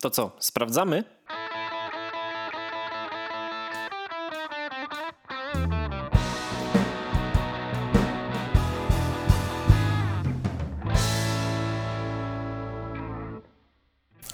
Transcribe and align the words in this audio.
To 0.00 0.10
co, 0.10 0.36
sprawdzamy? 0.38 1.04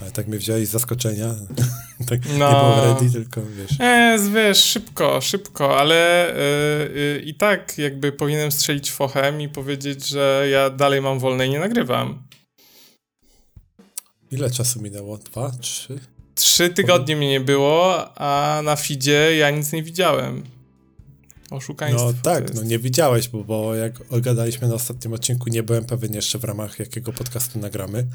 Ale 0.00 0.10
tak 0.10 0.26
mnie 0.26 0.38
wziąłeś 0.38 0.68
z 0.68 0.70
zaskoczenia. 0.70 1.26
tak 2.08 2.20
no. 2.38 2.52
nie 2.52 2.58
było 2.58 2.94
ready, 2.94 3.12
tylko 3.12 3.40
wiesz. 3.42 3.80
E, 3.80 4.18
wiesz, 4.34 4.64
szybko, 4.64 5.20
szybko, 5.20 5.78
ale 5.78 6.30
y, 6.30 6.38
y, 6.96 7.22
i 7.24 7.34
tak 7.34 7.78
jakby 7.78 8.12
powinienem 8.12 8.52
strzelić 8.52 8.90
fochem 8.90 9.40
i 9.40 9.48
powiedzieć, 9.48 10.08
że 10.08 10.46
ja 10.50 10.70
dalej 10.70 11.00
mam 11.00 11.18
wolne 11.18 11.46
i 11.46 11.50
nie 11.50 11.60
nagrywam. 11.60 12.22
Ile 14.32 14.50
czasu 14.50 14.82
minęło? 14.82 15.18
Dwa, 15.18 15.50
trzy? 15.60 15.98
Trzy 16.34 16.70
tygodnie 16.70 17.16
mnie 17.16 17.28
nie 17.28 17.40
było, 17.40 18.08
a 18.18 18.60
na 18.64 18.76
feedzie 18.76 19.36
ja 19.36 19.50
nic 19.50 19.72
nie 19.72 19.82
widziałem. 19.82 20.42
Oszukaństwo. 21.52 22.04
No 22.04 22.12
tak, 22.22 22.54
no 22.54 22.62
nie 22.62 22.78
widziałeś, 22.78 23.28
bo, 23.28 23.44
bo 23.44 23.74
jak 23.74 24.02
ogadaliśmy 24.10 24.68
na 24.68 24.74
ostatnim 24.74 25.12
odcinku, 25.12 25.50
nie 25.50 25.62
byłem 25.62 25.84
pewien 25.84 26.14
jeszcze 26.14 26.38
w 26.38 26.44
ramach 26.44 26.78
jakiego 26.78 27.12
podcastu 27.12 27.58
nagramy. 27.58 28.06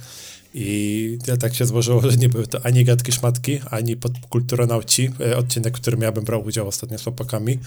I 0.54 1.18
ja 1.27 1.38
tak 1.38 1.55
się 1.55 1.66
złożyło, 1.66 2.02
że 2.02 2.18
nie 2.18 2.30
były 2.30 2.48
to 2.48 2.66
ani 2.66 2.84
gadki 2.84 3.12
szmatki, 3.12 3.60
ani 3.70 3.98
podkulturonauci, 3.98 5.10
e, 5.20 5.38
odcinek, 5.38 5.77
w 5.77 5.82
którym 5.82 6.02
ja 6.02 6.12
bym 6.12 6.23
brał 6.23 6.46
udział 6.46 6.68
ostatnio 6.68 6.98
z 6.98 7.04
chłopakami, 7.04 7.60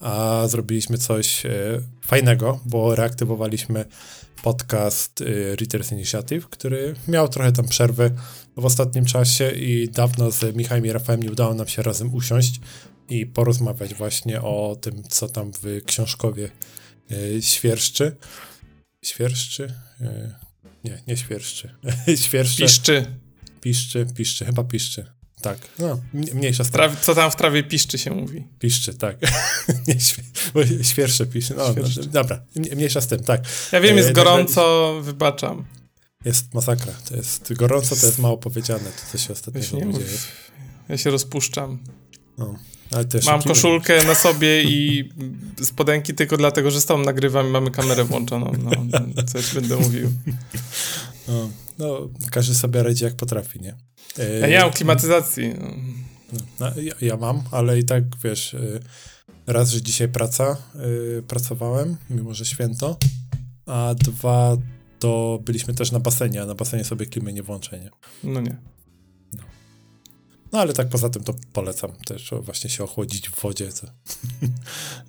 a 0.00 0.44
zrobiliśmy 0.48 0.98
coś 0.98 1.46
e, 1.46 1.50
fajnego, 2.06 2.60
bo 2.66 2.94
reaktywowaliśmy 2.94 3.84
podcast 4.42 5.20
e, 5.20 5.24
Readers 5.56 5.92
Initiative, 5.92 6.46
który 6.48 6.94
miał 7.08 7.28
trochę 7.28 7.52
tam 7.52 7.68
przerwy 7.68 8.10
w 8.56 8.64
ostatnim 8.64 9.04
czasie 9.04 9.50
i 9.50 9.88
dawno 9.88 10.30
z 10.30 10.56
Michałem 10.56 10.86
i 10.86 10.92
Rafałem 10.92 11.22
nie 11.22 11.32
udało 11.32 11.54
nam 11.54 11.68
się 11.68 11.82
razem 11.82 12.14
usiąść 12.14 12.60
i 13.08 13.26
porozmawiać 13.26 13.94
właśnie 13.94 14.42
o 14.42 14.76
tym, 14.80 15.02
co 15.08 15.28
tam 15.28 15.52
w 15.62 15.84
książkowie 15.84 16.50
świerszczy. 17.40 18.16
Świerszczy? 19.04 19.74
Nie, 20.84 21.02
nie 21.06 21.16
świerszczy. 21.16 21.74
Świerszcze. 22.24 22.62
Piszczy. 22.62 23.06
Piszczy, 23.60 24.06
piszczy, 24.16 24.44
chyba 24.44 24.64
piszczy. 24.64 25.06
Tak, 25.42 25.58
no, 25.78 26.00
mniejsza 26.14 26.64
sprawa. 26.64 26.96
Co 26.96 27.14
tam 27.14 27.30
w 27.30 27.36
trawie 27.36 27.62
piszczy 27.62 27.98
się 27.98 28.10
mówi? 28.10 28.44
Piszczy, 28.58 28.94
tak. 28.94 29.16
nie, 29.88 29.96
świersze 30.84 31.26
piszczy. 31.26 31.54
No, 31.54 31.74
no, 31.76 32.04
dobra, 32.06 32.44
mniejsza 32.56 33.00
z 33.00 33.06
tym, 33.06 33.24
tak. 33.24 33.42
Ja 33.72 33.80
wiem, 33.80 33.96
jest 33.96 34.08
e, 34.08 34.12
gorąco, 34.12 34.94
wybaczam. 35.02 35.64
Jest 36.24 36.54
masakra. 36.54 36.92
To 37.08 37.16
jest 37.16 37.52
gorąco, 37.52 37.96
to 37.96 38.06
jest 38.06 38.18
mało 38.18 38.38
powiedziane, 38.38 38.84
to 38.90 39.12
co 39.12 39.18
się 39.18 39.32
ostatnio 39.32 39.60
dzieje. 39.60 39.92
Ja 40.88 40.98
się 40.98 41.10
rozpuszczam. 41.10 41.78
No. 42.38 42.58
Mam 43.26 43.42
koszulkę 43.42 44.04
na 44.04 44.14
sobie 44.14 44.62
i 44.62 45.08
spodenki 45.62 46.14
tylko 46.14 46.36
dlatego, 46.36 46.70
że 46.70 46.80
z 46.80 46.86
tobą 46.86 47.02
nagrywam 47.04 47.46
i 47.46 47.50
mamy 47.50 47.70
kamerę 47.70 48.04
włączoną. 48.04 48.52
No, 48.58 49.22
coś 49.22 49.54
będę 49.54 49.76
mówił. 49.76 50.12
No, 51.28 51.50
no, 51.78 52.08
każdy 52.30 52.54
sobie 52.54 52.82
radzi 52.82 53.04
jak 53.04 53.14
potrafi, 53.14 53.60
nie? 53.60 53.74
Ja 54.40 54.48
nie 54.48 54.58
mam 54.58 54.70
klimatyzacji. 54.70 55.54
No. 55.60 55.70
No, 56.60 56.66
ja, 56.82 56.94
ja, 57.00 57.16
mam, 57.16 57.42
ale 57.50 57.78
i 57.78 57.84
tak, 57.84 58.04
wiesz, 58.24 58.54
y, 58.54 58.80
raz, 59.46 59.70
że 59.70 59.82
dzisiaj 59.82 60.08
praca, 60.08 60.56
yy, 60.74 61.22
pracowałem, 61.28 61.96
mimo 62.10 62.34
że 62.34 62.44
święto, 62.44 62.98
a 63.66 63.94
dwa, 63.94 64.56
to 64.98 65.38
byliśmy 65.44 65.74
też 65.74 65.92
na 65.92 66.00
basenie, 66.00 66.42
a 66.42 66.46
na 66.46 66.54
basenie 66.54 66.84
sobie 66.84 67.06
klimy 67.06 67.32
nie 67.32 67.42
włączę, 67.42 67.80
nie? 67.80 67.90
No 68.24 68.40
nie. 68.40 68.56
No 70.52 70.58
ale 70.58 70.72
tak 70.72 70.88
poza 70.88 71.10
tym 71.10 71.24
to 71.24 71.34
polecam 71.52 71.92
też 72.06 72.30
właśnie 72.40 72.70
się 72.70 72.84
ochłodzić 72.84 73.30
w 73.30 73.40
wodzie. 73.40 73.68
To 73.80 73.86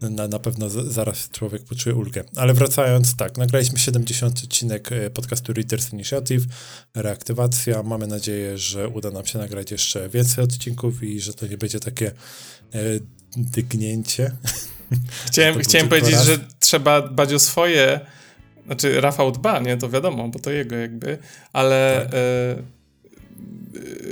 na, 0.09 0.27
na 0.27 0.39
pewno 0.39 0.69
z, 0.69 0.93
zaraz 0.93 1.29
człowiek 1.29 1.63
poczuje 1.63 1.95
ulgę. 1.95 2.23
Ale 2.35 2.53
wracając, 2.53 3.15
tak, 3.15 3.37
nagraliśmy 3.37 3.79
70 3.79 4.41
odcinek 4.43 4.91
e, 4.91 5.09
podcastu 5.09 5.53
Readers 5.53 5.93
Initiative, 5.93 6.43
reaktywacja. 6.95 7.83
Mamy 7.83 8.07
nadzieję, 8.07 8.57
że 8.57 8.87
uda 8.87 9.11
nam 9.11 9.25
się 9.25 9.39
nagrać 9.39 9.71
jeszcze 9.71 10.09
więcej 10.09 10.43
odcinków 10.43 11.03
i 11.03 11.19
że 11.19 11.33
to 11.33 11.47
nie 11.47 11.57
będzie 11.57 11.79
takie 11.79 12.07
e, 12.07 12.79
dygnięcie. 13.37 14.31
Chciałem, 15.27 15.59
chciałem 15.59 15.89
powiedzieć, 15.89 16.13
raz. 16.13 16.25
że 16.25 16.37
trzeba 16.59 17.01
dbać 17.01 17.33
o 17.33 17.39
swoje. 17.39 17.99
Znaczy, 18.65 19.01
Rafał 19.01 19.31
dba, 19.31 19.59
nie? 19.59 19.77
To 19.77 19.89
wiadomo, 19.89 20.27
bo 20.27 20.39
to 20.39 20.51
jego 20.51 20.75
jakby, 20.75 21.17
ale. 21.53 22.01
Tak. 22.05 22.13
E, 22.13 22.78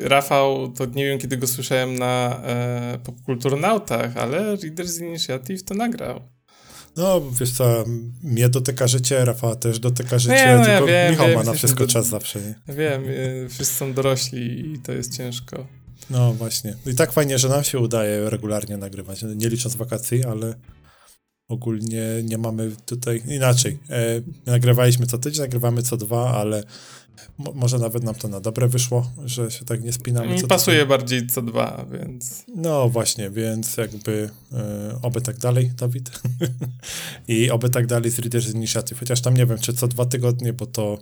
Rafał, 0.04 0.72
to 0.72 0.86
nie 0.86 1.06
wiem 1.06 1.20
kiedy 1.20 1.38
go 1.38 1.48
słyszałem 1.48 1.96
na 1.96 2.42
e, 2.44 3.00
popkulturnautach, 3.04 4.18
ale 4.18 4.56
Readers 4.56 5.00
Initiative 5.00 5.64
to 5.64 5.74
nagrał. 5.74 6.22
No, 6.98 7.22
wiesz 7.40 7.52
co, 7.52 7.86
mnie 8.24 8.50
dotyka 8.50 8.88
życie, 8.88 9.26
Rafała 9.26 9.56
też 9.56 9.80
dotyka 9.80 10.20
życie, 10.20 10.56
no, 10.58 10.66
tylko 10.66 10.72
ja 10.72 10.86
wiem, 10.86 11.12
Michał 11.12 11.28
wiem, 11.28 11.36
ma 11.36 11.44
na 11.44 11.54
wszystko 11.54 11.80
do... 11.80 11.88
czas 11.88 12.08
zawsze, 12.08 12.40
nie? 12.42 12.76
Wiem, 12.76 13.04
e, 13.46 13.50
wszyscy 13.50 13.76
są 13.76 13.94
dorośli 13.94 14.74
i 14.74 14.80
to 14.80 14.92
jest 14.92 15.18
ciężko. 15.18 15.68
No 16.10 16.34
właśnie. 16.34 16.76
I 16.86 16.96
tak 16.96 17.12
fajnie, 17.12 17.40
że 17.40 17.50
nam 17.50 17.64
się 17.64 17.80
udaje 17.80 18.30
regularnie 18.30 18.78
nagrywać, 18.78 19.26
nie 19.36 19.50
licząc 19.50 19.76
wakacji, 19.76 20.24
ale 20.24 20.54
ogólnie 21.48 22.04
nie 22.24 22.38
mamy 22.38 22.72
tutaj 22.86 23.24
inaczej. 23.28 23.80
E, 23.90 24.22
nagrywaliśmy 24.46 25.08
co 25.08 25.18
tydzień, 25.18 25.42
nagrywamy 25.42 25.82
co 25.82 25.98
dwa, 25.98 26.34
ale 26.34 26.64
może 27.38 27.80
nawet 27.80 28.04
nam 28.04 28.16
to 28.16 28.28
na 28.28 28.40
dobre 28.40 28.68
wyszło, 28.68 29.12
że 29.26 29.52
się 29.52 29.66
tak 29.66 29.84
nie 29.84 29.94
spinamy. 29.94 30.28
Mi 30.28 30.44
pasuje 30.44 30.80
tutaj. 30.80 30.98
bardziej 30.98 31.28
co 31.28 31.42
dwa, 31.42 31.86
więc. 31.92 32.44
No 32.56 32.90
właśnie, 32.90 33.30
więc 33.30 33.78
jakby 33.78 34.30
e, 34.54 35.00
oby 35.02 35.22
tak 35.22 35.38
dalej, 35.38 35.72
Dawid. 35.78 36.22
I 37.28 37.52
oby 37.52 37.70
tak 37.70 37.88
dalej 37.88 38.12
z 38.12 38.20
Readers 38.20 38.54
Initiative. 38.54 39.00
Chociaż 39.00 39.22
tam 39.22 39.38
nie 39.38 39.46
wiem, 39.46 39.58
czy 39.60 39.74
co 39.74 39.88
dwa 39.88 40.06
tygodnie, 40.06 40.54
bo 40.54 40.66
to 40.66 40.98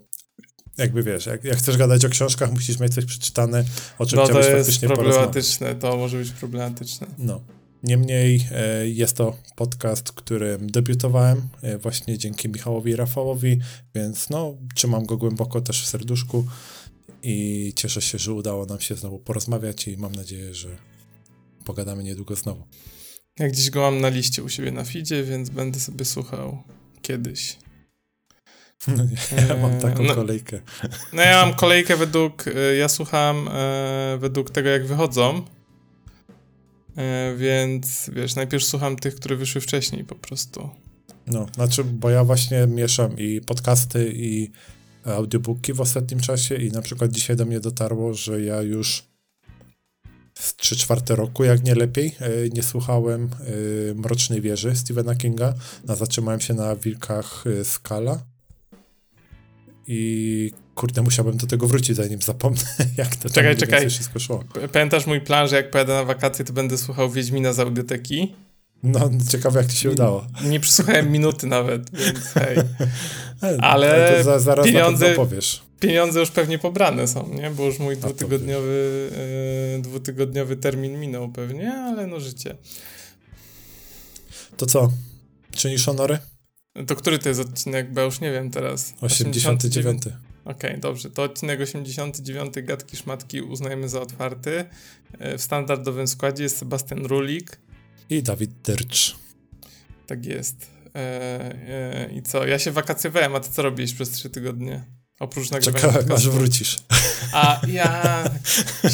jakby 0.77 1.03
wiesz, 1.03 1.25
jak, 1.25 1.43
jak 1.43 1.57
chcesz 1.57 1.77
gadać 1.77 2.05
o 2.05 2.09
książkach, 2.09 2.51
musisz 2.51 2.79
mieć 2.79 2.93
coś 2.93 3.05
przeczytane, 3.05 3.63
o 3.99 4.05
czym 4.05 4.19
no, 4.19 4.27
to 4.27 4.39
jest 4.39 4.79
problematyczne, 4.79 5.75
to 5.75 5.97
może 5.97 6.17
być 6.17 6.31
problematyczne. 6.31 7.07
No. 7.17 7.41
Niemniej 7.85 8.47
e, 8.51 8.89
jest 8.89 9.17
to 9.17 9.37
podcast, 9.55 10.11
którym 10.11 10.71
debiutowałem 10.71 11.49
e, 11.61 11.77
właśnie 11.77 12.17
dzięki 12.17 12.49
Michałowi 12.49 12.91
i 12.91 12.95
Rafałowi, 12.95 13.59
więc 13.95 14.29
no, 14.29 14.57
trzymam 14.75 15.05
go 15.05 15.17
głęboko 15.17 15.61
też 15.61 15.83
w 15.83 15.87
serduszku 15.87 16.45
i 17.23 17.73
cieszę 17.75 18.01
się, 18.01 18.17
że 18.17 18.33
udało 18.33 18.65
nam 18.65 18.79
się 18.79 18.95
znowu 18.95 19.19
porozmawiać 19.19 19.87
i 19.87 19.97
mam 19.97 20.15
nadzieję, 20.15 20.53
że 20.53 20.69
pogadamy 21.65 22.03
niedługo 22.03 22.35
znowu. 22.35 22.63
Jak 23.39 23.51
dziś 23.51 23.69
go 23.69 23.81
mam 23.81 24.01
na 24.01 24.09
liście 24.09 24.43
u 24.43 24.49
siebie 24.49 24.71
na 24.71 24.83
feedzie, 24.83 25.23
więc 25.23 25.49
będę 25.49 25.79
sobie 25.79 26.05
słuchał 26.05 26.63
kiedyś. 27.01 27.57
No 28.87 29.03
nie, 29.03 29.47
ja 29.49 29.57
mam 29.57 29.79
taką 29.79 30.03
no, 30.03 30.15
kolejkę. 30.15 30.61
No 31.13 31.21
ja 31.21 31.45
mam 31.45 31.55
kolejkę 31.55 31.97
według, 31.97 32.47
e, 32.47 32.75
ja 32.75 32.87
słucham 32.87 33.49
według 34.19 34.49
tego 34.49 34.69
jak 34.69 34.87
wychodzą, 34.87 35.45
więc 37.37 38.09
wiesz, 38.13 38.35
najpierw 38.35 38.63
słucham 38.63 38.95
tych, 38.95 39.15
które 39.15 39.35
wyszły 39.35 39.61
wcześniej 39.61 40.03
po 40.03 40.15
prostu. 40.15 40.69
No, 41.27 41.45
znaczy, 41.55 41.83
bo 41.83 42.09
ja 42.09 42.23
właśnie 42.23 42.67
mieszam 42.67 43.17
i 43.17 43.41
podcasty, 43.41 44.13
i 44.15 44.51
audiobooki 45.05 45.73
w 45.73 45.81
ostatnim 45.81 46.19
czasie 46.19 46.55
i 46.55 46.71
na 46.71 46.81
przykład 46.81 47.11
dzisiaj 47.11 47.35
do 47.35 47.45
mnie 47.45 47.59
dotarło, 47.59 48.13
że 48.13 48.41
ja 48.41 48.61
już 48.61 49.03
z 50.39 50.55
3 50.55 50.75
czwarte 50.75 51.15
roku, 51.15 51.43
jak 51.43 51.63
nie 51.63 51.75
lepiej, 51.75 52.15
e, 52.19 52.49
nie 52.49 52.63
słuchałem 52.63 53.23
e, 53.23 53.93
Mrocznej 53.93 54.41
Wieży 54.41 54.75
Stephena 54.75 55.15
Kinga, 55.15 55.53
zatrzymałem 55.83 56.39
się 56.39 56.53
na 56.53 56.75
Wilkach 56.75 57.43
Skala 57.63 58.34
i 59.87 60.51
kurde, 60.75 61.01
musiałbym 61.01 61.37
do 61.37 61.47
tego 61.47 61.67
wrócić, 61.67 61.95
zanim 61.95 62.21
zapomnę, 62.21 62.61
jak 62.97 63.15
to 63.15 63.29
czekaj, 63.29 63.57
czekaj. 63.57 63.89
wszystko 63.89 64.19
szło. 64.19 64.43
Pamiętasz 64.73 65.07
mój 65.07 65.21
plan, 65.21 65.47
że 65.47 65.55
jak 65.55 65.71
pojadę 65.71 65.93
na 65.93 66.03
wakacje, 66.03 66.45
to 66.45 66.53
będę 66.53 66.77
słuchał 66.77 67.11
Wiedźmina 67.11 67.53
z 67.53 67.59
audioteki? 67.59 68.35
No, 68.83 69.09
ciekawe 69.29 69.59
jak 69.59 69.71
ci 69.71 69.77
się 69.77 69.91
udało. 69.91 70.27
Nie, 70.43 70.49
nie 70.49 70.59
przysłuchałem 70.59 71.11
minuty 71.11 71.47
nawet, 71.47 71.91
więc 71.91 72.19
hej. 72.33 72.57
Ale 73.61 74.23
za, 74.23 74.39
zaraz 74.39 74.65
pieniądze, 74.65 75.13
powiesz. 75.15 75.63
pieniądze 75.79 76.19
już 76.19 76.31
pewnie 76.31 76.59
pobrane 76.59 77.07
są, 77.07 77.29
nie? 77.33 77.49
Bo 77.49 77.65
już 77.65 77.79
mój 77.79 77.97
dwutygodniowy, 77.97 79.09
e, 79.77 79.81
dwutygodniowy 79.81 80.55
termin 80.55 80.99
minął 80.99 81.29
pewnie, 81.29 81.73
ale 81.73 82.07
no 82.07 82.19
życie. 82.19 82.55
To 84.57 84.65
co? 84.65 84.91
Czynisz 85.51 85.85
honory? 85.85 86.17
To 86.87 86.95
który 86.95 87.19
to 87.19 87.29
jest 87.29 87.41
odcinek? 87.41 87.93
Bo 87.93 87.99
ja 87.99 88.05
już 88.05 88.19
nie 88.19 88.31
wiem 88.31 88.51
teraz. 88.51 88.93
89. 89.01 90.01
Okej, 90.45 90.69
okay, 90.69 90.77
dobrze. 90.77 91.09
To 91.09 91.23
odcinek 91.23 91.61
89 91.61 92.53
Gadki 92.63 92.97
Szmatki 92.97 93.41
uznajemy 93.41 93.89
za 93.89 94.01
otwarty. 94.01 94.65
E, 95.19 95.37
w 95.37 95.41
standardowym 95.41 96.07
składzie 96.07 96.43
jest 96.43 96.57
Sebastian 96.57 97.05
Rulik. 97.05 97.59
I 98.09 98.23
Dawid 98.23 98.51
Dercz. 98.63 99.15
Tak 100.07 100.25
jest. 100.25 100.71
E, 100.95 100.99
e, 100.99 102.11
I 102.13 102.21
co? 102.21 102.47
Ja 102.47 102.59
się 102.59 102.71
wakacjowałem, 102.71 103.35
a 103.35 103.39
ty 103.39 103.51
co 103.51 103.61
robisz 103.61 103.93
przez 103.93 104.11
trzy 104.11 104.29
tygodnie? 104.29 104.83
Oprócz 105.19 105.51
nagrywania 105.51 105.79
Czekałem, 105.79 106.07
podcastu. 106.07 106.29
aż 106.29 106.35
wrócisz. 106.35 106.79
A 107.33 107.61
ja 107.67 108.23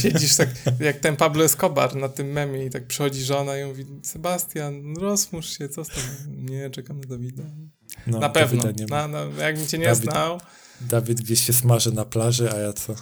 siedzisz 0.02 0.36
tak, 0.36 0.50
jak 0.80 1.00
ten 1.00 1.16
Pablo 1.16 1.44
Escobar 1.44 1.96
na 1.96 2.10
tym 2.10 2.28
memie 2.28 2.66
i 2.66 2.70
tak 2.70 2.88
przychodzi 2.88 3.24
żona 3.24 3.58
i 3.58 3.66
mówi 3.66 3.86
Sebastian, 4.04 4.96
rozmusz 4.98 5.58
się, 5.58 5.70
co 5.70 5.86
z 5.86 5.88
tym? 5.88 6.04
Nie, 6.46 6.70
czekam 6.70 7.00
na 7.00 7.08
Dawida. 7.08 7.44
No, 8.08 8.20
na 8.20 8.30
pewno. 8.30 8.64
Na, 8.90 9.08
na, 9.08 9.20
jakbym 9.40 9.68
cię 9.68 9.78
nie 9.78 9.86
Dawid, 9.86 10.04
znał. 10.04 10.42
Dawid 10.82 11.22
gdzieś 11.22 11.46
się 11.46 11.54
smaży 11.54 11.92
na 11.92 12.06
plaży, 12.06 12.52
a 12.52 12.58
ja 12.58 12.74
co? 12.74 12.96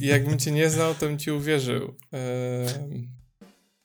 Jakbym 0.00 0.38
cię 0.38 0.50
nie 0.50 0.70
znał, 0.70 0.94
to 0.94 1.06
bym 1.06 1.18
ci 1.18 1.30
uwierzył. 1.30 1.94
Ehm... 2.12 3.08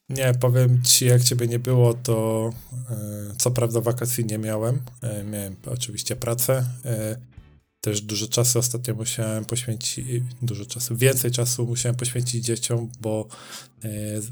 Nie, 0.09 0.33
powiem 0.39 0.81
ci, 0.83 1.05
jak 1.05 1.23
ciebie 1.23 1.47
nie 1.47 1.59
było, 1.59 1.93
to 1.93 2.49
e, 2.89 2.95
co 3.37 3.51
prawda 3.51 3.81
wakacji 3.81 4.25
nie 4.25 4.37
miałem. 4.37 4.81
E, 5.01 5.23
miałem 5.23 5.55
oczywiście 5.65 6.15
pracę. 6.15 6.65
E, 7.79 7.81
też 7.81 8.01
dużo 8.01 8.27
czasu 8.27 8.59
ostatnio 8.59 8.93
musiałem 8.93 9.45
poświęcić, 9.45 10.05
dużo 10.41 10.65
czasu, 10.65 10.95
więcej 10.95 11.31
czasu 11.31 11.65
musiałem 11.65 11.95
poświęcić 11.95 12.45
dzieciom, 12.45 12.91
bo 13.01 13.27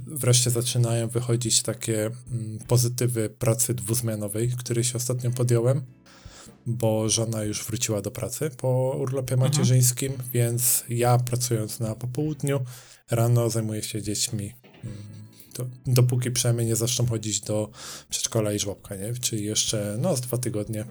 wreszcie 0.08 0.50
zaczynają 0.50 1.08
wychodzić 1.08 1.62
takie 1.62 2.06
mm, 2.06 2.60
pozytywy 2.68 3.30
pracy 3.30 3.74
dwuzmianowej, 3.74 4.50
której 4.50 4.84
się 4.84 4.98
ostatnio 4.98 5.32
podjąłem, 5.32 5.82
bo 6.66 7.10
żona 7.10 7.44
już 7.44 7.66
wróciła 7.66 8.02
do 8.02 8.12
pracy 8.12 8.50
po 8.58 8.98
urlopie 9.00 9.34
mhm. 9.34 9.52
macierzyńskim, 9.52 10.14
więc 10.34 10.84
ja 10.90 11.18
pracując 11.18 11.80
na 11.80 11.96
popołudniu, 11.96 12.60
rano 13.12 13.50
zajmuję 13.50 13.84
się 13.84 14.02
dziećmi 14.02 14.54
mm, 14.84 14.98
dopóki 15.88 16.32
przynajmniej 16.32 16.68
nie 16.68 16.76
zaczną 16.76 17.06
chodzić 17.06 17.42
do 17.42 17.70
przedszkola 18.10 18.54
i 18.54 18.60
żłobka, 18.60 18.96
nie? 18.96 19.14
Czyli 19.14 19.44
jeszcze, 19.44 19.98
no, 20.00 20.18
z 20.18 20.22
dwa 20.22 20.38
tygodnie 20.38 20.86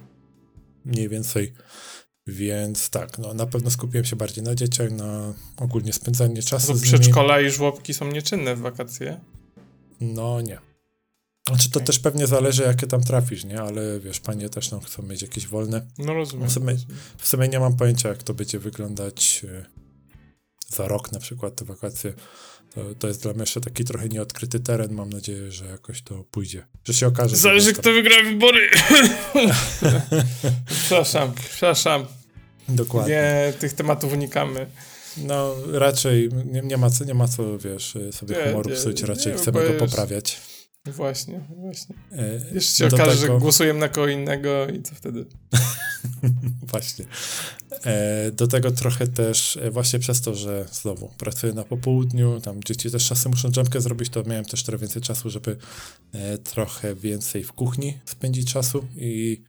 mniej 0.86 1.08
więcej. 1.08 1.52
Więc 2.26 2.90
tak, 2.90 3.18
no 3.18 3.34
na 3.34 3.46
pewno 3.46 3.70
skupiłem 3.70 4.04
się 4.04 4.16
bardziej 4.16 4.44
na 4.44 4.54
dzieciach, 4.54 4.90
na 4.90 5.34
ogólnie 5.56 5.92
spędzanie 5.92 6.42
czasu 6.42 6.74
z 6.74 6.82
przedszkola 6.82 7.40
i 7.40 7.50
żłobki 7.50 7.94
są 7.94 8.12
nieczynne 8.12 8.56
w 8.56 8.60
wakacje? 8.60 9.20
No 10.00 10.40
nie. 10.40 10.58
Znaczy 11.48 11.70
to 11.70 11.78
okay. 11.78 11.86
też 11.86 11.98
pewnie 11.98 12.26
zależy, 12.26 12.62
jakie 12.62 12.86
tam 12.86 13.02
trafisz, 13.02 13.44
nie? 13.44 13.60
Ale 13.60 14.00
wiesz, 14.00 14.20
panie 14.20 14.48
też 14.48 14.68
tam 14.68 14.80
chcą 14.80 15.02
mieć 15.02 15.22
jakieś 15.22 15.46
wolne. 15.46 15.86
No 15.98 16.14
rozumiem. 16.14 16.48
W 16.48 16.52
sumie, 16.52 16.72
rozumiem. 16.72 16.96
w 17.18 17.28
sumie 17.28 17.48
nie 17.48 17.60
mam 17.60 17.76
pojęcia, 17.76 18.08
jak 18.08 18.22
to 18.22 18.34
będzie 18.34 18.58
wyglądać 18.58 19.44
e, 19.48 19.66
za 20.68 20.88
rok 20.88 21.12
na 21.12 21.18
przykład 21.18 21.54
te 21.54 21.64
wakacje. 21.64 22.12
To, 22.76 22.94
to 22.98 23.08
jest 23.08 23.22
dla 23.22 23.32
mnie 23.32 23.42
jeszcze 23.42 23.60
taki 23.60 23.84
trochę 23.84 24.08
nieodkryty 24.08 24.60
teren. 24.60 24.92
Mam 24.92 25.10
nadzieję, 25.10 25.52
że 25.52 25.66
jakoś 25.66 26.02
to 26.02 26.24
pójdzie. 26.24 26.66
Że 26.84 26.94
się 26.94 27.06
okaże. 27.06 27.36
Zależy, 27.36 27.72
kto 27.72 27.92
wygra 27.92 28.22
wybory. 28.22 28.70
przepraszam, 30.80 31.32
przepraszam. 31.50 32.06
Dokładnie. 32.68 33.14
Nie, 33.14 33.52
tych 33.58 33.72
tematów 33.72 34.12
unikamy. 34.12 34.66
No, 35.16 35.54
raczej 35.72 36.30
nie, 36.44 36.60
nie, 36.60 36.76
ma 36.76 36.90
co, 36.90 37.04
nie 37.04 37.14
ma 37.14 37.28
co, 37.28 37.58
wiesz, 37.58 37.94
sobie 38.12 38.36
nie, 38.36 38.50
humoru 38.50 38.70
psuć, 38.70 39.02
raczej 39.02 39.32
nie, 39.32 39.38
chcemy 39.38 39.68
go 39.68 39.86
poprawiać. 39.86 40.40
Właśnie, 40.86 41.40
właśnie. 41.56 41.96
E, 42.12 42.54
Jeszcze 42.54 42.78
się 42.78 42.86
okaże, 42.86 43.20
tego... 43.20 43.34
że 43.34 43.40
głosujemy 43.40 43.80
na 43.80 43.88
kogo 43.88 44.08
innego 44.08 44.68
i 44.68 44.82
co 44.82 44.94
wtedy? 44.94 45.26
właśnie. 46.72 47.04
E, 47.84 48.30
do 48.32 48.46
tego 48.46 48.70
trochę 48.70 49.06
też, 49.06 49.56
e, 49.56 49.70
właśnie 49.70 49.98
przez 49.98 50.20
to, 50.20 50.34
że 50.34 50.66
znowu 50.72 51.08
pracuję 51.18 51.52
na 51.52 51.64
popołudniu, 51.64 52.40
tam 52.40 52.64
dzieci 52.64 52.90
też 52.90 53.08
czasem 53.08 53.32
muszą 53.32 53.50
dżemkę 53.50 53.80
zrobić, 53.80 54.10
to 54.10 54.22
miałem 54.22 54.44
też 54.44 54.62
trochę 54.62 54.78
więcej 54.78 55.02
czasu, 55.02 55.30
żeby 55.30 55.56
e, 56.12 56.38
trochę 56.38 56.94
więcej 56.94 57.44
w 57.44 57.52
kuchni 57.52 57.98
spędzić 58.04 58.52
czasu 58.52 58.84
i 58.96 59.42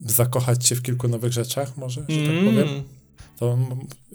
zakochać 0.00 0.66
się 0.66 0.74
w 0.74 0.82
kilku 0.82 1.08
nowych 1.08 1.32
rzeczach, 1.32 1.76
może, 1.76 2.00
że 2.08 2.16
tak 2.16 2.28
mm. 2.28 2.44
powiem. 2.44 2.68
To 3.38 3.58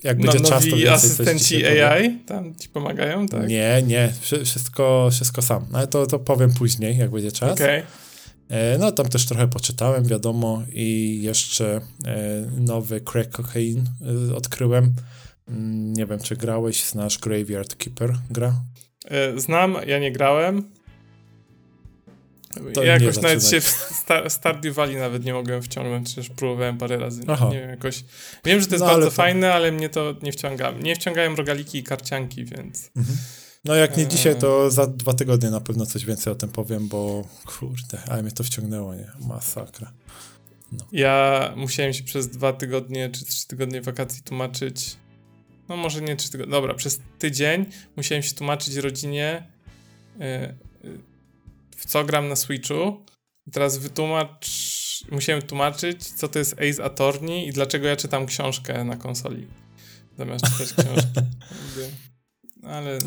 jak 0.04 0.20
no, 0.20 0.32
będzie 0.32 0.50
czas, 0.50 0.64
to 0.64 0.70
więcej 0.70 0.88
asystenci 0.88 1.66
AI 1.66 2.20
tam 2.26 2.56
ci 2.56 2.70
pomagają, 2.70 3.28
tak? 3.28 3.48
Nie, 3.48 3.84
nie, 3.88 4.14
wszystko, 4.22 5.10
wszystko 5.12 5.42
sam. 5.42 5.66
Ale 5.74 5.88
to, 5.88 6.08
to 6.08 6.20
powiem 6.20 6.54
później, 6.54 6.98
jak 6.98 7.12
będzie 7.12 7.32
czas. 7.32 7.52
Okay. 7.52 7.84
No 8.80 8.92
tam 8.92 9.10
też 9.10 9.26
trochę 9.26 9.48
poczytałem, 9.48 10.04
wiadomo, 10.04 10.64
i 10.72 11.20
jeszcze 11.22 11.82
e, 12.06 12.42
nowy 12.58 13.02
Crack 13.02 13.32
Cocaine 13.32 13.84
e, 14.30 14.36
odkryłem. 14.36 14.94
Mm, 15.48 15.94
nie 15.94 16.06
wiem, 16.06 16.20
czy 16.20 16.36
grałeś, 16.36 16.84
znasz 16.84 17.18
Graveyard 17.18 17.76
Keeper 17.76 18.14
gra? 18.30 18.54
E, 19.06 19.40
znam, 19.40 19.76
ja 19.88 20.00
nie 20.00 20.12
grałem. 20.12 20.64
To 22.74 22.84
ja 22.84 22.94
jakoś 22.94 23.22
nawet 23.22 23.48
się 23.48 23.62
w 23.62 23.68
Star 23.68 24.30
Stardew 24.30 24.76
Valley 24.76 24.96
nawet 24.96 25.26
nie 25.26 25.34
mogłem 25.34 25.62
wciągnąć, 25.62 26.10
chociaż 26.10 26.30
próbowałem 26.30 26.78
parę 26.78 26.98
razy. 26.98 27.24
Aha. 27.28 27.50
Nie 27.52 27.60
wiem, 27.60 27.70
jakoś... 27.70 28.04
Wiem, 28.46 28.62
że 28.62 28.68
to 28.68 28.76
jest 28.76 28.86
no, 28.86 28.92
bardzo 28.92 29.08
to... 29.08 29.12
fajne, 29.12 29.54
ale 29.54 29.72
mnie 29.72 29.90
to 29.90 30.16
nie 30.22 30.32
wciąga. 30.32 30.72
Nie 30.72 30.96
wciągają 30.96 31.36
rogaliki 31.36 31.78
i 31.78 31.84
karcianki, 31.84 32.46
więc... 32.46 32.92
Mhm. 32.96 33.18
No 33.66 33.76
jak 33.76 33.98
nie 33.98 34.08
dzisiaj, 34.08 34.40
to 34.40 34.72
za 34.72 34.88
dwa 34.88 35.14
tygodnie 35.14 35.50
na 35.50 35.62
pewno 35.62 35.86
coś 35.86 36.06
więcej 36.06 36.34
o 36.34 36.36
tym 36.36 36.50
powiem, 36.50 36.88
bo 36.88 37.28
kurde, 37.46 38.02
ale 38.08 38.24
mnie 38.24 38.32
to 38.32 38.44
wciągnęło, 38.44 38.96
nie? 38.96 39.12
Masakra. 39.28 39.94
No. 40.72 40.86
Ja 40.92 41.54
musiałem 41.56 41.94
się 41.94 42.04
przez 42.04 42.30
dwa 42.30 42.54
tygodnie 42.54 43.10
czy 43.10 43.26
trzy 43.26 43.48
tygodnie 43.48 43.82
wakacji 43.82 44.24
tłumaczyć. 44.24 44.98
No 45.70 45.78
może 45.78 46.02
nie 46.02 46.16
trzy 46.16 46.32
tygodnie. 46.32 46.52
Dobra, 46.52 46.74
przez 46.74 47.00
tydzień 47.20 47.66
musiałem 47.96 48.24
się 48.24 48.34
tłumaczyć 48.34 48.76
rodzinie, 48.76 49.52
yy, 50.20 50.58
w 51.78 51.86
co 51.86 52.04
gram 52.04 52.30
na 52.30 52.36
Switchu. 52.36 53.06
I 53.48 53.52
teraz 53.52 53.78
wytłumacz. 53.78 54.74
Musiałem 55.12 55.42
tłumaczyć, 55.42 56.08
co 56.08 56.28
to 56.28 56.40
jest 56.40 56.54
Ace 56.54 56.84
Attorney 56.84 57.48
i 57.48 57.52
dlaczego 57.52 57.88
ja 57.88 57.96
czytam 57.96 58.26
książkę 58.26 58.84
na 58.84 58.96
konsoli. 58.96 59.48
Zamiast 60.18 60.46
czytać 60.46 60.74
książki. 60.74 61.20
ale... 62.66 63.00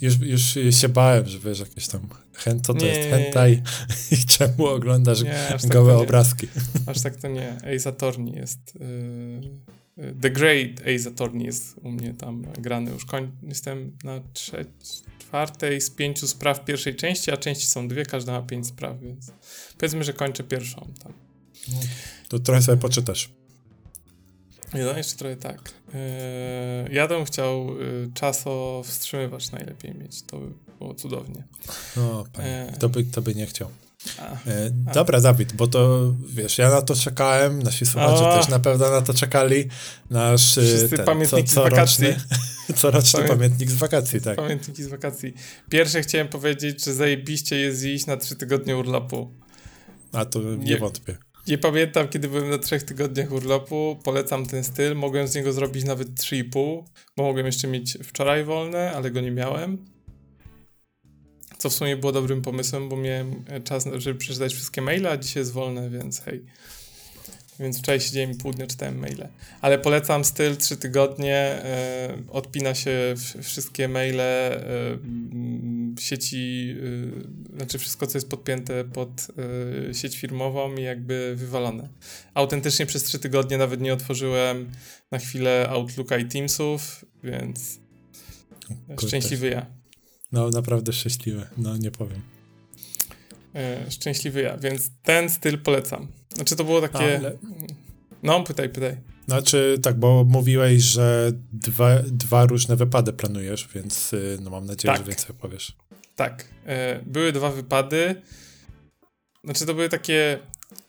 Już, 0.00 0.14
już 0.20 0.76
się 0.80 0.88
bałem, 0.88 1.26
że 1.26 1.38
wiesz, 1.38 1.60
jakieś 1.60 1.88
tam 1.88 2.00
hen, 2.32 2.60
co 2.60 2.74
to 2.74 2.80
nie, 2.80 2.86
jest 2.86 3.10
hentai 3.10 3.62
i 4.12 4.26
czemu 4.26 4.66
oglądasz 4.66 5.22
nie, 5.22 5.46
tak 5.48 5.66
gołe 5.66 5.92
tak 5.92 6.02
obrazki. 6.02 6.46
Aż 6.86 7.00
tak 7.00 7.16
to 7.16 7.28
nie. 7.28 7.56
Ace 7.76 7.88
Attorney 7.88 8.32
jest... 8.32 8.74
Yy, 8.80 9.80
The 10.20 10.30
Great 10.30 10.80
Ace 10.80 11.08
Attorney 11.08 11.44
jest 11.44 11.76
u 11.82 11.90
mnie 11.90 12.14
tam 12.14 12.42
grany. 12.58 12.90
Już 12.90 13.04
koń, 13.04 13.30
jestem 13.42 13.96
na 14.04 14.20
trzeciej, 14.32 14.72
czwartej 15.18 15.80
z 15.80 15.90
pięciu 15.90 16.26
spraw 16.26 16.64
pierwszej 16.64 16.96
części, 16.96 17.30
a 17.30 17.36
części 17.36 17.66
są 17.66 17.88
dwie, 17.88 18.06
każda 18.06 18.32
ma 18.32 18.42
pięć 18.42 18.66
spraw, 18.66 19.00
więc 19.00 19.32
powiedzmy, 19.78 20.04
że 20.04 20.12
kończę 20.12 20.44
pierwszą 20.44 20.92
tam. 21.02 21.12
To 22.28 22.38
trochę 22.38 22.62
sobie 22.62 22.78
poczytasz. 22.78 23.30
No, 24.74 24.96
jeszcze 24.96 25.16
trochę 25.16 25.36
tak. 25.36 25.72
Yy, 25.94 26.94
ja 26.94 27.08
bym 27.08 27.24
chciał 27.24 27.78
yy, 27.78 28.10
czaso 28.14 28.82
wstrzymywać 28.84 29.52
najlepiej 29.52 29.94
mieć. 29.94 30.22
To 30.22 30.38
by 30.38 30.46
było 30.78 30.94
cudownie. 30.94 31.42
O, 31.96 32.24
panie, 32.32 32.66
yy. 32.72 32.78
to, 32.78 32.88
by, 32.88 33.04
to 33.04 33.22
by 33.22 33.34
nie 33.34 33.46
chciał. 33.46 33.70
A, 34.18 34.22
e, 34.22 34.70
a. 34.86 34.92
Dobra, 34.92 35.20
Dawid, 35.20 35.52
bo 35.52 35.66
to 35.66 36.14
wiesz, 36.26 36.58
ja 36.58 36.70
na 36.70 36.82
to 36.82 36.94
czekałem, 36.94 37.62
nasi 37.62 37.86
słuchacze 37.86 38.28
o. 38.28 38.38
też 38.38 38.48
na 38.48 38.58
pewno 38.58 38.90
na 38.90 39.02
to 39.02 39.14
czekali. 39.14 39.68
Nasz 40.10 40.58
e, 40.58 40.62
Wszyscy 40.62 40.96
ten, 40.96 41.06
pamiętniki 41.06 41.48
co, 41.48 41.62
coroczny, 41.62 42.16
coroczny 42.80 43.18
Pamię... 43.18 43.28
pamiętnik 43.28 43.70
z 43.70 43.74
wakacji, 43.74 44.20
tak. 44.20 44.36
Pamiętniki 44.36 44.82
z 44.82 44.88
wakacji. 44.88 45.34
Pierwsze 45.68 46.02
chciałem 46.02 46.28
powiedzieć, 46.28 46.84
że 46.84 46.94
zajebiście 46.94 47.56
jest 47.56 47.84
iść 47.84 48.06
na 48.06 48.16
trzy 48.16 48.36
tygodnie 48.36 48.76
urlopu. 48.76 49.30
A 50.12 50.24
to 50.24 50.40
nie, 50.40 50.56
nie 50.56 50.76
wątpię. 50.76 51.29
Nie 51.46 51.58
pamiętam, 51.58 52.08
kiedy 52.08 52.28
byłem 52.28 52.50
na 52.50 52.58
trzech 52.58 52.82
tygodniach 52.82 53.32
urlopu. 53.32 53.98
Polecam 54.04 54.46
ten 54.46 54.64
styl. 54.64 54.94
Mogłem 54.94 55.28
z 55.28 55.34
niego 55.34 55.52
zrobić 55.52 55.84
nawet 55.84 56.08
3,5, 56.08 56.50
bo 57.16 57.22
mogłem 57.22 57.46
jeszcze 57.46 57.68
mieć 57.68 57.98
wczoraj 58.04 58.44
wolne, 58.44 58.92
ale 58.92 59.10
go 59.10 59.20
nie 59.20 59.30
miałem. 59.30 59.84
Co 61.58 61.70
w 61.70 61.74
sumie 61.74 61.96
było 61.96 62.12
dobrym 62.12 62.42
pomysłem, 62.42 62.88
bo 62.88 62.96
miałem 62.96 63.44
czas, 63.64 63.88
żeby 63.96 64.18
przeczytać 64.18 64.54
wszystkie 64.54 64.82
maile, 64.82 65.06
a 65.06 65.16
dzisiaj 65.16 65.40
jest 65.40 65.52
wolne, 65.52 65.90
więc 65.90 66.20
hej. 66.20 66.44
Więc 67.60 67.78
wczoraj 67.78 68.00
siedziałem 68.00 68.30
i 68.30 68.34
pół 68.34 68.52
dnia 68.52 68.66
czytałem 68.66 68.98
maile. 68.98 69.28
Ale 69.60 69.78
polecam 69.78 70.24
styl 70.24 70.56
trzy 70.56 70.76
tygodnie. 70.76 71.36
E, 71.36 72.16
odpina 72.28 72.74
się 72.74 73.14
wszystkie 73.42 73.88
maile 73.88 74.20
e, 74.20 74.60
sieci, 76.02 76.74
e, 77.52 77.56
znaczy 77.56 77.78
wszystko, 77.78 78.06
co 78.06 78.18
jest 78.18 78.28
podpięte 78.28 78.84
pod 78.84 79.26
e, 79.88 79.94
sieć 79.94 80.18
firmową 80.18 80.76
i 80.76 80.82
jakby 80.82 81.34
wywalone. 81.36 81.88
Autentycznie 82.34 82.86
przez 82.86 83.02
trzy 83.02 83.18
tygodnie 83.18 83.58
nawet 83.58 83.80
nie 83.80 83.92
otworzyłem 83.92 84.70
na 85.10 85.18
chwilę 85.18 85.66
Outlooka 85.70 86.18
i 86.18 86.24
Teamsów, 86.24 87.04
więc 87.24 87.78
Kurde. 88.88 89.08
szczęśliwy 89.08 89.48
ja. 89.48 89.66
No, 90.32 90.50
naprawdę 90.50 90.92
szczęśliwy. 90.92 91.46
No, 91.56 91.76
nie 91.76 91.90
powiem. 91.90 92.22
E, 93.54 93.90
szczęśliwy 93.90 94.40
ja, 94.40 94.56
więc 94.56 94.90
ten 95.02 95.30
styl 95.30 95.58
polecam. 95.58 96.08
Znaczy 96.34 96.56
to 96.56 96.64
było 96.64 96.80
takie... 96.80 97.18
Ale... 97.18 97.38
No, 98.22 98.44
pytaj, 98.44 98.68
pytaj. 98.68 98.96
Znaczy, 99.28 99.78
tak, 99.82 99.98
bo 99.98 100.24
mówiłeś, 100.24 100.82
że 100.82 101.32
dwa, 101.52 101.98
dwa 102.02 102.46
różne 102.46 102.76
wypady 102.76 103.12
planujesz, 103.12 103.68
więc 103.74 104.12
y, 104.12 104.38
no 104.42 104.50
mam 104.50 104.66
nadzieję, 104.66 104.94
tak. 104.94 105.02
że 105.02 105.08
więcej 105.08 105.30
opowiesz. 105.30 105.76
Tak. 106.16 106.48
E, 106.66 107.00
były 107.06 107.32
dwa 107.32 107.50
wypady. 107.50 108.22
Znaczy, 109.44 109.66
to 109.66 109.74
były 109.74 109.88
takie 109.88 110.38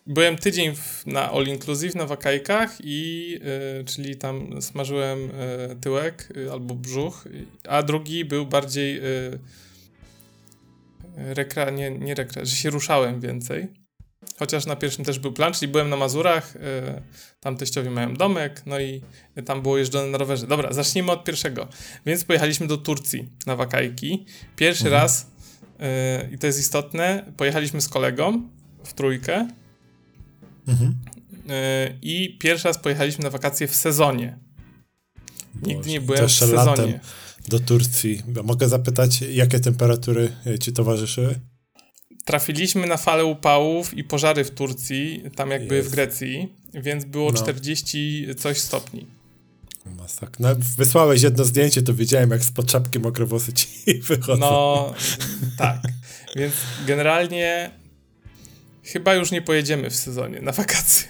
byłem 0.07 0.37
tydzień 0.37 0.75
w, 0.75 1.03
na 1.07 1.31
all 1.31 1.47
inclusive 1.47 1.95
na 1.95 2.05
wakajkach 2.05 2.77
i 2.83 3.39
y, 3.81 3.85
czyli 3.85 4.15
tam 4.15 4.61
smażyłem 4.61 5.19
y, 5.19 5.75
tyłek 5.81 6.33
y, 6.37 6.51
albo 6.51 6.75
brzuch, 6.75 7.27
a 7.67 7.83
drugi 7.83 8.25
był 8.25 8.45
bardziej 8.45 8.97
y, 8.97 9.39
rekra, 11.15 11.69
nie, 11.69 11.91
nie 11.91 12.15
rekra, 12.15 12.45
że 12.45 12.55
się 12.55 12.69
ruszałem 12.69 13.19
więcej. 13.21 13.67
Chociaż 14.41 14.65
na 14.65 14.75
pierwszym 14.75 15.05
też 15.05 15.19
był 15.19 15.33
plan, 15.33 15.53
czyli 15.53 15.71
byłem 15.71 15.89
na 15.89 15.95
Mazurach, 15.95 16.55
y, 16.55 16.59
tam 17.39 17.57
teściowie 17.57 17.89
mają 17.89 18.13
domek, 18.13 18.63
no 18.65 18.79
i 18.79 19.01
tam 19.45 19.61
było 19.61 19.77
jeżdżone 19.77 20.07
na 20.07 20.17
rowerze. 20.17 20.47
Dobra, 20.47 20.73
zacznijmy 20.73 21.11
od 21.11 21.23
pierwszego. 21.23 21.67
Więc 22.05 22.23
pojechaliśmy 22.23 22.67
do 22.67 22.77
Turcji 22.77 23.29
na 23.45 23.55
wakajki. 23.55 24.25
Pierwszy 24.55 24.83
mhm. 24.83 25.01
raz, 25.01 25.31
y, 25.79 26.33
i 26.33 26.37
to 26.37 26.47
jest 26.47 26.59
istotne, 26.59 27.33
pojechaliśmy 27.37 27.81
z 27.81 27.89
kolegą 27.89 28.49
w 28.83 28.93
trójkę 28.93 29.47
mhm. 30.67 30.95
y, 31.49 31.97
i 32.01 32.37
pierwszy 32.37 32.67
raz 32.67 32.77
pojechaliśmy 32.77 33.23
na 33.23 33.29
wakacje 33.29 33.67
w 33.67 33.75
sezonie. 33.75 34.39
Boże, 35.53 35.75
Nigdy 35.75 35.89
nie 35.89 36.01
byłem 36.01 36.27
w 36.27 36.31
sezonie. 36.31 36.65
Latem 36.65 36.99
do 37.47 37.59
Turcji. 37.59 38.21
Mogę 38.43 38.69
zapytać, 38.69 39.21
jakie 39.21 39.59
temperatury 39.59 40.31
ci 40.59 40.73
towarzyszyły? 40.73 41.39
Trafiliśmy 42.25 42.87
na 42.87 42.97
falę 42.97 43.25
upałów 43.25 43.97
i 43.97 44.03
pożary 44.03 44.43
w 44.43 44.51
Turcji, 44.51 45.23
tam 45.35 45.51
jakby 45.51 45.75
Jest. 45.75 45.87
w 45.87 45.91
Grecji, 45.91 46.55
więc 46.73 47.05
było 47.05 47.31
no. 47.31 47.37
40 47.37 48.27
coś 48.37 48.57
stopni. 48.57 49.07
Masak. 49.85 50.39
No, 50.39 50.49
wysłałeś 50.77 51.21
jedno 51.21 51.45
zdjęcie, 51.45 51.81
to 51.81 51.93
widziałem, 51.93 52.31
jak 52.31 52.43
spod 52.43 52.65
czapki 52.65 52.99
mokre 52.99 53.25
włosy 53.25 53.53
ci 53.53 53.67
wychodzą. 54.09 54.39
No, 54.39 54.93
tak. 55.57 55.81
Więc 56.35 56.53
generalnie 56.87 57.71
chyba 58.83 59.13
już 59.13 59.31
nie 59.31 59.41
pojedziemy 59.41 59.89
w 59.89 59.95
sezonie 59.95 60.41
na 60.41 60.51
wakacje. 60.51 61.07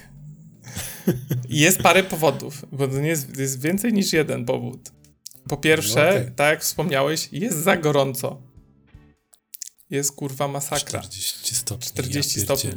Jest 1.48 1.78
parę 1.78 2.02
powodów, 2.04 2.64
bo 2.72 2.88
to 2.88 3.00
nie 3.00 3.08
jest, 3.08 3.38
jest 3.38 3.62
więcej 3.62 3.92
niż 3.92 4.12
jeden 4.12 4.44
powód. 4.44 4.90
Po 5.48 5.56
pierwsze, 5.56 6.10
no 6.14 6.20
okay. 6.20 6.32
tak 6.36 6.50
jak 6.50 6.62
wspomniałeś, 6.62 7.28
jest 7.32 7.58
za 7.58 7.76
gorąco 7.76 8.51
jest 9.96 10.12
kurwa 10.12 10.48
masakra. 10.48 11.00
40 11.00 11.54
stopni. 11.54 11.86
40 11.86 12.38
ja 12.38 12.44
stopni. 12.44 12.70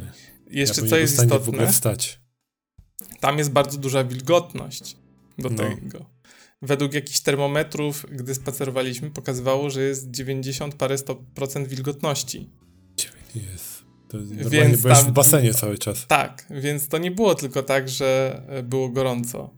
Jeszcze 0.50 0.82
ja 0.82 0.88
co 0.88 0.96
jest 0.96 1.22
istotne, 1.22 1.72
tam 3.20 3.38
jest 3.38 3.50
bardzo 3.50 3.78
duża 3.78 4.04
wilgotność 4.04 4.96
do 5.38 5.50
no. 5.50 5.56
tego. 5.56 6.06
Według 6.62 6.94
jakichś 6.94 7.20
termometrów, 7.20 8.06
gdy 8.10 8.34
spacerowaliśmy, 8.34 9.10
pokazywało, 9.10 9.70
że 9.70 9.82
jest 9.82 10.10
90 10.10 10.74
parę 10.74 10.96
procent 11.34 11.68
wilgotności. 11.68 12.50
Jest. 13.34 13.84
To 14.08 14.18
więc 14.48 14.82
byłeś 14.82 14.98
tam, 14.98 15.06
w 15.06 15.12
basenie 15.12 15.54
cały 15.54 15.78
czas. 15.78 16.06
Tak, 16.06 16.46
więc 16.50 16.88
to 16.88 16.98
nie 16.98 17.10
było 17.10 17.34
tylko 17.34 17.62
tak, 17.62 17.88
że 17.88 18.42
było 18.64 18.88
gorąco. 18.88 19.50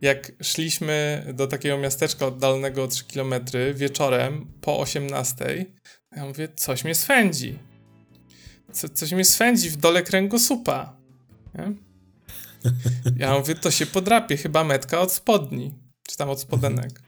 Jak 0.00 0.32
szliśmy 0.42 1.26
do 1.34 1.46
takiego 1.46 1.78
miasteczka 1.78 2.26
oddalonego 2.26 2.84
o 2.84 2.88
3 2.88 3.04
km 3.04 3.34
wieczorem 3.74 4.46
po 4.60 4.78
18, 4.78 5.66
ja 6.16 6.24
mówię, 6.24 6.48
coś 6.56 6.84
mnie 6.84 6.94
swędzi. 6.94 7.58
Co, 8.72 8.88
coś 8.88 9.12
mnie 9.12 9.24
swędzi 9.24 9.70
w 9.70 9.76
dole 9.76 10.02
kręgosłupa. 10.02 10.96
Nie? 11.54 11.72
Ja 13.16 13.38
mówię, 13.38 13.54
to 13.54 13.70
się 13.70 13.86
podrapie, 13.86 14.36
chyba 14.36 14.64
metka 14.64 15.00
od 15.00 15.12
spodni, 15.12 15.74
czy 16.08 16.16
tam 16.16 16.30
od 16.30 16.40
spodenek. 16.40 17.02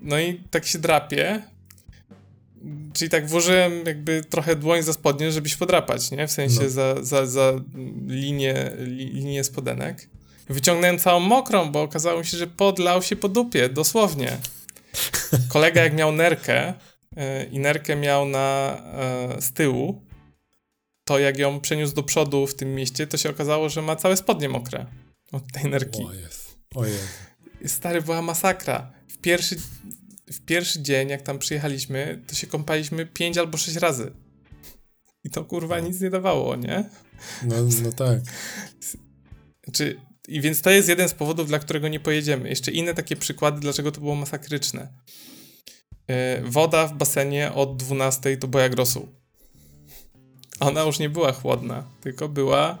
No 0.00 0.20
i 0.20 0.40
tak 0.50 0.66
się 0.66 0.78
drapie. 0.78 1.42
Czyli 2.92 3.10
tak 3.10 3.28
włożyłem 3.28 3.86
jakby 3.86 4.24
trochę 4.24 4.56
dłoń 4.56 4.82
za 4.82 4.92
spodnie, 4.92 5.32
żeby 5.32 5.48
się 5.48 5.56
podrapać, 5.56 6.10
nie? 6.10 6.28
W 6.28 6.32
sensie 6.32 6.62
no. 6.62 6.70
za, 6.70 7.02
za, 7.02 7.26
za 7.26 7.52
linię, 8.06 8.72
li, 8.78 9.06
linię 9.06 9.44
spodenek. 9.44 10.08
Wyciągnąłem 10.48 10.98
całą 10.98 11.20
mokrą, 11.20 11.72
bo 11.72 11.82
okazało 11.82 12.24
się, 12.24 12.36
że 12.36 12.46
podlał 12.46 13.02
się 13.02 13.16
po 13.16 13.28
dupie, 13.28 13.68
dosłownie. 13.68 14.36
Kolega 15.48 15.82
jak 15.84 15.94
miał 15.94 16.12
nerkę, 16.12 16.74
E, 17.16 17.44
i 17.44 17.58
nerkę 17.58 17.96
miał 17.96 18.26
na, 18.26 18.78
e, 18.94 19.42
z 19.42 19.52
tyłu, 19.52 20.02
to 21.04 21.18
jak 21.18 21.38
ją 21.38 21.60
przeniósł 21.60 21.94
do 21.94 22.02
przodu 22.02 22.46
w 22.46 22.54
tym 22.54 22.74
mieście, 22.74 23.06
to 23.06 23.16
się 23.16 23.30
okazało, 23.30 23.68
że 23.68 23.82
ma 23.82 23.96
całe 23.96 24.16
spodnie 24.16 24.48
mokre 24.48 24.86
od 25.32 25.52
tej 25.52 25.70
nerki. 25.70 26.04
O 26.04 26.12
jest. 26.12 26.58
O 26.74 26.86
jest. 26.86 27.08
Stary, 27.66 28.02
była 28.02 28.22
masakra. 28.22 28.92
W 29.08 29.18
pierwszy, 29.18 29.56
w 30.32 30.40
pierwszy 30.44 30.82
dzień, 30.82 31.08
jak 31.08 31.22
tam 31.22 31.38
przyjechaliśmy, 31.38 32.22
to 32.26 32.34
się 32.34 32.46
kąpaliśmy 32.46 33.06
pięć 33.06 33.38
albo 33.38 33.58
sześć 33.58 33.76
razy. 33.76 34.12
I 35.24 35.30
to 35.30 35.44
kurwa 35.44 35.80
nic 35.80 36.00
nie 36.00 36.10
dawało, 36.10 36.56
nie? 36.56 36.84
No, 37.42 37.56
no 37.82 37.92
tak. 37.92 38.18
Czy, 39.72 40.00
I 40.28 40.40
więc 40.40 40.62
to 40.62 40.70
jest 40.70 40.88
jeden 40.88 41.08
z 41.08 41.14
powodów, 41.14 41.48
dla 41.48 41.58
którego 41.58 41.88
nie 41.88 42.00
pojedziemy. 42.00 42.48
Jeszcze 42.48 42.70
inne 42.70 42.94
takie 42.94 43.16
przykłady, 43.16 43.60
dlaczego 43.60 43.92
to 43.92 44.00
było 44.00 44.14
masakryczne. 44.14 44.88
E, 46.08 46.42
woda 46.42 46.86
w 46.86 46.94
basenie 46.94 47.52
od 47.52 47.76
12 47.76 48.36
to 48.36 48.48
była 48.48 48.68
rosół. 48.68 49.08
Ona 50.60 50.82
już 50.82 50.98
nie 50.98 51.08
była 51.08 51.32
chłodna, 51.32 51.84
tylko 52.00 52.28
była 52.28 52.78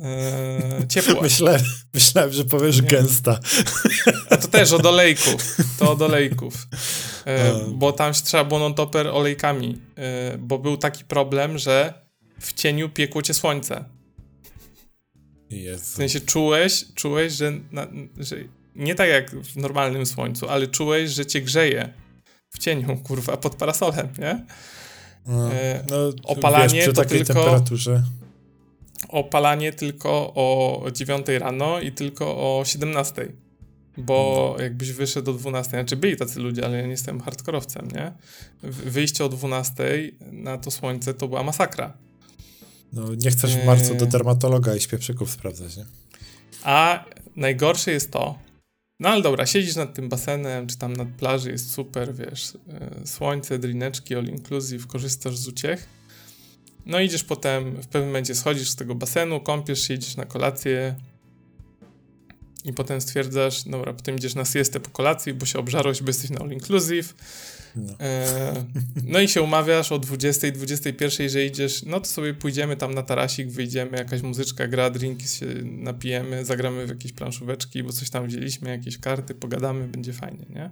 e, 0.00 0.86
ciepła. 0.88 1.22
Myślałem, 1.22 1.60
myślałem, 1.94 2.32
że 2.32 2.44
powiesz 2.44 2.82
nie. 2.82 2.88
gęsta. 2.88 3.40
A 4.30 4.36
to 4.36 4.48
też 4.48 4.72
od 4.72 4.86
olejków. 4.86 5.56
To 5.78 5.92
od 5.92 6.02
olejków. 6.02 6.68
E, 7.24 7.60
bo 7.68 7.92
tam 7.92 8.14
się 8.14 8.22
trzeba 8.22 8.44
było 8.44 8.60
non-topper 8.60 9.06
olejkami, 9.06 9.78
e, 9.96 10.38
bo 10.38 10.58
był 10.58 10.76
taki 10.76 11.04
problem, 11.04 11.58
że 11.58 11.94
w 12.40 12.52
cieniu 12.52 12.88
piekło 12.88 13.22
cię 13.22 13.34
słońce. 13.34 13.84
Jezu. 15.50 15.84
W 15.84 15.86
sensie 15.86 16.20
czułeś, 16.20 16.84
czułeś 16.94 17.32
że, 17.32 17.52
na, 17.72 17.86
że 18.18 18.36
nie 18.76 18.94
tak 18.94 19.08
jak 19.08 19.30
w 19.30 19.56
normalnym 19.56 20.06
słońcu, 20.06 20.48
ale 20.48 20.66
czułeś, 20.66 21.10
że 21.10 21.26
cię 21.26 21.42
grzeje 21.42 21.92
w 22.50 22.58
cieniu, 22.58 22.96
kurwa, 23.06 23.36
pod 23.36 23.54
parasolem, 23.54 24.08
nie? 24.18 24.44
No, 25.26 25.52
e, 25.52 25.84
no, 25.90 25.96
opalanie 26.24 26.74
wiesz, 26.74 26.84
przy 26.84 26.92
to 26.92 27.02
takiej 27.02 27.24
tylko, 27.24 27.34
temperaturze. 27.34 28.02
Opalanie 29.08 29.72
tylko 29.72 30.10
o 30.34 30.86
9 30.92 31.26
rano 31.38 31.80
i 31.80 31.92
tylko 31.92 32.26
o 32.26 32.64
17. 32.64 33.32
Bo 33.96 34.54
no. 34.56 34.62
jakbyś 34.62 34.92
wyszedł 34.92 35.30
o 35.30 35.34
12, 35.34 35.70
znaczy 35.70 35.96
byli 35.96 36.16
tacy 36.16 36.40
ludzie, 36.40 36.64
ale 36.64 36.76
ja 36.76 36.82
nie 36.82 36.90
jestem 36.90 37.20
hardkorowcem, 37.20 37.88
nie? 37.94 38.12
Wyjście 38.62 39.24
o 39.24 39.28
12 39.28 39.84
na 40.32 40.58
to 40.58 40.70
słońce 40.70 41.14
to 41.14 41.28
była 41.28 41.42
masakra. 41.42 41.92
No, 42.92 43.14
nie 43.14 43.30
chcesz 43.30 43.56
w 43.56 43.64
marcu 43.64 43.94
do 43.94 44.04
e, 44.04 44.08
dermatologa 44.08 44.74
i 44.74 44.80
śpieprzyków 44.80 45.30
sprawdzać, 45.30 45.76
nie? 45.76 45.84
A 46.62 47.04
najgorsze 47.36 47.90
jest 47.92 48.10
to, 48.10 48.38
no 49.00 49.08
ale 49.08 49.22
dobra, 49.22 49.46
siedzisz 49.46 49.76
nad 49.76 49.94
tym 49.94 50.08
basenem, 50.08 50.66
czy 50.66 50.78
tam 50.78 50.92
nad 50.92 51.08
plaży, 51.08 51.50
jest 51.50 51.70
super, 51.72 52.14
wiesz, 52.14 52.52
e, 52.68 53.06
słońce, 53.06 53.58
drineczki, 53.58 54.14
all 54.14 54.24
inclusive, 54.24 54.86
korzystasz 54.86 55.36
z 55.36 55.48
uciech. 55.48 55.86
No 56.86 57.00
idziesz 57.00 57.24
potem, 57.24 57.82
w 57.82 57.86
pewnym 57.86 58.08
momencie 58.08 58.34
schodzisz 58.34 58.70
z 58.70 58.76
tego 58.76 58.94
basenu, 58.94 59.40
kąpiesz 59.40 59.88
się, 59.88 59.94
idziesz 59.94 60.16
na 60.16 60.24
kolację 60.24 60.94
i 62.64 62.72
potem 62.72 63.00
stwierdzasz, 63.00 63.62
dobra, 63.62 63.92
potem 63.92 64.16
idziesz 64.16 64.34
na 64.34 64.44
siestę 64.44 64.80
po 64.80 64.90
kolacji, 64.90 65.34
bo 65.34 65.46
się 65.46 65.58
obżarłeś, 65.58 66.02
bo 66.02 66.08
jesteś 66.08 66.30
na 66.30 66.40
all 66.40 66.52
inclusive 66.52 67.14
no. 67.76 67.92
E, 68.00 68.64
no 69.04 69.20
i 69.20 69.28
się 69.28 69.42
umawiasz 69.42 69.92
o 69.92 69.98
20, 69.98 70.50
21, 70.50 71.28
że 71.28 71.44
idziesz, 71.44 71.82
no 71.82 72.00
to 72.00 72.06
sobie 72.06 72.34
pójdziemy 72.34 72.76
tam 72.76 72.94
na 72.94 73.02
tarasik, 73.02 73.48
wyjdziemy, 73.48 73.98
jakaś 73.98 74.22
muzyczka 74.22 74.68
gra, 74.68 74.90
drinki 74.90 75.28
się 75.28 75.46
napijemy, 75.64 76.44
zagramy 76.44 76.86
w 76.86 76.88
jakieś 76.88 77.12
planszóweczki, 77.12 77.82
bo 77.82 77.92
coś 77.92 78.10
tam 78.10 78.26
wzięliśmy, 78.26 78.70
jakieś 78.70 78.98
karty, 78.98 79.34
pogadamy, 79.34 79.88
będzie 79.88 80.12
fajnie, 80.12 80.46
nie? 80.50 80.70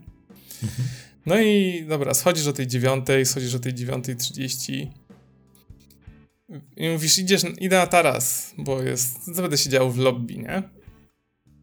No 1.27 1.41
i 1.41 1.85
dobra, 1.89 2.15
schodzisz 2.15 2.47
o 2.47 2.53
tej 2.53 2.67
9, 2.67 3.07
schodzisz 3.25 3.55
o 3.55 3.59
tej 3.59 3.75
9.30 3.75 4.87
i 6.77 6.89
mówisz, 6.89 7.19
idziesz, 7.19 7.43
idę 7.61 7.77
na 7.77 7.87
taras, 7.87 8.55
bo 8.59 8.83
jest, 8.83 9.35
co 9.35 9.43
będę 9.43 9.59
siedział 9.59 9.91
w 9.91 9.99
lobby, 9.99 10.37
nie? 10.37 10.78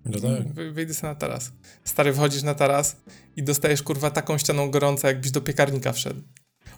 No 0.05 0.19
tak. 0.19 0.73
Wyjdę 0.73 0.93
sobie 0.93 1.13
na 1.13 1.15
taras. 1.15 1.51
Stary, 1.83 2.13
wchodzisz 2.13 2.43
na 2.43 2.55
taras 2.55 2.95
i 3.35 3.43
dostajesz 3.43 3.83
kurwa 3.83 4.11
taką 4.11 4.37
ścianą 4.37 4.71
gorąca, 4.71 5.07
jakbyś 5.07 5.31
do 5.31 5.41
piekarnika 5.41 5.93
wszedł. 5.93 6.21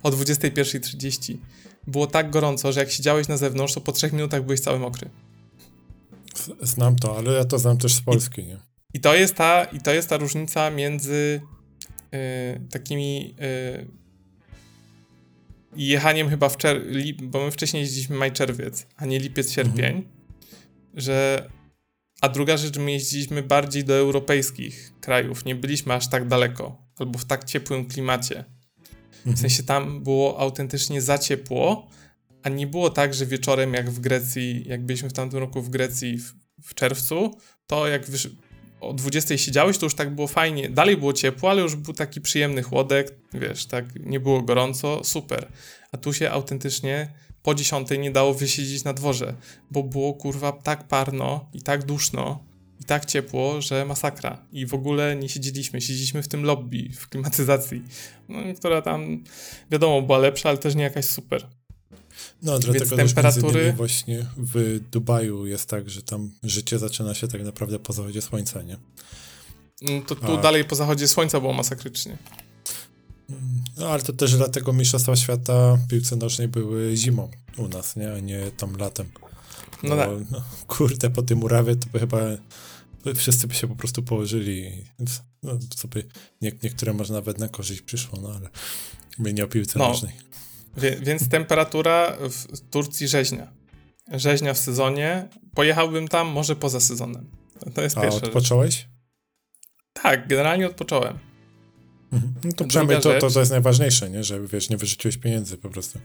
O 0.04 0.10
21.30. 0.10 1.38
Było 1.88 2.08
tak 2.08 2.30
gorąco, 2.30 2.72
że 2.72 2.80
jak 2.80 2.92
siedziałeś 2.92 3.28
na 3.28 3.38
zewnątrz, 3.38 3.74
to 3.74 3.82
po 3.82 3.92
trzech 3.92 4.14
minutach 4.14 4.44
byłeś 4.44 4.60
cały 4.60 4.80
mokry. 4.80 5.10
Znam 6.62 6.96
to, 6.96 7.18
ale 7.18 7.34
ja 7.34 7.46
to 7.46 7.60
znam 7.60 7.78
też 7.78 7.94
z 7.94 8.02
Polski, 8.02 8.42
I, 8.42 8.46
nie? 8.46 8.58
I 8.94 9.00
to 9.00 9.16
jest 9.16 9.36
ta, 9.36 9.64
i 9.64 9.80
to 9.80 9.94
jest 9.94 10.10
ta 10.10 10.18
różnica 10.18 10.70
między 10.70 11.42
yy, 12.12 12.20
takimi 12.70 13.36
yy, 13.40 13.88
jechaniem 15.76 16.30
chyba 16.30 16.50
w 16.50 16.58
czerwiec, 16.58 17.18
bo 17.22 17.46
my 17.46 17.52
wcześniej 17.52 17.82
jeździliśmy 17.84 18.16
maj-czerwiec, 18.16 18.88
a 18.96 19.06
nie 19.06 19.20
lipiec-sierpień, 19.20 19.96
mhm. 19.96 20.06
że 20.94 21.50
a 22.22 22.30
druga 22.30 22.58
rzecz, 22.58 22.78
my 22.78 22.92
jeździliśmy 22.92 23.44
bardziej 23.44 23.84
do 23.84 23.94
europejskich 23.94 24.94
krajów, 25.02 25.46
nie 25.46 25.56
byliśmy 25.56 25.94
aż 25.94 26.10
tak 26.10 26.28
daleko, 26.28 26.82
albo 26.98 27.20
w 27.20 27.26
tak 27.26 27.44
ciepłym 27.44 27.86
klimacie. 27.86 28.44
W 29.12 29.28
mhm. 29.28 29.38
sensie 29.38 29.64
tam 29.64 30.04
było 30.04 30.40
autentycznie 30.40 31.02
za 31.02 31.18
ciepło, 31.18 31.88
a 32.44 32.50
nie 32.50 32.68
było 32.68 32.90
tak, 32.90 33.14
że 33.14 33.26
wieczorem 33.26 33.74
jak 33.74 33.90
w 33.90 34.00
Grecji, 34.00 34.64
jak 34.68 34.86
byliśmy 34.86 35.10
w 35.10 35.14
tamtym 35.14 35.40
roku 35.40 35.62
w 35.62 35.70
Grecji 35.70 36.18
w, 36.18 36.34
w 36.64 36.74
czerwcu, 36.74 37.38
to 37.68 37.88
jak 37.88 38.06
wysz... 38.06 38.30
o 38.80 38.94
20 38.94 39.38
siedziałeś, 39.38 39.78
to 39.78 39.86
już 39.86 39.96
tak 39.96 40.16
było 40.16 40.28
fajnie. 40.28 40.70
Dalej 40.70 40.98
było 40.98 41.14
ciepło, 41.14 41.50
ale 41.50 41.62
już 41.62 41.76
był 41.76 41.94
taki 41.94 42.22
przyjemny 42.22 42.64
chłodek, 42.64 43.16
wiesz, 43.34 43.66
tak 43.66 43.86
nie 43.96 44.20
było 44.20 44.42
gorąco, 44.42 45.04
super. 45.04 45.48
A 45.92 45.98
tu 45.98 46.14
się 46.14 46.32
autentycznie 46.32 47.14
po 47.48 47.56
10 47.56 47.88
nie 48.00 48.12
dało 48.12 48.34
wysiedzieć 48.34 48.84
na 48.84 48.94
dworze, 48.94 49.34
bo 49.72 49.84
było 49.84 50.14
kurwa 50.14 50.52
tak 50.52 50.88
parno 50.88 51.50
i 51.54 51.62
tak 51.62 51.86
duszno 51.86 52.44
i 52.82 52.84
tak 52.84 53.06
ciepło, 53.06 53.62
że 53.62 53.86
masakra. 53.86 54.46
I 54.52 54.66
w 54.66 54.74
ogóle 54.74 55.16
nie 55.16 55.30
siedzieliśmy, 55.30 55.82
siedzieliśmy 55.82 56.24
w 56.24 56.28
tym 56.28 56.44
lobby, 56.44 56.90
w 56.96 57.10
klimatyzacji, 57.10 57.82
no, 58.30 58.40
która 58.58 58.82
tam 58.82 59.24
wiadomo 59.72 60.02
była 60.02 60.18
lepsza, 60.18 60.50
ale 60.50 60.58
też 60.58 60.76
nie 60.76 60.84
jakaś 60.84 61.06
super. 61.06 61.48
No, 62.44 62.60
dlatego 62.60 62.96
Więc 62.96 63.14
temperatury... 63.14 63.74
właśnie 63.74 64.26
w 64.38 64.80
Dubaju 64.92 65.46
jest 65.46 65.70
tak, 65.70 65.90
że 65.90 66.02
tam 66.02 66.32
życie 66.44 66.80
zaczyna 66.80 67.14
się 67.14 67.28
tak 67.28 67.44
naprawdę 67.44 67.80
po 67.80 67.94
zachodzie 67.94 68.22
słońca, 68.22 68.62
nie? 68.62 68.78
No, 69.82 70.02
to 70.08 70.16
tu 70.16 70.38
A... 70.38 70.42
dalej 70.42 70.66
po 70.66 70.76
zachodzie 70.76 71.08
słońca 71.08 71.40
było 71.40 71.54
masakrycznie. 71.54 72.18
No, 73.78 73.88
ale 73.88 74.02
to 74.02 74.14
też 74.14 74.36
dlatego 74.36 74.74
Mistrzostwa 74.74 75.16
Świata 75.16 75.76
w 75.76 75.88
piłce 75.88 76.16
nożnej 76.16 76.48
były 76.48 76.96
zimą 76.96 77.30
u 77.58 77.68
nas, 77.68 77.96
nie? 77.96 78.14
A 78.14 78.20
nie 78.20 78.52
tam 78.52 78.78
latem. 78.78 79.10
No, 79.84 79.96
tak. 79.96 80.10
No, 80.32 80.44
kurde, 80.68 81.10
po 81.10 81.22
tym 81.22 81.44
urawie 81.44 81.76
to 81.76 81.88
by 81.94 82.00
chyba 82.00 82.18
wszyscy 83.16 83.48
by 83.48 83.54
się 83.54 83.68
po 83.68 83.76
prostu 83.76 84.04
położyli. 84.04 84.86
No, 85.44 85.58
by, 85.90 86.04
nie, 86.42 86.52
niektóre 86.64 86.94
może 86.94 87.14
nawet 87.14 87.40
na 87.40 87.50
korzyść 87.50 87.82
przyszło, 87.82 88.20
no 88.22 88.30
ale 88.30 88.50
my 89.20 89.34
nie 89.34 89.44
o 89.44 89.48
piłce 89.48 89.80
no, 89.80 89.88
nożnej. 89.88 90.14
Wie, 90.78 90.98
więc 91.02 91.30
temperatura 91.30 92.18
w 92.30 92.60
Turcji 92.70 93.08
rzeźnia. 93.08 93.52
Rzeźnia 94.12 94.54
w 94.54 94.58
sezonie. 94.58 95.28
Pojechałbym 95.56 96.08
tam 96.08 96.28
może 96.28 96.56
poza 96.56 96.80
sezonem. 96.80 97.30
To 97.74 97.82
jest 97.82 97.98
A 97.98 98.02
pierwsze. 98.02 98.22
odpocząłeś? 98.22 98.88
Tak, 99.94 100.28
generalnie 100.28 100.68
odpocząłem. 100.68 101.20
Mhm. 102.12 102.34
No 102.44 102.52
to 102.52 102.66
przynajmniej 102.66 103.02
to, 103.02 103.20
to, 103.20 103.30
to 103.30 103.40
jest 103.40 103.52
najważniejsze, 103.52 104.10
nie? 104.10 104.24
że 104.24 104.48
wiesz, 104.48 104.70
nie 104.70 104.78
wyrzuciłeś 104.78 105.18
pieniędzy 105.18 105.58
po 105.58 105.70
prostu. 105.70 106.00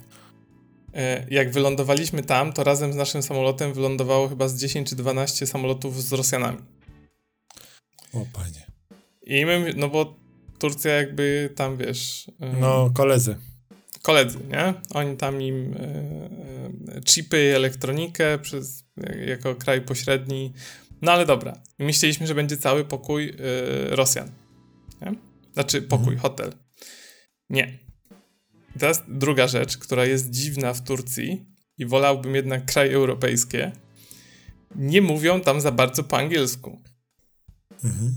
E, 0.94 1.26
jak 1.30 1.52
wylądowaliśmy 1.52 2.23
tam, 2.23 2.52
to 2.52 2.64
razem 2.64 2.92
z 2.92 2.97
naszym 2.97 3.23
samolotem 3.23 3.73
wylądowało 3.73 4.28
chyba 4.28 4.49
z 4.49 4.61
10 4.61 4.88
czy 4.88 4.97
12 4.97 5.47
samolotów 5.47 6.02
z 6.02 6.12
Rosjanami. 6.12 6.59
O 8.12 8.26
panie. 8.32 8.66
I 9.23 9.47
my, 9.47 9.73
no 9.76 9.88
bo 9.88 10.16
Turcja 10.59 10.92
jakby 10.92 11.50
tam, 11.56 11.76
wiesz... 11.76 12.30
No, 12.61 12.90
koledzy. 12.94 13.37
Koledzy, 14.02 14.38
nie? 14.49 14.75
Oni 14.94 15.16
tam 15.16 15.42
im 15.42 15.75
e, 15.75 16.97
e, 16.97 17.00
chipy, 17.00 17.52
elektronikę 17.56 18.38
przez, 18.38 18.85
jako 19.26 19.54
kraj 19.54 19.80
pośredni. 19.80 20.52
No 21.02 21.12
ale 21.12 21.26
dobra. 21.26 21.62
I 21.78 21.85
myśleliśmy, 21.85 22.26
że 22.26 22.35
będzie 22.35 22.56
cały 22.56 22.85
pokój 22.85 23.37
Rosjan. 23.90 24.30
Nie? 25.00 25.31
Znaczy 25.52 25.82
pokój, 25.82 26.14
mhm. 26.14 26.18
hotel. 26.18 26.52
Nie. 27.50 27.78
I 28.76 28.78
teraz 28.78 29.02
druga 29.09 29.49
rzecz, 29.49 29.78
która 29.78 30.06
jest 30.06 30.30
dziwna 30.30 30.75
w 30.75 30.82
Turcji 30.82 31.47
i 31.78 31.87
wolałbym 31.87 32.35
jednak 32.35 32.64
kraje 32.64 32.94
europejskie, 32.94 33.73
nie 34.76 35.02
mówią 35.02 35.40
tam 35.40 35.61
za 35.61 35.73
bardzo 35.73 36.04
po 36.04 36.18
angielsku. 36.18 36.82
Mhm. 37.85 38.16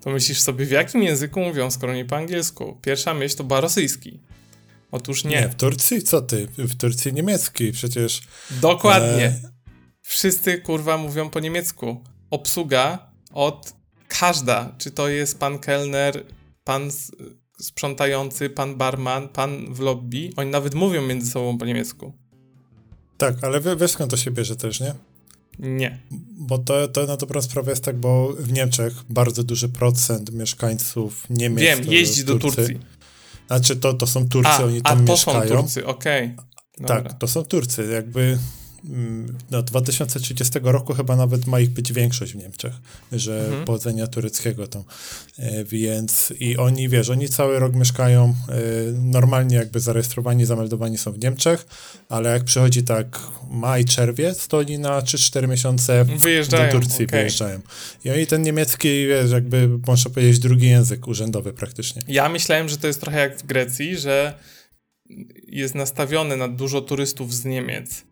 To 0.00 0.10
myślisz 0.10 0.40
sobie, 0.40 0.66
w 0.66 0.70
jakim 0.70 1.02
języku 1.02 1.40
mówią, 1.40 1.70
skoro 1.70 1.94
nie 1.94 2.04
po 2.04 2.16
angielsku? 2.16 2.78
Pierwsza 2.82 3.14
myśl 3.14 3.36
to 3.36 3.44
była 3.44 3.60
rosyjski. 3.60 4.20
Otóż 4.90 5.24
nie. 5.24 5.40
Nie, 5.40 5.48
w 5.48 5.54
Turcji? 5.54 6.02
Co 6.02 6.22
ty? 6.22 6.48
W 6.58 6.74
Turcji 6.74 7.12
niemiecki 7.12 7.72
przecież. 7.72 8.22
Dokładnie. 8.50 9.24
E... 9.24 9.52
Wszyscy 10.02 10.58
kurwa 10.58 10.96
mówią 10.96 11.30
po 11.30 11.40
niemiecku. 11.40 12.04
Obsługa 12.30 13.10
od 13.32 13.72
każda, 14.08 14.74
czy 14.78 14.90
to 14.90 15.08
jest 15.08 15.38
pan 15.38 15.58
kelner, 15.58 16.24
pan 16.64 16.90
sprzątający, 17.58 18.50
pan 18.50 18.76
barman, 18.76 19.28
pan 19.28 19.74
w 19.74 19.80
lobby, 19.80 20.30
oni 20.36 20.50
nawet 20.50 20.74
mówią 20.74 21.02
między 21.06 21.30
sobą 21.30 21.58
po 21.58 21.64
niemiecku. 21.64 22.12
Tak, 23.18 23.44
ale 23.44 23.60
wiesz 23.76 23.90
skąd 23.90 24.10
to 24.10 24.16
się 24.16 24.30
bierze 24.30 24.56
też, 24.56 24.80
nie? 24.80 24.94
Nie. 25.58 25.98
Bo 26.38 26.58
to, 26.58 26.88
to 26.88 27.06
na 27.06 27.16
dobrą 27.16 27.42
sprawę 27.42 27.70
jest 27.70 27.84
tak, 27.84 27.96
bo 27.96 28.32
w 28.32 28.52
Niemczech 28.52 28.94
bardzo 29.08 29.44
duży 29.44 29.68
procent 29.68 30.32
mieszkańców 30.32 31.26
Niemiec... 31.30 31.60
Wiem, 31.60 31.92
jeździ 31.92 32.24
do 32.24 32.38
Turcji. 32.38 32.78
Znaczy 33.46 33.76
to, 33.76 33.94
to 33.94 34.06
są 34.06 34.28
Turcy, 34.28 34.50
a, 34.50 34.64
oni 34.64 34.82
tam 34.82 35.02
a 35.02 35.06
to 35.06 35.12
mieszkają. 35.12 35.48
są 35.48 35.56
Turcy, 35.56 35.86
okej. 35.86 36.34
Okay. 36.76 36.86
Tak, 36.86 37.18
to 37.18 37.28
są 37.28 37.44
Turcy, 37.44 37.88
jakby 37.92 38.38
do 39.50 39.62
2030 39.62 40.58
roku 40.62 40.94
chyba 40.94 41.16
nawet 41.16 41.46
ma 41.46 41.60
ich 41.60 41.70
być 41.70 41.92
większość 41.92 42.32
w 42.32 42.36
Niemczech, 42.36 42.72
że 43.12 43.44
mhm. 43.44 43.64
pochodzenia 43.64 44.06
tureckiego 44.06 44.66
tam. 44.66 44.84
E, 45.38 45.64
więc 45.64 46.32
i 46.40 46.56
oni, 46.56 46.88
wiesz, 46.88 47.10
oni 47.10 47.28
cały 47.28 47.58
rok 47.58 47.74
mieszkają 47.74 48.24
e, 48.24 48.54
normalnie 48.92 49.56
jakby 49.56 49.80
zarejestrowani, 49.80 50.44
zameldowani 50.44 50.98
są 50.98 51.12
w 51.12 51.18
Niemczech, 51.18 51.66
ale 52.08 52.30
jak 52.30 52.44
przychodzi 52.44 52.82
tak 52.82 53.20
maj, 53.50 53.84
czerwiec, 53.84 54.48
to 54.48 54.58
oni 54.58 54.78
na 54.78 55.00
3-4 55.00 55.48
miesiące 55.48 56.04
wyjeżdżają, 56.04 56.66
do 56.66 56.72
Turcji 56.72 57.04
okay. 57.04 57.18
wyjeżdżają. 57.18 57.60
I 58.04 58.10
oni 58.10 58.26
ten 58.26 58.42
niemiecki, 58.42 59.06
wiesz, 59.06 59.30
jakby 59.30 59.68
można 59.86 60.10
powiedzieć 60.10 60.38
drugi 60.38 60.68
język 60.68 61.08
urzędowy 61.08 61.52
praktycznie. 61.52 62.02
Ja 62.08 62.28
myślałem, 62.28 62.68
że 62.68 62.78
to 62.78 62.86
jest 62.86 63.00
trochę 63.00 63.18
jak 63.18 63.38
w 63.38 63.46
Grecji, 63.46 63.98
że 63.98 64.34
jest 65.48 65.74
nastawiony 65.74 66.36
na 66.36 66.48
dużo 66.48 66.80
turystów 66.80 67.34
z 67.34 67.44
Niemiec 67.44 68.04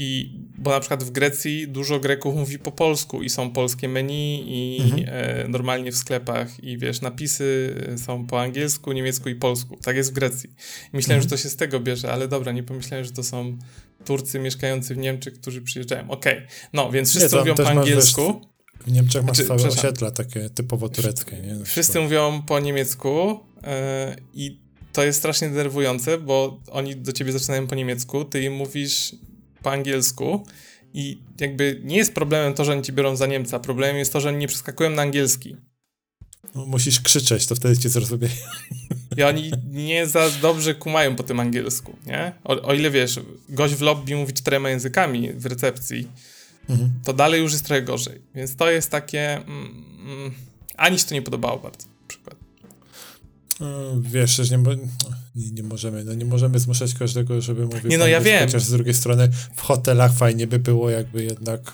i 0.00 0.38
bo 0.58 0.70
na 0.70 0.80
przykład 0.80 1.04
w 1.04 1.10
Grecji 1.10 1.68
dużo 1.68 2.00
Greków 2.00 2.34
mówi 2.34 2.58
po 2.58 2.72
polsku 2.72 3.22
i 3.22 3.30
są 3.30 3.50
polskie 3.50 3.88
menu 3.88 4.44
i 4.46 4.82
mhm. 4.82 5.04
e, 5.06 5.48
normalnie 5.48 5.92
w 5.92 5.96
sklepach 5.96 6.64
i 6.64 6.78
wiesz, 6.78 7.00
napisy 7.00 7.74
są 8.04 8.26
po 8.26 8.40
angielsku, 8.40 8.92
niemiecku 8.92 9.28
i 9.28 9.34
polsku. 9.34 9.78
Tak 9.82 9.96
jest 9.96 10.10
w 10.10 10.12
Grecji. 10.12 10.50
I 10.92 10.96
myślałem, 10.96 11.18
mhm. 11.18 11.22
że 11.22 11.28
to 11.28 11.42
się 11.42 11.48
z 11.48 11.56
tego 11.56 11.80
bierze, 11.80 12.12
ale 12.12 12.28
dobra, 12.28 12.52
nie 12.52 12.62
pomyślałem, 12.62 13.04
że 13.04 13.10
to 13.10 13.22
są 13.22 13.58
Turcy 14.04 14.38
mieszkający 14.38 14.94
w 14.94 14.98
Niemczech, 14.98 15.34
którzy 15.34 15.62
przyjeżdżają. 15.62 16.10
Okej, 16.10 16.34
okay. 16.34 16.48
no 16.72 16.90
więc 16.90 17.10
wszyscy 17.10 17.34
nie, 17.34 17.40
mówią 17.40 17.54
po 17.54 17.68
angielsku. 17.68 18.26
Wiesz, 18.26 18.86
w 18.86 18.92
Niemczech 18.92 19.24
masz 19.24 19.36
znaczy, 19.36 19.48
całe 19.48 19.72
osiedla 19.72 20.10
takie 20.10 20.50
typowo 20.50 20.88
tureckie. 20.88 21.36
Nie? 21.36 21.64
Wszyscy 21.64 22.00
mówią 22.00 22.42
po 22.42 22.60
niemiecku 22.60 23.40
e, 23.64 24.16
i 24.34 24.60
to 24.92 25.04
jest 25.04 25.18
strasznie 25.18 25.48
denerwujące, 25.48 26.18
bo 26.18 26.60
oni 26.70 26.96
do 26.96 27.12
ciebie 27.12 27.32
zaczynają 27.32 27.66
po 27.66 27.74
niemiecku, 27.74 28.24
ty 28.24 28.42
im 28.42 28.54
mówisz 28.54 29.14
po 29.68 29.72
angielsku 29.72 30.46
i 30.94 31.18
jakby 31.40 31.80
nie 31.84 31.96
jest 31.96 32.14
problemem 32.14 32.54
to, 32.54 32.64
że 32.64 32.72
oni 32.72 32.82
ci 32.82 32.92
biorą 32.92 33.16
za 33.16 33.26
Niemca, 33.26 33.58
problemem 33.58 33.96
jest 33.96 34.12
to, 34.12 34.20
że 34.20 34.28
oni 34.28 34.38
nie 34.38 34.48
przeskakują 34.48 34.90
na 34.90 35.02
angielski. 35.02 35.56
No, 36.54 36.66
musisz 36.66 37.00
krzyczeć, 37.00 37.46
to 37.46 37.54
wtedy 37.54 37.78
cię 37.78 37.88
zrozumieją. 37.88 38.32
I 39.16 39.22
oni 39.22 39.50
nie 39.70 40.06
za 40.06 40.30
dobrze 40.30 40.74
kumają 40.74 41.16
po 41.16 41.22
tym 41.22 41.40
angielsku, 41.40 41.96
nie? 42.06 42.32
O, 42.44 42.62
o 42.62 42.74
ile 42.74 42.90
wiesz, 42.90 43.20
gość 43.48 43.74
w 43.74 43.80
lobby 43.80 44.16
mówi 44.16 44.32
czterema 44.32 44.70
językami 44.70 45.32
w 45.32 45.46
recepcji, 45.46 46.08
mhm. 46.68 46.90
to 47.04 47.12
dalej 47.12 47.42
już 47.42 47.52
jest 47.52 47.64
trochę 47.64 47.82
gorzej. 47.82 48.22
Więc 48.34 48.56
to 48.56 48.70
jest 48.70 48.90
takie... 48.90 49.36
Mm, 49.36 49.84
mm, 50.06 50.34
ani 50.76 50.98
się 50.98 51.04
to 51.04 51.14
nie 51.14 51.22
podobało 51.22 51.58
bardzo, 51.58 51.86
na 51.86 52.08
przykład. 52.08 52.36
No, 53.60 54.00
wiesz, 54.00 54.36
że 54.36 54.58
nie, 54.58 54.64
nie, 55.34 55.50
nie, 55.50 55.62
możemy, 55.62 56.04
no 56.04 56.14
nie 56.14 56.24
możemy 56.24 56.58
zmuszać 56.58 56.94
każdego, 56.94 57.40
żeby 57.40 57.66
mówił 57.66 57.90
Nie, 57.90 57.98
no 57.98 58.06
ja 58.06 58.20
wiem. 58.20 58.46
Chociaż 58.46 58.62
z 58.62 58.70
drugiej 58.70 58.94
strony 58.94 59.28
w 59.56 59.60
hotelach 59.60 60.14
fajnie 60.14 60.46
by 60.46 60.58
było, 60.58 60.90
jakby 60.90 61.24
jednak 61.24 61.72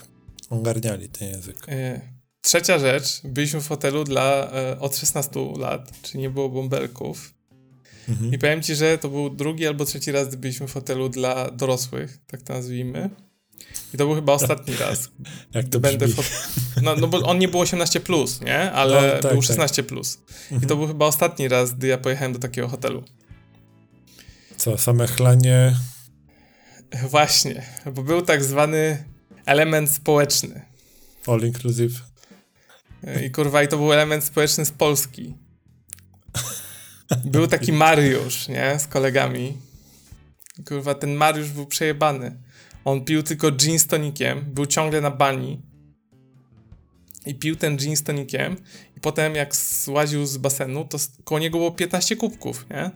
ogarniali 0.49 1.09
ten 1.09 1.27
język. 1.27 1.57
E, 1.67 2.01
trzecia 2.41 2.79
rzecz, 2.79 3.21
byliśmy 3.23 3.61
w 3.61 3.67
hotelu 3.67 4.03
dla 4.03 4.51
e, 4.51 4.79
od 4.79 4.97
16 4.97 5.53
lat, 5.57 6.01
czyli 6.01 6.19
nie 6.19 6.29
było 6.29 6.49
bąbelków. 6.49 7.33
Mhm. 8.09 8.33
I 8.33 8.39
powiem 8.39 8.61
ci, 8.61 8.75
że 8.75 8.97
to 8.97 9.09
był 9.09 9.29
drugi 9.29 9.67
albo 9.67 9.85
trzeci 9.85 10.11
raz, 10.11 10.27
gdy 10.27 10.37
byliśmy 10.37 10.67
w 10.67 10.73
hotelu 10.73 11.09
dla 11.09 11.51
dorosłych, 11.51 12.17
tak 12.27 12.41
to 12.41 12.53
nazwijmy. 12.53 13.09
I 13.95 13.97
to 13.97 14.05
był 14.05 14.15
chyba 14.15 14.33
ostatni 14.33 14.75
raz. 14.85 15.09
Jak 15.53 15.67
to 15.69 15.79
będę 15.79 16.07
brzmi. 16.07 16.23
no, 16.81 16.95
no 16.95 17.07
bo 17.07 17.17
on 17.19 17.39
nie 17.39 17.47
był 17.47 17.59
18, 17.59 17.99
plus, 17.99 18.41
nie? 18.41 18.71
Ale 18.71 19.15
no, 19.15 19.21
tak, 19.21 19.31
był 19.31 19.41
16. 19.41 19.83
Tak. 19.83 19.85
Plus. 19.85 20.17
Mhm. 20.43 20.63
I 20.63 20.65
to 20.65 20.75
był 20.75 20.87
chyba 20.87 21.05
ostatni 21.05 21.47
raz, 21.47 21.73
gdy 21.73 21.87
ja 21.87 21.97
pojechałem 21.97 22.33
do 22.33 22.39
takiego 22.39 22.67
hotelu. 22.67 23.03
Co, 24.57 24.77
same 24.77 25.07
chlanie? 25.07 25.75
Właśnie, 27.09 27.65
bo 27.93 28.03
był 28.03 28.21
tak 28.21 28.43
zwany 28.43 29.03
element 29.45 29.91
społeczny. 29.91 30.61
All 31.27 31.41
inclusive. 31.41 32.01
I 33.25 33.31
kurwa, 33.31 33.63
i 33.63 33.67
to 33.67 33.77
był 33.77 33.93
element 33.93 34.23
społeczny 34.23 34.65
z 34.65 34.71
Polski. 34.71 35.33
Był 37.25 37.47
taki 37.47 37.73
Mariusz, 37.73 38.47
nie? 38.47 38.79
Z 38.79 38.87
kolegami. 38.87 39.57
Kurwa, 40.67 40.95
ten 40.95 41.13
Mariusz 41.13 41.49
był 41.49 41.65
przejebany. 41.65 42.44
On 42.85 43.05
pił 43.05 43.23
tylko 43.23 43.51
gin 43.51 43.79
z 43.79 43.87
tonikiem, 43.87 44.45
był 44.53 44.65
ciągle 44.65 45.01
na 45.01 45.11
bani 45.11 45.61
i 47.25 47.35
pił 47.35 47.55
ten 47.55 47.77
gin 47.77 47.95
z 47.95 48.03
tonikiem 48.03 48.55
i 48.97 48.99
potem 48.99 49.35
jak 49.35 49.55
złaził 49.55 50.25
z 50.25 50.37
basenu, 50.37 50.85
to 50.85 50.97
koło 51.23 51.39
niego 51.39 51.57
było 51.57 51.71
15 51.71 52.15
kubków, 52.15 52.65
nie? 52.69 52.91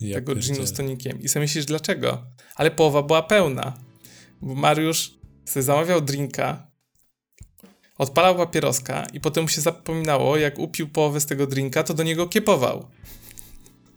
Ja 0.00 0.14
tego 0.14 0.34
pierdzielę. 0.34 0.54
ginu 0.54 0.66
z 0.66 0.72
tonikiem. 0.72 1.22
I 1.22 1.28
sobie 1.28 1.40
myślisz, 1.44 1.64
dlaczego? 1.64 2.26
Ale 2.54 2.70
połowa 2.70 3.02
była 3.02 3.22
pełna. 3.22 3.78
Bo 4.42 4.54
Mariusz 4.54 5.14
sobie 5.44 5.62
zamawiał 5.62 6.00
drinka, 6.00 6.66
odpalał 7.98 8.36
papieroska 8.36 9.06
i 9.12 9.20
potem 9.20 9.42
mu 9.44 9.48
się 9.48 9.60
zapominało, 9.60 10.36
jak 10.36 10.58
upił 10.58 10.88
połowę 10.88 11.20
z 11.20 11.26
tego 11.26 11.46
drinka, 11.46 11.82
to 11.82 11.94
do 11.94 12.02
niego 12.02 12.28
kiepował. 12.28 12.88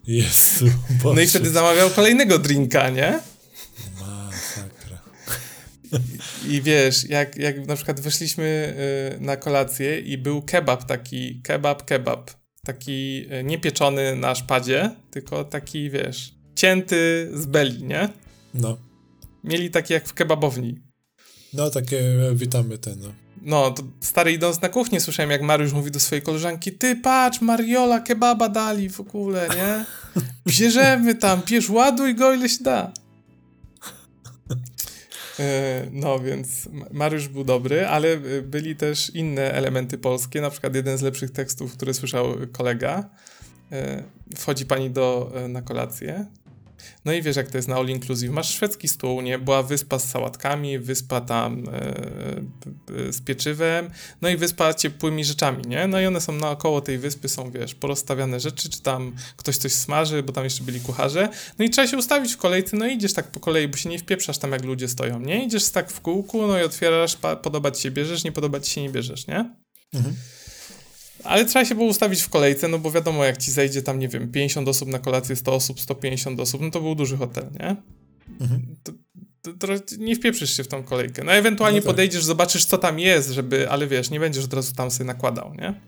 Jezu, 0.07 0.65
No 1.03 1.21
i 1.21 1.27
wtedy 1.27 1.49
zamawiał 1.49 1.89
kolejnego 1.89 2.39
drinka, 2.39 2.89
nie? 2.89 3.19
I 6.47 6.61
wiesz, 6.61 7.09
jak, 7.09 7.37
jak 7.37 7.67
na 7.67 7.75
przykład 7.75 7.99
weszliśmy 7.99 8.75
y, 9.17 9.21
na 9.21 9.37
kolację 9.37 9.99
i 9.99 10.17
był 10.17 10.41
kebab 10.41 10.83
taki, 10.83 11.41
kebab, 11.41 11.85
kebab, 11.85 12.31
taki 12.65 13.25
y, 13.33 13.43
nie 13.43 13.57
pieczony 13.57 14.15
na 14.15 14.35
szpadzie, 14.35 14.91
tylko 15.11 15.43
taki, 15.43 15.89
wiesz, 15.89 16.35
cięty 16.55 17.31
z 17.33 17.45
beli, 17.45 17.83
nie? 17.83 18.09
No. 18.53 18.77
Mieli 19.43 19.69
taki 19.69 19.93
jak 19.93 20.07
w 20.07 20.13
kebabowni. 20.13 20.81
No, 21.53 21.69
takie 21.69 22.03
witamy 22.33 22.77
ten, 22.77 22.99
no. 22.99 23.13
No, 23.41 23.71
to 23.71 23.83
stary 23.99 24.31
idąc 24.31 24.61
na 24.61 24.69
kuchnię 24.69 24.99
słyszałem, 24.99 25.31
jak 25.31 25.41
Mariusz 25.41 25.73
mówi 25.73 25.91
do 25.91 25.99
swojej 25.99 26.21
koleżanki, 26.21 26.71
ty 26.71 26.95
patrz, 26.95 27.41
Mariola 27.41 27.99
kebaba 27.99 28.49
dali 28.49 28.89
w 28.89 28.99
ogóle, 28.99 29.49
nie? 29.49 29.85
Bierzemy 30.59 31.15
tam, 31.15 31.41
bierz, 31.47 31.69
ładuj 31.69 32.15
go 32.15 32.33
ile 32.33 32.49
się 32.49 32.63
da. 32.63 32.91
E, 35.39 35.87
No, 35.91 36.19
więc 36.19 36.69
Ma- 36.71 36.85
Mariusz 36.91 37.27
był 37.27 37.43
dobry, 37.43 37.85
ale 37.87 38.07
e, 38.13 38.41
byli 38.41 38.75
też 38.75 39.09
inne 39.09 39.51
elementy 39.53 39.97
polskie, 39.97 40.41
na 40.41 40.49
przykład 40.49 40.75
jeden 40.75 40.97
z 40.97 41.01
lepszych 41.01 41.31
tekstów, 41.31 41.73
który 41.73 41.93
słyszał 41.93 42.35
kolega. 42.51 43.09
E, 43.71 44.03
Wchodzi 44.37 44.65
pani 44.65 44.89
do, 44.89 45.33
na 45.49 45.61
kolację. 45.61 46.25
No 47.05 47.13
i 47.13 47.21
wiesz, 47.21 47.35
jak 47.35 47.51
to 47.51 47.57
jest 47.57 47.67
na 47.67 47.75
all 47.75 47.87
inclusive. 47.89 48.33
Masz 48.33 48.49
szwedzki 48.53 48.87
stół, 48.87 49.21
nie? 49.21 49.39
Była 49.39 49.63
wyspa 49.63 49.99
z 49.99 50.09
sałatkami, 50.09 50.79
wyspa 50.79 51.21
tam 51.21 51.63
e, 51.69 51.71
e, 53.07 53.13
z 53.13 53.21
pieczywem, 53.21 53.89
no 54.21 54.29
i 54.29 54.37
wyspa 54.37 54.73
ciepłymi 54.73 55.25
rzeczami, 55.25 55.63
nie? 55.67 55.87
No 55.87 55.99
i 56.01 56.05
one 56.05 56.21
są 56.21 56.33
naokoło 56.33 56.81
tej 56.81 56.97
wyspy, 56.97 57.29
są, 57.29 57.51
wiesz, 57.51 57.75
porozstawiane 57.75 58.39
rzeczy, 58.39 58.69
czy 58.69 58.81
tam 58.81 59.15
ktoś 59.37 59.57
coś 59.57 59.71
smaży, 59.73 60.23
bo 60.23 60.33
tam 60.33 60.43
jeszcze 60.43 60.63
byli 60.63 60.79
kucharze. 60.79 61.29
No 61.59 61.65
i 61.65 61.69
trzeba 61.69 61.87
się 61.87 61.97
ustawić 61.97 62.33
w 62.33 62.37
kolejce, 62.37 62.77
no 62.77 62.87
i 62.87 62.93
idziesz 62.93 63.13
tak 63.13 63.31
po 63.31 63.39
kolei, 63.39 63.67
bo 63.67 63.77
się 63.77 63.89
nie 63.89 63.99
wpieprzasz 63.99 64.37
tam, 64.37 64.51
jak 64.51 64.63
ludzie 64.63 64.87
stoją, 64.87 65.19
nie? 65.19 65.45
Idziesz 65.45 65.69
tak 65.69 65.91
w 65.91 66.01
kółku, 66.01 66.47
no 66.47 66.59
i 66.59 66.63
otwierasz, 66.63 67.15
pa- 67.15 67.35
podoba 67.35 67.71
ci 67.71 67.81
się, 67.81 67.91
bierzesz, 67.91 68.23
nie 68.23 68.31
podoba 68.31 68.59
ci 68.59 68.71
się, 68.71 68.81
nie 68.81 68.89
bierzesz, 68.89 69.27
nie? 69.27 69.55
Mhm. 69.93 70.15
Ale 71.27 71.45
trzeba 71.45 71.65
się 71.65 71.75
było 71.75 71.87
ustawić 71.87 72.21
w 72.21 72.29
kolejce, 72.29 72.67
no 72.67 72.79
bo 72.79 72.91
wiadomo, 72.91 73.25
jak 73.25 73.37
ci 73.37 73.51
zejdzie 73.51 73.81
tam, 73.81 73.99
nie 73.99 74.07
wiem, 74.07 74.31
50 74.31 74.67
osób 74.67 74.89
na 74.89 74.99
kolację, 74.99 75.35
100 75.35 75.53
osób, 75.53 75.81
150 75.81 76.39
osób, 76.39 76.61
no 76.61 76.71
to 76.71 76.81
był 76.81 76.95
duży 76.95 77.17
hotel, 77.17 77.49
nie? 77.59 77.75
Mhm. 78.41 78.75
To, 78.83 78.91
to, 79.41 79.67
to 79.67 79.73
nie 79.97 80.15
wpieprzysz 80.15 80.57
się 80.57 80.63
w 80.63 80.67
tą 80.67 80.83
kolejkę. 80.83 81.23
No 81.23 81.31
ewentualnie 81.31 81.79
No 81.79 81.83
tak. 81.83 81.87
podejdziesz, 81.87 82.23
zobaczysz, 82.23 82.65
co 82.65 82.77
tam 82.77 82.99
jest, 82.99 83.29
żeby, 83.29 83.69
ale 83.69 83.87
wiesz, 83.87 84.09
nie 84.09 84.19
będziesz 84.19 84.45
od 84.45 84.53
razu 84.53 84.75
tam 84.75 84.91
sobie 84.91 85.07
nakładał, 85.07 85.53
nie? 85.53 85.81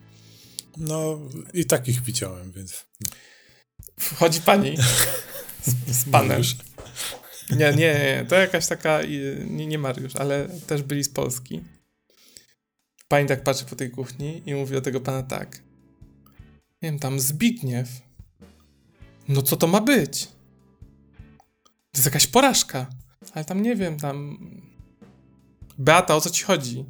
No, 0.78 1.20
i 1.54 1.66
takich 1.66 2.02
widziałem, 2.02 2.52
więc... 2.52 2.86
Wchodzi 4.00 4.42
pani 4.42 4.78
z, 5.62 5.98
z 5.98 6.04
panem. 6.12 6.42
Nie, 7.52 7.58
nie, 7.58 7.76
nie, 7.76 8.26
to 8.30 8.36
jakaś 8.36 8.68
taka, 8.68 9.02
nie, 9.48 9.68
nie 9.68 9.78
Mariusz, 9.78 10.16
ale 10.16 10.50
też 10.68 10.84
byli 10.84 11.04
z 11.04 11.10
Polski. 11.10 11.62
Pani 13.10 13.28
tak 13.28 13.44
patrzy 13.44 13.66
po 13.66 13.76
tej 13.76 13.92
kuchni 13.92 14.44
i 14.46 14.56
mówi 14.56 14.74
do 14.74 14.82
tego 14.82 15.02
pana 15.02 15.24
tak. 15.24 15.62
Nie 16.82 16.90
wiem, 16.90 17.00
tam 17.00 17.20
Zbigniew. 17.20 17.90
No 19.28 19.42
co 19.42 19.58
to 19.58 19.68
ma 19.68 19.82
być? 19.82 20.26
To 21.68 21.96
jest 21.96 22.06
jakaś 22.06 22.28
porażka. 22.28 22.88
Ale 23.34 23.46
tam 23.46 23.62
nie 23.62 23.76
wiem, 23.76 24.00
tam... 24.00 24.38
Beata, 25.78 26.16
o 26.16 26.22
co 26.22 26.30
ci 26.30 26.44
chodzi? 26.44 26.86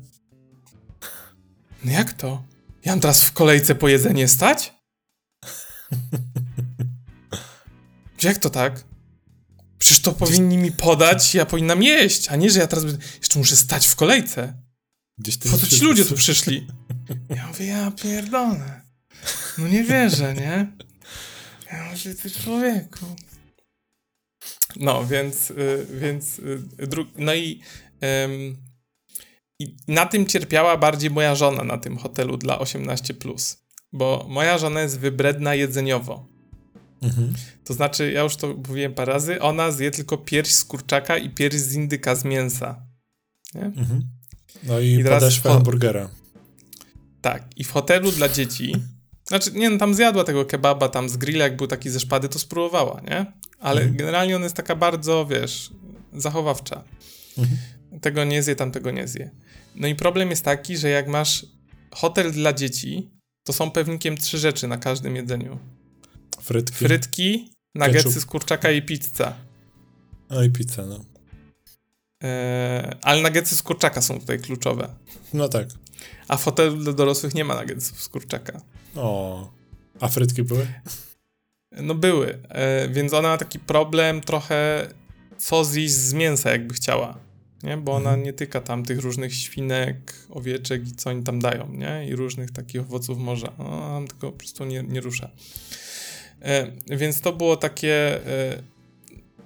No 1.85 1.91
jak 1.91 2.13
to? 2.13 2.43
Ja 2.85 2.91
mam 2.91 2.99
teraz 2.99 3.23
w 3.23 3.33
kolejce 3.33 3.75
po 3.75 3.87
jedzenie 3.87 4.27
stać? 4.27 4.73
Jak 8.23 8.37
to 8.37 8.49
tak? 8.49 8.83
Przecież 9.77 10.01
to 10.01 10.11
powinni 10.11 10.57
mi 10.57 10.71
podać, 10.71 11.35
ja 11.35 11.45
powinnam 11.45 11.83
jeść, 11.83 12.27
a 12.27 12.35
nie, 12.35 12.49
że 12.49 12.59
ja 12.59 12.67
teraz 12.67 12.85
jeszcze 13.17 13.39
muszę 13.39 13.55
stać 13.55 13.87
w 13.87 13.95
kolejce. 13.95 14.68
Gdzieś 15.19 15.37
Po 15.37 15.57
co 15.57 15.67
ci 15.67 15.83
ludzie 15.83 16.05
tu 16.05 16.15
przyszli? 16.15 16.67
Ja 17.29 17.47
mówię, 17.47 17.65
ja 17.65 17.91
pierdolę. 17.91 18.81
No 19.57 19.67
nie 19.67 19.83
wierzę, 19.83 20.33
nie? 20.33 20.71
Ja 21.71 21.89
mówię, 21.91 22.15
ty 22.15 22.31
człowieku. 22.31 23.05
No, 24.75 25.05
więc, 25.07 25.51
y, 25.51 25.87
więc, 26.01 26.39
y, 26.39 26.61
no 27.17 27.35
i, 27.35 27.61
i 29.59 29.77
na 29.87 30.05
tym 30.05 30.25
cierpiała 30.25 30.77
bardziej 30.77 31.09
moja 31.09 31.35
żona 31.35 31.63
na 31.63 31.77
tym 31.77 31.97
hotelu 31.97 32.37
dla 32.37 32.57
18+. 32.57 33.55
Bo 33.93 34.25
moja 34.29 34.57
żona 34.57 34.81
jest 34.81 34.99
wybredna 34.99 35.55
jedzeniowo. 35.55 36.27
Mhm. 37.01 37.33
To 37.63 37.73
znaczy, 37.73 38.11
ja 38.11 38.21
już 38.21 38.35
to 38.35 38.47
mówiłem 38.47 38.93
parę 38.93 39.13
razy, 39.13 39.41
ona 39.41 39.71
zje 39.71 39.91
tylko 39.91 40.17
pierś 40.17 40.51
z 40.51 40.63
kurczaka 40.63 41.17
i 41.17 41.29
pierś 41.29 41.55
z 41.55 41.73
indyka 41.73 42.15
z 42.15 42.25
mięsa. 42.25 42.85
Nie? 43.55 43.65
Mhm. 43.65 44.18
No 44.63 44.79
i, 44.79 44.91
I 44.91 45.03
teraz 45.03 45.23
podeszwę 45.23 45.49
po- 45.49 45.55
hamburgera. 45.55 46.09
Tak, 47.21 47.43
i 47.55 47.63
w 47.63 47.71
hotelu 47.71 48.11
dla 48.11 48.29
dzieci. 48.29 48.75
Znaczy, 49.27 49.51
nie 49.51 49.69
no, 49.69 49.77
tam 49.77 49.93
zjadła 49.93 50.23
tego 50.23 50.45
kebaba, 50.45 50.89
tam 50.89 51.09
z 51.09 51.17
grilla, 51.17 51.43
jak 51.43 51.57
był 51.57 51.67
taki 51.67 51.89
ze 51.89 51.99
szpady, 51.99 52.29
to 52.29 52.39
spróbowała, 52.39 53.01
nie? 53.01 53.25
Ale 53.59 53.81
Mhm. 53.81 53.97
generalnie 53.97 54.35
ona 54.35 54.45
jest 54.45 54.55
taka 54.55 54.75
bardzo, 54.75 55.25
wiesz, 55.25 55.69
zachowawcza. 56.13 56.83
Mhm. 57.37 57.57
Tego 58.01 58.23
nie 58.23 58.43
zje, 58.43 58.55
tam 58.55 58.71
tego 58.71 58.91
nie 58.91 59.07
zje. 59.07 59.29
No 59.75 59.87
i 59.87 59.95
problem 59.95 60.29
jest 60.29 60.45
taki, 60.45 60.77
że 60.77 60.89
jak 60.89 61.07
masz 61.07 61.45
hotel 61.91 62.31
dla 62.31 62.53
dzieci, 62.53 63.09
to 63.43 63.53
są 63.53 63.71
pewnikiem 63.71 64.17
trzy 64.17 64.37
rzeczy 64.37 64.67
na 64.67 64.77
każdym 64.77 65.15
jedzeniu. 65.15 65.59
Frytki. 66.41 66.75
Frytki, 66.85 67.51
nuggetsy 67.75 68.21
z 68.21 68.25
kurczaka 68.25 68.71
i 68.71 68.81
pizza. 68.81 69.33
No 70.29 70.43
i 70.43 70.49
pizza, 70.49 70.85
no. 70.85 70.99
Eee, 72.23 72.95
ale 73.01 73.21
nuggetsy 73.21 73.55
z 73.55 73.61
kurczaka 73.61 74.01
są 74.01 74.19
tutaj 74.19 74.39
kluczowe. 74.39 74.89
No 75.33 75.49
tak. 75.49 75.67
A 76.27 76.37
w 76.37 76.43
hotelu 76.43 76.77
dla 76.77 76.93
dorosłych 76.93 77.35
nie 77.35 77.43
ma 77.45 77.59
nuggetsów 77.61 78.01
z 78.01 78.09
kurczaka. 78.09 78.61
O. 78.95 79.51
A 79.99 80.07
frytki 80.07 80.43
były? 80.43 80.67
No 81.71 81.95
były, 81.95 82.39
e, 82.49 82.89
więc 82.89 83.13
ona 83.13 83.27
ma 83.29 83.37
taki 83.37 83.59
problem 83.59 84.21
trochę 84.21 84.87
co 85.37 85.65
zjeść 85.65 85.93
z 85.93 86.13
mięsa 86.13 86.51
jakby 86.51 86.73
chciała, 86.73 87.17
nie? 87.63 87.77
Bo 87.77 87.91
ona 87.91 88.09
Mhm. 88.09 88.23
nie 88.23 88.33
tyka 88.33 88.61
tam 88.61 88.83
tych 88.85 88.99
różnych 88.99 89.33
świnek, 89.35 90.13
owieczek 90.29 90.87
i 90.87 90.91
co 90.95 91.09
oni 91.09 91.23
tam 91.23 91.39
dają, 91.39 91.69
nie? 91.73 92.07
I 92.09 92.15
różnych 92.15 92.51
takich 92.51 92.81
owoców 92.81 93.17
morza. 93.17 93.53
No, 93.57 94.01
tylko 94.07 94.31
po 94.31 94.37
prostu 94.37 94.65
nie, 94.65 94.83
nie 94.83 95.01
rusza. 95.01 95.29
E, 96.41 96.71
więc 96.97 97.21
to 97.21 97.33
było 97.33 97.57
takie... 97.57 98.19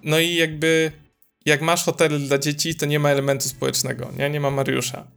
No 0.04 0.20
i 0.20 0.36
jakby 0.36 0.92
jak 1.46 1.62
masz 1.62 1.84
hotel 1.84 2.28
dla 2.28 2.38
dzieci, 2.38 2.76
to 2.76 2.86
nie 2.86 3.00
ma 3.00 3.10
elementu 3.10 3.50
społecznego, 3.50 4.12
nie? 4.18 4.30
Nie 4.30 4.40
ma 4.40 4.52
Mariusza. 4.52 5.08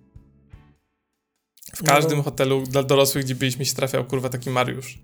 W 1.75 1.83
No. 1.83 1.87
każdym 1.87 2.23
hotelu 2.23 2.67
dla 2.67 2.83
dorosłych, 2.83 3.25
gdzie 3.25 3.35
byliśmy, 3.35 3.65
się 3.67 3.75
trafiał, 3.75 4.05
kurwa, 4.05 4.29
taki 4.29 4.51
Mariusz. 4.51 4.99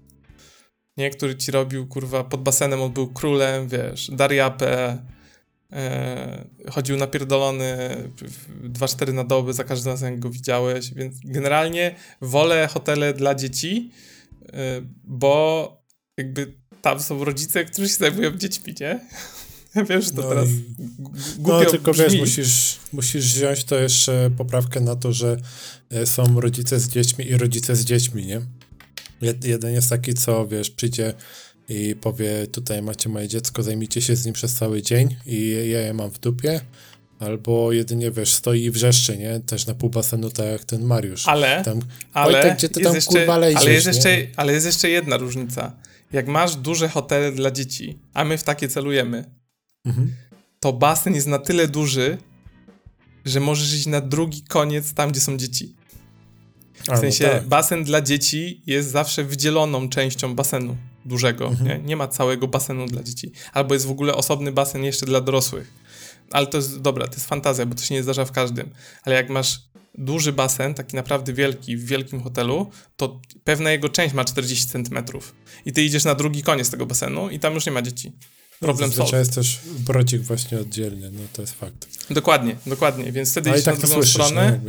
Nie, 0.97 1.11
który 1.11 1.37
ci 1.37 1.51
robił, 1.51 1.87
kurwa, 1.87 2.25
pod 2.25 2.43
basenem, 2.43 2.81
on 2.81 2.93
był 2.93 3.13
królem, 3.13 3.69
wiesz, 3.69 4.11
Dariapę, 4.11 4.99
e, 5.73 6.45
chodził 6.71 6.97
napierdolony 6.97 7.97
2-4 8.65 9.13
na 9.13 9.25
dobę 9.25 9.53
za 9.53 9.65
każdym 9.65 9.93
razem, 9.93 10.11
jak 10.11 10.21
go 10.21 10.31
widziałeś, 10.31 10.95
więc 10.95 11.17
generalnie 11.25 11.95
wolę 12.21 12.69
hotele 12.73 13.15
dla 13.15 13.35
dzieci, 13.35 13.91
e, 14.53 14.53
bo 15.05 15.83
jakby 16.17 16.53
tam 16.83 17.01
są 17.01 17.25
rodzice, 17.25 17.65
którzy 17.65 17.89
się 17.89 17.95
zajmują 17.95 18.31
dziećmi, 18.31 18.75
nie? 18.81 19.01
Ja 19.75 19.85
wiem, 19.91 20.03
że 20.03 20.11
to 20.11 20.23
No 20.23 20.29
teraz 20.29 20.49
i- 20.49 20.65
No 20.99 21.11
głupio 21.39 21.71
tylko 21.71 21.91
brzmi. 21.93 22.05
wiesz, 22.05 22.19
musisz, 22.21 22.79
musisz 22.93 23.35
wziąć 23.35 23.65
to 23.65 23.79
jeszcze 23.79 24.31
poprawkę 24.37 24.81
na 24.81 24.97
to, 24.97 25.13
że 25.13 25.37
e, 25.91 26.07
są 26.07 26.41
rodzice 26.41 26.81
z 26.81 26.89
dziećmi 26.89 27.27
i 27.29 27.37
rodzice 27.37 27.77
z 27.77 27.85
dziećmi, 27.85 28.27
nie? 28.27 28.41
Jed, 29.21 29.45
jeden 29.45 29.73
jest 29.73 29.91
taki, 29.91 30.15
co 30.15 30.47
wiesz, 30.47 30.71
przyjdzie 30.71 31.15
i 31.69 31.97
powie, 32.01 32.47
tutaj 32.47 32.83
macie 32.83 33.09
moje 33.09 33.29
dziecko, 33.29 33.63
zajmijcie 33.63 34.01
się 34.03 34.17
z 34.17 34.25
nim 34.25 34.35
przez 34.35 34.55
cały 34.55 34.83
dzień 34.83 35.17
i 35.27 35.49
ja 35.71 35.81
je 35.81 35.95
mam 35.95 36.11
w 36.11 36.19
dupie. 36.19 36.61
Albo 37.19 37.73
jedynie, 37.73 38.11
wiesz, 38.11 38.33
stoi 38.35 38.63
i 38.65 38.71
wrzeszczy, 38.71 39.19
nie? 39.19 39.41
Też 39.41 39.67
na 39.67 39.75
pół 39.75 39.91
basenu, 39.91 40.31
tak 40.31 40.47
jak 40.47 40.65
ten 40.65 40.85
Mariusz. 40.85 41.29
Ale, 41.29 41.63
Tam, 41.65 41.81
ale, 42.13 42.33
Wojtek, 42.33 42.57
gdzie 42.59 42.69
ty 42.69 42.81
tam, 42.81 42.95
jeszcze, 42.95 43.11
kurwa, 43.19 43.39
lejdziesz, 43.39 43.63
ale, 43.63 43.73
jest 43.73 43.87
nie? 43.87 43.93
jeszcze, 43.93 44.27
ale 44.37 44.53
jest 44.53 44.67
jeszcze 44.67 44.91
jedna 44.91 45.17
różnica. 45.17 45.77
Jak 46.13 46.27
masz 46.29 46.57
duże 46.57 46.89
hotele 46.89 47.33
dla 47.33 47.51
dzieci, 47.51 47.99
a 48.15 48.25
my 48.25 48.39
w 48.39 48.43
takie 48.43 48.69
celujemy, 48.69 49.25
Mhm. 49.85 50.16
to 50.61 50.73
basen 50.73 51.14
jest 51.14 51.27
na 51.27 51.38
tyle 51.38 51.68
duży, 51.68 52.18
że 53.25 53.40
możesz 53.40 53.75
iść 53.75 53.87
na 53.87 54.01
drugi 54.01 54.42
koniec 54.42 54.95
tam, 54.95 55.11
gdzie 55.11 55.21
są 55.21 55.37
dzieci. 55.37 55.75
W 56.75 56.99
sensie 56.99 57.29
tak. 57.29 57.49
basen 57.49 57.85
dla 57.85 58.01
dzieci 58.01 58.62
jest 58.66 58.90
zawsze 58.90 59.25
wydzieloną 59.25 59.88
częścią 59.88 60.35
basenu. 60.35 60.77
dużego, 61.05 61.49
mhm. 61.49 61.68
nie? 61.68 61.79
nie 61.79 61.97
ma 61.97 62.09
całego 62.09 62.49
basenu 62.49 62.87
dla 62.87 63.03
dzieci. 63.03 63.33
Albo 63.53 63.75
jest 63.75 63.87
w 63.87 63.90
ogóle 63.90 64.14
osobny 64.14 64.53
basen 64.53 64.85
jeszcze 64.85 65.07
dla 65.07 65.21
dorosłych. 65.21 65.73
Ale 66.31 66.47
to 66.47 66.57
jest, 66.57 66.81
dobra, 66.81 67.07
to 67.07 67.14
jest 67.14 67.27
fantazja, 67.27 67.66
bo 67.66 67.75
to 67.75 67.83
się 67.83 67.95
nie 67.95 68.03
zdarza 68.03 68.25
w 68.25 68.33
każdym. 68.33 68.71
Ale 69.03 69.16
jak 69.16 69.31
masz 69.31 69.61
duży 69.95 70.33
basen, 70.33 70.75
taki 70.75 70.97
naprawdę 70.97 71.33
wielki, 71.33 71.77
w 71.77 71.85
wielkim 71.87 72.23
hotelu, 72.23 72.71
to 72.97 73.21
pewna 73.45 73.71
jego 73.71 73.88
część 73.88 74.14
ma 74.14 74.25
40 74.25 74.66
centymetrów. 74.66 75.35
I 75.64 75.73
ty 75.73 75.83
idziesz 75.83 76.05
na 76.05 76.14
drugi 76.14 76.42
koniec 76.42 76.71
tego 76.71 76.87
basenu 76.87 77.31
i 77.31 77.38
tam 77.38 77.55
już 77.55 77.66
nie 77.66 77.73
ma 77.73 77.83
dzieci. 77.83 78.12
Problem 78.62 78.90
no, 78.90 78.96
solved. 78.96 79.18
jest 79.18 79.35
też 79.35 79.61
brodzik 79.79 80.22
właśnie 80.22 80.61
oddzielnie, 80.61 81.11
no 81.11 81.20
to 81.33 81.42
jest 81.42 81.55
fakt. 81.55 81.88
Dokładnie, 82.11 82.57
dokładnie, 82.66 83.12
więc 83.12 83.31
wtedy 83.31 83.51
idziesz 83.51 83.64
tak 83.64 83.75
na 83.75 83.81
drugą 83.81 83.94
słyszysz, 83.94 84.12
stronę. 84.14 84.61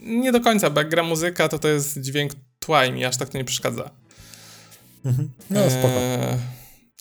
Nie, 0.00 0.20
nie 0.20 0.32
do 0.32 0.40
końca, 0.40 0.70
bo 0.70 0.80
jak 0.80 0.90
gra 0.90 1.02
muzyka, 1.02 1.48
to 1.48 1.58
to 1.58 1.68
jest 1.68 2.00
dźwięk 2.00 2.32
tła 2.58 2.86
i 2.86 2.92
mi 2.92 3.04
aż 3.04 3.16
tak 3.16 3.28
to 3.28 3.38
nie 3.38 3.44
przeszkadza. 3.44 3.90
Mhm. 5.04 5.30
No, 5.50 5.70
spoko. 5.70 5.88
Eee, 5.88 6.38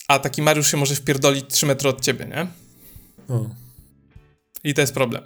a 0.07 0.19
taki 0.19 0.41
Mariusz 0.41 0.71
się 0.71 0.77
może 0.77 0.95
wpierdolić 0.95 1.45
3 1.47 1.65
metry 1.65 1.89
od 1.89 2.01
ciebie, 2.01 2.25
nie? 2.25 2.47
O. 3.35 3.49
I 4.63 4.73
to 4.73 4.81
jest 4.81 4.93
problem. 4.93 5.23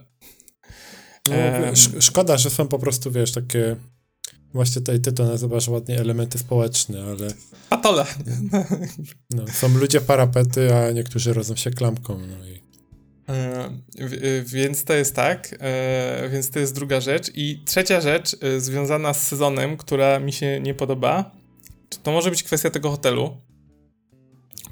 No, 1.30 1.36
eee, 1.36 1.76
szkoda, 2.00 2.38
że 2.38 2.50
są 2.50 2.68
po 2.68 2.80
prostu, 2.80 3.12
wiesz, 3.12 3.32
takie 3.32 3.76
Właśnie 4.54 4.82
tutaj 4.82 5.00
ty 5.00 5.12
to 5.12 5.26
nazywasz 5.26 5.68
ładnie 5.68 6.00
elementy 6.00 6.38
społeczne, 6.38 7.04
ale... 7.04 7.28
Patole. 7.70 8.06
No, 9.36 9.48
są 9.48 9.78
ludzie 9.78 10.02
parapety, 10.02 10.76
a 10.76 10.92
niektórzy 10.92 11.34
rodzą 11.34 11.56
się 11.56 11.72
klamką, 11.72 12.20
no 12.20 12.48
i... 12.48 12.70
E, 13.30 13.70
więc 14.44 14.84
to 14.84 14.94
jest 14.94 15.16
tak, 15.16 15.56
e, 15.60 16.30
więc 16.32 16.50
to 16.50 16.60
jest 16.60 16.76
druga 16.76 17.02
rzecz. 17.02 17.32
I 17.36 17.62
trzecia 17.66 18.02
rzecz 18.02 18.38
e, 18.42 18.60
związana 18.60 19.14
z 19.14 19.28
sezonem, 19.28 19.78
która 19.78 20.20
mi 20.20 20.34
się 20.34 20.60
nie 20.60 20.74
podoba, 20.74 21.32
to 22.04 22.12
może 22.12 22.30
być 22.30 22.44
kwestia 22.44 22.70
tego 22.70 22.92
hotelu, 22.92 23.38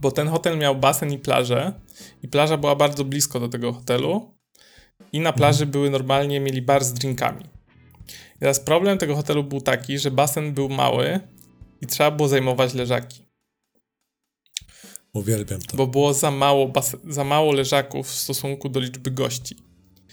bo 0.02 0.12
ten 0.12 0.28
hotel 0.28 0.58
miał 0.58 0.76
basen 0.76 1.12
i 1.12 1.20
plażę 1.20 1.74
i 2.24 2.28
plaża 2.28 2.58
była 2.58 2.76
bardzo 2.76 3.06
blisko 3.06 3.40
do 3.40 3.50
tego 3.50 3.74
hotelu 3.74 4.38
i 5.14 5.20
na 5.20 5.34
plaży 5.34 5.64
mhm. 5.64 5.72
były 5.72 5.90
normalnie, 5.90 6.40
mieli 6.40 6.62
bar 6.62 6.84
z 6.84 6.94
drinkami. 6.94 7.57
I 8.38 8.40
teraz 8.40 8.60
problem 8.60 8.98
tego 8.98 9.16
hotelu 9.16 9.44
był 9.44 9.62
taki, 9.62 10.00
że 10.00 10.12
basen 10.12 10.54
był 10.54 10.70
mały 10.70 11.20
i 11.82 11.88
trzeba 11.88 12.12
było 12.12 12.28
zajmować 12.28 12.74
leżaki. 12.74 13.28
Uwielbiam 15.14 15.62
to. 15.62 15.78
Bo 15.78 15.88
było 15.88 16.14
za 16.14 16.32
mało, 16.32 16.74
za 17.08 17.24
mało 17.24 17.54
leżaków 17.54 18.08
w 18.08 18.16
stosunku 18.16 18.70
do 18.70 18.80
liczby 18.80 19.12
gości. 19.12 19.58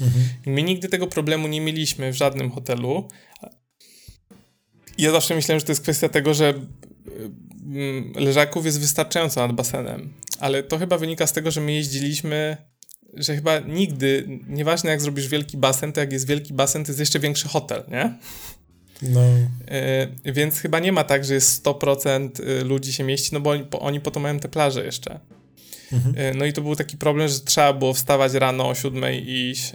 Mhm. 0.00 0.24
My 0.46 0.62
nigdy 0.62 0.88
tego 0.88 1.06
problemu 1.06 1.48
nie 1.48 1.60
mieliśmy 1.60 2.12
w 2.12 2.16
żadnym 2.16 2.50
hotelu. 2.50 3.08
Ja 4.98 5.12
zawsze 5.12 5.34
myślałem, 5.34 5.60
że 5.60 5.66
to 5.66 5.72
jest 5.72 5.82
kwestia 5.82 6.08
tego, 6.08 6.34
że 6.34 6.54
mm, 7.64 8.12
leżaków 8.16 8.64
jest 8.64 8.80
wystarczająco 8.80 9.40
nad 9.40 9.56
basenem. 9.56 10.12
Ale 10.40 10.62
to 10.62 10.78
chyba 10.78 10.98
wynika 10.98 11.26
z 11.26 11.32
tego, 11.32 11.50
że 11.50 11.60
my 11.60 11.72
jeździliśmy 11.72 12.56
że 13.16 13.34
chyba 13.34 13.58
nigdy, 13.58 14.40
nieważne 14.48 14.90
jak 14.90 15.00
zrobisz 15.00 15.28
wielki 15.28 15.56
basen, 15.56 15.92
to 15.92 16.00
jak 16.00 16.12
jest 16.12 16.26
wielki 16.26 16.54
basen, 16.54 16.84
to 16.84 16.90
jest 16.90 17.00
jeszcze 17.00 17.20
większy 17.20 17.48
hotel, 17.48 17.84
nie? 17.90 18.18
No. 19.02 19.20
Y, 20.24 20.32
więc 20.32 20.58
chyba 20.58 20.78
nie 20.78 20.92
ma 20.92 21.04
tak, 21.04 21.24
że 21.24 21.34
jest 21.34 21.64
100% 21.64 22.40
y, 22.40 22.64
ludzi 22.64 22.92
się 22.92 23.04
mieści, 23.04 23.30
no 23.32 23.40
bo 23.40 23.50
oni, 23.50 23.64
po, 23.64 23.80
oni 23.80 24.00
mają 24.20 24.38
te 24.38 24.48
plaże 24.48 24.84
jeszcze. 24.84 25.20
Mhm. 25.92 26.18
Y, 26.18 26.34
no 26.34 26.44
i 26.44 26.52
to 26.52 26.62
był 26.62 26.76
taki 26.76 26.96
problem, 26.96 27.28
że 27.28 27.40
trzeba 27.40 27.72
było 27.72 27.94
wstawać 27.94 28.32
rano 28.32 28.68
o 28.68 28.74
7 28.74 29.14
i 29.14 29.50
iść, 29.50 29.72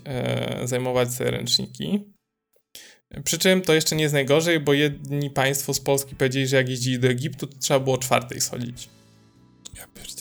zajmować 0.63 1.13
sobie 1.13 1.31
ręczniki. 1.31 1.99
Przy 3.23 3.37
czym 3.37 3.61
to 3.61 3.73
jeszcze 3.73 3.95
nie 3.95 4.03
jest 4.03 4.13
najgorzej, 4.13 4.59
bo 4.59 4.73
jedni 4.73 5.29
państwo 5.29 5.73
z 5.73 5.79
Polski 5.79 6.15
powiedzieli, 6.15 6.47
że 6.47 6.55
jak 6.55 6.69
jeździli 6.69 6.99
do 6.99 7.07
Egiptu, 7.07 7.47
to 7.47 7.57
trzeba 7.57 7.79
było 7.79 7.95
o 7.95 7.99
czwartej 7.99 8.41
schodzić. 8.41 8.89
Ja 9.77 9.87
pierdzielę. 9.93 10.18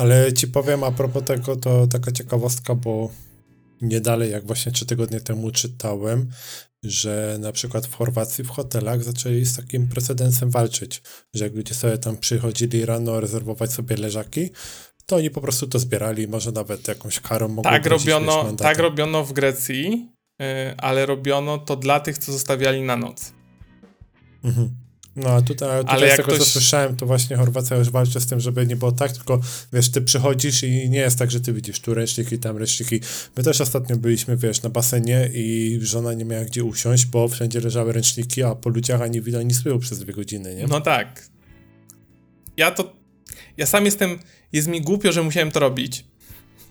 Ale 0.00 0.32
ci 0.32 0.48
powiem 0.48 0.84
a 0.84 0.90
propos 0.92 1.24
tego, 1.24 1.56
to 1.56 1.86
taka 1.86 2.12
ciekawostka, 2.12 2.74
bo 2.74 3.10
nie 3.80 4.00
dalej, 4.00 4.30
jak 4.30 4.46
właśnie 4.46 4.72
trzy 4.72 4.86
tygodnie 4.86 5.20
temu 5.20 5.50
czytałem, 5.50 6.30
że 6.82 7.36
na 7.40 7.52
przykład 7.52 7.86
w 7.86 7.94
Chorwacji 7.94 8.44
w 8.44 8.48
hotelach 8.48 9.04
zaczęli 9.04 9.44
z 9.44 9.56
takim 9.56 9.88
precedensem 9.88 10.50
walczyć, 10.50 11.02
że 11.34 11.44
jak 11.44 11.54
ludzie 11.54 11.74
sobie 11.74 11.98
tam 11.98 12.16
przychodzili 12.16 12.86
rano 12.86 13.20
rezerwować 13.20 13.72
sobie 13.72 13.96
leżaki, 13.96 14.50
to 15.06 15.16
oni 15.16 15.30
po 15.30 15.40
prostu 15.40 15.66
to 15.66 15.78
zbierali, 15.78 16.28
może 16.28 16.52
nawet 16.52 16.88
jakąś 16.88 17.20
karą 17.20 17.48
mogą 17.48 17.70
tak 17.70 17.86
robiono, 17.86 18.52
Tak 18.52 18.78
robiono 18.78 19.24
w 19.24 19.32
Grecji, 19.32 20.08
yy, 20.38 20.46
ale 20.76 21.06
robiono 21.06 21.58
to 21.58 21.76
dla 21.76 22.00
tych, 22.00 22.18
co 22.18 22.32
zostawiali 22.32 22.82
na 22.82 22.96
noc. 22.96 23.32
Mhm. 24.44 24.79
No 25.22 25.30
a 25.30 25.42
tutaj, 25.42 25.80
tutaj 25.80 25.96
Ale 25.96 26.14
z 26.14 26.16
tego, 26.16 26.28
ktoś... 26.28 26.38
co 26.38 26.44
słyszałem, 26.44 26.96
to 26.96 27.06
właśnie 27.06 27.36
Chorwacja 27.36 27.76
już 27.76 27.90
walczy 27.90 28.20
z 28.20 28.26
tym, 28.26 28.40
żeby 28.40 28.66
nie 28.66 28.76
było 28.76 28.92
tak, 28.92 29.12
tylko 29.12 29.40
wiesz, 29.72 29.90
ty 29.90 30.02
przychodzisz 30.02 30.62
i 30.62 30.90
nie 30.90 30.98
jest 30.98 31.18
tak, 31.18 31.30
że 31.30 31.40
ty 31.40 31.52
widzisz 31.52 31.80
tu 31.80 31.94
ręczniki, 31.94 32.38
tam 32.38 32.56
ręczniki. 32.56 33.00
My 33.36 33.42
też 33.42 33.60
ostatnio 33.60 33.96
byliśmy, 33.96 34.36
wiesz, 34.36 34.62
na 34.62 34.70
basenie 34.70 35.30
i 35.34 35.78
żona 35.82 36.14
nie 36.14 36.24
miała 36.24 36.44
gdzie 36.44 36.64
usiąść, 36.64 37.06
bo 37.06 37.28
wszędzie 37.28 37.60
leżały 37.60 37.92
ręczniki, 37.92 38.42
a 38.42 38.54
po 38.54 38.70
ludziach 38.70 39.02
ani 39.02 39.20
widać, 39.20 39.40
ani 39.40 39.54
słyszał 39.54 39.78
przez 39.78 39.98
dwie 39.98 40.12
godziny, 40.12 40.54
nie? 40.54 40.66
No 40.66 40.80
tak. 40.80 41.28
Ja 42.56 42.70
to... 42.70 42.92
Ja 43.56 43.66
sam 43.66 43.84
jestem... 43.84 44.18
Jest 44.52 44.68
mi 44.68 44.80
głupio, 44.80 45.12
że 45.12 45.22
musiałem 45.22 45.50
to 45.50 45.60
robić. 45.60 46.04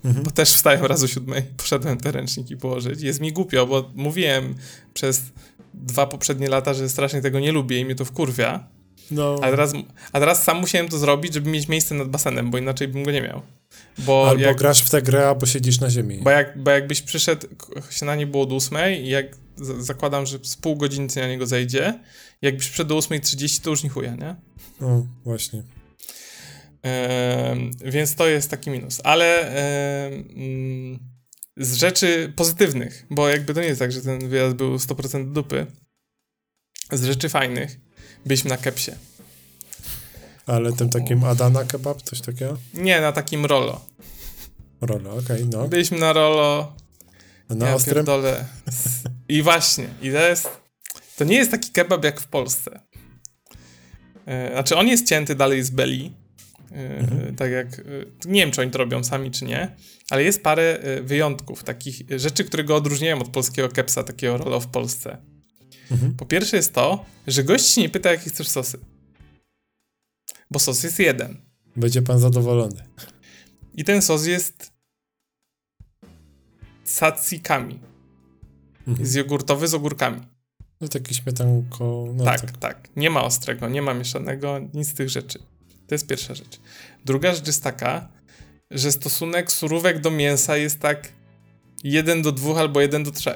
Mhm. 0.06 0.26
Bo 0.26 0.32
też 0.32 0.54
wstałem 0.54 0.86
raz 0.86 1.04
o 1.04 1.08
siódmej, 1.08 1.44
poszedłem 1.58 1.98
te 1.98 2.12
ręczniki 2.12 2.58
położyć. 2.58 3.02
Jest 3.02 3.22
mi 3.22 3.34
głupio, 3.34 3.68
bo 3.68 3.92
mówiłem 3.96 4.56
przez 4.94 5.22
dwa 5.74 6.08
poprzednie 6.08 6.50
lata, 6.50 6.74
że 6.74 6.90
strasznie 6.90 7.22
tego 7.22 7.40
nie 7.40 7.52
lubię 7.52 7.80
i 7.80 7.86
mnie 7.86 7.96
to 7.96 8.06
wkurwia. 8.06 8.68
No. 9.12 9.36
A, 9.42 9.50
teraz, 9.50 9.74
a 10.12 10.20
teraz 10.20 10.44
sam 10.44 10.60
musiałem 10.60 10.90
to 10.90 10.98
zrobić, 10.98 11.34
żeby 11.34 11.50
mieć 11.50 11.68
miejsce 11.68 11.96
nad 11.96 12.08
basenem, 12.08 12.52
bo 12.52 12.58
inaczej 12.58 12.88
bym 12.88 13.04
go 13.04 13.12
nie 13.12 13.22
miał. 13.22 13.42
Bo 13.98 14.30
Albo 14.30 14.42
jak, 14.42 14.58
grasz 14.58 14.82
w 14.82 14.90
tę 14.90 15.02
grę, 15.02 15.28
albo 15.28 15.46
siedzisz 15.46 15.80
na 15.80 15.90
ziemi. 15.90 16.20
Bo, 16.24 16.30
jak, 16.30 16.64
bo 16.64 16.72
jakbyś 16.72 17.02
przyszedł, 17.02 17.48
się 17.90 18.06
na 18.06 18.16
nie 18.16 18.28
było 18.28 18.46
do 18.46 18.56
ósmej 18.56 19.06
i 19.06 19.10
jak 19.10 19.26
zakładam, 19.80 20.26
że 20.26 20.40
z 20.44 20.56
pół 20.56 20.76
godziny 20.76 21.08
na 21.16 21.28
niego 21.28 21.48
zejdzie, 21.48 22.00
jakbyś 22.42 22.68
przyszedł 22.68 22.90
do 22.90 22.96
8.30, 22.96 23.64
to 23.64 23.70
już 23.70 23.84
nie 23.84 23.90
chuja, 23.90 24.16
nie? 24.16 24.36
No, 24.82 25.06
właśnie. 25.26 25.64
Więc 27.86 28.16
to 28.16 28.28
jest 28.28 28.50
taki 28.50 28.70
minus. 28.70 29.02
Ale 29.04 29.52
z 31.58 31.76
rzeczy 31.76 32.34
pozytywnych, 32.36 33.06
bo 33.10 33.30
jakby 33.30 33.54
to 33.54 33.62
nie 33.62 33.68
jest 33.68 33.80
tak, 33.80 33.92
że 33.92 34.02
ten 34.02 34.30
wyjazd 34.30 34.56
był 34.56 34.76
100% 34.76 35.32
dupy. 35.32 35.66
Z 36.92 37.04
rzeczy 37.04 37.30
fajnych 37.30 37.80
byliśmy 38.26 38.50
na 38.50 38.58
kepsie. 38.58 38.92
Ale 40.46 40.74
tym 40.74 40.90
takim 40.90 41.24
Adana 41.24 41.66
kebab, 41.66 42.02
coś 42.02 42.22
takiego? 42.22 42.58
Nie, 42.74 43.02
na 43.02 43.12
takim 43.12 43.46
rolo. 43.46 43.86
Rolo, 44.82 45.12
okej, 45.12 45.44
okay, 45.44 45.46
no. 45.52 45.68
Byliśmy 45.68 46.00
na 46.00 46.14
rolo. 46.14 46.76
Na 47.50 47.68
ja 47.68 47.76
ostrym? 47.76 47.96
Pierdolę. 47.96 48.46
I 49.28 49.42
właśnie, 49.42 49.88
i 50.02 50.12
to 50.12 50.18
jest... 50.18 50.50
To 51.18 51.24
nie 51.24 51.36
jest 51.36 51.52
taki 51.52 51.72
kebab 51.72 52.04
jak 52.04 52.22
w 52.22 52.28
Polsce. 52.28 52.80
E, 54.26 54.52
znaczy, 54.52 54.76
on 54.76 54.88
jest 54.88 55.08
cięty 55.08 55.36
dalej 55.36 55.64
z 55.64 55.70
beli, 55.70 56.14
Mhm. 56.72 57.36
Tak 57.36 57.52
jak, 57.52 57.80
e, 57.80 57.84
nie 58.26 58.42
wiem, 58.42 58.52
czy 58.52 58.62
oni 58.62 58.72
to 58.72 58.78
robią 58.78 59.04
sami, 59.04 59.32
czy 59.32 59.46
nie, 59.46 59.76
ale 60.10 60.24
jest 60.24 60.44
parę 60.44 60.80
e, 60.80 61.02
wyjątków, 61.02 61.64
takich 61.64 62.02
rzeczy, 62.16 62.44
które 62.44 62.64
go 62.64 62.76
odróżniają 62.76 63.20
od 63.20 63.30
polskiego 63.30 63.70
kepsa, 63.70 64.04
takiego 64.04 64.38
rolo 64.38 64.60
w 64.60 64.68
Polsce. 64.68 65.18
Mhm. 65.92 66.16
Po 66.16 66.26
pierwsze 66.26 66.58
jest 66.58 66.74
to, 66.74 67.06
że 67.28 67.44
gość 67.44 67.66
się 67.66 67.82
nie 67.82 67.90
pyta, 67.90 68.12
jakie 68.12 68.30
chcesz 68.30 68.48
sosy. 68.48 68.80
Bo 70.52 70.60
sos 70.60 70.84
jest 70.84 71.00
jeden. 71.00 71.38
Będzie 71.76 72.02
pan 72.02 72.20
zadowolony. 72.20 72.84
I 73.76 73.84
ten 73.84 74.02
sos 74.02 74.26
jest 74.26 74.72
tzatzikami. 76.86 77.80
Mhm. 78.80 79.00
Jest 79.00 79.16
jogurtowy 79.16 79.68
z 79.68 79.74
ogórkami. 79.74 80.22
No 80.82 80.88
taki 80.88 81.16
śmietanko. 81.16 82.08
No 82.14 82.24
tak, 82.24 82.42
tak, 82.42 82.58
tak. 82.58 82.90
Nie 82.96 83.10
ma 83.10 83.24
ostrego, 83.24 83.70
nie 83.70 83.82
ma 83.82 83.94
mieszanego, 83.94 84.60
nic 84.74 84.88
z 84.88 84.94
tych 84.94 85.10
rzeczy. 85.10 85.40
To 85.90 85.96
jest 85.96 86.08
pierwsza 86.08 86.36
rzecz. 86.36 86.60
Druga 87.06 87.36
rzecz 87.36 87.48
jest 87.48 87.64
taka, 87.64 88.10
że 88.72 88.92
stosunek 88.92 89.52
surówek 89.52 90.00
do 90.00 90.12
mięsa 90.12 90.58
jest 90.58 90.80
tak 90.80 91.12
1 91.84 92.22
do 92.22 92.32
2 92.32 92.60
albo 92.60 92.82
1 92.82 93.04
do 93.04 93.12
3. 93.12 93.32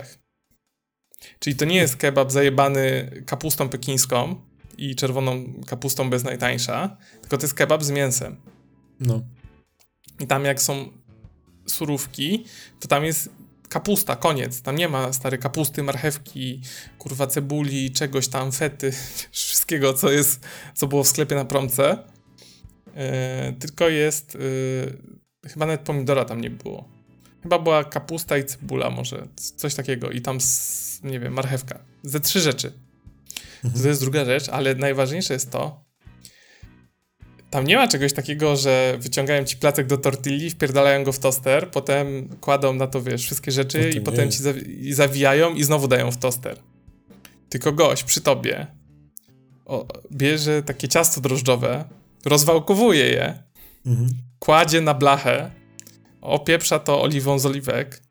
Czyli 1.40 1.56
to 1.56 1.66
nie 1.66 1.76
jest 1.76 1.96
kebab 1.96 2.32
zajebany 2.32 3.12
kapustą 3.26 3.70
pekińską 3.70 4.36
i 4.78 4.96
czerwoną 4.96 5.44
kapustą 5.68 6.10
bez 6.10 6.24
najtańsza, 6.24 6.98
tylko 7.22 7.38
to 7.38 7.44
jest 7.44 7.54
kebab 7.54 7.84
z 7.84 7.92
mięsem. 7.92 8.36
No. 9.00 9.22
I 10.20 10.28
tam 10.28 10.46
jak 10.46 10.62
są 10.62 10.92
surówki, 11.66 12.46
to 12.80 12.88
tam 12.88 13.06
jest 13.06 13.30
kapusta, 13.70 14.16
koniec. 14.16 14.62
Tam 14.62 14.76
nie 14.76 14.90
ma 14.90 15.14
stare 15.14 15.38
kapusty, 15.38 15.84
marchewki, 15.84 16.62
kurwa 16.98 17.28
cebuli, 17.28 17.92
czegoś 17.92 18.28
tam, 18.28 18.52
fety, 18.52 18.94
wszystkiego, 19.32 19.94
co 19.94 20.12
jest, 20.12 20.46
co 20.76 20.88
było 20.88 21.04
w 21.04 21.08
sklepie 21.08 21.36
na 21.36 21.46
promce. 21.46 22.13
E, 22.96 23.54
tylko 23.60 23.90
jest. 23.90 24.36
Yy, 24.36 25.50
chyba 25.50 25.66
nawet 25.66 25.82
pomidora 25.82 26.26
tam 26.26 26.42
nie 26.42 26.50
było. 26.50 26.90
Chyba 27.44 27.60
była 27.60 27.84
kapusta 27.84 28.38
i 28.38 28.46
cebula, 28.46 28.90
może 28.90 29.28
coś 29.36 29.76
takiego. 29.76 30.12
I 30.12 30.22
tam, 30.22 30.38
nie 31.04 31.20
wiem, 31.20 31.34
marchewka. 31.34 31.80
Ze 32.04 32.20
trzy 32.20 32.40
rzeczy. 32.40 32.74
Mhm. 33.64 33.84
To 33.84 33.88
jest 33.88 34.02
druga 34.02 34.26
rzecz, 34.26 34.50
ale 34.50 34.76
najważniejsze 34.76 35.34
jest 35.34 35.52
to. 35.52 35.84
tam 37.50 37.68
nie 37.68 37.78
ma 37.78 37.88
czegoś 37.88 38.14
takiego, 38.14 38.56
że 38.56 38.98
wyciągają 39.00 39.44
ci 39.44 39.58
placek 39.58 39.88
do 39.88 39.98
tortilli, 39.98 40.50
wpierdalają 40.50 41.04
go 41.04 41.12
w 41.12 41.20
toster, 41.20 41.72
potem 41.72 42.30
kładą 42.42 42.74
na 42.74 42.88
to, 42.88 43.02
wiesz, 43.02 43.24
wszystkie 43.24 43.52
rzeczy 43.52 43.90
i 43.90 44.02
potem 44.02 44.32
ci 44.32 44.38
zawi 44.38 44.94
zawijają 44.94 45.54
i 45.54 45.64
znowu 45.64 45.88
dają 45.88 46.12
w 46.12 46.18
toster. 46.18 46.60
Tylko 47.50 47.72
gość 47.72 48.04
przy 48.04 48.22
tobie 48.22 48.68
o, 49.66 49.88
bierze 50.12 50.64
takie 50.64 50.88
ciasto 50.88 51.22
drożdżowe, 51.22 51.86
rozwałkowuje 52.26 53.06
je, 53.06 53.44
mhm. 53.86 54.10
kładzie 54.40 54.82
na 54.82 54.94
blachę, 54.94 55.52
opieprza 56.22 56.80
to 56.80 57.02
oliwą 57.02 57.40
z 57.40 57.46
oliwek, 57.46 58.04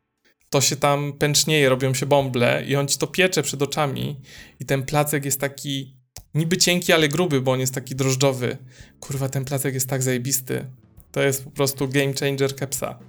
to 0.49 0.61
się 0.61 0.75
tam 0.75 1.13
pęcznieje, 1.13 1.69
robią 1.69 1.93
się 1.93 2.05
bąble 2.05 2.63
i 2.67 2.75
on 2.75 2.87
ci 2.87 2.97
to 2.97 3.07
piecze 3.07 3.43
przed 3.43 3.61
oczami 3.61 4.19
i 4.59 4.65
ten 4.65 4.83
placek 4.83 5.25
jest 5.25 5.39
taki 5.39 5.97
niby 6.33 6.57
cienki, 6.57 6.93
ale 6.93 7.07
gruby, 7.07 7.41
bo 7.41 7.51
on 7.51 7.59
jest 7.59 7.73
taki 7.73 7.95
drożdżowy. 7.95 8.57
Kurwa, 8.99 9.29
ten 9.29 9.45
placek 9.45 9.73
jest 9.73 9.89
tak 9.89 10.03
zajebisty. 10.03 10.65
To 11.11 11.21
jest 11.23 11.43
po 11.43 11.51
prostu 11.51 11.87
game 11.87 12.13
changer 12.19 12.55
kepsa. 12.55 12.99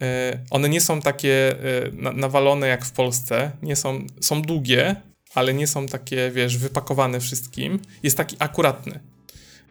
Yy, 0.00 0.06
one 0.50 0.68
nie 0.68 0.80
są 0.80 1.00
takie 1.00 1.56
yy, 1.62 2.02
na, 2.02 2.12
nawalone 2.12 2.68
jak 2.68 2.84
w 2.84 2.92
Polsce, 2.92 3.52
nie 3.62 3.76
są, 3.76 4.06
są 4.20 4.42
długie, 4.42 4.96
ale 5.34 5.54
nie 5.54 5.66
są 5.66 5.86
takie, 5.86 6.30
wiesz, 6.30 6.58
wypakowane 6.58 7.20
wszystkim. 7.20 7.78
Jest 8.02 8.16
taki 8.16 8.36
akuratny. 8.38 9.00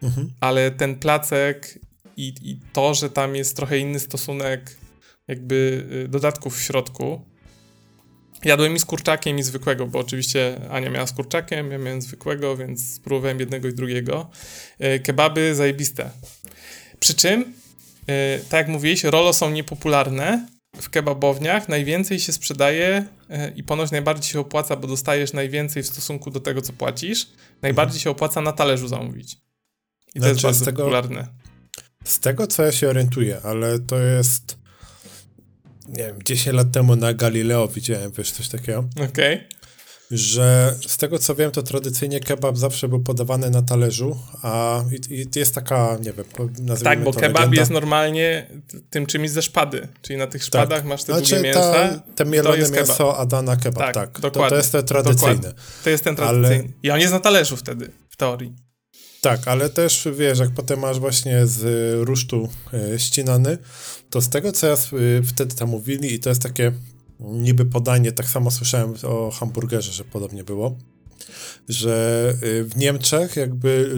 Mhm. 0.02 0.32
Ale 0.40 0.70
ten 0.70 0.96
placek 0.96 1.78
i, 2.16 2.34
i 2.42 2.60
to, 2.72 2.94
że 2.94 3.10
tam 3.10 3.36
jest 3.36 3.56
trochę 3.56 3.78
inny 3.78 4.00
stosunek 4.00 4.76
jakby 5.28 5.86
y, 6.04 6.08
dodatków 6.08 6.58
w 6.58 6.62
środku. 6.62 7.20
Jadłem 8.44 8.76
i 8.76 8.78
z 8.78 8.84
kurczakiem, 8.84 9.38
i 9.38 9.42
zwykłego, 9.42 9.86
bo 9.86 9.98
oczywiście 9.98 10.60
Ania 10.70 10.90
miała 10.90 11.06
z 11.06 11.12
kurczakiem, 11.12 11.70
ja 11.70 11.78
miałem 11.78 12.02
zwykłego, 12.02 12.56
więc 12.56 12.94
spróbowałem 12.94 13.40
jednego 13.40 13.68
i 13.68 13.74
drugiego. 13.74 14.30
Y, 14.96 15.00
kebaby 15.00 15.54
zajebiste. 15.54 16.10
Przy 17.00 17.14
czym, 17.14 17.40
y, 17.42 17.44
tak 18.48 18.58
jak 18.58 18.68
mówiłeś, 18.68 19.04
rolo 19.04 19.32
są 19.32 19.50
niepopularne 19.50 20.48
w 20.80 20.90
kebabowniach. 20.90 21.68
Najwięcej 21.68 22.20
się 22.20 22.32
sprzedaje 22.32 23.04
i 23.56 23.64
ponoć 23.64 23.90
najbardziej 23.90 24.32
się 24.32 24.40
opłaca, 24.40 24.76
bo 24.76 24.88
dostajesz 24.88 25.32
najwięcej 25.32 25.82
w 25.82 25.86
stosunku 25.86 26.30
do 26.30 26.40
tego, 26.40 26.62
co 26.62 26.72
płacisz. 26.72 27.26
Najbardziej 27.62 27.96
mhm. 27.96 28.02
się 28.02 28.10
opłaca 28.10 28.40
na 28.40 28.52
talerzu 28.52 28.88
zamówić. 28.88 29.47
I 30.14 30.20
to 30.20 30.26
znaczy, 30.26 30.28
jest 30.28 30.42
bardzo 30.42 30.64
tego, 30.64 30.82
popularne. 30.82 31.28
Z 32.04 32.20
tego, 32.20 32.46
co 32.46 32.62
ja 32.62 32.72
się 32.72 32.88
orientuję, 32.88 33.40
ale 33.42 33.78
to 33.78 33.98
jest 33.98 34.58
nie 35.88 36.04
wiem, 36.04 36.22
10 36.24 36.56
lat 36.56 36.72
temu 36.72 36.96
na 36.96 37.14
Galileo 37.14 37.68
widziałem, 37.68 38.12
wiesz, 38.12 38.30
coś 38.30 38.48
takiego. 38.48 38.84
Okej. 38.96 39.36
Okay. 39.36 39.58
Że 40.10 40.74
z 40.86 40.96
tego 40.96 41.18
co 41.18 41.34
wiem, 41.34 41.50
to 41.50 41.62
tradycyjnie 41.62 42.20
kebab 42.20 42.56
zawsze 42.56 42.88
był 42.88 43.00
podawany 43.00 43.50
na 43.50 43.62
talerzu, 43.62 44.18
a 44.42 44.84
i, 45.10 45.14
i 45.14 45.26
jest 45.38 45.54
taka, 45.54 45.96
nie 46.00 46.12
wiem, 46.12 46.24
nazwijmy 46.60 46.96
Tak, 46.96 47.04
bo 47.04 47.12
kebab 47.12 47.34
legenda. 47.34 47.60
jest 47.60 47.70
normalnie 47.70 48.50
tym 48.90 49.06
czymś 49.06 49.30
ze 49.30 49.42
szpady, 49.42 49.88
czyli 50.02 50.18
na 50.18 50.26
tych 50.26 50.44
szpadach 50.44 50.78
tak. 50.78 50.88
masz 50.88 51.04
te 51.04 51.12
znaczy, 51.12 51.34
długie 51.34 51.42
mięsa. 51.42 51.72
Ta, 51.72 51.98
te 52.14 52.24
mielone 52.24 52.56
mięso 52.56 52.74
kebab. 52.74 53.20
Adana 53.20 53.56
kebab, 53.56 53.84
tak. 53.84 53.94
tak. 53.94 54.20
Dokładnie. 54.20 54.48
To, 54.48 54.50
to 54.50 54.56
jest 54.56 54.72
ten 54.72 54.84
tradycyjny. 54.84 55.34
Dokładnie. 55.34 55.62
To 55.84 55.90
jest 55.90 56.04
ten 56.04 56.16
tradycyjny. 56.16 56.64
Ale... 56.64 56.72
I 56.82 56.90
on 56.90 57.00
jest 57.00 57.12
na 57.12 57.20
talerzu 57.20 57.56
wtedy, 57.56 57.90
w 58.10 58.16
teorii. 58.16 58.67
Tak, 59.20 59.48
ale 59.48 59.70
też 59.70 60.08
wiesz, 60.16 60.38
jak 60.38 60.50
potem 60.50 60.80
masz 60.80 60.98
właśnie 60.98 61.46
z 61.46 61.94
rusztu 62.06 62.48
e, 62.74 62.98
ścinany, 62.98 63.58
to 64.10 64.20
z 64.20 64.28
tego, 64.28 64.52
co 64.52 64.66
ja 64.66 64.76
wtedy 65.26 65.54
tam 65.54 65.68
mówili, 65.68 66.14
i 66.14 66.18
to 66.18 66.28
jest 66.28 66.42
takie 66.42 66.72
niby 67.20 67.64
podanie, 67.64 68.12
tak 68.12 68.26
samo 68.28 68.50
słyszałem 68.50 68.94
o 69.02 69.30
hamburgerze, 69.30 69.92
że 69.92 70.04
podobnie 70.04 70.44
było, 70.44 70.76
że 71.68 72.34
y, 72.42 72.64
w 72.64 72.76
Niemczech 72.76 73.36
jakby 73.36 73.96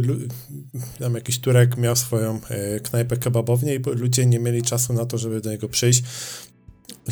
tam 0.98 1.14
jakiś 1.14 1.38
Turek 1.38 1.76
miał 1.76 1.96
swoją 1.96 2.40
e, 2.48 2.80
knajpę 2.80 3.16
kebabownię 3.16 3.74
i 3.74 3.78
ludzie 3.78 4.26
nie 4.26 4.38
mieli 4.38 4.62
czasu 4.62 4.92
na 4.92 5.06
to, 5.06 5.18
żeby 5.18 5.40
do 5.40 5.50
niego 5.50 5.68
przyjść, 5.68 6.02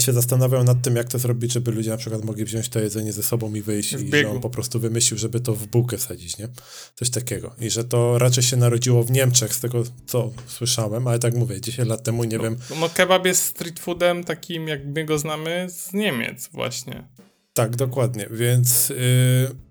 się 0.02 0.12
zastanawiał 0.12 0.64
nad 0.64 0.82
tym, 0.82 0.96
jak 0.96 1.08
to 1.08 1.18
zrobić, 1.18 1.52
żeby 1.52 1.70
ludzie 1.70 1.90
na 1.90 1.96
przykład 1.96 2.24
mogli 2.24 2.44
wziąć 2.44 2.68
to 2.68 2.80
jedzenie 2.80 3.12
ze 3.12 3.22
sobą 3.22 3.54
i 3.54 3.62
wyjść 3.62 3.92
i 3.92 4.10
że 4.10 4.30
on 4.30 4.40
po 4.40 4.50
prostu 4.50 4.80
wymyślił, 4.80 5.18
żeby 5.18 5.40
to 5.40 5.54
w 5.54 5.66
bułkę 5.66 5.98
wsadzić, 5.98 6.38
nie? 6.38 6.48
Coś 6.94 7.10
takiego. 7.10 7.54
I 7.60 7.70
że 7.70 7.84
to 7.84 8.18
raczej 8.18 8.42
się 8.42 8.56
narodziło 8.56 9.04
w 9.04 9.10
Niemczech, 9.10 9.54
z 9.54 9.60
tego 9.60 9.82
co 10.06 10.30
słyszałem, 10.46 11.06
ale 11.06 11.18
tak 11.18 11.34
mówię, 11.34 11.60
10 11.60 11.88
lat 11.88 12.02
temu 12.02 12.24
nie 12.24 12.36
no, 12.36 12.42
wiem. 12.42 12.56
No 12.80 12.88
kebab 12.88 13.26
jest 13.26 13.44
street 13.44 13.80
foodem 13.80 14.24
takim, 14.24 14.68
jak 14.68 14.86
my 14.86 15.04
go 15.04 15.18
znamy 15.18 15.66
z 15.70 15.92
Niemiec 15.92 16.48
właśnie. 16.52 17.08
Tak, 17.54 17.76
dokładnie, 17.76 18.28
więc... 18.30 18.88
Yy 18.88 19.67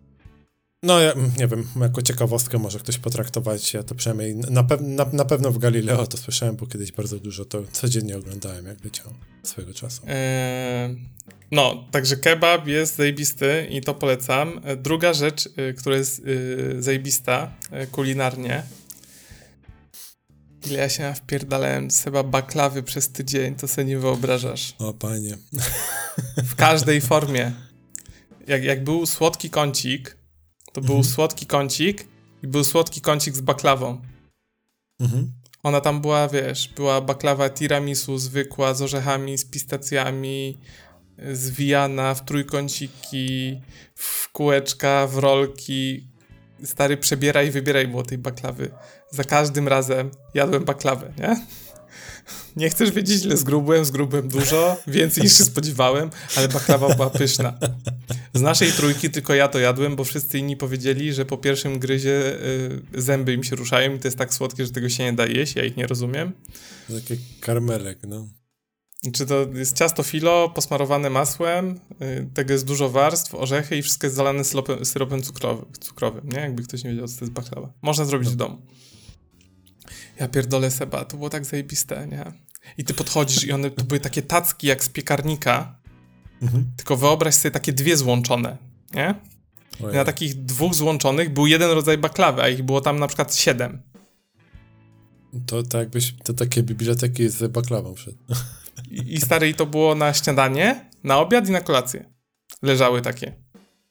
no, 0.83 0.99
ja 0.99 1.13
nie 1.37 1.47
wiem, 1.47 1.67
jako 1.81 2.01
ciekawostkę 2.01 2.57
może 2.57 2.79
ktoś 2.79 2.97
potraktować, 2.97 3.73
ja 3.73 3.83
to 3.83 3.95
przynajmniej 3.95 4.35
na, 4.35 4.63
pe 4.63 4.77
na, 4.81 5.05
na 5.13 5.25
pewno 5.25 5.51
w 5.51 5.57
Galileo 5.57 6.07
to 6.07 6.17
słyszałem, 6.17 6.55
bo 6.55 6.67
kiedyś 6.67 6.91
bardzo 6.91 7.19
dużo 7.19 7.45
to 7.45 7.63
codziennie 7.71 8.17
oglądałem, 8.17 8.65
jak 8.65 8.83
leciał 8.83 9.13
swojego 9.43 9.73
czasu. 9.73 10.01
Eee, 10.07 10.95
no, 11.51 11.87
także 11.91 12.17
kebab 12.17 12.67
jest 12.67 12.95
zajebisty 12.95 13.67
i 13.69 13.81
to 13.81 13.93
polecam. 13.93 14.61
E, 14.63 14.75
druga 14.75 15.13
rzecz, 15.13 15.45
y, 15.45 15.73
która 15.73 15.95
jest 15.95 16.19
y, 16.19 16.75
zajebista 16.79 17.51
kulinarnie, 17.91 18.63
ile 20.65 20.79
ja 20.79 20.89
się 20.89 21.13
wpierdalałem 21.15 21.91
z 21.91 22.03
chyba 22.03 22.23
baklawy 22.23 22.83
przez 22.83 23.09
tydzień, 23.11 23.55
to 23.55 23.67
sobie 23.67 23.85
nie 23.85 23.99
wyobrażasz. 23.99 24.75
O 24.79 24.93
panie. 24.93 25.37
W 26.51 26.55
każdej 26.55 27.01
formie. 27.01 27.51
Jak, 28.47 28.63
jak 28.63 28.83
był 28.83 29.05
słodki 29.05 29.49
kącik, 29.49 30.16
to 30.73 30.81
mhm. 30.81 30.85
był 30.85 31.03
słodki 31.03 31.45
kącik 31.45 32.07
i 32.43 32.47
był 32.47 32.63
słodki 32.63 33.01
kącik 33.01 33.35
z 33.35 33.41
baklawą. 33.41 34.01
Mhm. 34.99 35.31
Ona 35.63 35.81
tam 35.81 36.01
była, 36.01 36.27
wiesz, 36.27 36.69
była 36.75 37.01
baklawa 37.01 37.49
tiramisu 37.49 38.17
zwykła 38.17 38.73
z 38.73 38.81
orzechami, 38.81 39.37
z 39.37 39.45
pistacjami, 39.45 40.57
zwijana 41.33 42.13
w 42.13 42.25
trójkąciki, 42.25 43.61
w 43.95 44.31
kółeczka, 44.31 45.07
w 45.07 45.17
rolki. 45.17 46.07
Stary, 46.63 46.97
przebieraj, 46.97 47.51
wybieraj 47.51 47.87
było 47.87 48.03
tej 48.03 48.17
baklawy. 48.17 48.71
Za 49.11 49.23
każdym 49.23 49.67
razem 49.67 50.11
jadłem 50.33 50.65
baklawę, 50.65 51.13
nie? 51.19 51.45
Nie 52.57 52.69
chcesz 52.69 52.91
wiedzieć, 52.91 53.25
ile 53.25 53.37
zgrubłem, 53.37 53.85
zgrubłem 53.85 54.27
dużo, 54.27 54.77
więcej 54.87 55.23
niż 55.23 55.37
się 55.37 55.43
spodziewałem, 55.43 56.09
ale 56.35 56.47
baklawa 56.47 56.95
była 56.95 57.09
pyszna. 57.09 57.57
Z 58.33 58.41
naszej 58.41 58.71
trójki 58.71 59.09
tylko 59.09 59.33
ja 59.33 59.47
to 59.47 59.59
jadłem, 59.59 59.95
bo 59.95 60.03
wszyscy 60.03 60.39
inni 60.39 60.57
powiedzieli, 60.57 61.13
że 61.13 61.25
po 61.25 61.37
pierwszym 61.37 61.79
gryzie 61.79 62.43
y, 62.43 63.01
zęby 63.01 63.33
im 63.33 63.43
się 63.43 63.55
ruszają 63.55 63.95
i 63.95 63.99
to 63.99 64.07
jest 64.07 64.17
tak 64.17 64.33
słodkie, 64.33 64.65
że 64.65 64.71
tego 64.71 64.89
się 64.89 65.03
nie 65.03 65.13
da 65.13 65.25
jeść, 65.25 65.55
ja 65.55 65.65
ich 65.65 65.77
nie 65.77 65.87
rozumiem. 65.87 66.33
Takie 66.87 67.17
karmelek, 67.41 67.99
no. 68.07 68.27
Czy 69.13 69.25
to 69.25 69.47
jest 69.53 69.77
ciasto 69.77 70.03
filo 70.03 70.49
posmarowane 70.49 71.09
masłem, 71.09 71.79
y, 72.01 72.29
tego 72.33 72.53
jest 72.53 72.65
dużo 72.65 72.89
warstw, 72.89 73.35
orzechy 73.35 73.77
i 73.77 73.81
wszystko 73.81 74.07
jest 74.07 74.15
zalane 74.15 74.43
syropem, 74.83 75.21
cukrowym, 75.79 76.29
nie? 76.29 76.39
Jakby 76.39 76.63
ktoś 76.63 76.83
nie 76.83 76.89
wiedział, 76.89 77.07
co 77.07 77.19
to 77.19 77.25
jest 77.25 77.33
baklawa. 77.33 77.73
Można 77.81 78.05
zrobić 78.05 78.27
no. 78.27 78.33
w 78.33 78.35
domu. 78.35 78.61
Ja 80.19 80.27
pierdolę 80.27 80.71
Seba, 80.71 81.05
to 81.05 81.17
było 81.17 81.29
tak 81.29 81.45
zajebiste, 81.45 82.07
nie? 82.07 82.46
I 82.77 82.83
ty 82.83 82.93
podchodzisz 82.93 83.43
i 83.43 83.51
one 83.51 83.71
to 83.71 83.83
były 83.83 83.99
takie 83.99 84.21
tacki 84.21 84.67
jak 84.67 84.83
z 84.83 84.89
piekarnika, 84.89 85.79
mhm. 86.41 86.71
tylko 86.77 86.97
wyobraź 86.97 87.35
sobie 87.35 87.51
takie 87.51 87.73
dwie 87.73 87.97
złączone, 87.97 88.57
nie? 88.93 89.15
Na 89.93 90.05
takich 90.05 90.45
dwóch 90.45 90.75
złączonych 90.75 91.33
był 91.33 91.47
jeden 91.47 91.71
rodzaj 91.71 91.97
baklawy, 91.97 92.41
a 92.41 92.49
ich 92.49 92.63
było 92.63 92.81
tam 92.81 92.99
na 92.99 93.07
przykład 93.07 93.35
siedem. 93.35 93.81
To 95.45 95.63
tak 95.63 95.79
jakbyś, 95.79 96.13
to 96.23 96.33
takie 96.33 96.63
biblioteki 96.63 97.29
z 97.29 97.51
baklawą 97.51 97.95
wszedł. 97.95 98.17
I, 98.91 99.13
I 99.13 99.21
stary, 99.21 99.53
to 99.53 99.65
było 99.65 99.95
na 99.95 100.13
śniadanie, 100.13 100.89
na 101.03 101.19
obiad 101.19 101.49
i 101.49 101.51
na 101.51 101.61
kolację. 101.61 102.05
Leżały 102.61 103.01
takie. 103.01 103.33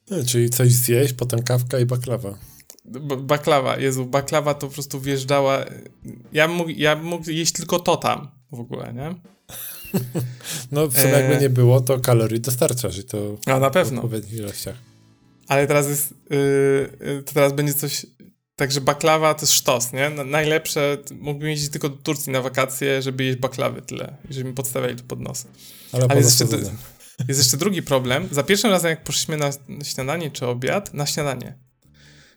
No, 0.09 0.17
czyli 0.25 0.49
coś 0.49 0.71
zjeść, 0.71 1.13
potem 1.13 1.43
kawka 1.43 1.79
i 1.79 1.85
baklawa. 1.85 2.37
B 2.85 3.17
baklawa, 3.17 3.77
Jezu, 3.77 4.05
baklawa 4.05 4.53
to 4.53 4.67
po 4.67 4.73
prostu 4.73 5.01
wjeżdżała. 5.01 5.65
Ja 6.31 6.47
mógł, 6.47 6.69
ja 6.69 6.95
mógł 6.95 7.29
jeść 7.29 7.53
tylko 7.53 7.79
to 7.79 7.97
tam 7.97 8.36
w 8.51 8.59
ogóle, 8.59 8.93
nie? 8.93 9.15
No, 10.71 10.87
w 10.87 10.97
sumie 10.97 11.13
jakby 11.13 11.35
e, 11.35 11.41
nie 11.41 11.49
było, 11.49 11.81
to 11.81 11.99
kalorii 11.99 12.39
dostarczasz 12.39 12.97
i 12.97 13.03
to 13.03 13.37
A, 13.45 13.59
na 13.59 13.69
pewno. 13.69 14.01
w 14.01 14.05
odpowiednich 14.05 14.33
ilościach. 14.33 14.75
Ale 15.47 15.67
teraz 15.67 15.87
jest, 15.87 16.13
yy, 16.29 17.23
to 17.25 17.33
teraz 17.33 17.53
będzie 17.53 17.73
coś, 17.73 18.05
także 18.55 18.81
baklawa 18.81 19.33
to 19.33 19.41
jest 19.41 19.53
sztos, 19.53 19.93
nie? 19.93 20.09
Najlepsze, 20.09 20.97
mógłbym 21.19 21.49
jeździć 21.49 21.71
tylko 21.71 21.89
do 21.89 21.97
Turcji 21.97 22.31
na 22.31 22.41
wakacje, 22.41 23.01
żeby 23.01 23.23
jeść 23.23 23.39
baklawy 23.39 23.81
tyle, 23.81 24.17
żeby 24.29 24.49
mi 24.49 24.55
podstawiali 24.55 24.95
to 24.95 25.03
pod 25.03 25.19
nos. 25.19 25.47
Ale, 25.91 26.05
Ale 26.09 26.19
jest, 26.19 26.39
jeszcze, 26.39 26.57
jest 27.27 27.39
jeszcze 27.39 27.57
drugi 27.57 27.83
problem. 27.83 28.29
Za 28.31 28.43
pierwszym 28.43 28.71
razem, 28.71 28.89
jak 28.89 29.03
poszliśmy 29.03 29.37
na 29.37 29.51
śniadanie 29.83 30.31
czy 30.31 30.47
obiad, 30.47 30.93
na 30.93 31.05
śniadanie, 31.05 31.57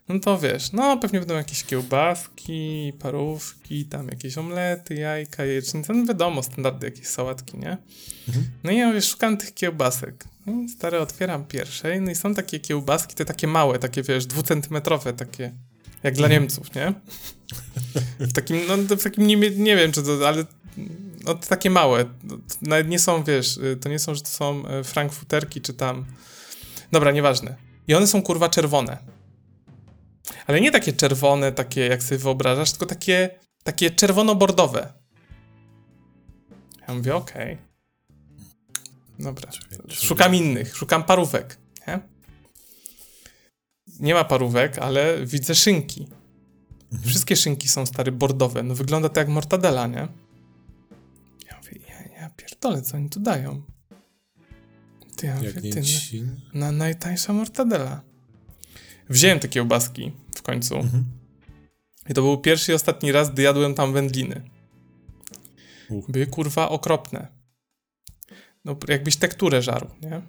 no 0.08 0.20
to 0.20 0.38
wiesz, 0.38 0.72
no 0.72 0.96
pewnie 0.96 1.18
będą 1.18 1.34
jakieś 1.34 1.64
kiełbaski, 1.64 2.92
parówki, 2.98 3.84
tam 3.84 4.08
jakieś 4.08 4.38
omlety, 4.38 4.94
jajka, 4.94 5.44
jajecznice, 5.44 5.92
no 5.92 6.04
wiadomo, 6.04 6.42
standardy 6.42 6.86
jakieś 6.86 7.06
sałatki, 7.06 7.58
nie? 7.58 7.76
Mhm. 8.28 8.50
No 8.64 8.70
i 8.70 8.76
ja 8.76 8.92
wiesz, 8.92 9.08
szukam 9.08 9.36
tych 9.36 9.54
kiełbasek. 9.54 10.24
No, 10.46 10.52
stary, 10.68 10.98
otwieram 10.98 11.44
pierwszej, 11.44 12.00
no 12.00 12.10
i 12.10 12.14
są 12.14 12.34
takie 12.34 12.60
kiełbaski, 12.60 13.14
te 13.14 13.24
takie 13.24 13.46
małe, 13.46 13.78
takie 13.78 14.02
wiesz, 14.02 14.26
dwucentymetrowe, 14.26 15.12
takie 15.12 15.52
Jak 16.02 16.14
dla 16.14 16.26
Mhm. 16.26 16.42
Niemców, 16.42 16.74
nie? 16.74 16.94
W 18.18 18.32
takim, 18.32 18.60
no 18.68 18.96
w 18.96 19.02
takim, 19.02 19.26
nie, 19.26 19.36
nie 19.36 19.76
wiem 19.76 19.92
czy 19.92 20.02
to, 20.02 20.28
ale 20.28 20.44
no 21.24 21.34
to 21.34 21.48
takie 21.48 21.70
małe. 21.70 22.04
No, 22.24 22.38
Nawet 22.62 22.88
nie 22.88 22.98
są, 22.98 23.24
wiesz, 23.24 23.56
y, 23.56 23.76
to 23.80 23.88
nie 23.88 23.98
są, 23.98 24.14
że 24.14 24.20
to 24.20 24.28
są 24.28 24.62
y, 24.80 24.84
frankfuterki 24.84 25.60
czy 25.60 25.74
tam... 25.74 26.04
Dobra, 26.92 27.10
nieważne. 27.10 27.56
I 27.88 27.94
one 27.94 28.06
są 28.06 28.22
kurwa 28.22 28.48
czerwone. 28.48 28.98
Ale 30.46 30.60
nie 30.60 30.70
takie 30.70 30.92
czerwone, 30.92 31.52
takie 31.52 31.86
jak 31.86 32.02
sobie 32.02 32.18
wyobrażasz, 32.18 32.70
tylko 32.70 32.86
takie, 32.86 33.30
takie 33.62 33.90
czerwono-bordowe. 33.90 34.86
Ja 36.88 36.94
mówię, 36.94 37.16
okej. 37.16 37.58
Dobra. 39.18 39.50
Szukam 39.88 40.34
innych, 40.34 40.76
szukam 40.76 41.04
parówek. 41.04 41.58
Nie? 41.88 42.00
nie 44.00 44.14
ma 44.14 44.24
parówek, 44.24 44.78
ale 44.78 45.26
widzę 45.26 45.54
szynki. 45.54 46.08
Wszystkie 47.06 47.36
szynki 47.36 47.68
są 47.68 47.86
stary 47.86 48.12
bordowe. 48.12 48.62
No 48.62 48.74
wygląda 48.74 49.08
to 49.08 49.20
jak 49.20 49.28
mortadela, 49.28 49.86
nie? 49.86 50.08
Ja 51.50 51.56
mówię, 51.56 51.80
ja, 51.88 52.20
ja 52.20 52.30
pierdolę, 52.30 52.82
co 52.82 52.96
oni 52.96 53.10
tu 53.10 53.20
dają? 53.20 53.62
Ty, 55.16 55.26
ja 55.26 55.34
mówię, 55.34 55.52
ty, 55.52 55.82
ci... 55.82 56.22
na 56.54 56.72
najtańsza 56.72 57.32
mortadela. 57.32 58.00
Wziąłem 59.08 59.40
te 59.40 59.48
kiełbaski 59.48 60.12
w 60.34 60.42
końcu. 60.42 60.76
Mhm. 60.76 61.04
I 62.08 62.14
to 62.14 62.22
był 62.22 62.38
pierwszy 62.38 62.72
i 62.72 62.74
ostatni 62.74 63.12
raz, 63.12 63.30
gdy 63.32 63.42
jadłem 63.42 63.74
tam 63.74 63.92
wędliny. 63.92 64.42
Były 66.08 66.26
kurwa 66.26 66.68
okropne. 66.68 67.28
No, 68.64 68.76
jakbyś 68.88 69.16
tekturę 69.16 69.62
żarł, 69.62 69.86
nie? 70.02 70.22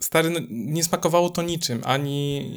Stary, 0.00 0.30
no, 0.30 0.40
nie 0.50 0.84
smakowało 0.84 1.30
to 1.30 1.42
niczym. 1.42 1.80
Ani, 1.84 2.50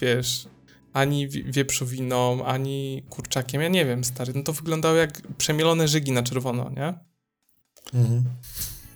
wiesz, 0.00 0.48
ani 0.92 1.28
wie- 1.28 1.44
wieprzowiną, 1.44 2.44
ani 2.44 3.02
kurczakiem. 3.10 3.60
Ja 3.62 3.68
nie 3.68 3.84
wiem, 3.86 4.04
stary. 4.04 4.32
No 4.36 4.42
to 4.42 4.52
wyglądało 4.52 4.94
jak 4.96 5.22
przemielone 5.38 5.88
żygi 5.88 6.12
na 6.12 6.22
czerwono, 6.22 6.70
nie? 6.70 6.94
Mhm. 8.00 8.24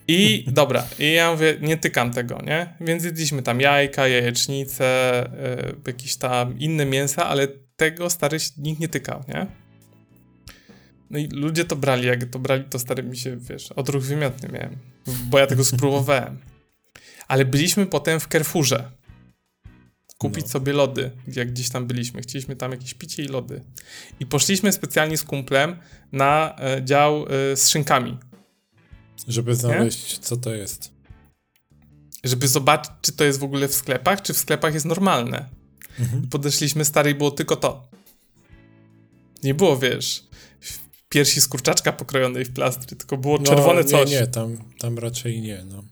I 0.08 0.44
dobra, 0.46 0.86
i 0.98 1.12
ja 1.12 1.32
mówię, 1.32 1.56
nie 1.60 1.76
tykam 1.76 2.12
tego, 2.12 2.42
nie? 2.46 2.74
Więc 2.80 3.04
jedliśmy 3.04 3.42
tam 3.42 3.60
jajka, 3.60 4.08
jajecznice, 4.08 4.84
y, 5.60 5.74
jakieś 5.86 6.16
tam 6.16 6.58
inne 6.58 6.86
mięsa, 6.86 7.26
ale 7.26 7.48
tego 7.76 8.10
stary 8.10 8.38
nikt 8.58 8.80
nie 8.80 8.88
tykał, 8.88 9.24
nie? 9.28 9.46
No 11.10 11.18
i 11.18 11.28
ludzie 11.28 11.64
to 11.64 11.76
brali, 11.76 12.06
jak 12.06 12.24
to 12.24 12.38
brali, 12.38 12.64
to 12.64 12.78
stary 12.78 13.02
mi 13.02 13.16
się, 13.16 13.36
wiesz, 13.36 13.72
odruch 13.72 14.02
wymiotny 14.02 14.48
miałem, 14.52 14.76
bo 15.06 15.38
ja 15.38 15.46
tego 15.46 15.64
spróbowałem. 15.64 16.38
Ale 17.28 17.44
byliśmy 17.44 17.86
potem 17.86 18.20
w 18.20 18.26
Carrefourze 18.26 18.90
kupić 20.18 20.44
No. 20.44 20.50
sobie 20.50 20.72
lody, 20.72 21.10
jak 21.36 21.50
gdzieś 21.50 21.68
tam 21.68 21.86
byliśmy. 21.86 22.22
Chcieliśmy 22.22 22.56
tam 22.56 22.70
jakieś 22.70 22.94
picie 22.94 23.22
i 23.22 23.28
lody. 23.28 23.60
I 24.20 24.26
poszliśmy 24.26 24.72
specjalnie 24.72 25.18
z 25.18 25.24
kumplem 25.24 25.76
na 26.12 26.56
e, 26.58 26.84
dział 26.84 27.26
e, 27.26 27.56
z 27.56 27.68
szynkami. 27.68 28.18
Żeby 29.28 29.54
znaleźć, 29.54 30.18
co 30.18 30.36
to 30.36 30.54
jest. 30.54 30.92
żeby 32.24 32.48
zobaczyć, 32.48 32.92
czy 33.02 33.12
to 33.12 33.24
jest 33.24 33.38
w 33.38 33.44
ogóle 33.44 33.68
w 33.68 33.74
sklepach, 33.74 34.22
czy 34.22 34.34
w 34.34 34.38
sklepach 34.38 34.74
jest 34.74 34.86
normalne. 34.86 35.48
Mhm. 35.98 36.28
Podeszliśmy 36.28 36.84
stary 36.84 37.10
i 37.10 37.14
było 37.14 37.30
tylko 37.30 37.56
to. 37.56 37.88
Nie 39.42 39.54
było, 39.54 39.78
wiesz, 39.78 40.24
piersi 41.08 41.40
z 41.40 41.48
kurczaczka 41.48 41.92
pokrojonej 41.92 42.44
w 42.44 42.52
plastry, 42.52 42.96
tylko 42.96 43.16
było 43.16 43.38
czerwone 43.38 43.82
no, 43.82 43.88
coś. 43.88 44.10
Nie, 44.10 44.20
nie, 44.20 44.26
tam, 44.26 44.58
tam 44.78 44.98
raczej 44.98 45.40
nie, 45.40 45.64
no. 45.64 45.84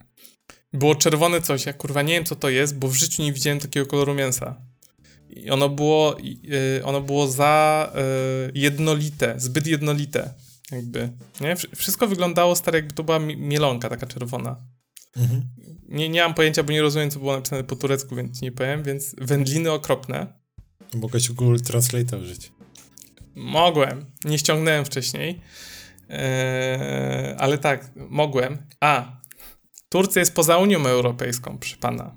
Było 0.72 0.94
czerwone 0.94 1.40
coś, 1.40 1.66
ja 1.66 1.72
kurwa 1.72 2.02
nie 2.02 2.14
wiem 2.14 2.24
co 2.24 2.36
to 2.36 2.48
jest, 2.48 2.78
bo 2.78 2.88
w 2.88 2.94
życiu 2.94 3.22
nie 3.22 3.32
widziałem 3.32 3.60
takiego 3.60 3.86
koloru 3.86 4.14
mięsa. 4.14 4.60
I 5.30 5.50
ono 5.50 5.68
było, 5.68 6.16
i, 6.18 6.40
y, 6.78 6.84
ono 6.84 7.00
było 7.00 7.28
za 7.28 7.92
y, 8.48 8.52
jednolite, 8.54 9.34
zbyt 9.36 9.66
jednolite, 9.66 10.34
jakby, 10.72 11.12
nie? 11.40 11.54
Wsz- 11.56 11.76
Wszystko 11.76 12.06
wyglądało 12.08 12.56
stare, 12.56 12.78
jakby 12.78 12.94
to 12.94 13.04
była 13.04 13.18
mi- 13.18 13.36
mielonka 13.36 13.88
taka 13.88 14.06
czerwona. 14.06 14.56
Mhm. 15.16 15.42
Nie, 15.88 16.08
nie 16.08 16.22
mam 16.22 16.34
pojęcia, 16.34 16.62
bo 16.62 16.72
nie 16.72 16.82
rozumiem, 16.82 17.10
co 17.10 17.18
było 17.18 17.36
napisane 17.36 17.64
po 17.64 17.76
turecku, 17.76 18.16
więc 18.16 18.42
nie 18.42 18.52
powiem, 18.52 18.82
więc 18.82 19.14
wędliny 19.18 19.72
okropne. 19.72 20.26
Mogłeś 20.94 21.28
Google 21.32 21.56
Translate 21.64 22.18
użyć. 22.18 22.52
Mogłem, 23.34 24.04
nie 24.24 24.38
ściągnąłem 24.38 24.84
wcześniej, 24.84 25.40
eee, 26.08 27.34
ale 27.38 27.58
tak, 27.58 27.90
mogłem. 27.96 28.58
A, 28.80 29.16
Turcja 29.88 30.20
jest 30.20 30.34
poza 30.34 30.58
Unią 30.58 30.86
Europejską, 30.86 31.58
przy 31.58 31.76
pana. 31.76 32.16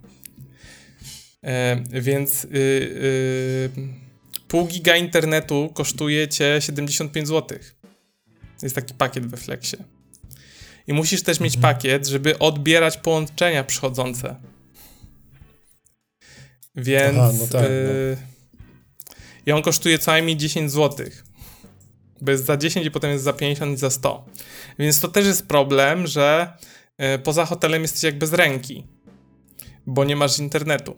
Eee, 1.44 1.84
więc 2.02 2.46
y, 2.46 2.48
y, 2.54 3.70
pół 4.48 4.68
giga 4.68 4.96
internetu 4.98 5.72
kosztuje 5.74 6.28
cię 6.28 6.58
75 6.60 7.28
zł. 7.28 7.60
Jest 8.64 8.76
taki 8.76 8.94
pakiet 8.94 9.28
we 9.28 9.38
Flexie. 9.38 9.84
I 10.88 10.94
musisz 10.94 11.24
też 11.24 11.40
mieć 11.40 11.56
Mhm. 11.56 11.76
pakiet, 11.76 12.08
żeby 12.08 12.40
odbierać 12.40 12.98
połączenia 12.98 13.64
przychodzące. 13.64 14.36
Więc. 16.76 17.18
Aha, 17.18 17.32
no 17.40 17.48
tak, 17.48 17.66
y, 17.66 18.18
I 19.46 19.52
on 19.52 19.62
kosztuje 19.62 20.00
co 20.00 20.12
najmniej 20.12 20.38
10 20.38 20.72
zł. 20.72 21.06
Bo 22.22 22.32
jest 22.32 22.46
za 22.46 22.58
10 22.58 22.86
i 22.86 22.92
potem 22.92 23.12
jest 23.12 23.24
za 23.24 23.34
50 23.34 23.74
i 23.74 23.78
za 23.78 23.90
100. 23.90 24.26
Więc 24.80 25.00
to 25.00 25.08
też 25.08 25.26
jest 25.26 25.48
problem, 25.48 26.08
że 26.08 26.54
y, 27.16 27.20
poza 27.20 27.46
hotelem 27.46 27.82
jesteś 27.82 28.04
jak 28.04 28.18
bez 28.18 28.34
ręki. 28.34 28.88
Bo 29.86 30.04
nie 30.06 30.16
masz 30.16 30.40
internetu. 30.40 30.96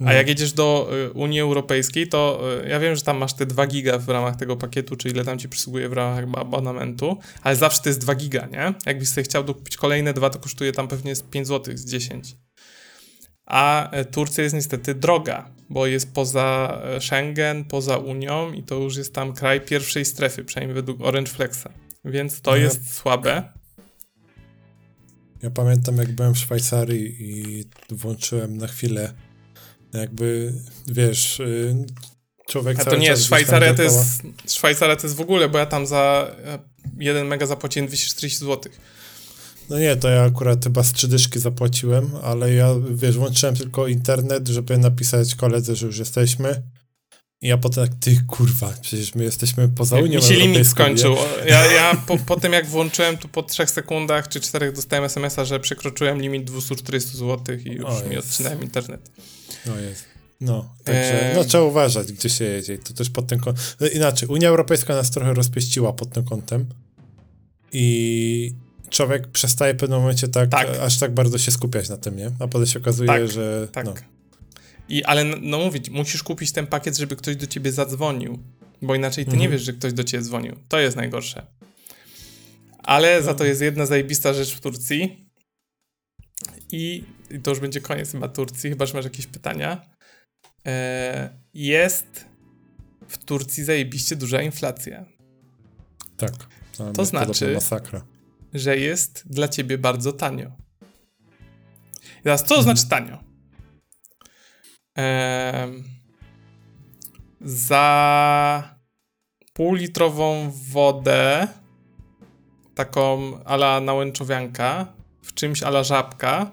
A 0.00 0.04
No. 0.04 0.12
jak 0.12 0.28
jedziesz 0.28 0.52
do 0.52 0.90
y, 1.06 1.12
Unii 1.12 1.40
Europejskiej, 1.40 2.08
to 2.08 2.40
y, 2.64 2.68
ja 2.68 2.80
wiem, 2.80 2.96
że 2.96 3.02
tam 3.02 3.18
masz 3.18 3.34
te 3.34 3.46
2 3.46 3.66
giga 3.66 3.98
w 3.98 4.08
ramach 4.08 4.36
tego 4.36 4.56
pakietu, 4.56 4.96
czy 4.96 5.08
ile 5.08 5.24
tam 5.24 5.38
ci 5.38 5.48
przysługuje 5.48 5.88
w 5.88 5.92
ramach 5.92 6.24
ab- 6.24 6.36
abonamentu, 6.38 7.16
ale 7.42 7.56
zawsze 7.56 7.82
to 7.82 7.88
jest 7.88 8.00
2 8.00 8.14
giga, 8.14 8.46
nie? 8.46 8.74
Jakbyś 8.86 9.08
sobie 9.08 9.24
chciał 9.24 9.44
dokupić 9.44 9.76
kolejne 9.76 10.12
dwa, 10.12 10.30
to 10.30 10.38
kosztuje 10.38 10.72
tam 10.72 10.88
pewnie 10.88 11.16
z 11.16 11.22
5 11.22 11.46
zł, 11.46 11.76
z 11.76 11.84
10. 11.90 12.36
A 13.46 13.90
e, 13.90 14.04
Turcja 14.04 14.44
jest 14.44 14.54
niestety 14.54 14.94
droga, 14.94 15.50
bo 15.70 15.86
jest 15.86 16.12
poza 16.14 16.80
Schengen, 17.00 17.64
poza 17.64 17.96
Unią 17.98 18.52
i 18.52 18.62
to 18.62 18.74
już 18.74 18.96
jest 18.96 19.14
tam 19.14 19.32
kraj 19.32 19.60
pierwszej 19.60 20.04
strefy, 20.04 20.44
przynajmniej 20.44 20.74
według 20.74 21.00
Orange 21.00 21.30
Flexa. 21.30 21.66
Więc 22.04 22.40
to 22.40 22.56
ja- 22.56 22.62
jest 22.62 22.94
słabe. 22.94 23.52
Ja 25.42 25.50
pamiętam, 25.50 25.96
jak 25.96 26.12
byłem 26.12 26.34
w 26.34 26.38
Szwajcarii 26.38 27.16
i 27.20 27.64
włączyłem 27.90 28.56
na 28.56 28.66
chwilę, 28.66 29.12
jakby, 29.94 30.52
wiesz, 30.86 31.40
y, 31.40 31.86
człowiek 32.48 32.80
A 32.80 32.84
to 32.84 32.96
nie, 32.96 33.08
czas 33.08 33.24
Szwajcaria 33.24 33.74
to 33.74 33.82
jest, 33.82 34.22
Szwajcaria 34.48 34.96
to 34.96 35.06
jest 35.06 35.16
w 35.16 35.20
ogóle, 35.20 35.48
bo 35.48 35.58
ja 35.58 35.66
tam 35.66 35.86
za 35.86 36.30
1 36.98 37.26
mega 37.26 37.46
zapłaciłem 37.46 37.88
240 37.88 38.38
zł. 38.38 38.72
No 39.70 39.78
nie, 39.78 39.96
to 39.96 40.08
ja 40.08 40.22
akurat 40.22 40.64
chyba 40.64 40.82
z 40.82 40.92
trzy 40.92 41.08
dyszki 41.08 41.38
zapłaciłem, 41.38 42.10
ale 42.22 42.54
ja, 42.54 42.74
wiesz, 42.90 43.16
włączyłem 43.16 43.56
tylko 43.56 43.86
internet, 43.86 44.48
żeby 44.48 44.78
napisać 44.78 45.34
koledze, 45.34 45.76
że 45.76 45.86
już 45.86 45.98
jesteśmy. 45.98 46.62
I 47.42 47.48
ja 47.48 47.58
potem 47.58 47.88
tak, 47.88 47.98
ty 48.00 48.20
kurwa, 48.26 48.74
przecież 48.80 49.14
my 49.14 49.24
jesteśmy 49.24 49.68
poza 49.68 49.96
Unią 49.96 50.18
Mi 50.18 50.22
się 50.22 50.34
limit 50.34 50.46
Europejską, 50.46 50.74
skończył. 50.74 51.16
Ja, 51.46 51.72
ja 51.72 51.94
po, 52.06 52.18
po 52.18 52.40
tym 52.40 52.52
jak 52.52 52.66
włączyłem, 52.66 53.18
to 53.18 53.28
po 53.28 53.42
3 53.42 53.66
sekundach 53.66 54.28
czy 54.28 54.40
4 54.40 54.72
dostałem 54.72 55.04
SMS-a, 55.04 55.44
że 55.44 55.60
przekroczyłem 55.60 56.20
limit 56.20 56.44
240 56.44 57.18
zł 57.18 57.56
i 57.64 57.70
już 57.70 57.84
O, 57.84 58.08
mi 58.08 58.18
odcinałem 58.18 58.62
internet. 58.62 59.10
No 59.66 59.78
jest. 59.78 60.04
No, 60.40 60.74
także 60.84 61.32
no, 61.36 61.44
trzeba 61.44 61.64
uważać, 61.64 62.12
gdzie 62.12 62.30
się 62.30 62.44
jedzie. 62.44 62.78
To 62.78 62.94
też 62.94 63.10
pod 63.10 63.26
tym 63.26 63.40
kątem. 63.40 63.64
No, 63.80 63.86
inaczej, 63.86 64.28
Unia 64.28 64.48
Europejska 64.48 64.94
nas 64.94 65.10
trochę 65.10 65.34
rozpieściła 65.34 65.92
pod 65.92 66.10
tym 66.12 66.24
kątem. 66.24 66.66
I 67.72 68.54
człowiek 68.90 69.28
przestaje 69.28 69.74
w 69.74 69.76
pewnym 69.76 69.98
momencie 70.00 70.28
tak, 70.28 70.48
Tak. 70.50 70.68
aż 70.82 70.98
tak 70.98 71.14
bardzo 71.14 71.38
się 71.38 71.50
skupiać 71.50 71.88
na 71.88 71.96
tym, 71.96 72.16
nie? 72.16 72.30
A 72.38 72.48
potem 72.48 72.66
się 72.66 72.78
okazuje, 72.78 73.06
Tak, 73.08 73.28
że. 73.30 73.68
Tak. 73.72 73.86
No, 73.86 73.94
I, 74.88 75.04
ale 75.04 75.24
no, 75.24 75.36
no 75.40 75.58
mówić, 75.58 75.90
musisz 75.90 76.22
kupić 76.22 76.52
ten 76.52 76.66
pakiet, 76.66 76.96
żeby 76.96 77.16
ktoś 77.16 77.36
do 77.36 77.46
ciebie 77.46 77.72
zadzwonił, 77.72 78.38
bo 78.82 78.94
inaczej 78.94 79.24
ty 79.24 79.30
nie 79.30 79.36
Mhm. 79.36 79.52
wiesz, 79.52 79.62
że 79.62 79.72
ktoś 79.72 79.92
do 79.92 80.04
ciebie 80.04 80.22
dzwonił. 80.24 80.56
To 80.68 80.78
jest 80.78 80.96
najgorsze. 80.96 81.46
Ale 82.78 83.22
za 83.22 83.34
to 83.34 83.44
jest 83.44 83.60
jedna 83.60 83.86
zajebista 83.86 84.34
rzecz 84.34 84.54
w 84.54 84.60
Turcji. 84.60 85.29
I, 86.72 87.04
i 87.30 87.40
to 87.40 87.50
już 87.50 87.60
będzie 87.60 87.80
koniec 87.80 88.14
Turcji, 88.28 88.70
chyba 88.70 88.86
że 88.86 88.94
masz 88.94 89.04
jakieś 89.04 89.26
pytania. 89.26 89.86
E, 90.66 91.38
jest 91.54 92.24
w 93.08 93.18
Turcji 93.18 93.64
zajebiście 93.64 94.16
duża 94.16 94.42
inflacja. 94.42 95.04
tak. 96.16 96.32
To 96.94 97.04
znaczy- 97.04 97.54
Masakra. 97.54 98.04
że 98.54 98.76
jest 98.78 99.22
dla 99.26 99.48
ciebie 99.48 99.78
bardzo 99.78 100.12
tanio. 100.12 100.50
I 102.20 102.22
teraz, 102.22 102.44
co 102.44 102.56
Mhm. 102.56 102.62
znaczy 102.76 102.90
tanio? 102.90 103.24
Em, 104.96 105.84
za 107.40 108.76
półlitrową 109.52 110.50
wodę, 110.70 111.48
taką 112.74 113.34
ala 113.44 113.80
nałęczowianka, 113.80 114.92
w 115.22 115.34
czymś 115.34 115.62
ala 115.62 115.84
żabka, 115.84 116.50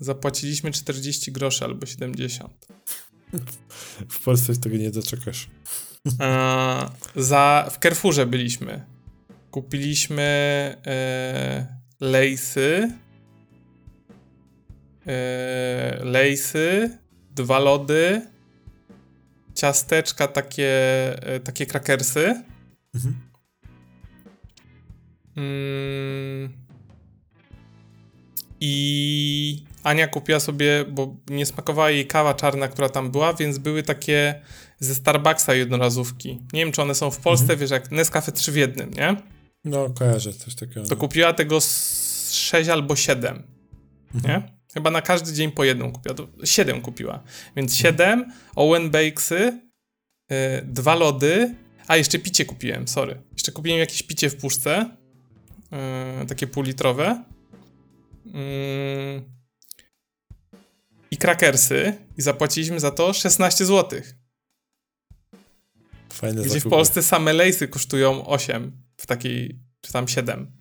zapłaciliśmy 0.00 0.70
40 0.70 1.32
groszy 1.32 1.64
albo 1.64 1.86
70. 1.86 2.66
W 4.08 4.24
Polsce 4.24 4.56
tego 4.56 4.76
nie 4.76 4.90
doczekasz. 4.90 5.48
E, 6.20 6.90
za, 7.16 7.68
w 7.70 7.78
Carrefourze 7.78 8.26
byliśmy. 8.26 8.84
Kupiliśmy 9.50 10.22
e, 10.86 11.66
lejsy. 12.00 12.92
E, 15.06 15.98
lejsy, 16.04 16.98
dwa 17.34 17.58
lody, 17.58 18.26
ciasteczka, 19.54 20.28
takie, 20.28 20.72
e, 21.22 21.40
takie 21.40 21.66
krakersy. 21.66 22.42
Mhm. 22.94 23.14
Mm. 25.36 26.67
I 28.60 29.64
Ania 29.82 30.08
kupiła 30.08 30.40
sobie, 30.40 30.84
bo 30.88 31.16
nie 31.30 31.46
smakowała 31.46 31.90
jej 31.90 32.06
kawa 32.06 32.34
czarna, 32.34 32.68
która 32.68 32.88
tam 32.88 33.10
była, 33.10 33.32
więc 33.34 33.58
były 33.58 33.82
takie 33.82 34.42
ze 34.78 34.94
Starbucksa 34.94 35.54
jednorazówki. 35.54 36.38
Nie 36.52 36.64
wiem, 36.64 36.72
czy 36.72 36.82
one 36.82 36.94
są 36.94 37.10
w 37.10 37.18
Polsce, 37.18 37.42
Mhm. 37.44 37.58
wiesz, 37.60 37.70
jak 37.70 37.90
Nescafe 37.90 38.32
3 38.32 38.52
w 38.52 38.56
jednym, 38.56 38.90
nie? 38.90 39.16
No, 39.64 39.90
kojarzę 39.90 40.32
coś 40.32 40.54
takiego. 40.54 40.82
To 40.82 40.94
no. 40.94 40.96
kupiła 40.96 41.32
tego 41.32 41.60
z 41.60 42.32
6 42.32 42.68
albo 42.70 42.96
7, 42.96 43.42
Mhm. 44.14 44.42
nie? 44.42 44.58
Chyba 44.74 44.90
na 44.90 45.02
każdy 45.02 45.32
dzień 45.32 45.50
po 45.52 45.64
jedną 45.64 45.92
kupiła. 45.92 46.14
To 46.14 46.28
7 46.44 46.80
kupiła. 46.80 47.22
Więc 47.56 47.76
7, 47.76 48.32
Owen 48.56 48.90
Bakesy, 48.90 49.60
y, 50.32 50.36
dwa 50.64 50.94
lody, 50.94 51.54
a 51.86 51.96
jeszcze 51.96 52.18
picie 52.18 52.44
kupiłem, 52.44 52.88
sorry. 52.88 53.22
Jeszcze 53.32 53.52
kupiłem 53.52 53.78
jakieś 53.78 54.02
picie 54.02 54.30
w 54.30 54.36
puszce, 54.36 54.90
y, 56.22 56.26
takie 56.26 56.46
półlitrowe. 56.46 57.24
Mm. 58.34 59.22
I 61.10 61.16
krakersy. 61.16 61.94
I 62.18 62.22
zapłaciliśmy 62.22 62.80
za 62.80 62.90
to 62.90 63.12
16 63.12 63.64
zł. 63.66 64.00
Fajne 66.12 66.40
Gdzie 66.40 66.50
w 66.50 66.52
zakupy. 66.52 66.70
Polsce 66.70 67.02
same 67.02 67.32
lejsy 67.32 67.68
kosztują 67.68 68.26
8 68.26 68.82
w 68.96 69.06
takiej, 69.06 69.58
czy 69.80 69.92
tam 69.92 70.08
7. 70.08 70.52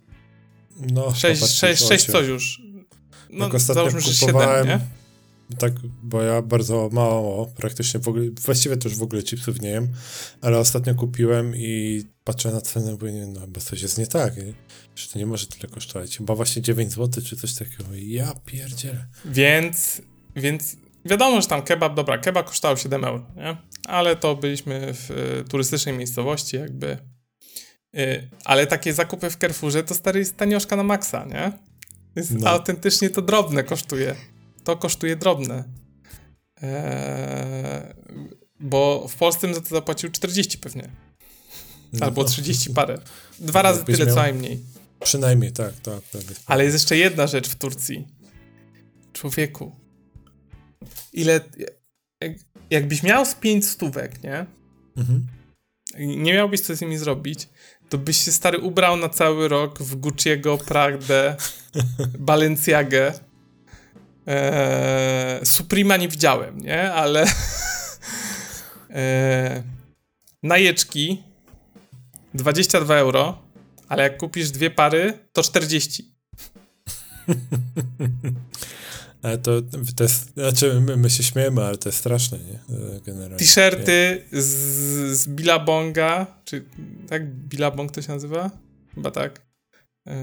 No, 0.94 1.16
6, 1.16 1.42
popatrz, 1.42 1.60
6, 1.60 1.82
już 1.82 1.90
6 1.90 2.04
osiem. 2.04 2.14
coś 2.14 2.28
już. 2.28 2.62
No, 3.30 3.46
Jak 3.46 3.54
ostatnio 3.56 3.74
załóżmy, 3.74 4.02
że 4.02 4.14
7, 4.14 4.36
kupowałem, 4.36 4.68
nie? 4.68 4.80
Tak, 5.56 5.74
bo 6.04 6.22
ja 6.22 6.42
bardzo 6.42 6.90
mało, 6.92 7.46
praktycznie 7.46 8.00
w 8.00 8.08
ogóle, 8.08 8.26
właściwie 8.46 8.76
już 8.86 8.96
w 8.96 9.04
ogóle 9.04 9.24
chipsów 9.24 9.62
nie 9.62 9.70
jem, 9.70 9.88
ale 10.42 10.60
ostatnio 10.60 10.96
kupiłem 10.96 11.56
i 11.56 12.04
patrzę 12.24 12.52
na 12.52 12.62
cenę, 12.62 12.92
mówię, 12.92 13.12
nie, 13.12 13.28
no 13.28 13.48
bo 13.48 13.62
coś 13.62 13.82
jest 13.82 13.98
nie 13.98 14.08
tak, 14.08 14.34
że 14.96 15.08
to 15.08 15.20
nie 15.20 15.26
może 15.26 15.48
tyle 15.48 15.74
kosztować. 15.74 16.18
Chyba 16.18 16.36
właśnie 16.36 16.62
9 16.62 16.94
zł 16.94 17.24
czy 17.24 17.36
coś 17.36 17.54
takiego. 17.54 17.84
Ja 17.96 18.34
pierdzielę. 18.46 19.06
Więc, 19.26 20.02
więc 20.36 20.76
wiadomo, 21.06 21.42
że 21.42 21.48
tam 21.48 21.62
kebab, 21.62 21.96
dobra, 21.96 22.18
kebab 22.18 22.48
kosztował 22.48 22.78
7 22.78 23.04
euro, 23.06 23.26
nie? 23.36 23.58
Ale 23.86 24.16
to 24.16 24.36
byliśmy 24.36 24.94
w 24.94 25.12
y, 25.12 25.50
turystycznej 25.50 25.98
miejscowości 25.98 26.56
jakby. 26.58 26.98
Y, 27.98 28.30
ale 28.46 28.68
takie 28.68 28.94
zakupy 28.94 29.30
w 29.30 29.36
Carrefourze 29.36 29.84
to 29.84 29.96
stary 29.96 30.20
jest 30.20 30.38
tanioszka 30.38 30.76
na 30.76 30.84
maksa, 30.84 31.26
nie? 31.26 31.52
Jest 32.16 32.32
No. 32.32 32.50
autentycznie 32.50 33.10
to 33.10 33.22
drobne 33.22 33.64
kosztuje. 33.64 34.16
To 34.68 34.78
kosztuje 34.78 35.16
drobne. 35.16 35.64
Eee, 36.62 37.94
bo 38.60 39.08
w 39.08 39.16
Polsce 39.16 39.48
bym 39.48 39.56
za 39.56 39.62
to 39.62 39.68
zapłacił 39.70 40.12
40 40.12 40.58
pewnie. 40.58 40.90
Albo 42.02 42.22
No, 42.22 42.28
30 42.28 42.74
parę. 42.74 42.98
Dwa 43.40 43.62
razy 43.62 43.78
Jakbyś 43.78 43.98
tyle 43.98 44.10
co 44.10 44.16
najmniej. 44.16 44.64
Przynajmniej 45.00 45.52
tak, 45.52 45.74
tak. 45.80 46.02
tak 46.12 46.22
Ale 46.46 46.64
jest 46.64 46.76
jeszcze 46.76 46.98
jedna 46.98 47.28
rzecz 47.28 47.50
w 47.50 47.56
Turcji. 47.56 48.08
Człowieku. 49.14 49.76
Ile. 51.14 51.40
Jak, 52.22 52.32
jakbyś 52.70 53.04
miał 53.04 53.26
z 53.26 53.36
pięć 53.36 53.68
stówek, 53.68 54.24
nie? 54.24 54.46
Mhm. 54.98 55.28
I 55.98 56.08
Nie 56.08 56.34
miałbyś 56.34 56.62
co 56.62 56.76
z 56.76 56.82
nimi 56.82 56.98
zrobić, 56.98 57.50
to 57.90 57.98
byś 57.98 58.18
się 58.18 58.32
stary 58.32 58.60
ubrał 58.60 58.98
na 58.98 59.10
cały 59.10 59.48
rok 59.48 59.80
w 59.84 60.00
Gucci'ego, 60.00 60.66
Pragdę, 60.66 61.36
Balenciagę. 62.20 63.27
Eee, 64.28 65.46
Suprema 65.46 65.98
nie 65.98 66.08
widziałem, 66.08 66.60
nie? 66.60 66.94
Ale. 66.94 67.26
eee, 68.90 69.64
najeczki 70.44 71.24
22 72.34 72.96
euro, 72.96 73.42
ale 73.88 74.04
jak 74.04 74.18
kupisz 74.18 74.52
dwie 74.52 74.72
pary, 74.72 75.14
to 75.34 75.44
40. 75.44 76.12
Ale 79.22 79.38
to, 79.38 79.62
to 79.96 80.04
jest, 80.04 80.34
znaczy 80.34 80.82
my, 80.82 80.98
my 80.98 81.10
się 81.10 81.24
śmiejemy, 81.24 81.66
ale 81.66 81.78
to 81.78 81.90
jest 81.90 82.00
straszne, 82.00 82.38
nie? 82.38 82.54
E, 82.78 83.02
Generalnie. 83.06 83.38
T-shirty 83.38 84.24
z, 84.32 84.46
z 85.20 85.28
Billabonga, 85.28 86.28
czy 86.46 86.66
tak 87.10 87.26
Billabong 87.34 87.92
to 87.92 88.02
się 88.02 88.12
nazywa? 88.14 88.52
Chyba 88.96 89.12
tak. 89.12 89.42
Eee, 90.06 90.16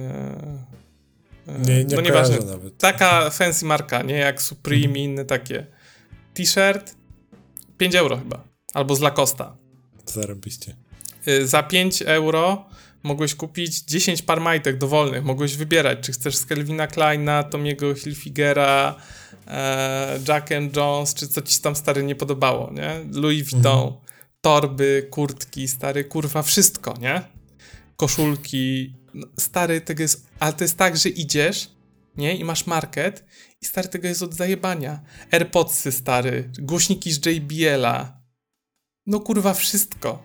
Nie, 1.47 1.85
nie 1.85 1.97
no 1.97 2.03
nieważne. 2.03 2.39
nawet. 2.39 2.79
Taka 2.79 3.31
fancy 3.31 3.65
marka, 3.65 4.03
nie 4.03 4.15
jak 4.15 4.43
Supreme 4.43 4.99
i 4.99 5.05
inne 5.05 5.25
takie. 5.25 5.67
T-shirt 6.35 6.95
5 7.79 7.95
euro 7.95 8.17
chyba. 8.17 8.45
Albo 8.75 8.97
z 8.97 9.01
Lacosta. 9.01 9.57
Zarobiście. 10.07 10.77
Y, 11.29 11.47
Za 11.49 11.63
5 11.63 12.03
euro 12.03 12.65
mogłeś 13.03 13.35
kupić 13.35 13.81
10 13.83 14.23
par 14.23 14.41
majtek 14.41 14.79
dowolnych. 14.79 15.25
Mogłeś 15.25 15.57
wybierać, 15.57 15.99
czy 16.01 16.13
chcesz 16.13 16.37
z 16.37 16.45
Kelvina 16.47 16.87
Kleina, 16.87 17.43
Tomiego 17.43 17.95
Hilfigera, 17.95 18.95
e, 19.47 20.19
Jack 20.29 20.53
and 20.53 20.77
Jones, 20.77 21.15
czy 21.15 21.29
co 21.29 21.43
ci 21.43 21.61
tam 21.61 21.77
stary 21.77 22.03
nie 22.03 22.15
podobało, 22.15 22.73
nie? 22.73 23.05
Louis 23.13 23.51
Vuitton, 23.51 23.93
torby, 24.41 25.07
kurtki, 25.11 25.69
stary, 25.69 26.05
kurwa, 26.05 26.43
wszystko, 26.43 26.95
nie? 27.01 27.23
Koszulki. 27.97 28.95
No, 29.15 29.27
stary, 29.39 29.81
tego 29.81 30.03
jest... 30.03 30.27
Ale 30.45 30.53
to 30.53 30.65
jest 30.65 30.79
tak, 30.79 30.97
że 30.97 31.09
idziesz, 31.09 31.71
nie? 32.17 32.37
I 32.37 32.45
masz 32.45 32.67
market 32.67 33.25
i 33.61 33.67
stary, 33.67 33.89
tego 33.89 34.09
jest 34.09 34.23
od 34.23 34.35
zajebania. 34.35 35.03
AirPodsy, 35.31 35.93
stary, 35.93 36.51
głośniki 36.59 37.13
z 37.13 37.27
JBL-a. 37.27 38.21
No 39.07 39.21
kurwa, 39.21 39.55
wszystko. 39.55 40.23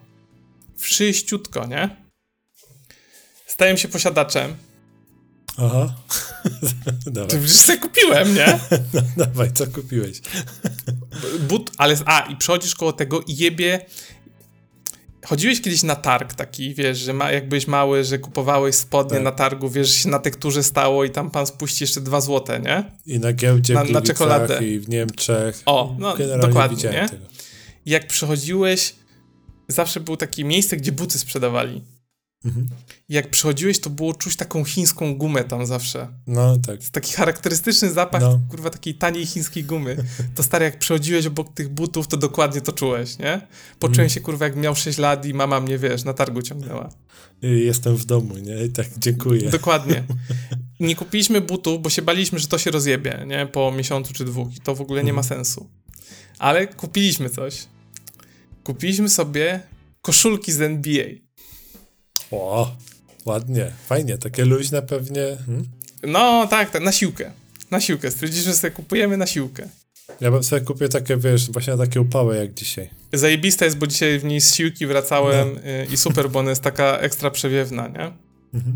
Wszyściutko, 0.78 1.66
nie? 1.66 1.96
Stałem 3.46 3.78
się 3.78 3.88
posiadaczem. 3.88 4.56
Aha. 5.58 5.96
To 7.06 7.12
Dawaj, 7.12 7.40
przecież 7.40 7.62
sobie 7.62 7.80
kupiłem, 7.80 8.36
nie? 8.36 8.60
dawaj, 9.26 9.54
co 9.54 9.68
kupiłeś? 9.68 10.22
But, 11.40 11.72
ale... 11.78 11.98
A, 12.06 12.22
i 12.22 12.36
przechodzisz 12.36 12.76
koło 12.76 12.94
tego 12.94 13.22
i 13.22 13.38
jebie... 13.38 13.86
Chodziłeś 15.26 15.62
kiedyś 15.62 15.84
na 15.84 15.96
targ 15.96 16.34
taki, 16.34 16.74
wiesz, 16.76 16.98
że 16.98 17.14
ma, 17.14 17.32
jak 17.32 17.50
byłeś 17.50 17.68
mały, 17.68 18.04
że 18.04 18.20
kupowałeś 18.20 18.76
spodnie 18.76 19.16
Tak. 19.16 19.24
na 19.24 19.32
targu, 19.32 19.70
wiesz, 19.70 19.88
że 19.88 19.94
się 19.94 20.10
na 20.10 20.20
tekturze 20.20 20.64
stało 20.64 21.04
i 21.04 21.10
tam 21.10 21.32
pan 21.32 21.46
spuści 21.48 21.84
jeszcze 21.84 22.02
dwa 22.02 22.22
złote, 22.22 22.60
nie? 22.60 22.84
I 23.06 23.20
na 23.20 23.34
giełdzie 23.34 23.74
Na- 23.74 23.84
w 23.84 23.92
na 23.92 24.02
czekoladę. 24.02 24.68
i 24.68 24.80
w 24.80 24.90
Niemczech. 24.90 25.62
O, 25.66 25.96
no, 26.00 26.16
Generalnie 26.18 26.48
dokładnie, 26.48 26.90
nie? 26.90 27.10
Tego. 27.10 27.26
I 27.86 27.92
jak 27.92 28.08
przychodziłeś, 28.08 28.96
zawsze 29.68 30.00
było 30.00 30.18
takie 30.18 30.44
miejsce, 30.44 30.78
gdzie 30.78 30.92
buty 30.92 31.20
sprzedawali. 31.20 31.82
Mhm. 32.46 32.68
Jak 33.10 33.30
przychodziłeś, 33.32 33.80
to 33.80 33.90
było 33.90 34.14
czuć 34.14 34.36
taką 34.36 34.64
chińską 34.64 35.16
gumę 35.16 35.44
tam 35.44 35.66
zawsze. 35.66 36.08
No 36.28 36.58
tak. 36.58 36.80
taki 36.92 37.14
charakterystyczny 37.14 37.90
zapach, 37.92 38.22
No. 38.22 38.40
kurwa, 38.50 38.70
takiej 38.70 38.96
taniej 38.96 39.26
chińskiej 39.26 39.64
gumy. 39.64 39.98
To 40.36 40.44
stary, 40.44 40.66
jak 40.66 40.80
przechodziłeś 40.80 41.26
obok 41.26 41.54
tych 41.54 41.70
butów, 41.70 42.08
to 42.08 42.18
dokładnie 42.18 42.62
to 42.62 42.72
czułeś, 42.72 43.18
nie? 43.18 43.48
Poczułem 43.80 44.00
Mm. 44.00 44.10
się, 44.10 44.22
kurwa, 44.22 44.46
jak 44.46 44.56
miał 44.56 44.76
6 44.76 44.98
lat 44.98 45.26
i 45.26 45.34
mama 45.34 45.60
mnie, 45.60 45.78
wiesz, 45.78 46.04
na 46.04 46.14
targu 46.14 46.42
ciągnęła. 46.42 46.90
I 47.42 47.48
jestem 47.66 47.96
w 47.96 48.06
domu, 48.06 48.38
nie? 48.38 48.64
I 48.66 48.70
tak, 48.70 48.88
dziękuję. 48.98 49.50
Dokładnie. 49.50 50.04
Nie 50.80 50.96
kupiliśmy 50.96 51.42
butów, 51.42 51.82
bo 51.82 51.90
się 51.90 52.02
baliśmy, 52.02 52.40
że 52.40 52.48
to 52.48 52.58
się 52.58 52.72
rozjebie, 52.72 53.24
nie? 53.28 53.46
Po 53.48 53.72
miesiącu 53.72 54.14
czy 54.14 54.26
dwóch 54.26 54.56
i 54.58 54.60
to 54.60 54.76
w 54.76 54.82
ogóle 54.82 55.04
nie 55.04 55.14
ma 55.14 55.22
Mhm. 55.22 55.36
sensu. 55.46 55.70
Ale 56.40 56.68
kupiliśmy 56.68 57.30
coś. 57.30 57.66
Kupiliśmy 58.64 59.10
sobie 59.10 59.60
koszulki 60.02 60.52
z 60.52 60.62
NBA. 60.62 61.06
O, 62.32 62.76
ładnie, 63.26 63.72
fajnie, 63.86 64.18
takie 64.18 64.46
luźne 64.46 64.82
pewnie. 64.82 65.38
Hmm? 65.46 65.66
No, 66.04 66.48
tak, 66.48 66.70
tak, 66.70 66.84
na 66.84 66.92
siłkę. 66.92 67.32
Na 67.72 67.82
siłkę. 67.82 68.12
Stwierdziliśmy, 68.12 68.52
że 68.52 68.58
sobie 68.58 68.72
kupujemy 68.72 69.18
na 69.18 69.28
siłkę. 69.28 69.70
Ja 70.22 70.32
bym 70.32 70.44
sobie 70.44 70.62
kupię 70.62 70.90
takie, 70.90 71.18
wiesz, 71.18 71.52
właśnie 71.52 71.74
na 71.76 71.86
takie 71.86 72.02
upały 72.02 72.38
jak 72.38 72.54
dzisiaj. 72.54 72.90
Zajebista 73.14 73.66
jest, 73.66 73.78
bo 73.78 73.88
dzisiaj 73.88 74.20
w 74.20 74.24
niej 74.24 74.42
z 74.42 74.56
siłki 74.56 74.88
wracałem 74.88 75.58
y, 75.58 75.88
i 75.92 75.98
super, 75.98 76.30
bo 76.30 76.40
ona 76.40 76.50
jest 76.50 76.62
taka 76.62 76.98
ekstra 76.98 77.32
przewiewna, 77.32 77.88
nie? 77.88 78.12
Mhm. 78.54 78.76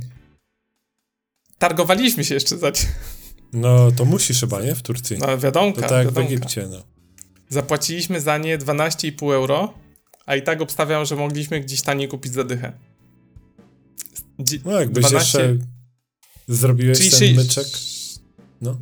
Targowaliśmy 1.57 2.23
się 2.23 2.33
jeszcze 2.33 2.57
za 2.57 2.71
No, 3.53 3.91
to 3.91 4.05
musisz 4.05 4.39
chyba, 4.39 4.61
nie? 4.61 4.75
W 4.75 4.81
Turcji. 4.81 5.17
No, 5.17 5.25
to 5.25 5.37
wiadomka, 5.37 5.81
tak 5.81 5.91
jak 5.91 6.01
w 6.01 6.05
wiadomka. 6.05 6.33
Egipcie, 6.33 6.67
no. 6.71 6.83
Zapłaciliśmy 7.49 8.21
za 8.21 8.37
nie 8.37 8.57
12,5 8.57 9.33
euro, 9.33 9.73
a 10.25 10.35
i 10.35 10.41
tak 10.41 10.61
obstawiam, 10.61 11.05
że 11.05 11.15
mogliśmy 11.15 11.59
gdzieś 11.59 11.81
taniej 11.81 12.07
kupić 12.07 12.33
za 12.33 12.43
dychę. 12.43 12.73
No, 14.65 14.79
jakbyś 14.79 15.05
12 15.05 15.39
jeszcze 15.39 15.57
zrobiłeś 16.47 16.97
czyli 16.97 17.09
ten 17.11 17.19
sześć- 17.19 17.35
myczek. 17.35 17.67
No. 18.61 18.77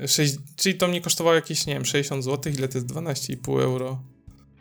Yy, 0.00 0.08
czyli 0.56 0.74
to 0.74 0.88
mnie 0.88 1.00
kosztowało 1.00 1.34
jakieś, 1.36 1.66
nie 1.66 1.74
wiem, 1.74 1.84
60 1.84 2.24
zł, 2.24 2.52
ile 2.52 2.68
to 2.68 2.78
jest 2.78 2.86
12,5 2.88 3.62
euro? 3.62 4.02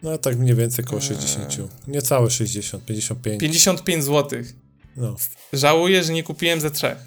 No 0.04 0.18
tak 0.18 0.38
mniej 0.38 0.56
więcej 0.56 0.86
około 0.86 1.02
Eee. 1.02 1.08
60. 1.08 1.58
Niecałe 1.88 2.30
60, 2.30 2.86
55. 2.86 3.40
55 3.42 4.04
zł. 4.04 4.44
No, 4.98 5.16
Żałuję, 5.54 6.04
że 6.04 6.14
nie 6.14 6.24
kupiłem 6.24 6.62
ze 6.62 6.72
trzech. 6.72 6.98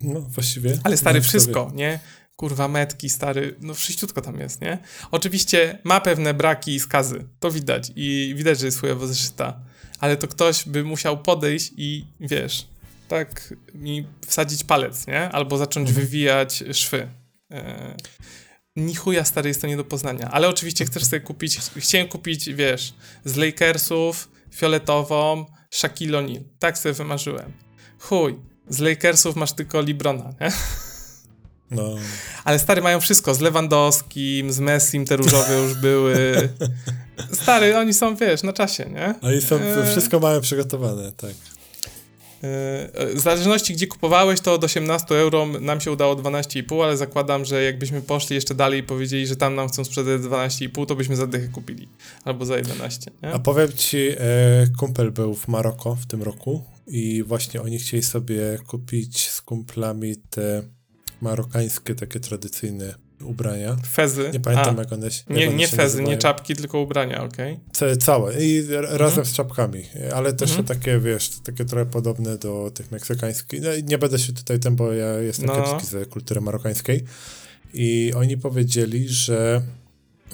no 0.00 0.20
właściwie. 0.20 0.78
Ale 0.84 0.96
stary, 0.96 1.18
no, 1.18 1.24
wszystko, 1.24 1.72
nie? 1.74 2.00
Kurwa, 2.36 2.68
metki, 2.68 3.10
stary, 3.10 3.54
no 3.60 3.74
wszyściutko 3.74 4.20
tam 4.22 4.40
jest, 4.40 4.60
nie? 4.60 4.78
Oczywiście 5.10 5.78
ma 5.84 6.00
pewne 6.00 6.34
braki 6.34 6.74
i 6.74 6.80
skazy, 6.80 7.24
to 7.40 7.50
widać 7.50 7.92
i 7.96 8.34
widać, 8.36 8.58
że 8.60 8.66
jest 8.66 8.80
chujowo 8.80 9.06
zeszyta, 9.06 9.60
ale 9.98 10.16
to 10.16 10.28
ktoś 10.28 10.64
by 10.68 10.84
musiał 10.84 11.18
podejść 11.22 11.72
i, 11.76 12.04
wiesz, 12.20 12.66
tak 13.08 13.54
mi 13.74 14.06
wsadzić 14.26 14.64
palec, 14.64 15.06
nie? 15.06 15.28
Albo 15.30 15.58
zacząć 15.58 15.88
Mhm. 15.88 16.06
wywijać 16.06 16.64
szwy. 16.72 17.08
E, 17.50 17.94
ni 18.76 18.94
chuja, 18.94 19.24
stary, 19.24 19.48
jest 19.48 19.60
to 19.60 19.66
nie 19.66 19.76
do 19.76 19.84
poznania. 19.84 20.30
Ale 20.30 20.48
oczywiście 20.48 20.84
chcesz 20.84 21.04
sobie 21.04 21.20
kupić, 21.20 21.58
chciałem 21.76 22.08
kupić, 22.08 22.48
wiesz, 22.54 22.94
z 23.24 23.36
Lakersów 23.36 24.28
fioletową 24.54 25.46
Shaquille 25.70 26.18
O'Neal. 26.18 26.40
Tak 26.58 26.78
sobie 26.78 26.92
wymarzyłem. 26.92 27.52
Chuj, 27.98 28.38
z 28.68 28.78
Lakersów 28.78 29.36
masz 29.36 29.52
tylko 29.52 29.80
Librona, 29.80 30.34
nie? 30.40 30.52
No, 31.70 31.94
Ale 32.44 32.58
stary 32.58 32.82
mają 32.82 33.00
wszystko, 33.00 33.34
z 33.34 33.40
Lewandowskim, 33.40 34.52
z 34.52 34.60
Messim 34.60 35.04
te 35.04 35.16
różowe 35.16 35.62
już 35.62 35.74
były. 35.74 36.48
Stary, 37.42 37.76
oni 37.76 37.94
są, 37.94 38.16
wiesz, 38.16 38.42
na 38.42 38.52
czasie, 38.52 38.90
nie? 38.94 39.14
oni 39.22 39.40
są, 39.40 39.56
Eee. 39.56 39.90
wszystko 39.90 40.20
mamy 40.20 40.40
przygotowane, 40.40 41.12
tak. 41.12 41.34
Yy, 42.42 43.14
W 43.14 43.20
zależności 43.20 43.74
gdzie 43.74 43.86
kupowałeś, 43.86 44.40
to 44.40 44.52
od 44.54 44.64
18 44.64 45.14
euro 45.14 45.46
nam 45.46 45.80
się 45.80 45.92
udało 45.92 46.16
12,5, 46.16 46.84
ale 46.84 46.96
zakładam, 46.96 47.44
że 47.44 47.62
jakbyśmy 47.62 48.02
poszli 48.02 48.34
jeszcze 48.34 48.54
dalej 48.54 48.80
i 48.80 48.82
powiedzieli, 48.82 49.26
że 49.26 49.36
tam 49.36 49.54
nam 49.54 49.68
chcą 49.68 49.84
sprzedać 49.84 50.20
12,5, 50.20 50.86
to 50.86 50.94
byśmy 50.94 51.16
za 51.16 51.26
dychę 51.26 51.48
kupili. 51.48 51.88
Albo 52.24 52.44
za 52.46 52.56
11, 52.56 53.10
nie? 53.22 53.32
A 53.32 53.38
powiem 53.38 53.72
ci, 53.72 54.08
e, 54.08 54.16
kumpel 54.78 55.10
był 55.12 55.34
w 55.34 55.48
Maroko 55.48 55.94
w 55.94 56.06
tym 56.06 56.22
roku 56.22 56.64
i 56.86 57.22
właśnie 57.22 57.62
oni 57.62 57.78
chcieli 57.78 58.02
sobie 58.02 58.58
kupić 58.66 59.28
z 59.28 59.42
kumplami 59.42 60.16
te 60.30 60.62
marokańskie, 61.20 61.94
takie 61.94 62.20
tradycyjne 62.20 62.94
ubrania. 63.24 63.76
Fezy. 63.86 64.30
Nie 64.32 64.40
pamiętam 64.40 64.76
A, 64.76 64.80
jak 64.80 64.92
one 64.92 65.10
się 65.10 65.22
nie, 65.30 65.40
jak 65.40 65.48
one 65.48 65.58
nie 65.58 65.66
się 65.68 65.76
fezy, 65.76 65.96
nie 65.96 66.02
nazywają. 66.02 66.18
czapki, 66.18 66.56
tylko 66.56 66.80
ubrania, 66.80 67.24
okej? 67.24 67.60
Ca- 67.72 67.96
Całe 67.96 68.44
i 68.44 68.58
r- 68.58 68.84
razem 68.90 69.08
Mhm. 69.08 69.26
z 69.26 69.32
czapkami, 69.32 69.82
ale 70.14 70.32
też 70.32 70.50
Mhm. 70.50 70.66
takie, 70.68 70.98
wiesz, 70.98 71.30
takie 71.44 71.64
trochę 71.64 71.86
podobne 71.86 72.38
do 72.38 72.70
tych 72.74 72.90
meksykańskich. 72.92 73.60
No, 73.62 73.68
nie 73.84 73.98
będę 73.98 74.18
się 74.18 74.32
tutaj 74.32 74.58
tym, 74.60 74.76
bo 74.76 74.92
ja 74.92 75.12
jestem 75.20 75.46
No. 75.46 75.54
kiepski 75.56 75.86
z 75.90 76.08
kultury 76.08 76.40
marokańskiej. 76.40 77.04
I 77.74 78.12
oni 78.16 78.36
powiedzieli, 78.36 79.08
że 79.08 79.62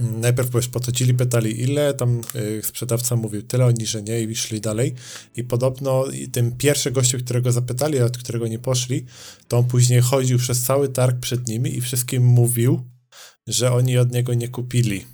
najpierw 0.00 0.68
podchodzili, 0.72 1.14
pytali 1.14 1.60
ile, 1.60 1.94
tam 1.94 2.20
y, 2.36 2.62
sprzedawca 2.64 3.16
mówił 3.16 3.42
tyle, 3.42 3.66
oni, 3.66 3.86
że 3.86 4.02
nie 4.02 4.20
i 4.20 4.36
szli 4.36 4.60
dalej. 4.60 4.94
I 5.36 5.44
podobno 5.44 6.06
i 6.06 6.28
ten 6.28 6.52
pierwszy 6.56 6.90
gościu, 6.90 7.18
którego 7.18 7.52
zapytali, 7.52 8.00
od 8.00 8.18
którego 8.18 8.48
nie 8.48 8.58
poszli, 8.58 9.04
to 9.48 9.58
on 9.58 9.64
później 9.64 10.00
chodził 10.00 10.38
przez 10.38 10.62
cały 10.62 10.88
targ 10.88 11.18
przed 11.20 11.48
nimi 11.48 11.76
i 11.76 11.80
wszystkim 11.80 12.24
mówił, 12.24 12.84
że 13.46 13.72
oni 13.72 13.98
od 13.98 14.12
niego 14.12 14.34
nie 14.34 14.48
kupili. 14.48 15.04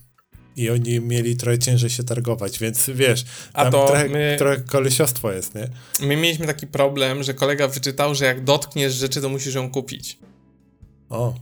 I 0.56 0.70
oni 0.70 1.00
mieli 1.00 1.36
trochę 1.36 1.58
ciężej 1.58 1.90
się 1.90 2.04
targować, 2.04 2.58
więc 2.58 2.90
wiesz, 2.94 3.24
A 3.52 3.70
to 3.70 3.86
trochę, 3.86 4.08
my- 4.08 4.36
trochę 4.38 4.60
kolesiostwo 4.60 5.32
jest, 5.32 5.54
nie? 5.54 5.68
My 6.00 6.16
mieliśmy 6.16 6.46
taki 6.46 6.66
problem, 6.66 7.22
że 7.22 7.34
kolega 7.34 7.68
wyczytał, 7.68 8.14
że 8.14 8.24
jak 8.24 8.44
dotkniesz 8.44 8.94
rzeczy, 8.94 9.20
to 9.20 9.28
musisz 9.28 9.54
ją 9.54 9.70
kupić. 9.70 10.18
O, 11.08 11.34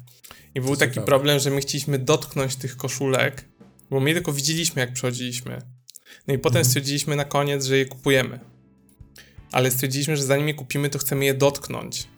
I 0.55 0.61
był 0.61 0.76
taki 0.76 1.01
problem, 1.01 1.38
że 1.38 1.51
my 1.51 1.61
chcieliśmy 1.61 1.99
dotknąć 1.99 2.57
tych 2.57 2.76
koszulek, 2.76 3.44
bo 3.90 4.01
my 4.01 4.14
tylko 4.14 4.32
widzieliśmy, 4.32 4.80
jak 4.80 4.92
przechodziliśmy. 4.92 5.62
No 6.26 6.34
i 6.34 6.38
potem 6.38 6.57
Mhm. 6.57 6.64
stwierdziliśmy 6.64 7.16
na 7.16 7.24
koniec, 7.24 7.64
że 7.64 7.78
je 7.78 7.86
kupujemy. 7.86 8.40
Ale 9.53 9.70
stwierdziliśmy, 9.70 10.16
że 10.16 10.22
zanim 10.24 10.49
je 10.49 10.55
kupimy, 10.55 10.90
to 10.90 10.99
chcemy 10.99 11.24
je 11.24 11.34
dotknąć. 11.34 12.09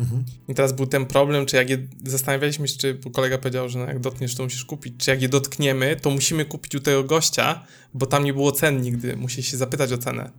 mhm. 0.00 0.24
I 0.48 0.54
teraz 0.54 0.72
był 0.72 0.86
ten 0.86 1.06
problem, 1.06 1.46
czy 1.46 1.56
jak 1.56 1.70
je 1.70 1.78
zastanawialiśmy 2.04 2.68
się, 2.68 2.76
czy 2.78 2.98
kolega 3.12 3.38
powiedział, 3.38 3.68
że 3.68 3.78
no 3.78 3.84
jak 3.86 4.00
dotkniesz, 4.00 4.34
to 4.34 4.42
musisz 4.44 4.64
kupić. 4.64 4.94
Czy 4.98 5.10
jak 5.10 5.22
je 5.22 5.28
dotkniemy, 5.28 5.96
to 6.02 6.10
musimy 6.10 6.44
kupić 6.44 6.74
u 6.74 6.80
tego 6.80 7.04
gościa, 7.04 7.66
bo 7.94 8.06
tam 8.06 8.24
nie 8.24 8.32
było 8.32 8.52
cen 8.52 8.80
nigdy. 8.80 9.16
Musi 9.16 9.42
się 9.42 9.56
zapytać 9.56 9.92
o 9.92 9.98
cenę. 9.98 10.30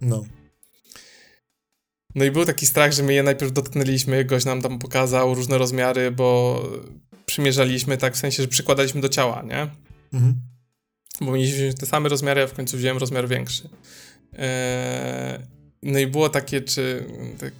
no. 0.00 0.24
No 2.14 2.24
i 2.24 2.30
był 2.30 2.44
taki 2.44 2.66
strach, 2.66 2.92
że 2.92 3.02
my 3.02 3.14
je 3.14 3.22
najpierw 3.22 3.52
dotknęliśmy, 3.52 4.24
gość 4.24 4.46
nam 4.46 4.62
tam 4.62 4.78
pokazał 4.78 5.34
różne 5.34 5.58
rozmiary, 5.58 6.10
bo 6.10 6.62
przymierzaliśmy 7.26 7.96
tak 7.96 8.14
w 8.14 8.18
sensie, 8.18 8.42
że 8.42 8.48
przykładaliśmy 8.48 9.00
do 9.00 9.08
ciała, 9.08 9.42
nie? 9.42 9.68
Mhm. 10.12 10.40
Bo 11.20 11.32
mieliśmy 11.32 11.74
te 11.74 11.86
same 11.86 12.08
rozmiary, 12.08 12.42
a 12.42 12.46
w 12.46 12.52
końcu 12.52 12.76
wziąłem 12.76 12.98
rozmiar 12.98 13.28
większy. 13.28 13.68
Eee, 14.32 15.38
no 15.82 15.98
i 15.98 16.06
było 16.06 16.28
takie, 16.28 16.60
czy, 16.60 17.04
tak, 17.38 17.52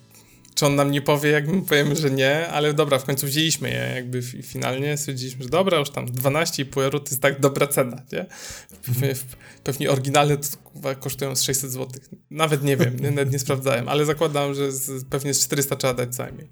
czy 0.61 0.67
on 0.67 0.75
nam 0.75 0.91
nie 0.91 1.03
powie, 1.03 1.31
jak 1.31 1.49
my 1.49 1.63
powiemy, 1.63 1.97
że 1.97 2.11
nie, 2.11 2.49
ale 2.49 2.75
dobra, 2.75 2.99
w 2.99 3.05
końcu 3.05 3.27
wzięliśmy 3.27 3.71
je, 3.71 3.93
jakby 3.95 4.23
fi- 4.23 4.43
finalnie 4.43 4.97
stwierdziliśmy, 4.97 5.43
że 5.45 5.49
dobra, 5.51 5.79
już 5.79 5.91
tam 5.91 6.07
12,5 6.07 6.83
euro 6.83 7.01
to 7.01 7.07
jest 7.11 7.23
tak 7.23 7.41
dobra 7.41 7.67
cena, 7.67 8.03
nie? 8.13 8.27
Pewnie, 8.87 9.15
pewnie 9.65 9.91
oryginalne 9.91 10.37
to 10.37 10.95
kosztują 11.01 11.37
z 11.37 11.43
600 11.43 11.73
zł. 11.73 11.89
Nawet 12.31 12.63
nie 12.65 12.77
wiem, 12.77 12.97
nie, 13.01 13.11
nawet 13.11 13.33
nie 13.33 13.39
sprawdzałem, 13.39 13.89
ale 13.89 14.05
zakładam, 14.05 14.55
że 14.55 14.73
z, 14.73 15.05
pewnie 15.05 15.35
z 15.35 15.45
400 15.45 15.77
trzeba 15.77 15.95
dać 15.95 16.15
co 16.17 16.23
najmniej. 16.23 16.51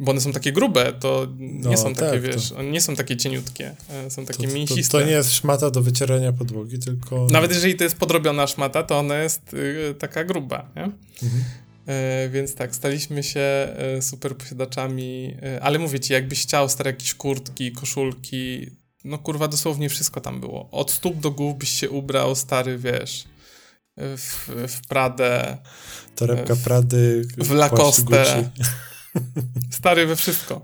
Bo 0.00 0.10
one 0.10 0.20
są 0.20 0.32
takie 0.32 0.52
grube, 0.52 0.92
to 1.00 1.26
nie 1.38 1.70
No, 1.70 1.76
są 1.76 1.94
takie, 1.94 2.10
tak, 2.10 2.20
wiesz, 2.22 2.52
one 2.52 2.70
nie 2.70 2.80
są 2.80 2.96
takie 2.96 3.16
cieniutkie, 3.16 3.74
e, 3.90 4.10
są 4.10 4.26
takie 4.26 4.42
To, 4.42 4.48
to, 4.48 4.54
mięsiste. 4.54 4.98
to 5.00 5.06
nie 5.06 5.12
jest 5.12 5.32
szmata 5.34 5.70
do 5.70 5.82
wycierania 5.82 6.32
podłogi, 6.32 6.78
tylko... 6.78 7.26
Nawet 7.30 7.50
jeżeli 7.54 7.74
to 7.74 7.84
jest 7.84 7.96
podrobiona 7.96 8.46
szmata, 8.46 8.82
to 8.82 8.98
ona 8.98 9.18
jest 9.18 9.54
y, 9.54 9.94
taka 9.98 10.24
gruba, 10.24 10.70
nie? 10.76 10.82
Mhm. 10.82 11.44
E, 11.86 12.28
więc 12.28 12.54
tak, 12.54 12.74
staliśmy 12.74 13.22
się 13.22 13.40
e, 13.40 14.02
super 14.02 14.36
posiadaczami, 14.36 15.36
e, 15.42 15.60
ale 15.62 15.78
mówię 15.78 16.00
ci, 16.00 16.12
jakbyś 16.12 16.42
chciał 16.42 16.68
stare 16.68 16.90
jakieś 16.90 17.14
kurtki, 17.14 17.72
koszulki, 17.72 18.66
no 19.04 19.18
kurwa 19.18 19.48
dosłownie 19.48 19.88
wszystko 19.88 20.20
tam 20.20 20.40
było. 20.40 20.70
Od 20.70 20.90
stóp 20.90 21.20
do 21.20 21.30
głów 21.30 21.58
byś 21.58 21.68
się 21.68 21.90
ubrał, 21.90 22.34
stary, 22.34 22.78
wiesz, 22.78 23.24
w, 23.96 24.48
w 24.68 24.86
Pradę, 24.88 25.58
Torebka 26.16 26.54
w- 26.54 26.62
Prady, 26.62 27.22
w 27.38 27.50
Lacoste. 27.50 28.50
Stary 29.70 30.06
we 30.06 30.16
wszystko. 30.16 30.62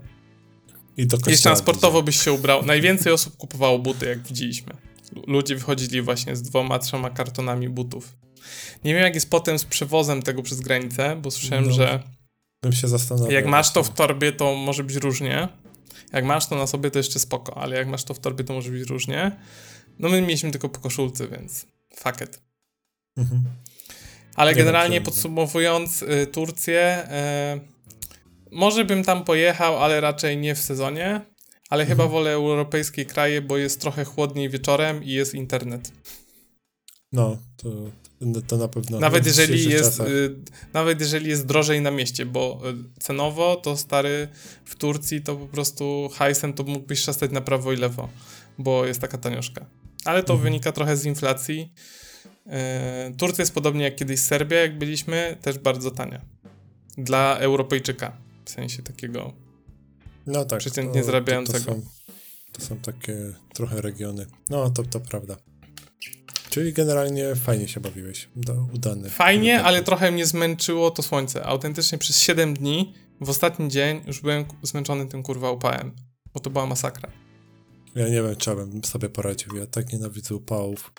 I 0.97 1.07
do 1.07 1.17
Jeszcze 1.27 1.55
sportowo 1.55 2.03
byś 2.03 2.23
się 2.23 2.31
ubrał. 2.31 2.65
Najwięcej 2.65 3.13
osób 3.13 3.37
kupowało 3.37 3.79
buty, 3.79 4.05
jak 4.05 4.27
widzieliśmy. 4.27 4.73
Lu- 5.15 5.23
Ludzie 5.27 5.55
wychodzili 5.55 6.01
właśnie 6.01 6.35
z 6.35 6.41
dwoma, 6.41 6.79
trzema 6.79 7.09
kartonami 7.09 7.69
butów. 7.69 8.17
Nie 8.83 8.93
wiem, 8.93 9.03
jak 9.03 9.15
jest 9.15 9.29
potem 9.29 9.59
z 9.59 9.65
przewozem 9.65 10.21
tego 10.23 10.43
przez 10.43 10.59
granicę, 10.61 11.15
bo 11.15 11.31
słyszałem, 11.31 11.65
No, 11.65 11.71
że 11.73 12.03
Bym 12.63 12.73
się 12.73 12.87
zastanawiał. 12.87 13.31
jak 13.31 13.45
masz 13.45 13.71
to 13.73 13.83
w 13.83 13.93
torbie, 13.93 14.31
to 14.31 14.55
może 14.55 14.83
być 14.83 14.95
różnie. 14.95 15.47
Jak 16.13 16.25
masz 16.25 16.47
to 16.47 16.55
na 16.55 16.67
sobie, 16.67 16.91
to 16.91 16.99
jeszcze 16.99 17.19
spoko, 17.19 17.57
ale 17.57 17.75
jak 17.77 17.87
masz 17.87 18.03
to 18.03 18.13
w 18.13 18.19
torbie, 18.19 18.43
to 18.43 18.53
może 18.53 18.71
być 18.71 18.89
różnie. 18.89 19.31
No 19.99 20.09
my 20.09 20.21
mieliśmy 20.21 20.51
tylko 20.51 20.69
po 20.69 20.79
koszulce, 20.79 21.27
więc 21.27 21.65
fuck 21.95 22.21
it. 22.21 22.41
Mhm. 23.17 23.43
Ale 24.35 24.51
Nie 24.51 24.57
generalnie 24.57 25.01
podsumowując 25.01 26.01
y, 26.01 26.27
Turcję, 26.27 27.07
y, 27.55 28.55
może 28.55 28.85
bym 28.85 29.03
tam 29.03 29.23
pojechał, 29.23 29.83
ale 29.83 30.01
raczej 30.01 30.37
nie 30.37 30.55
w 30.55 30.59
sezonie. 30.59 31.21
Ale 31.69 31.85
chyba 31.85 32.03
Mhm. 32.03 32.11
wolę 32.11 32.31
europejskie 32.31 33.05
kraje, 33.05 33.41
bo 33.41 33.57
jest 33.57 33.81
trochę 33.81 34.05
chłodniej 34.05 34.49
wieczorem 34.49 35.03
i 35.03 35.09
jest 35.11 35.33
internet. 35.33 35.91
No, 37.11 37.37
to, 37.57 37.69
to 38.47 38.57
na 38.57 38.67
pewno. 38.67 38.99
nawet, 38.99 39.25
jeżeli 39.25 39.69
jest, 39.69 39.99
y, 39.99 40.35
nawet 40.73 40.99
jeżeli 40.99 41.29
jest 41.29 41.45
drożej 41.45 41.81
na 41.81 41.91
mieście, 41.91 42.25
bo 42.25 42.61
y, 42.69 42.99
cenowo 42.99 43.55
to 43.55 43.77
stary 43.77 44.27
w 44.65 44.75
Turcji 44.75 45.21
to 45.21 45.35
po 45.35 45.47
prostu 45.47 46.09
hajsem 46.13 46.53
to 46.53 46.63
mógłbyś 46.63 46.99
szastać 46.99 47.31
na 47.31 47.41
prawo 47.41 47.73
i 47.73 47.77
lewo, 47.77 48.09
bo 48.57 48.85
jest 48.85 49.01
taka 49.01 49.17
tanioszka. 49.17 49.65
Ale 50.05 50.23
to 50.23 50.33
Mhm. 50.33 50.43
wynika 50.43 50.71
trochę 50.71 50.97
z 50.97 51.05
inflacji. 51.05 51.73
Y, 52.47 53.15
Turcja 53.17 53.41
jest 53.41 53.53
podobnie 53.53 53.83
jak 53.83 53.95
kiedyś 53.95 54.19
Serbia, 54.19 54.57
jak 54.57 54.77
byliśmy, 54.77 55.37
też 55.41 55.57
bardzo 55.57 55.91
tania. 55.91 56.21
Dla 56.97 57.37
Europejczyka, 57.37 58.17
w 58.45 58.49
sensie 58.49 58.83
takiego. 58.83 59.33
No 60.27 60.45
tak. 60.45 60.59
przeciętnie 60.59 61.03
zarabiającego. 61.03 61.65
To, 61.65 61.75
to, 61.75 61.81
są, 61.81 61.87
to 62.51 62.61
są 62.61 62.77
takie 62.77 63.33
trochę 63.53 63.81
regiony. 63.81 64.25
No, 64.49 64.69
to, 64.69 64.83
to 64.83 64.99
prawda. 64.99 65.37
Czyli 66.49 66.73
generalnie 66.73 67.35
fajnie 67.35 67.67
się 67.67 67.79
bawiłeś. 67.79 68.29
Udany. 68.73 69.09
Fajnie, 69.09 69.57
Tak. 69.57 69.65
ale 69.65 69.83
trochę 69.83 70.11
mnie 70.11 70.25
zmęczyło 70.25 70.91
to 70.91 71.03
słońce. 71.03 71.45
Autentycznie 71.45 71.97
przez 71.97 72.19
7 72.21 72.53
dni, 72.53 72.93
w 73.21 73.29
ostatni 73.29 73.69
dzień 73.69 74.01
już 74.07 74.21
byłem 74.21 74.45
zmęczony 74.63 75.05
tym 75.07 75.23
kurwa 75.23 75.51
upałem, 75.51 75.91
bo 76.33 76.39
to 76.39 76.49
była 76.49 76.65
masakra. 76.65 77.11
Ja 77.95 78.05
nie 78.09 78.21
wiem, 78.23 78.35
czy 78.35 78.55
bym 78.55 78.83
sobie 78.83 79.09
poradził. 79.09 79.55
Ja 79.55 79.67
tak 79.67 79.93
nienawidzę 79.93 80.35
upałów. 80.35 80.93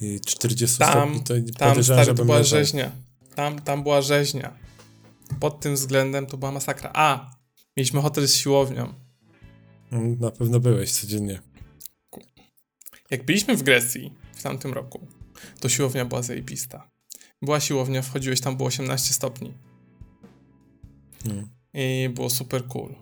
I 0.00 0.20
40 0.20 0.78
Tam- 0.78 0.90
stopni 0.90 1.24
to 1.24 1.58
Tam, 1.58 1.84
stary, 1.84 2.14
to 2.14 2.24
była 2.24 2.38
leżał. 2.38 2.58
rzeźnia. 2.60 2.90
Tam, 3.34 3.58
tam 3.62 3.82
była 3.82 4.02
rzeźnia. 4.02 4.58
Pod 5.40 5.60
tym 5.60 5.74
względem 5.74 6.26
to 6.26 6.36
była 6.36 6.52
masakra. 6.52 6.90
A, 6.94 7.30
Mieliśmy 7.76 8.00
hotel 8.02 8.28
z 8.28 8.34
siłownią. 8.34 8.94
Mm, 9.92 10.18
Na 10.20 10.30
pewno 10.30 10.60
byłeś 10.60 10.92
codziennie. 10.92 11.40
Jak 13.10 13.24
byliśmy 13.24 13.56
w 13.56 13.62
Grecji 13.62 14.14
tamtym 14.44 14.72
roku, 14.72 15.06
to 15.60 15.68
siłownia 15.68 16.04
była 16.04 16.22
zajebista. 16.22 16.90
Była 17.42 17.60
siłownia, 17.60 18.02
wchodziłeś, 18.02 18.40
tam 18.40 18.56
było 18.56 18.68
18 18.68 19.14
stopni. 19.14 19.54
Mm. 21.24 21.48
I 21.74 22.08
było 22.14 22.30
super 22.30 22.66
cool. 22.66 22.94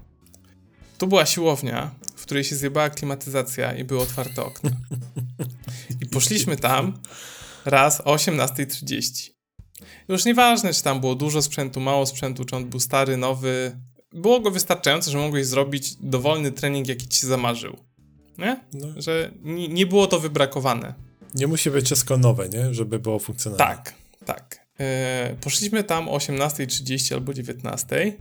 Tu 0.98 1.06
była 1.06 1.26
siłownia, 1.26 1.90
w 2.16 2.22
której 2.22 2.44
się 2.44 2.56
zjebała 2.56 2.90
klimatyzacja 2.90 3.72
i 3.72 3.84
były 3.84 4.00
otwarte 4.00 4.44
okna. 4.44 4.70
I 6.02 6.06
poszliśmy 6.06 6.56
tam 6.56 6.98
raz 7.64 8.00
o 8.00 8.14
18.30. 8.14 9.30
Już 10.08 10.24
nieważne, 10.24 10.74
czy 10.74 10.82
tam 10.82 11.00
było 11.00 11.14
dużo 11.14 11.42
sprzętu, 11.42 11.80
mało 11.80 12.06
sprzętu, 12.06 12.44
czy 12.44 12.56
on 12.56 12.70
był 12.70 12.80
stary, 12.80 13.16
nowy. 13.16 13.80
Było 14.12 14.40
go 14.40 14.50
wystarczająco, 14.50 15.10
że 15.10 15.18
mogłeś 15.18 15.46
zrobić 15.46 15.94
dowolny 16.00 16.52
trening, 16.52 16.88
jaki 16.88 17.08
ci 17.08 17.20
się 17.20 17.26
zamarzył. 17.26 17.76
Nie? 18.38 18.60
No, 18.72 18.86
Że 18.96 19.32
nie, 19.42 19.68
nie 19.68 19.86
było 19.86 20.06
to 20.06 20.20
wybrakowane. 20.20 20.94
Nie 21.34 21.46
musi 21.46 21.70
być 21.70 21.84
wszystko 21.86 22.18
nowe, 22.18 22.48
nie? 22.48 22.74
Żeby 22.74 22.98
było 22.98 23.18
funkcjonalne. 23.18 23.64
Tak, 23.64 23.94
tak. 24.24 24.66
E, 24.80 25.36
poszliśmy 25.40 25.84
tam 25.84 26.08
o 26.08 26.16
18.30 26.16 27.14
albo 27.14 27.32
19.00 27.32 28.12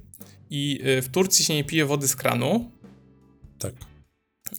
i 0.49 0.81
e, 0.83 1.01
w 1.01 1.09
Turcji 1.09 1.45
się 1.45 1.55
nie 1.55 1.63
pije 1.63 1.85
wody 1.85 2.07
z 2.07 2.15
kranu. 2.15 2.71
Tak. 3.59 3.73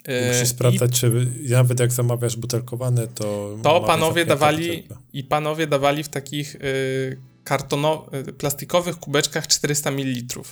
E, 0.04 0.28
Musisz 0.28 0.42
i 0.42 0.46
sprawdzać, 0.46 1.00
czy 1.00 1.26
nawet 1.48 1.80
jak 1.80 1.92
zamawiasz 1.92 2.36
butelkowane, 2.36 3.06
to. 3.06 3.58
To 3.62 3.80
panowie 3.80 4.26
dawali 4.26 4.88
i 5.12 5.24
panowie 5.24 5.66
dawali 5.66 6.02
w 6.02 6.08
takich 6.08 6.54
y, 6.54 7.18
kartono, 7.44 8.06
y, 8.28 8.32
plastikowych 8.32 8.96
kubeczkach 8.96 9.46
400 9.46 9.90
ml. 9.90 10.42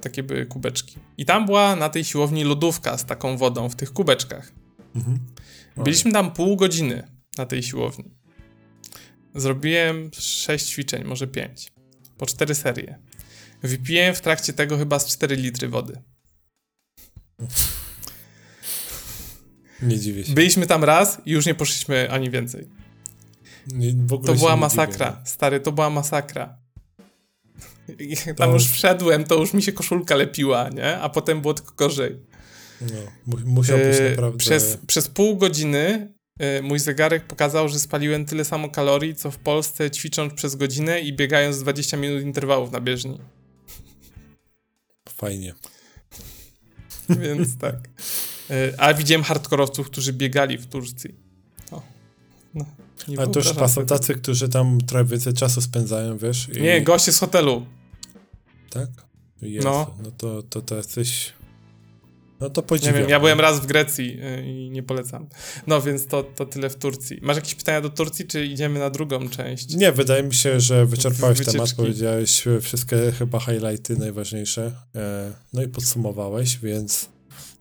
Takie 0.00 0.22
były 0.22 0.46
kubeczki. 0.46 0.96
I 1.18 1.24
tam 1.24 1.46
była 1.46 1.76
na 1.76 1.88
tej 1.88 2.04
siłowni 2.04 2.44
lodówka 2.44 2.98
z 2.98 3.04
taką 3.04 3.36
wodą 3.36 3.68
w 3.68 3.76
tych 3.76 3.92
kubeczkach. 3.92 4.52
Mhm. 4.96 5.18
Byliśmy 5.76 6.12
tam 6.12 6.32
pół 6.32 6.56
godziny 6.56 7.10
na 7.38 7.46
tej 7.46 7.62
siłowni. 7.62 8.10
Zrobiłem 9.34 10.10
6 10.18 10.66
ćwiczeń, 10.66 11.04
może 11.04 11.26
5. 11.26 11.72
Po 12.18 12.26
4 12.26 12.54
serie. 12.54 12.98
Wypiłem 13.62 14.14
w 14.14 14.20
trakcie 14.20 14.52
tego 14.52 14.78
chyba 14.78 14.98
z 14.98 15.06
4 15.06 15.36
litry 15.36 15.68
wody. 15.68 16.02
Nie 19.82 19.98
dziwię 20.00 20.24
się. 20.24 20.32
Byliśmy 20.34 20.66
tam 20.66 20.84
raz 20.84 21.18
i 21.26 21.30
już 21.30 21.46
nie 21.46 21.54
poszliśmy 21.54 22.10
ani 22.10 22.30
więcej. 22.30 22.68
Nie, 23.66 23.92
To 24.26 24.34
była 24.34 24.56
masakra, 24.56 25.10
Dziwię. 25.10 25.22
stary, 25.26 25.60
to 25.60 25.72
była 25.72 25.90
masakra. 25.90 26.58
Jak 27.98 28.24
tam 28.24 28.48
To- 28.48 28.52
już 28.54 28.66
wszedłem, 28.70 29.24
to 29.24 29.34
już 29.34 29.52
mi 29.54 29.62
się 29.62 29.72
koszulka 29.72 30.16
lepiła, 30.16 30.68
nie? 30.68 30.98
A 30.98 31.08
potem 31.08 31.40
było 31.40 31.54
tylko 31.54 31.74
gorzej. 31.74 32.20
No, 32.80 32.88
mu- 33.26 33.46
musiałbyś 33.46 33.96
E, 33.96 34.10
naprawdę. 34.10 34.38
przez, 34.38 34.78
przez 34.86 35.08
pół 35.08 35.36
godziny 35.36 36.12
e, 36.38 36.62
mój 36.62 36.78
zegarek 36.78 37.24
pokazał, 37.24 37.68
że 37.68 37.78
spaliłem 37.78 38.24
tyle 38.26 38.44
samo 38.44 38.68
kalorii, 38.70 39.14
co 39.14 39.30
w 39.30 39.38
Polsce 39.38 39.90
ćwicząc 39.90 40.34
przez 40.34 40.54
godzinę 40.56 41.00
i 41.00 41.12
biegając 41.12 41.58
20 41.62 41.96
minut 41.96 42.22
interwałów 42.22 42.72
na 42.72 42.80
bieżni. 42.80 43.18
Fajnie. 45.08 45.54
Więc 47.08 47.56
tak. 47.58 47.74
E, 48.50 48.72
A 48.78 48.94
widziałem 48.94 49.22
hardkorowców, 49.24 49.90
którzy 49.90 50.12
biegali 50.12 50.58
w 50.58 50.66
Turcji. 50.66 51.14
O. 51.70 51.82
No, 52.54 52.64
nie 53.08 53.18
Ale 53.18 53.28
to 53.28 53.38
już 53.38 53.48
chyba 53.48 53.68
są 53.68 53.86
tacy, 53.86 54.14
którzy 54.14 54.48
tam 54.48 54.78
trochę 54.80 55.04
więcej 55.04 55.32
czasu 55.32 55.60
spędzają, 55.60 56.18
wiesz? 56.18 56.48
I, 56.48 56.60
Nie, 56.60 56.82
goście 56.82 57.12
z 57.12 57.18
hotelu. 57.18 57.66
Tak? 58.70 58.88
No. 59.42 59.94
no. 60.02 60.10
to, 60.18 60.42
to, 60.42 60.62
to 60.62 60.76
jesteś... 60.76 61.32
No 62.40 62.50
to 62.50 62.60
Nie 62.60 62.66
podziwiam. 62.66 62.94
wiem, 62.94 63.08
ja 63.08 63.20
byłem 63.20 63.40
raz 63.40 63.60
w 63.60 63.66
Grecji 63.66 64.20
y, 64.24 64.42
i 64.46 64.70
nie 64.70 64.82
polecam. 64.82 65.28
No 65.66 65.80
więc 65.82 66.06
to, 66.06 66.22
to 66.22 66.46
tyle 66.46 66.70
w 66.70 66.76
Turcji. 66.76 67.18
Masz 67.22 67.36
jakieś 67.36 67.54
pytania 67.54 67.80
do 67.80 67.90
Turcji, 67.90 68.26
czy 68.26 68.46
idziemy 68.46 68.78
na 68.78 68.90
drugą 68.90 69.28
część? 69.28 69.74
Nie, 69.74 69.92
wydaje 69.92 70.22
mi 70.22 70.34
się, 70.34 70.60
że 70.60 70.86
wyczerpałeś 70.86 71.38
Wycieczki. 71.38 71.58
temat, 71.58 71.72
powiedziałeś 71.76 72.44
wszystkie 72.60 73.12
chyba 73.18 73.40
highlighty 73.40 73.96
najważniejsze, 73.96 74.72
e, 74.94 75.32
no 75.52 75.62
i 75.62 75.68
podsumowałeś, 75.68 76.58
więc 76.58 77.08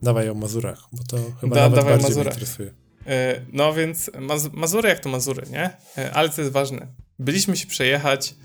dawaj 0.02 0.30
o 0.30 0.34
Mazurach, 0.34 0.84
bo 0.92 1.04
to 1.04 1.18
chyba 1.42 1.56
Da- 1.56 1.62
nawet 1.62 1.76
dawaj 1.80 1.94
bardziej 1.94 1.98
mnie 1.98 2.10
Mazurach. 2.10 2.34
interesuje. 2.34 2.70
Y, 2.70 3.46
No 3.54 3.74
więc 3.74 4.12
Maz 4.20 4.54
Mazury 4.54 4.90
jak 4.90 5.00
to 5.00 5.10
Mazury, 5.10 5.44
nie? 5.52 5.70
Y, 5.98 6.12
Ale 6.14 6.30
co 6.30 6.42
jest 6.42 6.54
ważne, 6.54 6.88
byliśmy 7.20 7.58
się 7.58 7.68
przejechać 7.68 8.36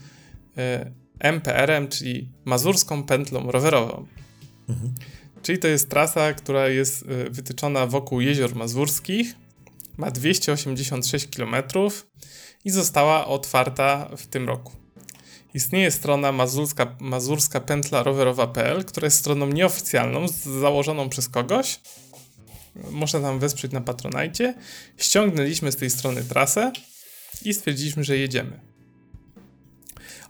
MPR-em, 1.18 1.88
czyli 1.88 2.32
Mazurską 2.44 3.02
Pętlą 3.02 3.50
Rowerową. 3.50 4.06
Mhm. 4.68 4.94
Czyli 5.42 5.58
to 5.58 5.68
jest 5.68 5.88
trasa, 5.88 6.34
która 6.34 6.68
jest 6.68 7.02
y, 7.02 7.30
wytyczona 7.30 7.86
wokół 7.86 8.20
jezior 8.20 8.56
mazurskich, 8.56 9.34
ma 9.96 10.10
286 10.10 11.26
km 11.36 11.54
i 12.64 12.70
została 12.70 13.26
otwarta 13.26 14.10
w 14.16 14.26
tym 14.26 14.46
roku. 14.46 14.72
Istnieje 15.54 15.90
strona 15.90 16.32
mazurska, 16.32 16.96
mazurska 17.00 17.60
pętla 17.60 18.02
rowerowa.pl, 18.02 18.84
która 18.84 19.04
jest 19.04 19.18
stroną 19.18 19.46
nieoficjalną, 19.46 20.28
założoną 20.60 21.08
przez 21.08 21.28
kogoś. 21.28 21.80
Można 22.90 23.20
tam 23.20 23.38
wesprzeć 23.38 23.72
na 23.72 23.80
Patronajcie. 23.80 24.54
Ściągnęliśmy 24.96 25.72
z 25.72 25.76
tej 25.76 25.90
strony 25.90 26.24
trasę 26.24 26.72
i 27.44 27.54
stwierdziliśmy, 27.54 28.04
że 28.04 28.16
jedziemy. 28.16 28.60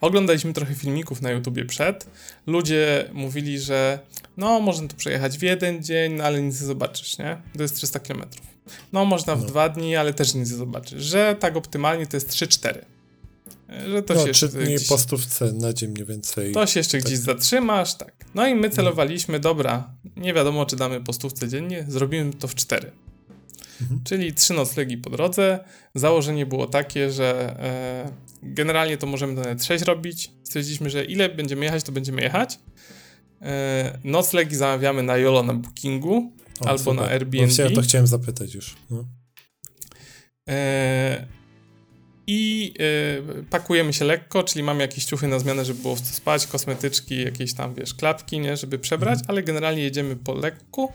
Oglądaliśmy 0.01 0.53
trochę 0.53 0.75
filmików 0.75 1.23
na 1.23 1.31
YouTubie 1.31 1.65
przed. 1.65 2.07
Ludzie 2.47 3.11
mówili, 3.13 3.59
że 3.59 3.99
no, 4.41 4.61
można 4.61 4.89
to 4.89 4.97
przejechać 4.97 5.39
w 5.39 5.43
jeden 5.43 5.83
dzień, 5.83 6.13
no, 6.13 6.25
ale 6.25 6.43
nic 6.43 6.61
nie 6.61 6.67
zobaczysz, 6.67 7.19
nie? 7.19 7.37
To 7.57 7.63
jest 7.63 7.77
300 7.77 8.01
km. 8.01 8.23
No, 8.93 9.05
można 9.05 9.37
w 9.37 9.41
No. 9.41 9.47
dwa 9.47 9.69
dni, 9.69 9.97
ale 9.97 10.15
też 10.15 10.35
nic 10.35 10.51
nie 10.51 10.57
zobaczysz. 10.57 11.03
Że 11.03 11.37
tak 11.41 11.57
optymalnie 11.57 12.07
to 12.07 12.17
jest 12.17 12.31
3-4. 12.31 12.79
Że 13.89 14.03
to 14.03 14.15
no, 14.15 14.27
się 14.27 14.33
trzy 14.33 14.49
dni 14.49 14.65
gdzieś, 14.65 14.89
po 14.89 14.99
stówce 14.99 15.53
na 15.53 15.73
dzień 15.73 15.91
mniej 15.91 16.07
więcej. 16.07 16.53
to 16.53 16.67
się 16.67 16.81
jeszcze 16.81 16.99
tak. 16.99 17.07
gdzieś 17.07 17.19
zatrzymasz, 17.19 17.95
tak. 17.95 18.13
No 18.35 18.47
i 18.47 18.55
my 18.55 18.71
celowaliśmy, 18.71 19.41
dobra, 19.41 19.91
nie 20.17 20.35
wiadomo, 20.35 20.67
czy 20.67 20.77
damy 20.77 21.01
po 21.01 21.13
stówce 21.13 21.49
dziennie, 21.49 21.85
zrobimy 21.89 22.33
to 22.33 22.49
w 22.49 22.55
cztery. 22.55 22.91
Mhm. 23.81 24.01
Czyli 24.05 24.35
trzy 24.35 24.55
noclegi 24.55 24.99
po 24.99 25.11
drodze. 25.11 25.59
Założenie 25.95 26.47
było 26.47 26.67
takie, 26.67 27.11
że 27.11 27.57
e, 27.61 28.13
generalnie 28.43 28.97
to 28.97 29.07
możemy 29.07 29.35
to 29.35 29.41
nawet 29.41 29.65
sześć 29.65 29.85
robić. 29.85 30.31
Stwierdziliśmy, 30.45 30.91
że 30.91 31.05
ile 31.05 31.29
będziemy 31.29 31.65
jechać, 31.65 31.85
to 31.85 31.93
będziemy 31.93 32.23
jechać. 32.23 32.59
E, 33.43 33.99
noclegi 34.05 34.57
zamawiamy 34.57 35.03
na 35.03 35.17
YOLO 35.17 35.43
na 35.43 35.55
bookingu 35.55 36.33
O, 36.61 36.69
albo 36.69 36.79
super. 36.79 36.95
na 36.95 37.03
Bo 37.03 37.09
Airbnb. 37.09 37.51
Chciałem, 37.53 37.75
to 37.75 37.83
chciałem 37.83 38.07
zapytać 38.07 38.55
już. 38.55 38.77
No. 38.91 39.05
E, 40.49 41.27
I 42.27 42.75
e, 43.39 43.43
pakujemy 43.43 43.93
się 43.93 44.05
lekko, 44.05 44.43
czyli 44.43 44.63
mamy 44.63 44.81
jakieś 44.81 45.05
ciuchy 45.05 45.29
na 45.29 45.39
zmianę, 45.39 45.65
żeby 45.65 45.83
było 45.83 45.97
w 45.97 46.01
co 46.01 46.15
spać, 46.15 46.47
kosmetyczki, 46.47 47.25
jakieś 47.25 47.55
tam, 47.55 47.75
wiesz, 47.75 47.95
klapki, 47.95 48.41
nie, 48.41 48.57
żeby 48.57 48.79
przebrać, 48.79 49.19
ale 49.29 49.43
generalnie 49.43 49.83
jedziemy 49.83 50.17
po 50.17 50.35
lekku. 50.35 50.93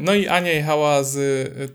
No 0.00 0.14
i 0.14 0.28
Ania 0.28 0.52
jechała 0.52 1.04
z 1.04 1.16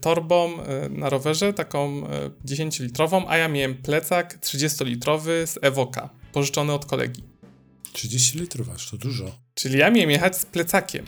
torbą 0.01 0.49
na 0.89 1.09
rowerze, 1.09 1.53
taką 1.53 2.07
e, 2.07 2.29
10-litrową, 2.45 3.25
a 3.27 3.37
ja 3.37 3.47
miałem 3.47 3.75
plecak 3.75 4.39
30-litrowy 4.39 5.47
z 5.47 5.59
Evoka, 5.61 6.09
pożyczony 6.33 6.73
od 6.73 6.85
kolegi. 6.85 7.32
30 7.93 8.37
litrów 8.39 8.69
aż, 8.69 8.89
to 8.91 8.97
dużo. 8.97 9.37
Czyli 9.53 9.77
ja 9.79 9.91
miałem 9.91 10.09
jechać 10.11 10.37
z 10.37 10.45
plecakiem. 10.45 11.05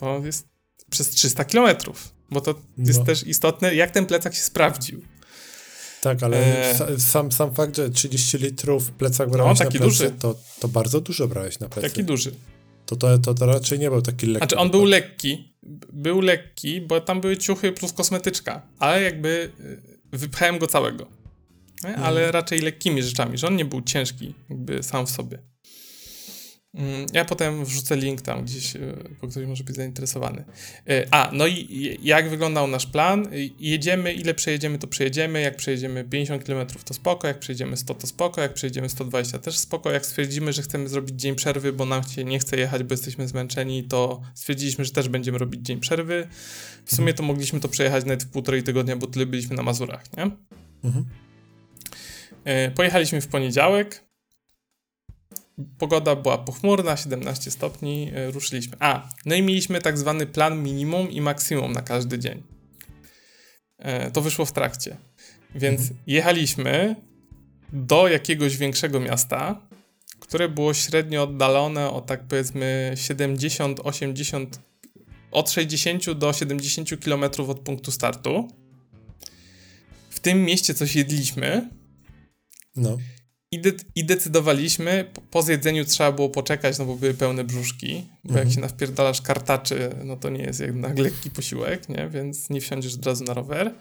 Bo 0.00 0.26
jest 0.26 0.48
przez 0.90 1.08
300 1.10 1.44
kilometrów. 1.44 2.14
Bo 2.30 2.40
to 2.40 2.54
jest 2.78 2.98
No. 2.98 3.04
też 3.04 3.26
istotne, 3.26 3.74
jak 3.74 3.90
ten 3.90 4.06
plecak 4.06 4.34
się 4.34 4.42
sprawdził. 4.42 5.02
Tak, 6.00 6.22
ale 6.22 6.70
E. 6.70 6.74
sa- 6.78 6.98
sam, 7.00 7.32
sam 7.32 7.54
fakt, 7.54 7.76
że 7.76 7.90
30 7.90 8.38
litrów 8.38 8.90
plecak 8.92 9.30
brałeś 9.30 9.58
taki 9.58 9.78
na 9.78 9.84
plecy, 9.86 10.04
duży. 10.04 10.10
To, 10.18 10.34
to 10.60 10.68
bardzo 10.68 11.00
dużo 11.00 11.28
brałeś 11.28 11.58
na 11.60 11.68
plecy. 11.68 11.88
Taki 11.88 12.04
duży. 12.04 12.32
To, 12.86 12.96
to, 12.96 13.18
to, 13.18 13.34
to 13.34 13.46
raczej 13.46 13.78
nie 13.78 13.90
był 13.90 14.02
taki 14.02 14.26
lekki. 14.26 14.38
Znaczy 14.38 14.56
on 14.56 14.70
był 14.70 14.84
lekki, 14.84 15.54
był 15.92 16.20
lekki, 16.20 16.80
bo 16.80 17.00
tam 17.00 17.20
były 17.20 17.36
ciuchy 17.36 17.72
plus 17.72 17.92
kosmetyczka, 17.92 18.62
ale 18.78 19.02
jakby 19.02 19.52
y, 19.60 20.18
wypchałem 20.18 20.58
go 20.58 20.66
całego. 20.66 21.06
Mhm. 21.84 22.04
Ale 22.04 22.32
raczej 22.32 22.60
lekkimi 22.60 23.02
rzeczami, 23.02 23.38
że 23.38 23.46
on 23.46 23.56
nie 23.56 23.64
był 23.64 23.82
ciężki 23.82 24.34
jakby 24.50 24.82
sam 24.82 25.06
w 25.06 25.10
sobie. 25.10 25.38
Mm, 26.74 27.06
Ja 27.12 27.24
potem 27.24 27.64
wrzucę 27.64 27.96
link 27.96 28.22
tam 28.22 28.44
gdzieś, 28.44 28.76
y, 28.76 28.94
bo 29.20 29.28
ktoś 29.28 29.46
może 29.46 29.64
być 29.64 29.76
zainteresowany. 29.76 30.44
Y, 30.90 31.08
A, 31.10 31.30
no 31.32 31.46
i 31.46 31.98
jak 32.02 32.30
wyglądał 32.30 32.66
nasz 32.66 32.86
plan? 32.86 33.26
Y, 33.34 33.50
Jedziemy, 33.60 34.12
ile 34.12 34.34
przejedziemy, 34.34 34.78
to 34.78 34.86
przejedziemy. 34.86 35.40
Jak 35.40 35.56
przejedziemy 35.56 36.04
50 36.04 36.44
km, 36.44 36.66
to 36.84 36.94
spoko. 36.94 37.28
Jak 37.28 37.38
przejedziemy 37.38 37.76
100, 37.76 37.94
to 37.94 38.06
spoko. 38.06 38.40
Jak 38.40 38.54
przejedziemy 38.54 38.88
120, 38.88 39.38
też 39.38 39.58
spoko. 39.58 39.90
Jak 39.90 40.06
stwierdzimy, 40.06 40.52
że 40.52 40.62
chcemy 40.62 40.88
zrobić 40.88 41.20
dzień 41.20 41.34
przerwy, 41.34 41.72
bo 41.72 41.84
nam 41.84 42.02
się 42.04 42.24
nie 42.24 42.38
chce 42.38 42.56
jechać, 42.56 42.82
bo 42.82 42.92
jesteśmy 42.92 43.28
zmęczeni, 43.28 43.84
to 43.84 44.20
stwierdziliśmy, 44.34 44.84
że 44.84 44.90
też 44.90 45.08
będziemy 45.08 45.38
robić 45.38 45.60
dzień 45.66 45.80
przerwy. 45.80 46.28
W 46.84 46.94
sumie 46.94 47.14
to 47.14 47.22
mogliśmy 47.22 47.60
to 47.60 47.68
przejechać 47.68 48.04
nawet 48.04 48.22
w 48.24 48.28
półtorej 48.28 48.62
tygodnia, 48.62 48.96
bo 48.96 49.06
tyle 49.06 49.26
byliśmy 49.26 49.56
na 49.56 49.62
Mazurach, 49.62 50.16
nie? 50.16 50.30
Mhm. 50.84 51.04
E, 52.44 52.70
Pojechaliśmy 52.70 53.20
w 53.20 53.28
poniedziałek. 53.28 54.04
pogoda 55.78 56.16
była 56.16 56.38
pochmurna, 56.38 56.96
17 56.96 57.50
stopni, 57.50 58.12
y, 58.16 58.30
ruszyliśmy. 58.30 58.76
A, 58.80 59.08
no 59.26 59.34
i 59.34 59.42
mieliśmy 59.42 59.80
tak 59.80 59.98
zwany 59.98 60.26
plan 60.26 60.62
minimum 60.62 61.10
i 61.10 61.20
maksimum 61.20 61.72
na 61.72 61.82
każdy 61.82 62.18
dzień. 62.18 62.42
E, 63.78 64.10
to 64.10 64.20
wyszło 64.20 64.44
w 64.44 64.52
trakcie. 64.52 64.96
Więc 65.54 65.80
mhm. 65.80 66.00
jechaliśmy 66.06 66.96
do 67.72 68.08
jakiegoś 68.08 68.56
większego 68.56 69.00
miasta, 69.00 69.60
które 70.20 70.48
było 70.48 70.74
średnio 70.74 71.22
oddalone 71.22 71.90
o 71.90 72.00
tak 72.00 72.24
powiedzmy 72.24 72.92
70, 72.94 73.80
80, 73.84 74.60
od 75.30 75.50
60 75.50 76.12
do 76.12 76.32
70 76.32 77.04
km 77.04 77.24
od 77.48 77.60
punktu 77.60 77.90
startu. 77.90 78.48
W 80.10 80.20
tym 80.20 80.44
mieście 80.44 80.74
coś 80.74 80.96
jedliśmy. 80.96 81.68
No. 82.76 82.98
I, 83.50 83.60
de 83.60 83.72
I, 83.94 84.04
decydowaliśmy, 84.04 85.10
po, 85.30 85.42
zjedzeniu 85.42 85.84
trzeba 85.84 86.12
było 86.12 86.28
poczekać, 86.28 86.78
no 86.78 86.84
bo 86.84 86.96
były 86.96 87.14
pełne 87.14 87.44
brzuszki, 87.44 88.08
bo 88.24 88.30
mhm. 88.30 88.46
jak 88.46 88.54
się 88.54 88.60
nawpierdalasz 88.60 89.22
kartaczy, 89.22 89.90
no 90.04 90.16
to 90.16 90.30
nie 90.30 90.42
jest 90.42 90.60
jednak 90.60 90.98
lekki 90.98 91.30
posiłek, 91.30 91.88
nie? 91.88 92.08
Więc 92.08 92.50
nie 92.50 92.60
wsiądziesz 92.60 92.94
od 92.94 93.06
razu 93.06 93.24
na 93.24 93.34
rower. 93.34 93.74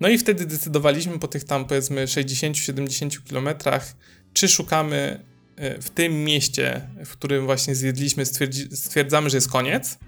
No 0.00 0.08
i 0.08 0.18
wtedy 0.18 0.46
decydowaliśmy 0.46 1.18
po 1.18 1.28
tych 1.28 1.44
tam 1.44 1.64
powiedzmy 1.64 2.06
60-70 2.06 3.24
kilometrach, 3.24 3.96
czy 4.32 4.48
szukamy 4.48 5.24
e, 5.56 5.82
w 5.82 5.90
tym 5.90 6.24
mieście, 6.24 6.88
w 7.04 7.12
którym 7.12 7.46
właśnie 7.46 7.74
zjedliśmy, 7.74 8.24
stwierdzamy, 8.72 9.30
że 9.30 9.36
jest 9.36 9.50
koniec, 9.50 9.98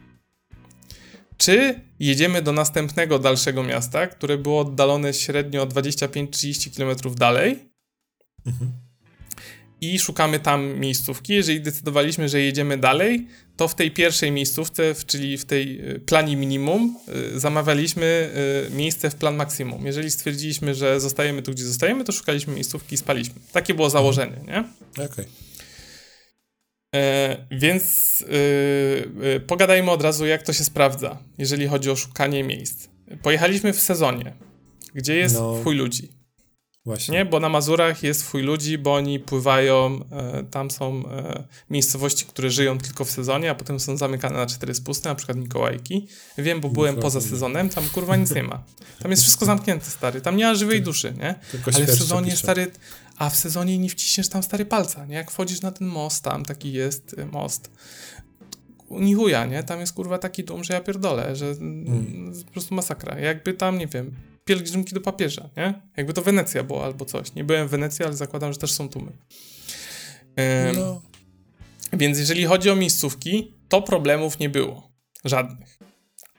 czy 1.36 1.80
jedziemy 1.98 2.42
do 2.42 2.52
następnego 2.52 3.18
dalszego 3.18 3.62
miasta, 3.62 4.06
które 4.06 4.38
było 4.38 4.60
oddalone 4.60 5.14
średnio 5.14 5.66
25-30 5.66 6.76
km 6.76 7.14
dalej. 7.14 7.74
Mhm 8.47 8.84
i 9.92 9.99
szukamy 9.99 10.40
tam 10.40 10.78
miejscówki. 10.78 11.32
Jeżeli 11.32 11.61
decydowaliśmy, 11.61 12.28
że 12.28 12.40
jedziemy 12.40 12.78
dalej, 12.78 13.26
to 13.57 13.68
w 13.68 13.74
tej 13.74 13.90
pierwszej 13.90 14.32
miejscówce, 14.32 14.95
czyli 15.07 15.38
w 15.38 15.45
tej 15.45 15.90
y, 15.90 16.01
planie 16.01 16.36
minimum, 16.36 16.99
y, 17.36 17.40
zamawialiśmy 17.40 18.30
y, 18.70 18.74
miejsce 18.74 19.11
w 19.11 19.14
plan 19.14 19.36
maksimum. 19.36 19.86
Jeżeli 19.86 20.11
stwierdziliśmy, 20.11 20.74
że 20.74 21.01
zostajemy 21.01 21.42
tu, 21.42 21.53
gdzie 21.53 21.64
zostajemy, 21.64 22.05
to 22.05 22.12
szukaliśmy 22.12 22.55
miejscówki 22.55 22.95
i 22.95 22.99
spaliśmy. 22.99 23.34
Takie 23.53 23.74
było 23.74 23.90
założenie, 23.90 24.36
nie? 24.47 24.64
Okej. 24.92 25.07
Okay. 25.07 25.26
E, 26.95 27.47
więc 27.51 28.24
pogadajmy 29.47 29.90
od 29.90 30.03
razu, 30.03 30.26
jak 30.26 30.42
to 30.42 30.53
się 30.53 30.64
sprawdza, 30.64 31.18
jeżeli 31.38 31.66
chodzi 31.66 31.90
o 31.90 31.97
szukanie 31.97 32.45
miejsc. 32.45 32.88
Pojechaliśmy 33.22 33.72
w 33.72 33.80
sezonie, 33.80 34.32
gdzie 34.95 35.16
jest 35.16 35.34
no. 35.34 35.61
chuj 35.64 35.76
ludzi. 35.76 36.24
Właśnie. 36.87 37.18
Nie, 37.18 37.24
bo 37.24 37.41
na 37.41 37.49
Mazurach 37.49 38.03
jest 38.03 38.20
swój 38.20 38.43
ludzi, 38.43 38.78
bo 38.78 38.95
oni 38.95 39.20
pływają, 39.20 40.01
e, 40.12 40.45
tam 40.51 40.70
są 40.70 41.03
e, 41.11 41.45
miejscowości, 41.70 42.24
które 42.24 42.51
żyją 42.51 42.78
tylko 42.78 43.05
w 43.05 43.11
sezonie, 43.11 43.51
a 43.51 43.55
potem 43.55 43.80
są 43.80 43.97
zamykane 43.97 44.37
na 44.37 44.47
cztery 44.47 44.74
spusty, 44.74 45.09
na 45.09 45.14
przykład 45.14 45.39
Mikołajki. 45.39 46.09
Wiem, 46.39 46.61
bo 46.61 46.68
byłem 46.68 46.97
poza 46.97 47.20
sezonem, 47.20 47.68
tam 47.68 47.89
kurwa 47.89 48.16
nic 48.16 48.35
nie 48.35 48.43
ma. 48.43 48.62
Tam 49.03 49.11
jest 49.11 49.22
wszystko 49.22 49.47
zamknięte, 49.47 49.87
stary, 49.87 50.20
tam 50.20 50.37
nie 50.37 50.45
ma 50.45 50.55
żywej 50.55 50.82
duszy, 50.82 51.14
nie? 51.18 51.35
Ale 51.74 51.87
w 51.87 51.99
sezonie, 51.99 52.37
stary, 52.37 52.70
a 53.18 53.30
w 53.30 53.37
sezonie 53.37 53.78
nie 53.78 53.89
wciśniesz 53.89 54.28
tam 54.28 54.43
stary 54.43 54.64
palca, 54.64 55.07
nie? 55.07 55.14
Jak 55.14 55.30
wchodzisz 55.30 55.61
na 55.61 55.72
ten 55.72 55.87
most, 55.89 56.24
tam 56.24 56.45
taki 56.45 56.72
jest 56.72 57.14
e, 57.18 57.26
most, 57.26 57.70
ni 59.01 59.14
chuja, 59.14 59.47
nie? 59.47 59.62
Tam 59.62 59.80
jest 59.80 59.92
kurwa 59.92 60.18
taki 60.18 60.45
dom, 60.45 60.64
że 60.64 60.74
ja 60.74 60.80
pierdolę, 60.80 61.36
że 61.36 61.55
hmm. 61.55 62.32
po 62.47 62.53
prostu 62.53 62.74
masakra. 62.74 63.18
Jakby 63.18 63.55
tam, 63.55 63.78
nie 63.78 63.86
wiem, 63.86 64.14
pielgrzymki 64.45 64.95
do 64.95 65.01
papieża, 65.01 65.49
nie? 65.57 65.74
Jakby 65.97 66.12
to 66.12 66.22
Wenecja 66.22 66.62
była 66.62 66.84
albo 66.84 67.05
coś. 67.05 67.34
Nie 67.34 67.45
byłem 67.45 67.68
w 67.68 67.70
Wenecji, 67.70 68.05
ale 68.05 68.16
zakładam, 68.16 68.53
że 68.53 68.59
też 68.59 68.72
są 68.72 68.88
tłumy. 68.88 69.12
Ym, 70.70 70.76
no. 70.76 71.03
Więc 71.92 72.18
jeżeli 72.18 72.45
chodzi 72.45 72.70
o 72.70 72.76
miejscówki, 72.76 73.55
to 73.68 73.82
problemów 73.82 74.38
nie 74.38 74.49
było. 74.49 74.90
Żadnych. 75.24 75.78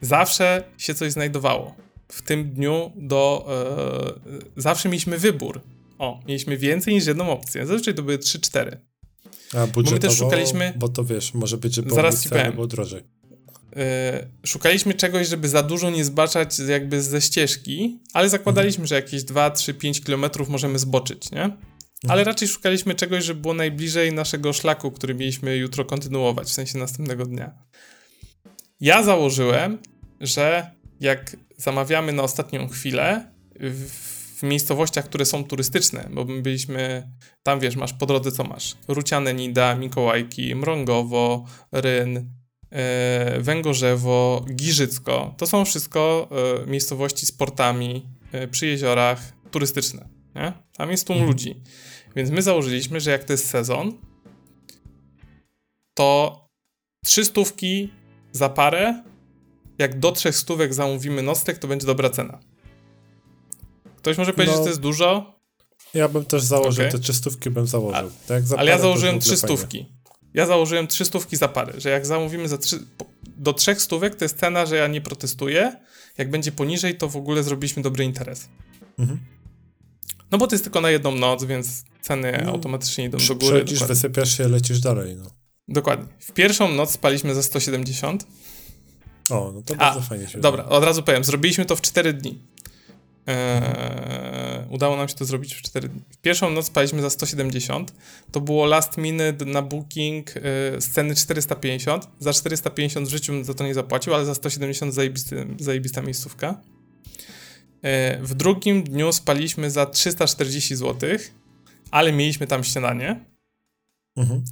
Zawsze 0.02 0.64
się 0.78 0.96
coś 0.96 1.12
znajdowało. 1.12 1.76
W 2.08 2.22
tym 2.22 2.54
dniu 2.54 2.92
do... 2.96 3.48
Yy, 4.26 4.42
zawsze 4.58 4.90
mieliśmy 4.90 5.18
wybór. 5.18 5.62
O, 5.98 6.20
mieliśmy 6.28 6.58
więcej 6.58 6.94
niż 6.94 7.06
jedną 7.06 7.30
opcję. 7.30 7.66
Zazwyczaj 7.66 7.94
to 7.94 8.04
były 8.04 8.18
3-4. 8.18 8.78
A 9.58 9.68
budżetowo, 9.68 9.86
bo 9.86 9.92
my 9.92 10.00
też 10.00 10.18
szukaliśmy... 10.18 10.74
Bo 10.76 10.90
to 10.90 11.04
wiesz, 11.04 11.34
może 11.34 11.58
być, 11.58 11.82
było 11.82 11.96
Zaraz 11.96 12.24
ci 12.24 12.30
powiem. 12.30 12.68
drożej. 12.68 13.04
E, 13.76 14.28
szukaliśmy 14.46 14.94
czegoś, 14.94 15.28
żeby 15.28 15.50
za 15.50 15.64
dużo 15.64 15.90
nie 15.90 16.06
zbaczać 16.06 16.60
jakby 16.60 17.02
ze 17.02 17.22
ścieżki, 17.22 18.00
ale 18.14 18.30
zakładaliśmy, 18.30 18.82
mhm. 18.82 18.88
że 18.88 18.96
jakieś 18.96 19.24
2, 19.24 19.50
3, 19.50 19.74
5 19.74 20.02
kilometrów 20.02 20.50
możemy 20.50 20.80
zboczyć, 20.80 21.32
nie? 21.32 21.44
Mhm. 21.44 21.62
Ale 22.08 22.24
raczej 22.24 22.48
szukaliśmy 22.48 22.96
czegoś, 22.96 23.24
żeby 23.24 23.42
było 23.42 23.54
najbliżej 23.54 24.14
naszego 24.14 24.54
szlaku, 24.54 24.92
który 24.92 25.16
mieliśmy 25.16 25.58
jutro 25.58 25.86
kontynuować, 25.86 26.48
w 26.48 26.54
sensie 26.54 26.78
następnego 26.78 27.26
dnia. 27.26 27.52
Ja 28.80 29.04
założyłem, 29.04 29.78
że 30.22 30.72
jak 31.00 31.38
zamawiamy 31.58 32.12
na 32.12 32.24
ostatnią 32.24 32.68
chwilę 32.68 33.32
w, 33.60 33.90
w 34.36 34.44
miejscowościach, 34.44 35.06
które 35.06 35.26
są 35.26 35.44
turystyczne, 35.44 36.10
bo 36.12 36.26
my 36.26 36.42
byliśmy, 36.42 37.12
tam 37.44 37.60
wiesz, 37.60 37.76
masz 37.76 37.94
po 37.94 38.06
drodze 38.06 38.32
co 38.32 38.44
masz? 38.44 38.76
Ruciane 38.88 39.34
Nida, 39.34 39.76
Mikołajki, 39.76 40.56
Mrągowo, 40.56 41.46
Ryn, 41.72 42.30
E, 42.76 43.42
Węgorzewo, 43.42 44.46
Giżycko. 44.56 45.34
To 45.38 45.48
są 45.48 45.66
wszystko 45.66 46.30
e, 46.64 46.70
miejscowości 46.70 47.26
z 47.26 47.32
portami 47.32 48.06
e, 48.32 48.48
przy 48.48 48.68
jeziorach 48.68 49.34
turystyczne. 49.52 50.10
Nie? 50.36 50.54
Tam 50.78 50.92
jest 50.92 51.08
tłum 51.08 51.18
mhm. 51.18 51.32
ludzi. 51.32 51.62
Więc 52.16 52.30
my 52.30 52.42
założyliśmy, 52.42 53.00
że 53.00 53.12
jak 53.12 53.24
to 53.24 53.34
jest 53.34 53.50
sezon, 53.50 53.98
to 55.94 56.40
trzy 57.06 57.26
stówki 57.26 57.90
za 58.32 58.50
parę, 58.50 59.04
jak 59.78 60.00
do 60.00 60.12
trzech 60.12 60.36
stówek 60.36 60.74
zamówimy 60.74 61.22
nocleg, 61.22 61.58
to 61.58 61.68
będzie 61.68 61.88
dobra 61.88 62.10
cena. 62.10 62.40
Ktoś 64.06 64.18
może 64.18 64.34
powiedzieć, 64.34 64.56
no, 64.56 64.58
że 64.58 64.64
to 64.64 64.70
jest 64.70 64.82
dużo? 64.82 65.40
Ja 65.94 66.10
bym 66.10 66.26
też 66.26 66.44
założył, 66.44 66.88
okay. 66.88 67.00
te 67.00 67.14
stówki 67.14 67.50
bym 67.50 67.68
założył. 67.68 68.08
A, 68.08 68.28
tak, 68.28 68.44
ale 68.58 68.72
ja 68.72 68.78
założyłem 68.80 69.20
trzy 69.20 69.38
stówki 69.38 69.86
ja 70.36 70.46
założyłem 70.46 70.88
trzy 70.88 71.06
stówki 71.06 71.38
za 71.38 71.48
parę, 71.48 71.74
że 71.78 71.90
jak 71.90 72.06
zamówimy 72.06 72.50
za 72.50 72.58
trzy, 72.58 72.80
do 73.38 73.54
trzech 73.54 73.82
stówek, 73.82 74.16
to 74.16 74.26
jest 74.26 74.40
cena, 74.40 74.66
że 74.66 74.76
ja 74.76 74.88
nie 74.88 75.02
protestuję. 75.02 75.76
Jak 76.18 76.30
będzie 76.30 76.52
poniżej, 76.52 76.98
to 76.98 77.10
w 77.10 77.16
ogóle 77.16 77.44
zrobiliśmy 77.44 77.84
dobry 77.84 78.04
interes. 78.04 78.50
Mhm. 79.00 79.20
No 80.32 80.38
bo 80.38 80.48
to 80.48 80.56
jest 80.56 80.64
tylko 80.64 80.82
na 80.82 80.90
jedną 80.90 81.12
noc, 81.12 81.44
więc 81.44 81.84
ceny 82.02 82.42
no, 82.46 82.52
automatycznie 82.52 83.06
idą 83.06 83.18
do 83.18 83.36
góry. 83.36 83.66
Przechodzisz, 83.66 83.84
wysypiasz 83.84 84.38
się, 84.38 84.48
lecisz 84.48 84.80
dalej. 84.80 85.16
No. 85.16 85.26
Dokładnie. 85.68 86.08
W 86.20 86.32
pierwszą 86.32 86.72
noc 86.72 86.92
spaliśmy 86.92 87.36
za 87.36 87.44
170. 87.44 88.28
O, 89.30 89.52
no 89.56 89.62
to 89.62 89.76
bardzo 89.76 90.00
A, 90.00 90.04
fajnie 90.04 90.28
się 90.28 90.40
Dobra, 90.40 90.66
od 90.66 90.84
razu 90.84 91.04
powiem, 91.04 91.24
zrobiliśmy 91.24 91.66
to 91.66 91.76
w 91.76 91.82
4 91.82 92.14
dni. 92.14 92.42
Eee, 93.28 94.68
udało 94.70 94.98
nam 94.98 95.10
się 95.10 95.16
to 95.16 95.26
zrobić 95.26 95.56
w 95.56 95.62
4 95.62 95.90
dni. 95.90 96.02
Pierwszą 96.22 96.50
noc 96.50 96.66
spaliśmy 96.66 97.02
za 97.02 97.10
170. 97.10 97.94
To 98.32 98.42
było 98.42 98.66
last 98.66 98.98
minute 98.98 99.46
na 99.46 99.62
booking 99.62 100.34
e, 100.38 100.42
sceny 100.82 101.16
450. 101.16 102.08
Za 102.20 102.34
450 102.34 103.08
w 103.08 103.12
życiu 103.12 103.44
za 103.44 103.54
to 103.54 103.64
nie 103.64 103.74
zapłacił, 103.74 104.14
ale 104.14 104.26
za 104.26 104.36
170 104.36 104.94
zajebisty, 104.94 105.48
zajebista 105.60 106.02
miejscówka. 106.02 106.62
E, 107.82 108.18
w 108.24 108.34
drugim 108.34 108.84
dniu 108.84 109.14
spaliśmy 109.14 109.72
za 109.72 109.86
340 109.86 110.76
zł, 110.76 111.10
ale 111.92 112.12
mieliśmy 112.12 112.48
tam 112.48 112.64
śniadanie. 112.64 113.26
Mhm. 114.18 114.44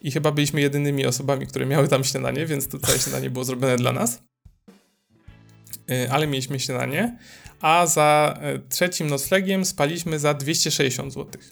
I 0.00 0.10
chyba 0.10 0.32
byliśmy 0.32 0.60
jedynymi 0.60 1.06
osobami, 1.06 1.46
które 1.46 1.66
miały 1.66 1.88
tam 1.88 2.04
śniadanie, 2.04 2.46
więc 2.46 2.68
to 2.68 2.78
całe 2.78 2.98
śniadanie 2.98 3.30
było 3.30 3.44
zrobione 3.44 3.76
dla 3.76 3.92
nas. 3.92 4.22
E, 5.90 6.12
ale 6.12 6.26
mieliśmy 6.26 6.60
śniadanie 6.60 7.18
a 7.60 7.86
za 7.86 8.38
e, 8.40 8.58
trzecim 8.58 9.06
noclegiem 9.06 9.64
spaliśmy 9.64 10.18
za 10.18 10.34
260 10.34 11.12
zł. 11.12 11.42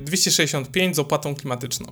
265 0.00 0.96
z 0.96 0.98
opłatą 0.98 1.34
klimatyczną. 1.34 1.86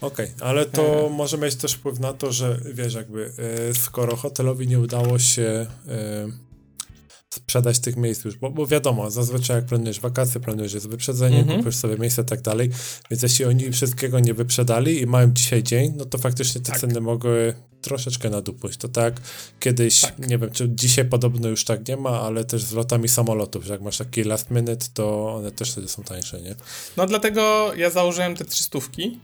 Okej, 0.00 0.26
okay, 0.26 0.48
ale 0.48 0.66
to 0.66 1.06
e... 1.06 1.10
może 1.10 1.38
mieć 1.38 1.54
też 1.54 1.72
wpływ 1.72 1.98
na 2.00 2.12
to, 2.12 2.32
że 2.32 2.60
wiesz, 2.74 2.94
jakby 2.94 3.32
e, 3.70 3.74
skoro 3.74 4.16
hotelowi 4.16 4.68
nie 4.68 4.80
udało 4.80 5.18
się 5.18 5.66
sprzedać 7.38 7.78
tych 7.78 7.96
miejsc 7.96 8.24
już, 8.24 8.36
bo, 8.36 8.50
bo, 8.50 8.66
wiadomo, 8.66 9.10
zazwyczaj 9.10 9.56
jak 9.56 9.66
planujesz 9.66 10.00
wakacje, 10.00 10.40
planujesz 10.40 10.72
z 10.72 10.86
wyprzedzeniem, 10.86 11.50
mm 11.50 11.62
-hmm. 11.62 11.72
sobie 11.72 11.96
miejsce 11.96 12.22
i 12.22 12.24
tak 12.24 12.42
dalej, 12.42 12.70
więc 13.10 13.22
jeśli 13.22 13.44
oni 13.44 13.72
wszystkiego 13.72 14.20
nie 14.20 14.34
wyprzedali 14.34 15.00
i 15.02 15.06
mają 15.06 15.32
dzisiaj 15.32 15.62
dzień, 15.62 15.92
no 15.96 16.04
to 16.04 16.18
faktycznie 16.18 16.60
te 16.60 16.72
tak. 16.72 16.80
ceny 16.80 17.00
mogły 17.00 17.54
troszeczkę 17.82 18.30
nadupuść. 18.30 18.78
To 18.78 18.88
tak 18.88 19.20
kiedyś, 19.60 20.00
tak. 20.00 20.28
nie 20.28 20.38
wiem, 20.38 20.50
czy 20.50 20.68
dzisiaj 20.74 21.04
podobno 21.04 21.48
już 21.48 21.64
tak 21.64 21.88
nie 21.88 21.96
ma, 21.96 22.20
ale 22.20 22.44
też 22.44 22.62
z 22.64 22.72
lotami 22.72 23.08
samolotów, 23.08 23.64
że 23.64 23.72
jak 23.72 23.82
masz 23.82 23.98
taki 23.98 24.24
last 24.24 24.50
minute, 24.50 24.86
to 24.94 25.34
one 25.34 25.50
też 25.50 25.72
wtedy 25.72 25.88
są 25.88 26.02
tańsze, 26.02 26.40
nie? 26.40 26.54
No 26.96 27.06
dlatego 27.06 27.72
ja 27.76 27.90
założyłem 27.90 28.36
te 28.36 28.44
trzystówki. 28.44 29.18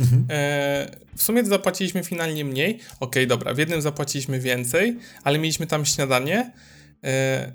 Mhm. 0.00 0.26
E, 0.30 0.90
w 1.16 1.22
sumie 1.22 1.44
zapłaciliśmy 1.44 2.04
finalnie 2.04 2.44
mniej. 2.44 2.74
Okej, 2.74 2.84
okay, 3.00 3.26
dobra, 3.26 3.54
w 3.54 3.58
jednym 3.58 3.82
zapłaciliśmy 3.82 4.40
więcej, 4.40 4.98
ale 5.24 5.38
mieliśmy 5.38 5.66
tam 5.66 5.86
śniadanie 5.86 6.52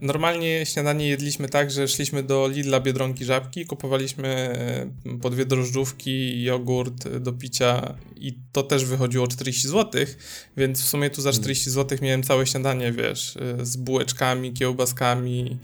normalnie 0.02 0.66
śniadanie 0.66 1.08
jedliśmy 1.08 1.50
tak, 1.50 1.72
że 1.72 1.88
szliśmy 1.88 2.24
do 2.24 2.48
Lidla 2.48 2.80
Biedronki 2.80 3.26
Żabki, 3.26 3.66
kupowaliśmy 3.66 4.28
e, 4.28 5.18
po 5.22 5.30
dwie 5.30 5.46
drożdżówki, 5.46 6.44
jogurt 6.44 7.08
do 7.18 7.34
picia 7.34 7.96
i 8.16 8.38
to 8.52 8.64
też 8.64 8.86
wychodziło 8.86 9.28
40 9.28 9.68
zł, 9.68 10.06
więc 10.58 10.82
w 10.82 10.86
sumie 10.86 11.10
tu 11.10 11.22
za 11.22 11.32
40 11.32 11.70
mm. 11.70 11.74
zł 11.74 11.98
miałem 12.02 12.24
całe 12.24 12.48
śniadanie, 12.48 12.92
wiesz, 12.92 13.38
e, 13.38 13.66
z 13.66 13.78
bułeczkami, 13.78 14.54
kiełbaskami, 14.54 15.58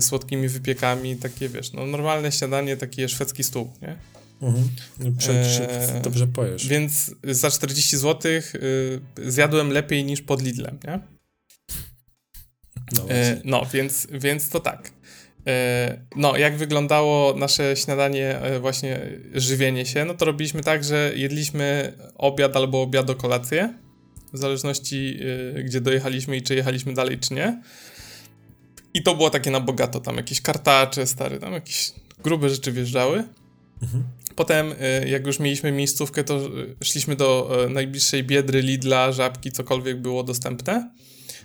słodkimi 0.00 0.48
wypiekami, 0.48 1.16
takie 1.16 1.48
wiesz, 1.48 1.72
no 1.72 1.86
normalne 1.86 2.32
śniadanie, 2.32 2.76
taki 2.76 3.08
szwedzki 3.08 3.44
stół, 3.44 3.70
nie? 3.82 3.96
Mhm. 4.42 4.68
Przecież 5.18 5.60
eee, 5.60 6.02
dobrze 6.02 6.26
pojesz. 6.26 6.66
Więc 6.66 7.14
za 7.24 7.50
40 7.50 7.96
zł 7.96 8.32
y, 8.32 9.00
zjadłem 9.24 9.70
lepiej 9.70 10.04
niż 10.04 10.22
pod 10.22 10.42
Lidlem, 10.42 10.78
nie? 10.84 11.00
No, 12.96 13.10
e, 13.10 13.40
no 13.44 13.66
więc, 13.72 14.06
więc 14.10 14.48
to 14.48 14.60
tak. 14.60 14.92
E, 15.46 15.98
no, 16.16 16.36
jak 16.36 16.56
wyglądało 16.56 17.34
nasze 17.34 17.76
śniadanie, 17.76 18.38
e, 18.38 18.60
właśnie 18.60 19.00
żywienie 19.34 19.86
się, 19.86 20.04
no 20.04 20.14
to 20.14 20.24
robiliśmy 20.24 20.62
tak, 20.62 20.84
że 20.84 21.12
jedliśmy 21.16 21.92
obiad 22.14 22.56
albo 22.56 22.82
obiad 22.82 23.14
kolację, 23.14 23.74
w 24.32 24.38
zależności 24.38 25.18
e, 25.58 25.62
gdzie 25.62 25.80
dojechaliśmy 25.80 26.36
i 26.36 26.42
czy 26.42 26.54
jechaliśmy 26.54 26.94
dalej, 26.94 27.18
czy 27.18 27.34
nie. 27.34 27.62
I 28.94 29.02
to 29.02 29.14
było 29.14 29.30
takie 29.30 29.50
na 29.50 29.60
bogato, 29.60 30.00
tam 30.00 30.16
jakieś 30.16 30.40
kartacze 30.40 31.06
stary, 31.06 31.38
tam 31.38 31.52
jakieś 31.52 31.92
grube 32.24 32.50
rzeczy 32.50 32.72
wjeżdżały. 32.72 33.24
Mhm. 33.82 34.04
Potem, 34.36 34.74
jak 35.06 35.26
już 35.26 35.38
mieliśmy 35.38 35.72
miejscówkę, 35.72 36.24
to 36.24 36.40
szliśmy 36.84 37.16
do 37.16 37.58
najbliższej 37.70 38.24
biedry, 38.24 38.62
Lidla, 38.62 39.12
Żabki, 39.12 39.52
cokolwiek 39.52 40.00
było 40.00 40.22
dostępne. 40.22 40.90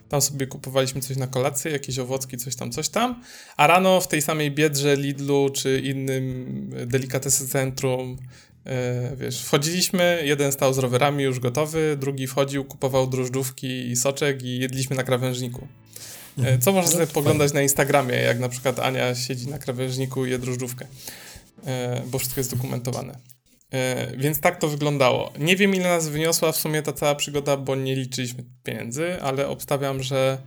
Tam 0.10 0.22
sobie 0.22 0.47
kupowaliśmy 0.47 1.01
coś 1.01 1.18
na 1.18 1.28
kolację, 1.28 1.72
jakieś 1.72 1.99
owocki, 1.99 2.38
coś 2.38 2.55
tam, 2.55 2.72
coś 2.72 2.89
tam. 2.89 3.22
A 3.58 3.68
rano 3.68 4.01
w 4.01 4.08
tej 4.08 4.22
samej 4.22 4.51
biedrze, 4.51 4.95
Lidlu 4.95 5.49
czy 5.49 5.80
innym 5.80 6.70
delikatesy 6.86 7.47
centrum, 7.47 8.18
e, 8.66 9.16
wiesz, 9.16 9.41
wchodziliśmy, 9.41 10.22
jeden 10.24 10.51
stał 10.51 10.74
z 10.74 10.78
rowerami 10.78 11.24
już 11.24 11.39
gotowy, 11.39 11.97
drugi 11.99 12.28
wchodził, 12.28 12.66
kupował 12.66 13.08
drożdżówki 13.08 13.89
i 13.91 13.95
soczek 13.95 14.43
i 14.43 14.60
jedliśmy 14.60 14.95
na 14.95 15.03
krawężniku. 15.03 15.68
Mhm. 16.38 16.62
Co 16.62 16.72
można 16.72 16.91
no, 16.91 16.93
sobie 16.97 17.08
poglądać 17.08 17.53
na 17.53 17.62
Instagramie, 17.62 18.16
jak 18.16 18.39
na 18.39 18.49
przykład 18.49 18.80
Ania 18.80 19.16
siedzi 19.16 19.47
na 19.47 19.60
krawężniku 19.60 20.26
i 20.26 20.32
je 20.32 20.39
drożdżówkę. 20.39 20.86
E, 21.66 22.01
bo 22.05 22.20
wszystko 22.20 22.39
jest 22.39 22.55
dokumentowane. 22.55 23.36
E, 23.74 24.18
więc 24.18 24.39
tak 24.39 24.59
to 24.61 24.68
wyglądało. 24.68 25.34
Nie 25.39 25.55
wiem, 25.55 25.76
ile 25.76 25.89
nas 25.89 26.09
wyniosła 26.09 26.51
w 26.51 26.57
sumie 26.57 26.82
ta 26.82 26.93
cała 26.93 27.15
przygoda, 27.15 27.57
bo 27.57 27.76
nie 27.76 27.95
liczyliśmy 27.95 28.43
pieniędzy, 28.63 29.22
ale 29.22 29.47
obstawiam, 29.47 30.03
że 30.03 30.38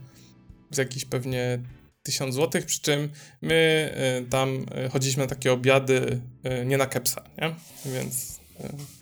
z 0.71 0.77
jakichś 0.77 1.05
pewnie 1.05 1.59
1000 2.03 2.35
zł, 2.35 2.61
przy 2.65 2.81
czym 2.81 3.09
my 3.41 3.91
e, 3.95 4.21
tam 4.29 4.65
chodziliśmy 4.91 5.23
na 5.23 5.29
takie 5.29 5.53
obiady 5.53 6.21
nie 6.65 6.77
na 6.77 6.85
kepsa, 6.85 7.23
nie? 7.41 7.55
Więc 7.93 8.39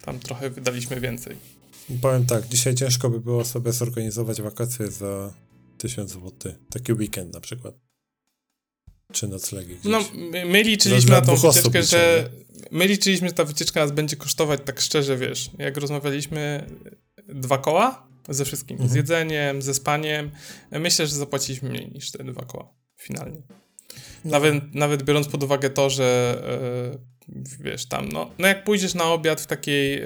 tam 0.01 0.20
trochę 0.20 0.49
wydaliśmy 0.49 0.99
więcej. 0.99 1.36
Powiem 2.01 2.26
tak, 2.26 2.47
dzisiaj 2.47 2.76
ciężko 2.76 3.09
by 3.09 3.20
było 3.20 3.45
sobie 3.45 3.72
zorganizować 3.72 4.41
wakacje 4.41 4.91
za 4.91 5.34
1000 5.78 6.11
zł. 6.11 6.32
Taki 6.70 6.93
weekend 6.93 7.34
na 7.34 7.39
przykład. 7.39 7.88
Czy 9.14 9.28
noclegi 9.28 9.76
gdzieś. 9.76 9.91
No, 9.91 10.03
my 10.45 10.64
liczyliśmy 10.64 11.12
na 11.12 11.22
tą 11.22 11.36
wycieczkę, 11.36 11.84
że 11.84 12.30
my 12.72 12.88
liczyliśmy, 12.88 13.28
że 13.28 13.34
ta 13.34 13.43
wycieczka 13.43 13.80
nas 13.80 13.91
będzie 13.91 14.16
kosztować 14.16 14.60
tak 14.66 14.80
szczerze, 14.82 15.18
wiesz, 15.18 15.49
jak 15.57 15.78
rozmawialiśmy 15.78 16.66
dwa 17.28 17.57
koła 17.57 18.07
ze 18.30 18.45
wszystkim, 18.45 18.76
mhm. 18.76 18.91
z 18.91 18.95
jedzeniem, 18.95 19.62
ze 19.62 19.74
spaniem, 19.74 20.32
myślę, 20.72 21.07
że 21.07 21.16
zapłaciliśmy 21.16 21.70
mniej 21.70 21.91
niż 21.91 22.12
te 22.12 22.24
dwa 22.24 22.45
koła 22.45 22.74
finalnie. 22.97 23.41
Nawet, 24.26 24.76
nawet 24.76 25.03
biorąc 25.03 25.28
pod 25.28 25.43
uwagę 25.43 25.70
to, 25.70 25.89
że 25.89 26.41
yy, 27.28 27.43
wiesz, 27.60 27.86
tam, 27.86 28.10
no, 28.10 28.32
no 28.39 28.47
jak 28.47 28.64
pójdziesz 28.64 28.93
na 28.93 29.03
obiad 29.03 29.41
w 29.41 29.47
takiej 29.47 29.91
yy, 29.91 30.05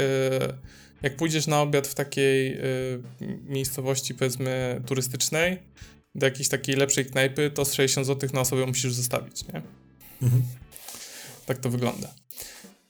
jak 1.01 1.16
pójdziesz 1.16 1.47
na 1.47 1.62
obiad 1.62 1.88
w 1.88 1.95
takiej 1.95 2.51
yy, 2.51 3.38
miejscowości, 3.43 4.16
powiedzmy, 4.16 4.82
turystycznej, 4.86 5.60
do 6.16 6.26
jakiejś 6.26 6.49
takiej 6.49 6.76
lepszej 6.76 7.05
knajpy, 7.05 7.51
to 7.51 7.66
z 7.66 7.74
60 7.74 8.07
zł 8.07 8.30
na 8.34 8.41
osobę 8.41 8.66
musisz 8.66 8.93
zostawić, 8.93 9.47
nie? 9.47 9.61
Mhm. 10.22 10.43
Tak 11.45 11.57
to 11.57 11.70
wygląda. 11.70 12.14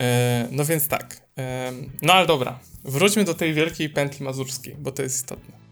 E, 0.01 0.47
no 0.51 0.65
więc 0.65 0.87
tak. 0.87 1.21
E, 1.37 1.73
no 2.01 2.13
ale 2.13 2.27
dobra, 2.27 2.59
wróćmy 2.83 3.23
do 3.23 3.33
tej 3.33 3.53
wielkiej 3.53 3.89
pętli 3.89 4.25
mazurskiej, 4.25 4.75
bo 4.79 4.91
to 4.91 5.03
jest 5.03 5.15
istotne. 5.15 5.63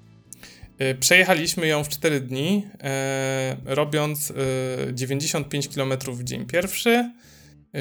E, 0.82 0.96
przejechaliśmy 0.96 1.68
ją 1.68 1.84
w 1.84 1.90
4 1.90 2.20
dni, 2.20 2.68
e, 2.84 3.58
robiąc 3.66 4.34
95 4.94 5.66
e, 5.66 5.70
km 5.70 5.94
w 6.08 6.24
dzień 6.24 6.46
pierwszy, 6.46 7.12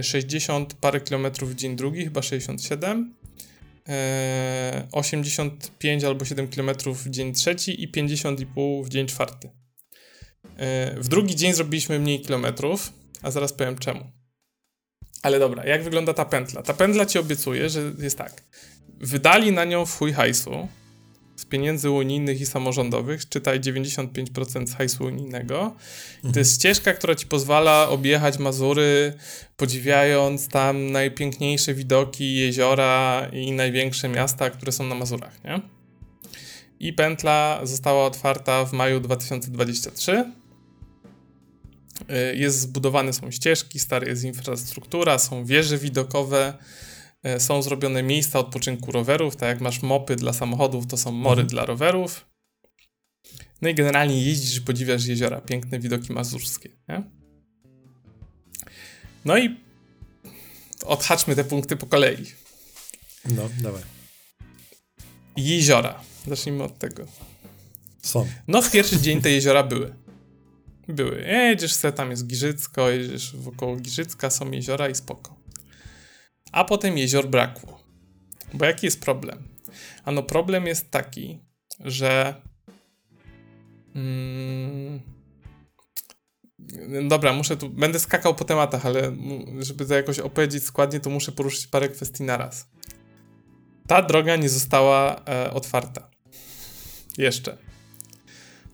60 0.03 0.75
parę 0.75 1.01
kilometrów 1.01 1.51
w 1.51 1.55
dzień 1.55 1.77
drugi, 1.77 2.05
chyba 2.05 2.23
67, 2.23 3.15
85 4.93 6.05
albo 6.05 6.25
7 6.25 6.49
km 6.49 6.71
w 6.87 7.11
dzień 7.11 7.33
trzeci 7.33 7.83
i 7.83 7.93
50,5 7.93 8.85
w 8.85 8.89
dzień 8.89 9.07
czwarty. 9.07 9.51
W 10.97 11.09
drugi 11.09 11.37
dzień 11.37 11.55
zrobiliśmy 11.55 11.99
mniej 11.99 12.21
kilometrów, 12.21 12.93
a 13.23 13.31
zaraz 13.31 13.53
powiem 13.53 13.79
czemu. 13.79 14.11
Ale 15.23 15.39
dobra, 15.39 15.67
jak 15.67 15.83
wygląda 15.83 16.15
ta 16.15 16.25
pętla? 16.25 16.63
Ta 16.63 16.75
pętla 16.75 17.07
ci 17.07 17.19
obiecuje, 17.19 17.69
że 17.69 17.93
jest 17.99 18.19
tak. 18.19 18.43
Wydali 19.01 19.53
na 19.53 19.65
nią 19.65 19.87
w 19.87 19.99
chuj 19.99 20.13
hajsu 20.13 20.69
z 21.37 21.45
pieniędzy 21.45 21.91
unijnych 21.91 22.41
i 22.41 22.47
samorządowych, 22.47 23.29
czytaj 23.29 23.61
95% 23.61 24.67
z 24.67 24.75
hajsu 24.75 25.05
unijnego. 25.05 25.75
Mhm. 26.17 26.35
To 26.35 26.39
jest 26.39 26.55
ścieżka, 26.55 26.95
która 26.95 27.15
ci 27.15 27.27
pozwala 27.27 27.89
objechać 27.89 28.39
Mazury, 28.39 29.13
podziwiając 29.57 30.49
tam 30.49 30.93
najpiękniejsze 30.93 31.75
widoki, 31.75 32.35
jeziora 32.35 33.29
i 33.33 33.53
największe 33.53 34.09
miasta, 34.09 34.51
które 34.51 34.73
są 34.73 34.85
na 34.85 34.95
Mazurach, 34.95 35.45
nie? 35.45 35.61
I 36.81 36.93
pętla 36.93 37.61
została 37.63 38.07
otwarta 38.07 38.65
w 38.65 38.73
maju 38.73 39.01
2023 39.01 40.13
E, 40.13 40.40
jest 42.35 42.61
zbudowane, 42.61 43.13
są 43.13 43.31
ścieżki, 43.31 43.79
stara 43.79 44.07
jest 44.07 44.25
infrastruktura, 44.25 45.19
są 45.19 45.45
wieże 45.45 45.79
widokowe, 45.79 46.59
e, 47.23 47.41
są 47.41 47.63
zrobione 47.63 48.03
miejsca 48.03 48.39
odpoczynku 48.39 48.93
rowerów, 48.93 49.37
tak 49.37 49.49
jak 49.49 49.61
masz 49.61 49.83
mopy 49.83 50.17
dla 50.17 50.33
samochodów, 50.33 50.87
to 50.87 50.97
są 50.97 51.13
mory 51.13 51.43
mhm. 51.43 51.49
dla 51.49 51.65
rowerów. 51.65 52.27
No 53.63 53.69
i 53.69 53.75
generalnie 53.75 54.25
jeździsz 54.25 54.57
i 54.57 54.61
podziwiasz 54.61 55.07
jeziora, 55.07 55.41
piękne 55.41 55.79
widoki 55.79 56.13
mazurskie, 56.13 56.69
nie? 56.89 57.03
No 59.25 59.39
i 59.39 59.57
odhaczmy 60.85 61.37
te 61.37 61.45
punkty 61.45 61.77
po 61.77 61.87
kolei. 61.87 62.27
No, 63.25 63.49
dawaj. 63.63 63.83
Jeziora. 65.37 66.01
Zacznijmy 66.27 66.65
od 66.65 66.79
tego. 66.79 67.07
Są. 68.03 68.27
No, 68.49 68.63
w 68.63 68.71
pierwszy 68.71 69.01
dzień 69.01 69.21
te 69.21 69.31
jeziora 69.31 69.63
były 69.63 69.95
były. 70.91 71.23
Jedziesz 71.23 71.73
se, 71.73 71.93
tam 71.93 72.11
jest 72.11 72.27
Giżycko, 72.27 72.91
jedziesz 72.91 73.37
wokoło 73.37 73.77
Giżycka, 73.77 74.31
są 74.31 74.51
jeziora 74.51 74.89
i 74.89 74.95
spoko. 74.95 75.37
A 76.53 76.65
potem 76.65 76.99
jezior 76.99 77.29
brakło. 77.29 77.81
Bo 78.55 78.65
jaki 78.65 78.87
jest 78.87 79.01
problem? 79.01 79.49
Ano 80.05 80.23
problem 80.23 80.67
jest 80.67 80.91
taki, 80.91 81.45
że 81.81 82.35
mm, 83.95 85.01
dobra, 87.09 87.33
muszę 87.33 87.57
tu, 87.57 87.71
będę 87.71 87.99
skakał 87.99 88.35
po 88.35 88.45
tematach, 88.45 88.87
ale 88.87 89.17
żeby 89.61 89.87
to 89.87 89.95
jakoś 89.95 90.19
opowiedzieć 90.19 90.65
składnie, 90.65 91.01
to 91.01 91.11
muszę 91.11 91.33
poruszyć 91.33 91.67
parę 91.67 91.89
kwestii 91.89 92.23
naraz. 92.23 92.69
Ta 93.87 94.03
droga 94.03 94.37
nie 94.37 94.49
została 94.49 95.23
e, 95.29 95.51
otwarta. 95.51 96.11
Jeszcze. 97.19 97.59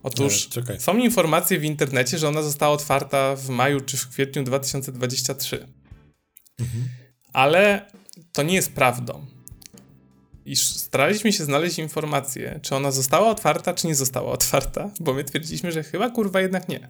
Otóż 0.06 0.48
e, 0.68 0.80
są 0.80 0.96
informacje 0.96 1.58
w 1.58 1.64
internecie, 1.64 2.18
że 2.18 2.28
ona 2.28 2.42
została 2.42 2.72
otwarta 2.72 3.36
w 3.36 3.48
maju 3.48 3.80
czy 3.80 3.96
w 3.96 4.08
kwietniu 4.08 4.44
2023. 4.44 5.66
Mhm. 6.58 6.88
Ale 7.32 7.90
to 8.32 8.42
nie 8.42 8.54
jest 8.54 8.72
prawdą. 8.72 9.26
I 10.44 10.56
staraliśmy 10.56 11.32
się 11.32 11.44
znaleźć 11.44 11.78
informację, 11.78 12.60
czy 12.62 12.76
ona 12.76 12.90
została 12.90 13.30
otwarta, 13.30 13.74
czy 13.74 13.86
nie 13.86 13.94
została 13.94 14.32
otwarta, 14.32 14.90
bo 15.00 15.14
my 15.14 15.24
twierdziliśmy, 15.24 15.72
że 15.72 15.82
chyba 15.82 16.10
kurwa 16.10 16.40
jednak 16.40 16.68
nie. 16.68 16.88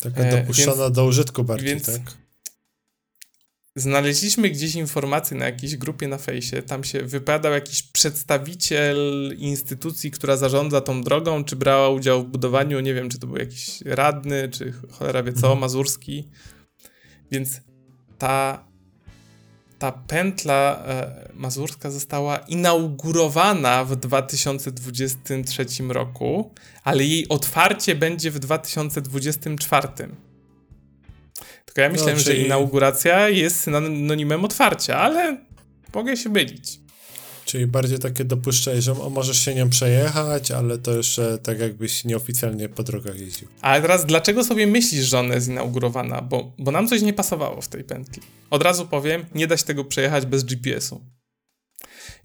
Taka 0.00 0.24
dopuszczona 0.24 0.82
e, 0.82 0.84
więc, 0.84 0.94
do 0.94 1.04
użytku 1.04 1.44
bardziej, 1.44 1.68
więc, 1.68 1.86
tak? 1.86 2.16
Znaleźliśmy 3.76 4.50
gdzieś 4.50 4.74
informację 4.74 5.36
na 5.36 5.44
jakiejś 5.44 5.76
grupie 5.76 6.08
na 6.08 6.18
fejsie, 6.18 6.62
tam 6.62 6.84
się 6.84 7.02
wypadał 7.02 7.52
jakiś 7.52 7.82
przedstawiciel 7.82 8.98
instytucji, 9.38 10.10
która 10.10 10.36
zarządza 10.36 10.80
tą 10.80 11.02
drogą, 11.02 11.44
czy 11.44 11.56
brała 11.56 11.88
udział 11.88 12.22
w 12.22 12.26
budowaniu, 12.26 12.80
nie 12.80 12.94
wiem, 12.94 13.08
czy 13.08 13.18
to 13.18 13.26
był 13.26 13.36
jakiś 13.36 13.80
radny, 13.84 14.48
czy 14.48 14.72
cholera 14.90 15.22
wie 15.22 15.32
co, 15.32 15.46
mhm. 15.46 15.58
mazurski. 15.58 16.28
Więc 17.30 17.60
ta 18.18 18.70
ta 19.80 19.92
pętla 19.92 20.82
e, 20.86 21.28
mazurska 21.34 21.90
została 21.90 22.38
inaugurowana 22.38 23.84
w 23.84 23.96
2023 23.96 25.66
roku, 25.88 26.54
ale 26.84 27.04
jej 27.04 27.28
otwarcie 27.28 27.94
będzie 27.94 28.30
w 28.30 28.38
2024. 28.38 29.88
Tylko 31.74 31.80
ja 31.80 31.88
No, 31.88 31.92
myślałem, 31.92 32.16
czyli- 32.16 32.36
że 32.40 32.46
inauguracja 32.46 33.28
jest 33.28 33.60
synonimem 33.60 34.44
otwarcia, 34.44 34.98
ale 34.98 35.38
mogę 35.94 36.16
się 36.16 36.28
mylić. 36.28 36.80
Czyli 37.44 37.66
bardziej 37.66 37.98
takie 37.98 38.24
dopuszczenie, 38.24 38.82
że 38.82 38.94
możesz 38.94 39.44
się 39.44 39.54
nią 39.54 39.70
przejechać, 39.70 40.50
ale 40.50 40.78
to 40.78 40.96
jeszcze 40.96 41.38
tak 41.38 41.60
jakbyś 41.60 42.04
nieoficjalnie 42.04 42.68
po 42.68 42.82
drogach 42.82 43.20
jeździł. 43.20 43.48
Ale 43.60 43.82
teraz, 43.82 44.06
dlaczego 44.06 44.44
sobie 44.44 44.66
myślisz, 44.66 45.04
że 45.04 45.18
ona 45.18 45.34
jest 45.34 45.48
inaugurowana? 45.48 46.22
Bo, 46.22 46.52
bo 46.58 46.70
nam 46.70 46.88
coś 46.88 47.02
nie 47.02 47.12
pasowało 47.12 47.60
w 47.60 47.68
tej 47.68 47.84
pętli. 47.84 48.22
Od 48.50 48.62
razu 48.62 48.86
powiem, 48.86 49.26
nie 49.34 49.46
da 49.46 49.56
się 49.56 49.64
tego 49.64 49.84
przejechać 49.84 50.26
bez 50.26 50.44
GPS-u. 50.44 51.00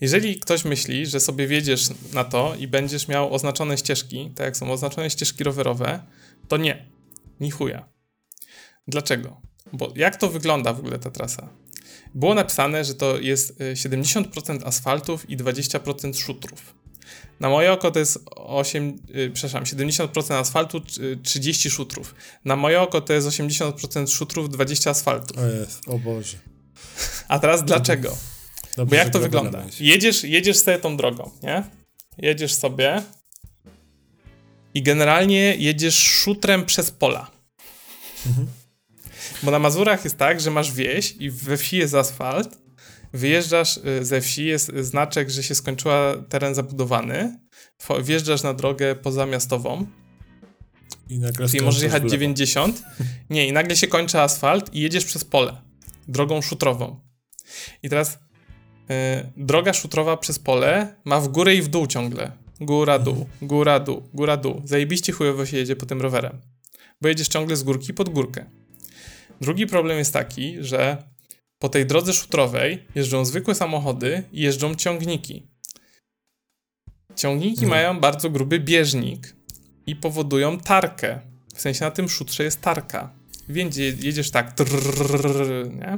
Jeżeli 0.01 0.39
ktoś 0.39 0.65
myśli, 0.65 1.05
że 1.05 1.19
sobie 1.19 1.47
wiedziesz 1.47 1.89
na 2.13 2.23
to 2.23 2.55
i 2.59 2.67
będziesz 2.67 3.07
miał 3.07 3.33
oznaczone 3.33 3.77
ścieżki, 3.77 4.31
tak 4.35 4.45
jak 4.45 4.57
są 4.57 4.71
oznaczone 4.71 5.09
ścieżki 5.09 5.43
rowerowe, 5.43 5.99
to 6.47 6.57
nie. 6.57 6.85
Ni 7.39 7.51
chuja. 7.51 7.94
Dlaczego? 8.87 9.41
Bo 9.73 9.93
jak 9.95 10.15
to 10.15 10.29
wygląda 10.29 10.73
w 10.73 10.79
ogóle 10.79 10.99
ta 10.99 11.11
trasa? 11.11 11.49
Było 12.15 12.33
napisane, 12.33 12.85
że 12.85 12.93
to 12.93 13.19
jest 13.19 13.61
y, 13.61 13.73
70% 13.73 14.67
asfaltów 14.67 15.29
i 15.29 15.37
20% 15.37 16.19
szutrów. 16.19 16.75
Na 17.39 17.49
moje 17.49 17.71
oko 17.71 17.91
to 17.91 17.99
jest 17.99 18.19
8, 18.35 18.99
y, 19.15 19.31
przepraszam, 19.33 19.63
70% 19.63 20.33
asfaltu, 20.33 20.81
y, 20.99 21.17
30 21.23 21.69
szutrów. 21.69 22.15
Na 22.45 22.55
moje 22.55 22.81
oko 22.81 23.01
to 23.01 23.13
jest 23.13 23.27
80% 23.27 24.11
szutrów, 24.11 24.49
20 24.49 24.89
asfaltów. 24.89 25.37
O 25.37 25.45
jest, 25.45 25.81
o 25.87 25.99
Boże. 25.99 26.37
A 27.27 27.39
teraz 27.39 27.63
dlaczego? 27.63 28.17
Dobrze, 28.77 28.89
Bo 28.89 28.95
jak 28.95 29.09
to 29.09 29.19
wygląda? 29.19 29.65
Jedziesz, 29.79 30.23
jedziesz 30.23 30.57
sobie 30.57 30.79
tą 30.79 30.97
drogą, 30.97 31.31
nie? 31.43 31.63
Jedziesz 32.17 32.53
sobie 32.53 33.01
i 34.73 34.83
generalnie 34.83 35.55
jedziesz 35.55 35.97
szutrem 35.97 36.65
przez 36.65 36.91
pola. 36.91 37.31
Bo 39.43 39.51
na 39.51 39.59
Mazurach 39.59 40.03
jest 40.03 40.17
tak, 40.17 40.41
że 40.41 40.51
masz 40.51 40.71
wieś 40.71 41.15
i 41.19 41.29
we 41.31 41.57
wsi 41.57 41.77
jest 41.77 41.95
asfalt, 41.95 42.57
wyjeżdżasz 43.13 43.77
y, 43.77 44.05
ze 44.05 44.21
wsi, 44.21 44.45
jest 44.45 44.71
znaczek, 44.79 45.29
że 45.29 45.43
się 45.43 45.55
skończyła 45.55 46.13
teren 46.29 46.55
zabudowany, 46.55 47.39
wjeżdżasz 48.03 48.43
na 48.43 48.53
drogę 48.53 48.95
pozamiastową, 48.95 49.87
I 51.09 51.19
nagle 51.19 51.49
czyli 51.49 51.63
możesz 51.63 51.83
jechać 51.83 52.01
w 52.01 52.05
lewo. 52.05 52.11
90, 52.11 52.83
nie, 53.29 53.47
i 53.47 53.53
nagle 53.53 53.75
się 53.75 53.87
kończy 53.87 54.19
asfalt 54.19 54.73
i 54.73 54.81
jedziesz 54.81 55.05
przez 55.05 55.25
pole, 55.25 55.61
drogą 56.07 56.41
szutrową. 56.41 56.99
I 57.83 57.89
teraz 57.89 58.13
y, 58.13 58.17
droga 59.37 59.73
szutrowa 59.73 60.17
przez 60.17 60.39
pole 60.39 60.95
ma 61.05 61.19
w 61.21 61.27
górę 61.27 61.55
i 61.55 61.61
w 61.61 61.67
dół 61.67 61.87
ciągle. 61.87 62.31
Góra, 62.61 62.99
dół, 62.99 63.29
góra, 63.41 63.79
dół, 63.79 64.09
góra, 64.13 64.37
dół. 64.37 64.61
Zajebiście 64.65 65.13
chujowo 65.13 65.45
się 65.45 65.57
jedzie 65.57 65.75
po 65.75 65.85
tym 65.85 66.01
rowerem, 66.01 66.41
bo 67.01 67.07
jedziesz 67.07 67.27
ciągle 67.27 67.55
z 67.55 67.63
górki 67.63 67.93
pod 67.93 68.09
górkę. 68.09 68.45
Drugi 69.41 69.67
problem 69.67 69.97
jest 69.97 70.13
taki, 70.13 70.55
że 70.63 71.03
po 71.59 71.69
tej 71.69 71.85
drodze 71.85 72.13
szutrowej 72.13 72.85
jeżdżą 72.95 73.25
zwykłe 73.25 73.55
samochody 73.55 74.23
i 74.31 74.41
jeżdżą 74.41 74.75
ciągniki. 74.75 75.47
Ciągniki 77.15 77.63
Mhm. 77.63 77.69
mają 77.69 77.99
bardzo 77.99 78.29
gruby 78.29 78.59
bieżnik 78.59 79.35
i 79.87 79.95
powodują 79.95 80.59
tarkę. 80.59 81.19
W 81.55 81.61
sensie 81.61 81.85
na 81.85 81.91
tym 81.91 82.09
szutrze 82.09 82.43
jest 82.43 82.61
tarka. 82.61 83.13
Więc 83.49 83.77
je- 83.77 83.93
jedziesz 83.99 84.31
tak, 84.31 84.53
trrrr, 84.53 85.69
nie? 85.71 85.97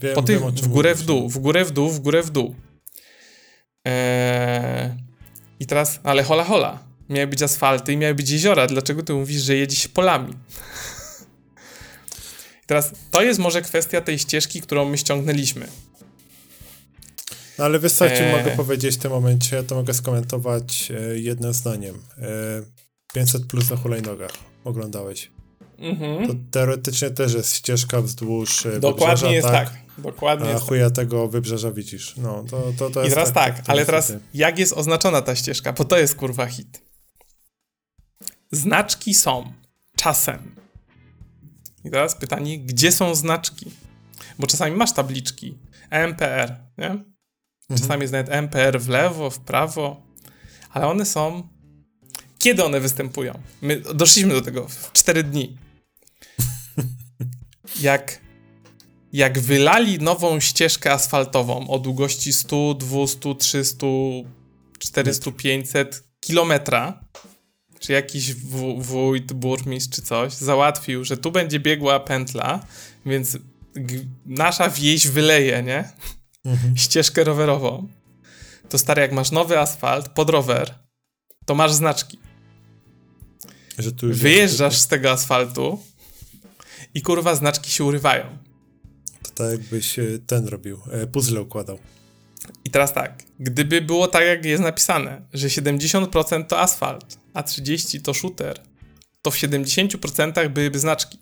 Wiem, 0.00 0.14
Po 0.14 0.22
tych 0.22 0.40
wiem, 0.40 0.50
w 0.50 0.68
górę, 0.68 0.94
w 0.94 1.02
dół, 1.02 1.28
w 1.28 1.38
górę, 1.38 1.64
w 1.64 1.70
dół, 1.70 1.90
w 1.90 2.00
górę, 2.00 2.22
w 2.22 2.30
dół. 2.30 2.54
Eee, 3.84 4.90
I 5.60 5.66
teraz, 5.66 6.00
ale 6.04 6.22
hola, 6.22 6.44
hola. 6.44 6.78
Miały 7.08 7.26
być 7.26 7.42
asfalty 7.42 7.92
i 7.92 7.96
miały 7.96 8.14
być 8.14 8.30
jeziora. 8.30 8.66
Dlaczego 8.66 9.02
ty 9.02 9.12
mówisz, 9.14 9.42
że 9.42 9.56
jedzie 9.56 9.76
się 9.76 9.88
polami? 9.88 10.32
Teraz, 12.66 12.92
to 13.10 13.22
jest 13.22 13.40
może 13.40 13.62
kwestia 13.62 14.00
tej 14.00 14.18
ścieżki, 14.18 14.60
którą 14.60 14.84
my 14.84 14.98
ściągnęliśmy. 14.98 15.66
No, 17.58 17.64
ale 17.64 17.80
ci 17.90 18.04
Eee. 18.04 18.36
mogę 18.36 18.56
powiedzieć 18.56 18.94
w 18.94 18.98
tym 18.98 19.10
momencie, 19.10 19.56
ja 19.56 19.62
to 19.62 19.74
mogę 19.74 19.94
skomentować 19.94 20.90
e, 20.90 21.18
jednym 21.18 21.52
zdaniem. 21.52 22.02
E, 22.18 22.26
500 23.14 23.46
plus 23.46 23.70
na 23.70 23.76
hulajnogach. 23.76 24.30
Oglądałeś. 24.64 25.30
Mhm. 25.78 26.26
To 26.26 26.34
teoretycznie 26.50 27.10
też 27.10 27.34
jest 27.34 27.54
ścieżka 27.54 28.02
wzdłuż 28.02 28.66
e, 28.66 28.80
Dokładnie 28.80 29.32
jest 29.32 29.48
tak. 29.48 29.70
Dokładnie 29.98 30.46
A 30.46 30.50
jest 30.50 30.60
tak. 30.60 30.68
chuja 30.68 30.90
tego 30.90 31.28
wybrzeża 31.28 31.70
widzisz. 31.70 32.14
No, 32.16 32.44
to, 32.50 32.72
to, 32.78 32.90
to 32.90 33.04
I 33.04 33.10
teraz 33.10 33.32
tak, 33.32 33.60
to 33.60 33.70
ale 33.72 33.86
teraz 33.86 34.12
jak 34.34 34.58
jest 34.58 34.72
oznaczona 34.72 35.22
ta 35.22 35.36
ścieżka? 35.36 35.72
Bo 35.72 35.84
to 35.84 35.98
jest 35.98 36.14
kurwa 36.14 36.46
hit. 36.46 36.82
Znaczki 38.52 39.14
są 39.14 39.52
czasem. 39.96 40.54
I 41.86 41.90
teraz 41.90 42.16
pytanie, 42.16 42.58
gdzie 42.58 42.92
są 42.92 43.14
znaczki? 43.14 43.70
Bo 44.38 44.46
czasami 44.46 44.76
masz 44.76 44.92
tabliczki 44.92 45.58
MPR, 45.90 46.56
nie? 46.78 46.90
Mhm. 46.90 47.14
Czasami 47.80 48.00
jest 48.02 48.12
nawet 48.12 48.28
MPR 48.30 48.80
w 48.80 48.88
lewo, 48.88 49.30
w 49.30 49.38
prawo, 49.38 50.02
ale 50.70 50.86
one 50.86 51.06
są. 51.06 51.48
Kiedy 52.38 52.64
one 52.64 52.80
występują? 52.80 53.38
My 53.62 53.80
doszliśmy 53.80 54.34
do 54.34 54.42
tego 54.42 54.68
w 54.68 54.92
4 54.92 55.22
dni. 55.22 55.58
Jak, 57.80 58.20
jak 59.12 59.38
wylali 59.38 59.98
nową 59.98 60.40
ścieżkę 60.40 60.92
asfaltową 60.92 61.68
o 61.68 61.78
długości 61.78 62.32
100, 62.32 62.74
200, 62.74 63.34
300, 63.34 63.86
400, 64.78 65.30
500 65.32 66.04
kilometra, 66.20 67.04
czy 67.80 67.92
jakiś 67.92 68.34
wójt, 68.78 69.32
burmistrz 69.32 69.96
czy 69.96 70.02
coś 70.02 70.32
załatwił, 70.32 71.04
że 71.04 71.16
tu 71.16 71.32
będzie 71.32 71.60
biegła 71.60 72.00
pętla, 72.00 72.66
więc 73.06 73.38
nasza 74.26 74.70
wieś 74.70 75.08
wyleje, 75.08 75.62
nie? 75.62 75.92
Mhm. 76.44 76.76
ścieżkę 76.76 77.24
rowerową, 77.24 77.88
to 78.68 78.78
stary, 78.78 79.02
jak 79.02 79.12
masz 79.12 79.30
nowy 79.30 79.58
asfalt 79.58 80.08
pod 80.08 80.30
rower, 80.30 80.74
to 81.46 81.54
masz 81.54 81.72
znaczki. 81.72 82.18
Że 83.78 83.92
tu 83.92 84.08
już 84.08 84.18
Wyjeżdżasz 84.18 84.78
z 84.78 84.86
tego 84.86 85.10
asfaltu 85.10 85.78
i 86.94 87.02
kurwa 87.02 87.34
znaczki 87.34 87.70
się 87.70 87.84
urywają. 87.84 88.38
To 89.22 89.30
tak 89.30 89.50
jakbyś 89.50 89.98
e, 89.98 90.04
ten 90.26 90.48
robił, 90.48 90.80
e, 90.90 91.06
puzzle 91.06 91.42
układał. 91.42 91.78
I 92.64 92.70
teraz 92.70 92.94
tak, 92.94 93.22
gdyby 93.40 93.80
było 93.80 94.08
tak, 94.08 94.24
jak 94.24 94.44
jest 94.44 94.62
napisane, 94.62 95.22
że 95.32 95.48
70% 95.48 96.46
to 96.46 96.60
asfalt, 96.60 97.18
a 97.34 97.42
30% 97.42 98.02
to 98.02 98.14
shooter, 98.14 98.60
to 99.22 99.30
w 99.30 99.36
70% 99.36 100.48
byłyby 100.48 100.78
znaczki. 100.78 101.18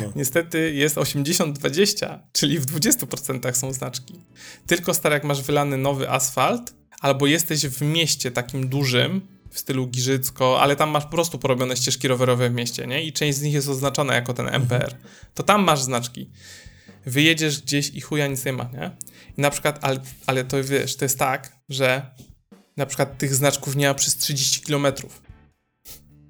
No. 0.00 0.12
Niestety 0.16 0.72
jest 0.74 0.96
80-20, 0.96 2.18
czyli 2.32 2.58
w 2.58 2.66
20% 2.66 3.54
są 3.54 3.72
znaczki. 3.72 4.14
Tylko 4.66 4.94
stary, 4.94 5.14
jak 5.14 5.24
masz 5.24 5.42
wylany 5.42 5.76
nowy 5.76 6.10
asfalt, 6.10 6.74
albo 7.00 7.26
jesteś 7.26 7.66
w 7.66 7.82
mieście 7.82 8.30
takim 8.30 8.68
dużym, 8.68 9.20
w 9.50 9.58
stylu 9.58 9.86
Giżycko, 9.86 10.60
ale 10.60 10.76
tam 10.76 10.90
masz 10.90 11.04
po 11.04 11.10
prostu 11.10 11.38
porobione 11.38 11.76
ścieżki 11.76 12.08
rowerowe 12.08 12.50
w 12.50 12.54
mieście, 12.54 12.86
nie? 12.86 13.02
I 13.02 13.12
część 13.12 13.38
z 13.38 13.42
nich 13.42 13.54
jest 13.54 13.68
oznaczona 13.68 14.14
jako 14.14 14.34
ten 14.34 14.48
MPR. 14.48 14.96
To 15.34 15.42
tam 15.42 15.64
masz 15.64 15.82
znaczki. 15.82 16.30
Wyjedziesz 17.06 17.62
gdzieś 17.62 17.90
i 17.90 18.00
chuja 18.00 18.26
nic 18.26 18.44
nie 18.44 18.52
ma, 18.52 18.70
nie? 18.72 18.90
Na 19.40 19.50
przykład, 19.50 19.78
ale, 19.82 20.00
ale 20.26 20.44
to 20.44 20.64
wiesz, 20.64 20.96
to 20.96 21.04
jest 21.04 21.18
tak, 21.18 21.56
że 21.68 22.14
na 22.76 22.86
przykład 22.86 23.18
tych 23.18 23.34
znaczków 23.34 23.76
nie 23.76 23.88
ma 23.88 23.94
przez 23.94 24.16
30 24.16 24.60
kilometrów. 24.60 25.22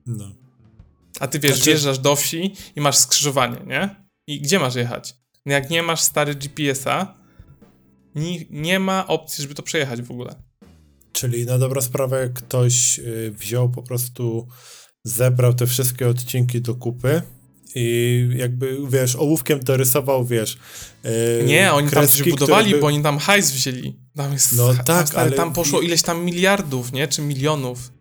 no. 0.06 0.32
A 1.20 1.28
ty 1.28 1.38
wiesz, 1.38 1.52
Znaczy- 1.54 1.70
wjeżdżasz 1.70 1.98
do 1.98 2.16
wsi 2.16 2.54
i 2.76 2.80
masz 2.80 2.96
skrzyżowanie, 2.96 3.60
nie? 3.66 3.96
I 4.26 4.40
gdzie 4.40 4.58
masz 4.58 4.74
jechać? 4.74 5.14
No 5.46 5.52
Jak 5.52 5.70
nie 5.70 5.82
masz 5.82 6.00
stary 6.00 6.34
GPS-a, 6.34 7.14
nie, 8.14 8.44
nie 8.50 8.78
ma 8.78 9.06
opcji, 9.06 9.42
żeby 9.42 9.54
to 9.54 9.62
przejechać 9.62 10.02
w 10.02 10.10
ogóle. 10.10 10.34
Czyli 11.12 11.46
na 11.46 11.58
dobrą 11.58 11.80
sprawę 11.80 12.30
ktoś 12.34 12.98
y, 12.98 13.34
wziął 13.38 13.70
po 13.70 13.82
prostu, 13.82 14.48
zebrał 15.04 15.54
te 15.54 15.66
wszystkie 15.66 16.08
odcinki 16.08 16.60
do 16.60 16.74
kupy 16.74 17.22
i 17.74 18.28
jakby, 18.36 18.78
wiesz, 18.88 19.16
ołówkiem 19.16 19.60
dorysował, 19.60 20.24
wiesz, 20.26 20.58
y, 21.04 21.44
Nie, 21.46 21.72
oni 21.72 21.90
tam 21.90 22.02
coś 22.06 22.12
kreski, 22.12 22.30
budowali, 22.30 22.72
by- 22.72 22.78
bo 22.80 22.86
oni 22.86 23.02
tam 23.02 23.18
hajs 23.18 23.50
wzięli. 23.52 23.96
Tam 24.16 24.32
jest, 24.32 24.52
No 24.56 24.74
tam, 24.74 24.84
tak, 24.84 25.08
stary, 25.08 25.26
ale- 25.26 25.36
tam 25.36 25.52
poszło 25.52 25.80
ileś 25.80 26.02
tam 26.02 26.24
miliardów, 26.24 26.92
nie? 26.92 27.08
Czy 27.08 27.22
milionów. 27.22 27.92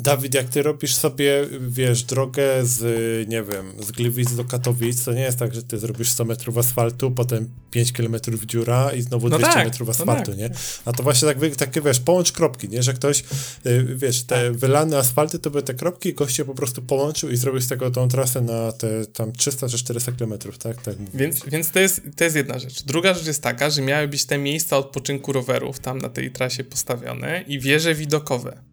Dawid, 0.00 0.34
jak 0.34 0.48
ty 0.48 0.62
robisz 0.62 0.94
sobie, 0.94 1.46
wiesz, 1.60 2.02
drogę 2.02 2.44
z, 2.62 3.28
nie 3.28 3.42
wiem, 3.42 3.72
z 3.80 3.92
Gliwic 3.92 4.34
do 4.34 4.44
Katowic, 4.44 5.04
to 5.04 5.12
nie 5.12 5.20
jest 5.20 5.38
tak, 5.38 5.54
że 5.54 5.62
ty 5.62 5.78
zrobisz 5.78 6.08
100 6.10 6.24
metrów 6.24 6.58
asfaltu, 6.58 7.10
potem 7.10 7.48
5 7.70 7.92
kilometrów 7.92 8.44
dziura 8.46 8.92
i 8.92 9.02
znowu 9.02 9.28
No 9.28 9.38
200 9.38 9.54
tak, 9.54 9.64
metrów 9.66 9.88
no 9.88 9.94
asfaltu, 9.94 10.30
tak. 10.30 10.38
nie? 10.40 10.50
A 10.84 10.92
to 10.92 11.02
właśnie 11.02 11.28
tak, 11.28 11.56
takie, 11.56 11.80
wiesz, 11.82 12.00
połącz 12.00 12.32
kropki, 12.32 12.68
nie? 12.68 12.82
Że 12.82 12.94
ktoś, 12.94 13.24
y, 13.66 13.86
wiesz, 13.96 14.22
te 14.22 14.48
Tak. 14.48 14.56
wylane 14.56 14.98
asfalty 14.98 15.38
to 15.38 15.50
były 15.50 15.62
te 15.62 15.74
kropki 15.74 16.08
i 16.08 16.14
goście 16.14 16.44
po 16.44 16.54
prostu 16.54 16.82
połączył 16.82 17.30
i 17.30 17.36
zrobił 17.36 17.60
z 17.60 17.68
tego 17.68 17.90
tą 17.90 18.08
trasę 18.08 18.40
na 18.40 18.72
te 18.72 19.06
tam 19.06 19.32
300 19.32 19.68
czy 19.68 19.78
400 19.78 20.12
kilometrów, 20.12 20.58
tak? 20.58 20.82
tak. 20.82 20.94
Więc, 21.14 21.44
więc 21.46 21.70
to, 21.70 21.78
jest, 21.78 22.00
to 22.16 22.24
jest 22.24 22.36
jedna 22.36 22.58
rzecz. 22.58 22.82
Druga 22.82 23.14
rzecz 23.14 23.26
jest 23.26 23.42
taka, 23.42 23.70
że 23.70 23.82
miały 23.82 24.08
być 24.08 24.24
te 24.24 24.38
miejsca 24.38 24.76
odpoczynku 24.76 25.32
rowerów 25.32 25.80
tam 25.80 25.98
na 25.98 26.08
tej 26.08 26.30
trasie 26.30 26.64
postawione 26.64 27.44
i 27.46 27.60
wieże 27.60 27.94
widokowe. 27.94 28.67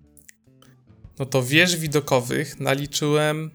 No 1.20 1.26
to 1.26 1.44
wież 1.44 1.78
widokowych 1.78 2.60
naliczyłem. 2.60 3.52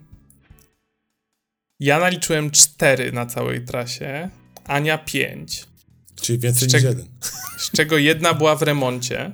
Ja 1.79 1.99
naliczyłem 1.99 2.51
cztery 2.51 3.11
na 3.11 3.25
całej 3.25 3.65
trasie, 3.65 4.29
Ania 4.65 4.97
pięć. 4.97 5.65
Czyli 6.21 6.39
więcej 6.39 6.69
z 6.69 6.73
niż 6.73 6.81
czeg- 6.83 6.85
jeden. 6.85 7.07
Z 7.57 7.71
czego 7.71 7.97
jedna 7.97 8.33
była 8.33 8.55
w 8.55 8.61
remoncie. 8.61 9.31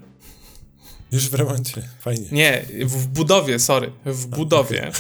Już 1.12 1.30
w 1.30 1.34
remoncie, 1.34 1.82
fajnie. 2.00 2.28
Nie, 2.32 2.66
w 2.86 3.08
budowie, 3.08 3.60
sorry, 3.60 3.92
w 4.06 4.26
budowie. 4.28 4.92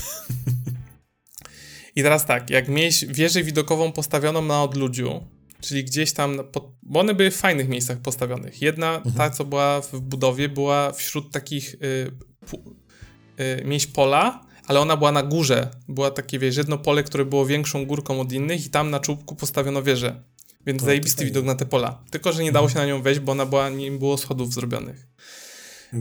I 1.95 2.03
teraz 2.03 2.25
tak, 2.25 2.49
jak 2.49 2.67
mieć 2.67 3.05
wieżę 3.05 3.43
widokową 3.43 3.91
postawioną 3.91 4.41
na 4.41 4.63
odludziu, 4.63 5.23
czyli 5.61 5.83
gdzieś 5.83 6.13
tam, 6.13 6.39
bo 6.83 6.99
one 6.99 7.13
były 7.13 7.31
w 7.31 7.35
fajnych 7.35 7.69
miejscach 7.69 7.97
postawionych. 7.97 8.61
Jedna, 8.61 9.01
ta 9.17 9.29
co 9.29 9.45
była 9.45 9.81
w 9.81 9.99
budowie, 9.99 10.49
była 10.49 10.91
wśród 10.91 11.31
takich 11.31 11.73
y, 11.73 12.11
y, 13.39 13.65
miejsc 13.65 13.87
pola, 13.87 14.45
ale 14.67 14.79
ona 14.79 14.97
była 14.97 15.11
na 15.11 15.23
górze. 15.23 15.69
Była 15.87 16.11
takie, 16.11 16.39
wiesz, 16.39 16.57
jedno 16.57 16.77
pole, 16.77 17.03
które 17.03 17.25
było 17.25 17.45
większą 17.45 17.85
górką 17.85 18.21
od 18.21 18.31
innych 18.31 18.65
i 18.65 18.69
tam 18.69 18.89
na 18.89 18.99
czubku 18.99 19.35
postawiono 19.35 19.83
wieżę. 19.83 20.23
Więc 20.65 20.79
to 20.79 20.85
zajebisty 20.85 21.25
widok 21.25 21.45
na 21.45 21.55
te 21.55 21.65
pola. 21.65 22.03
Tylko, 22.11 22.33
że 22.33 22.43
nie 22.43 22.51
dało 22.51 22.69
się 22.69 22.75
na 22.75 22.85
nią 22.85 23.01
wejść, 23.01 23.19
bo 23.19 23.31
ona 23.31 23.45
była, 23.45 23.69
nie 23.69 23.91
było 23.91 24.17
schodów 24.17 24.53
zrobionych. 24.53 25.07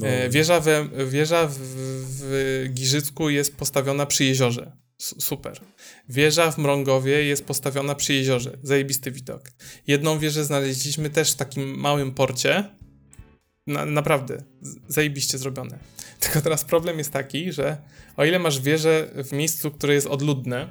E, 0.02 0.30
Wieża, 0.30 0.60
we, 0.60 0.88
wieża 1.06 1.46
w, 1.46 1.58
w 1.58 2.64
Giżycku 2.74 3.30
jest 3.30 3.56
postawiona 3.56 4.06
przy 4.06 4.24
jeziorze. 4.24 4.72
Super. 4.98 5.60
Wieża 6.08 6.50
w 6.50 6.58
Mrągowie 6.58 7.24
jest 7.24 7.44
postawiona 7.44 7.94
przy 7.94 8.14
jeziorze. 8.14 8.58
Zajebisty 8.62 9.10
widok. 9.10 9.50
Jedną 9.86 10.18
wieżę 10.18 10.44
znaleźliśmy 10.44 11.10
też 11.10 11.32
w 11.32 11.36
takim 11.36 11.78
małym 11.78 12.14
porcie. 12.14 12.64
Na, 13.66 13.84
naprawdę. 13.84 14.42
Zajebiście 14.88 15.38
zrobione. 15.38 15.78
Tylko 16.20 16.40
teraz 16.40 16.64
problem 16.64 16.98
jest 16.98 17.12
taki, 17.12 17.52
że 17.52 17.76
o 18.16 18.24
ile 18.24 18.38
masz 18.38 18.60
wieżę 18.60 19.08
w 19.24 19.32
miejscu, 19.32 19.70
które 19.70 19.94
jest 19.94 20.06
odludne, 20.06 20.68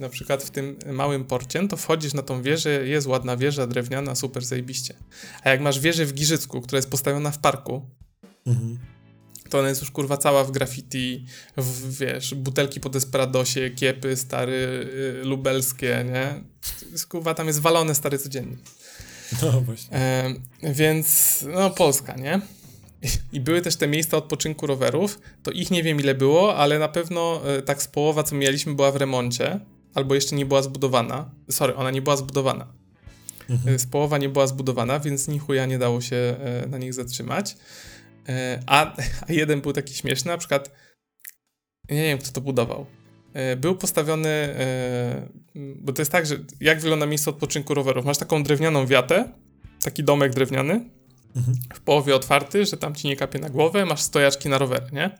na 0.00 0.08
przykład 0.08 0.42
w 0.42 0.50
tym 0.50 0.78
małym 0.92 1.24
porcie, 1.24 1.68
to 1.68 1.76
wchodzisz 1.76 2.14
na 2.14 2.22
tą 2.22 2.42
wieżę, 2.42 2.88
jest 2.88 3.06
ładna 3.06 3.36
wieża 3.36 3.66
drewniana, 3.66 4.14
super, 4.14 4.44
zajebiście. 4.44 4.94
A 5.44 5.50
jak 5.50 5.60
masz 5.60 5.80
wieżę 5.80 6.06
w 6.06 6.14
Giżycku, 6.14 6.60
która 6.60 6.78
jest 6.78 6.90
postawiona 6.90 7.30
w 7.30 7.38
parku, 7.38 7.90
mhm. 8.46 8.78
to 9.50 9.58
ona 9.58 9.68
jest 9.68 9.80
już 9.80 9.90
kurwa 9.90 10.16
cała 10.16 10.44
w 10.44 10.50
graffiti, 10.50 11.26
w, 11.56 11.98
wiesz, 11.98 12.34
butelki 12.34 12.80
po 12.80 12.88
Desperadosie, 12.88 13.70
kiepy 13.70 14.16
stary, 14.16 14.88
y, 15.22 15.24
lubelskie, 15.24 16.04
nie? 16.12 16.44
Kurwa, 17.08 17.34
tam 17.34 17.46
jest 17.46 17.60
walone 17.60 17.94
stary 17.94 18.18
codziennie. 18.18 18.56
No 19.42 19.60
właśnie. 19.60 19.96
E, 19.96 20.34
więc, 20.62 21.44
no, 21.54 21.70
Polska, 21.70 22.16
nie? 22.16 22.40
I- 23.32 23.40
były 23.40 23.60
też 23.62 23.76
te 23.76 23.88
miejsca 23.88 24.16
odpoczynku 24.16 24.66
rowerów, 24.66 25.20
to 25.42 25.50
ich 25.50 25.70
nie 25.70 25.82
wiem 25.82 26.00
ile 26.00 26.14
było, 26.14 26.56
ale 26.56 26.78
na 26.78 26.88
pewno 26.88 27.40
e, 27.56 27.62
tak 27.62 27.82
z 27.82 27.88
połowa, 27.88 28.22
co 28.22 28.34
mieliśmy, 28.34 28.74
była 28.74 28.92
w 28.92 28.96
remoncie, 28.96 29.60
albo 29.94 30.14
jeszcze 30.14 30.36
nie 30.36 30.46
była 30.46 30.62
zbudowana. 30.62 31.30
Sorry, 31.50 31.74
ona 31.76 31.90
nie 31.90 32.02
była 32.02 32.16
zbudowana. 32.16 32.66
Mhm. 33.50 33.74
E, 33.74 33.78
Z 33.78 33.86
połowa 33.86 34.18
nie 34.18 34.28
była 34.28 34.46
zbudowana, 34.46 35.00
więc 35.00 35.28
ni 35.28 35.38
chuja 35.38 35.66
nie 35.66 35.78
dało 35.78 36.00
się 36.00 36.16
e, 36.16 36.66
na 36.68 36.78
nich 36.78 36.94
zatrzymać. 36.94 37.56
A, 38.66 38.96
a 39.28 39.32
jeden 39.32 39.60
był 39.60 39.72
taki 39.72 39.94
śmieszny, 39.94 40.30
na 40.30 40.38
przykład 40.38 40.70
nie 41.90 42.02
wiem, 42.02 42.18
kto 42.18 42.32
to 42.32 42.40
budował. 42.40 42.86
Był 43.56 43.76
postawiony, 43.76 44.54
bo 45.54 45.92
to 45.92 46.02
jest 46.02 46.12
tak, 46.12 46.26
że 46.26 46.38
jak 46.60 46.80
wygląda 46.80 47.06
miejsce 47.06 47.30
odpoczynku 47.30 47.74
rowerów? 47.74 48.04
Masz 48.04 48.18
taką 48.18 48.42
drewnianą 48.42 48.86
wiatę, 48.86 49.32
taki 49.84 50.04
domek 50.04 50.32
drewniany, 50.34 50.90
Mhm. 51.36 51.56
w 51.74 51.80
połowie 51.80 52.14
otwarty, 52.16 52.66
że 52.66 52.76
tam 52.76 52.94
ci 52.94 53.08
nie 53.08 53.16
kapie 53.16 53.38
na 53.38 53.50
głowę, 53.50 53.84
masz 53.86 54.00
stojaczki 54.02 54.48
na 54.48 54.58
rower, 54.58 54.92
nie? 54.92 55.18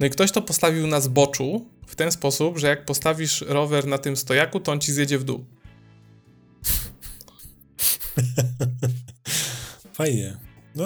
No 0.00 0.06
i 0.06 0.10
ktoś 0.10 0.32
to 0.32 0.42
postawił 0.42 0.86
na 0.86 1.00
zboczu 1.00 1.70
w 1.86 1.94
ten 1.96 2.12
sposób, 2.12 2.58
że 2.58 2.66
jak 2.68 2.84
postawisz 2.84 3.40
rower 3.40 3.86
na 3.86 3.98
tym 3.98 4.16
stojaku, 4.16 4.60
to 4.60 4.72
on 4.72 4.80
ci 4.80 4.92
zjedzie 4.92 5.18
w 5.18 5.24
dół. 5.24 5.44
Fajnie. 9.92 10.36
No, 10.74 10.84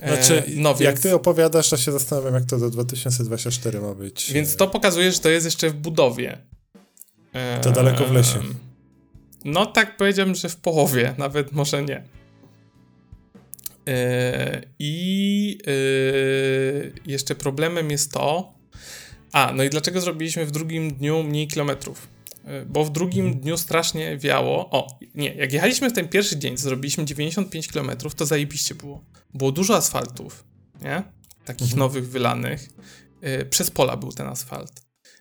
E, 0.00 0.08
Znaczy, 0.16 0.42
no 0.56 0.70
jak 0.70 0.78
więc, 0.78 1.00
ty 1.02 1.14
opowiadasz, 1.14 1.70
to 1.70 1.76
się 1.76 1.92
zastanawiam, 1.92 2.34
jak 2.34 2.44
to 2.44 2.58
do 2.58 2.70
2024 2.70 3.80
ma 3.80 3.94
być. 3.94 4.32
więc 4.32 4.56
to 4.56 4.66
pokazuje, 4.68 5.12
że 5.12 5.18
to 5.18 5.28
jest 5.28 5.44
jeszcze 5.46 5.70
w 5.70 5.74
budowie. 5.74 6.38
E, 7.32 7.60
To 7.60 7.70
daleko 7.70 8.04
w 8.04 8.12
lesie. 8.12 8.40
No 9.44 9.66
tak 9.66 9.96
powiedziałbym, 9.96 10.34
że 10.34 10.48
w 10.48 10.56
połowie, 10.56 11.14
nawet 11.18 11.52
może 11.52 11.82
nie. 11.82 12.04
I 14.78 15.58
e, 15.66 15.70
jeszcze 17.06 17.34
problemem 17.34 17.90
jest 17.90 18.12
to. 18.12 18.54
A, 19.32 19.52
no 19.52 19.64
i 19.64 19.70
dlaczego 19.70 20.00
zrobiliśmy 20.00 20.46
w 20.46 20.50
drugim 20.50 20.94
dniu 20.94 21.22
mniej 21.22 21.48
kilometrów? 21.48 22.08
E, 22.44 22.64
Bo 22.64 22.84
w 22.84 22.90
drugim 22.92 23.24
Mhm. 23.26 23.42
dniu 23.42 23.56
strasznie 23.56 24.18
wiało. 24.18 24.70
O, 24.70 24.98
nie, 25.14 25.34
jak 25.34 25.52
jechaliśmy 25.52 25.90
w 25.90 25.92
ten 25.92 26.08
pierwszy 26.08 26.38
dzień, 26.38 26.56
zrobiliśmy 26.56 27.04
95 27.04 27.68
km, 27.68 27.90
to 28.16 28.26
zajebiście 28.26 28.74
było. 28.74 29.04
Było 29.34 29.52
dużo 29.52 29.76
asfaltów, 29.76 30.44
nie? 30.82 31.02
Takich 31.44 31.62
Mhm. 31.66 31.78
nowych, 31.78 32.08
wylanych. 32.08 32.68
E, 33.20 33.44
Przez 33.44 33.70
pola 33.70 33.96
był 33.96 34.12
ten 34.12 34.26
asfalt. 34.26 34.72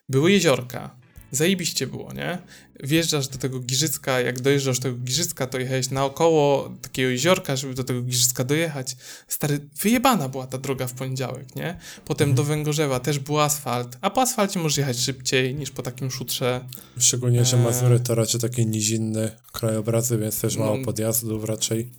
Były 0.10 0.32
jeziorka. 0.32 0.96
Zajebiście 1.36 1.88
było, 1.88 2.14
nie? 2.14 2.38
Wjeżdżasz 2.84 3.28
do 3.28 3.38
tego 3.38 3.60
Giżycka, 3.60 4.20
jak 4.22 4.42
dojeżdżasz 4.42 4.80
do 4.80 4.84
tego 4.84 4.96
Giżycka, 4.98 5.48
to 5.48 5.60
jechałeś 5.60 5.90
naokoło 5.90 6.70
takiego 6.82 7.10
jeziorka, 7.10 7.56
żeby 7.56 7.74
do 7.74 7.84
tego 7.84 8.02
Giżycka 8.02 8.44
dojechać. 8.44 8.96
Stary, 9.28 9.60
wyjebana 9.82 10.30
była 10.30 10.48
ta 10.48 10.58
droga 10.58 10.88
w 10.88 10.94
poniedziałek, 10.94 11.56
nie? 11.56 11.78
Potem 12.06 12.30
Mhm. 12.30 12.36
do 12.36 12.44
Węgorzewa 12.44 13.00
też 13.00 13.20
był 13.20 13.40
asfalt, 13.40 13.98
a 14.02 14.10
po 14.10 14.22
asfalcie 14.22 14.60
możesz 14.60 14.78
jechać 14.78 14.98
szybciej 15.00 15.56
niż 15.56 15.72
po 15.72 15.82
takim 15.82 16.12
szutrze. 16.12 16.66
Szczególnie, 17.00 17.46
że 17.46 17.58
Eee. 17.58 17.64
Mazury 17.64 18.00
to 18.00 18.16
raczej 18.16 18.42
takie 18.42 18.66
nizinne 18.66 19.32
krajobrazy, 19.52 20.18
więc 20.18 20.42
też 20.42 20.58
mało 20.58 20.78
No. 20.78 20.86
podjazdów 20.86 21.44
raczej. 21.44 21.92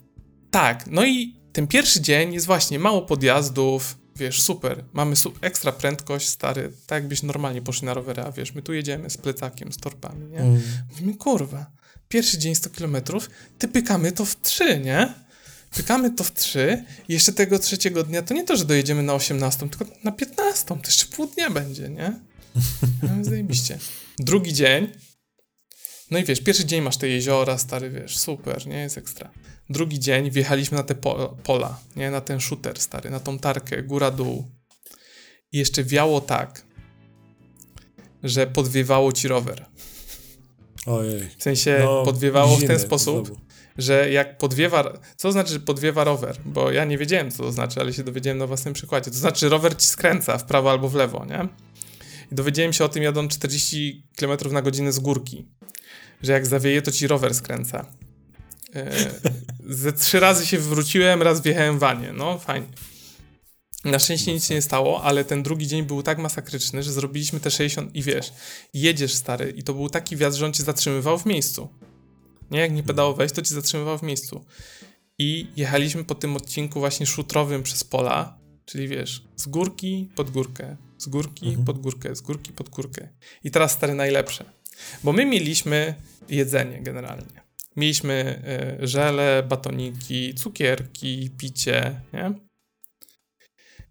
Tak, 0.50 0.84
no 0.90 1.06
i 1.06 1.36
ten 1.52 1.66
pierwszy 1.66 2.00
dzień 2.00 2.34
jest 2.34 2.46
właśnie 2.46 2.78
mało 2.78 3.02
podjazdów, 3.02 3.98
wiesz, 4.16 4.42
super, 4.42 4.84
mamy 4.92 5.16
su- 5.16 5.32
ekstra 5.40 5.72
prędkość, 5.72 6.28
stary, 6.28 6.72
tak 6.86 7.02
jakbyś 7.02 7.22
normalnie 7.22 7.62
poszli 7.62 7.86
na 7.86 7.94
rowery, 7.94 8.22
a 8.22 8.32
wiesz, 8.32 8.54
my 8.54 8.62
tu 8.62 8.72
jedziemy 8.72 9.10
z 9.10 9.16
plecakiem, 9.16 9.72
z 9.72 9.76
torpami, 9.76 10.26
nie? 10.28 10.38
Mm. 10.38 10.62
Mówimy, 10.90 11.14
kurwa, 11.14 11.66
pierwszy 12.08 12.38
dzień 12.38 12.54
100 12.54 12.70
kilometrów, 12.70 13.30
ty 13.58 13.68
pykamy 13.68 14.12
to 14.12 14.24
w 14.24 14.40
3, 14.40 14.80
nie? 14.80 15.14
Pykamy 15.76 16.10
to 16.10 16.24
w 16.24 16.32
3 16.32 16.84
i 17.08 17.12
jeszcze 17.12 17.32
tego 17.32 17.58
trzeciego 17.58 18.02
dnia 18.02 18.22
to 18.22 18.34
nie 18.34 18.44
to, 18.44 18.56
że 18.56 18.64
dojedziemy 18.64 19.02
na 19.02 19.14
18, 19.14 19.68
tylko 19.68 19.86
na 20.04 20.12
15, 20.12 20.64
to 20.66 20.76
jeszcze 20.86 21.06
pół 21.06 21.26
dnia 21.26 21.50
będzie, 21.50 21.88
nie? 21.88 22.20
No, 23.02 23.24
zajebiście. 23.24 23.78
Drugi 24.18 24.52
dzień, 24.52 24.92
no 26.10 26.18
i 26.18 26.24
wiesz, 26.24 26.40
pierwszy 26.40 26.64
dzień 26.64 26.82
masz 26.82 26.96
te 26.96 27.08
jeziora, 27.08 27.58
stary, 27.58 27.90
wiesz, 27.90 28.18
super, 28.18 28.66
nie? 28.66 28.78
Jest 28.78 28.98
ekstra. 28.98 29.30
Drugi 29.70 30.00
dzień 30.00 30.30
wjechaliśmy 30.30 30.76
na 30.76 30.82
te 30.82 30.94
po 30.94 31.36
pola, 31.42 31.80
nie? 31.96 32.10
Na 32.10 32.20
ten 32.20 32.40
shooter, 32.40 32.80
stary, 32.80 33.10
na 33.10 33.20
tą 33.20 33.38
tarkę, 33.38 33.82
góra-dół. 33.82 34.50
I 35.52 35.58
jeszcze 35.58 35.84
wiało 35.84 36.20
tak, 36.20 36.66
że 38.22 38.46
podwiewało 38.46 39.12
ci 39.12 39.28
rower. 39.28 39.66
Ojej. 40.86 41.28
W 41.38 41.42
sensie 41.42 41.80
No, 41.84 42.02
podwiewało 42.04 42.56
w 42.56 42.64
ten 42.66 42.78
sposób, 42.78 43.26
znowu. 43.26 43.40
że 43.78 44.10
jak 44.10 44.38
podwiewa. 44.38 44.98
Co 45.16 45.32
znaczy, 45.32 45.52
że 45.52 45.60
podwiewa 45.60 46.04
rower? 46.04 46.36
Bo 46.44 46.70
ja 46.72 46.84
nie 46.84 46.98
wiedziałem, 46.98 47.30
co 47.30 47.42
to 47.42 47.52
znaczy, 47.52 47.80
ale 47.80 47.92
się 47.92 48.04
dowiedziałem 48.04 48.38
na 48.38 48.46
własnym 48.46 48.74
przykładzie. 48.74 49.10
To 49.10 49.16
znaczy, 49.16 49.48
rower 49.48 49.76
ci 49.76 49.86
skręca 49.86 50.38
w 50.38 50.44
prawo 50.44 50.70
albo 50.70 50.88
w 50.88 50.94
lewo, 50.94 51.24
nie? 51.24 51.48
I 52.32 52.34
dowiedziałem 52.34 52.72
się 52.72 52.84
o 52.84 52.88
tym 52.88 53.02
jadąc 53.02 53.32
40 53.34 54.06
km 54.16 54.38
na 54.52 54.62
godzinę 54.62 54.92
z 54.92 54.98
górki. 54.98 55.48
Że 56.22 56.32
jak 56.32 56.46
zawieje, 56.46 56.82
to 56.82 56.92
ci 56.92 57.06
rower 57.06 57.34
skręca. 57.34 57.86
E, 58.74 59.10
ze 59.66 59.92
trzy 59.92 60.20
razy 60.20 60.46
się 60.46 60.58
wywróciłem, 60.58 61.22
raz 61.22 61.40
wjechałem 61.40 61.76
w 61.76 61.80
wanie. 61.80 62.12
No, 62.12 62.38
fajnie. 62.38 62.66
Na 63.84 63.98
szczęście 63.98 64.32
nic 64.32 64.46
się 64.46 64.54
nie 64.54 64.62
stało, 64.62 65.02
ale 65.02 65.24
ten 65.24 65.42
drugi 65.42 65.66
dzień 65.66 65.82
był 65.82 66.02
tak 66.02 66.18
masakryczny, 66.18 66.82
że 66.82 66.92
zrobiliśmy 66.92 67.40
te 67.40 67.50
60 67.50 67.94
i 67.94 68.02
wiesz, 68.02 68.32
jedziesz 68.74 69.14
stary 69.14 69.50
i 69.56 69.62
to 69.62 69.74
był 69.74 69.88
taki 69.88 70.16
wiatr, 70.16 70.36
że 70.36 70.46
on 70.46 70.52
cię 70.52 70.62
zatrzymywał 70.62 71.18
w 71.18 71.26
miejscu. 71.26 71.68
Nie, 72.50 72.60
jak 72.60 72.72
nie 72.72 72.82
pedałowałeś, 72.82 73.32
to 73.32 73.42
cię 73.42 73.54
zatrzymywał 73.54 73.98
w 73.98 74.02
miejscu. 74.02 74.44
I 75.18 75.46
jechaliśmy 75.56 76.04
po 76.04 76.14
tym 76.14 76.36
odcinku 76.36 76.80
właśnie 76.80 77.06
szutrowym 77.06 77.62
przez 77.62 77.84
pola 77.84 78.38
Czyli 78.66 78.88
wiesz, 78.88 79.22
z 79.36 79.46
górki 79.46 80.10
pod 80.14 80.30
górkę, 80.30 80.76
z 80.98 81.06
górki 81.06 81.46
Mhm. 81.46 81.64
pod 81.64 81.78
górkę, 81.78 82.16
z 82.16 82.20
górki 82.20 82.52
pod 82.52 82.68
górkę. 82.68 83.08
I 83.44 83.50
teraz 83.50 83.72
stary 83.72 83.94
najlepsze. 83.94 84.44
Bo 85.04 85.12
my 85.12 85.26
mieliśmy 85.26 85.94
jedzenie 86.28 86.82
generalnie. 86.82 87.45
Mieliśmy 87.76 88.42
y, 88.82 88.86
żele, 88.86 89.42
batoniki, 89.48 90.34
cukierki, 90.34 91.30
picie, 91.38 92.00
nie? 92.12 92.32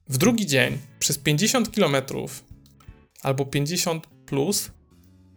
W 0.10 0.18
drugi 0.18 0.45
dzień 0.45 0.78
przez 0.99 1.18
50 1.18 1.72
kilometrów 1.72 2.44
albo 3.22 3.45
50 3.45 4.07
plus 4.07 4.72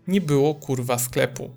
nie 0.06 0.20
było 0.20 0.54
kurwa 0.54 0.98
sklepu. 0.98 1.56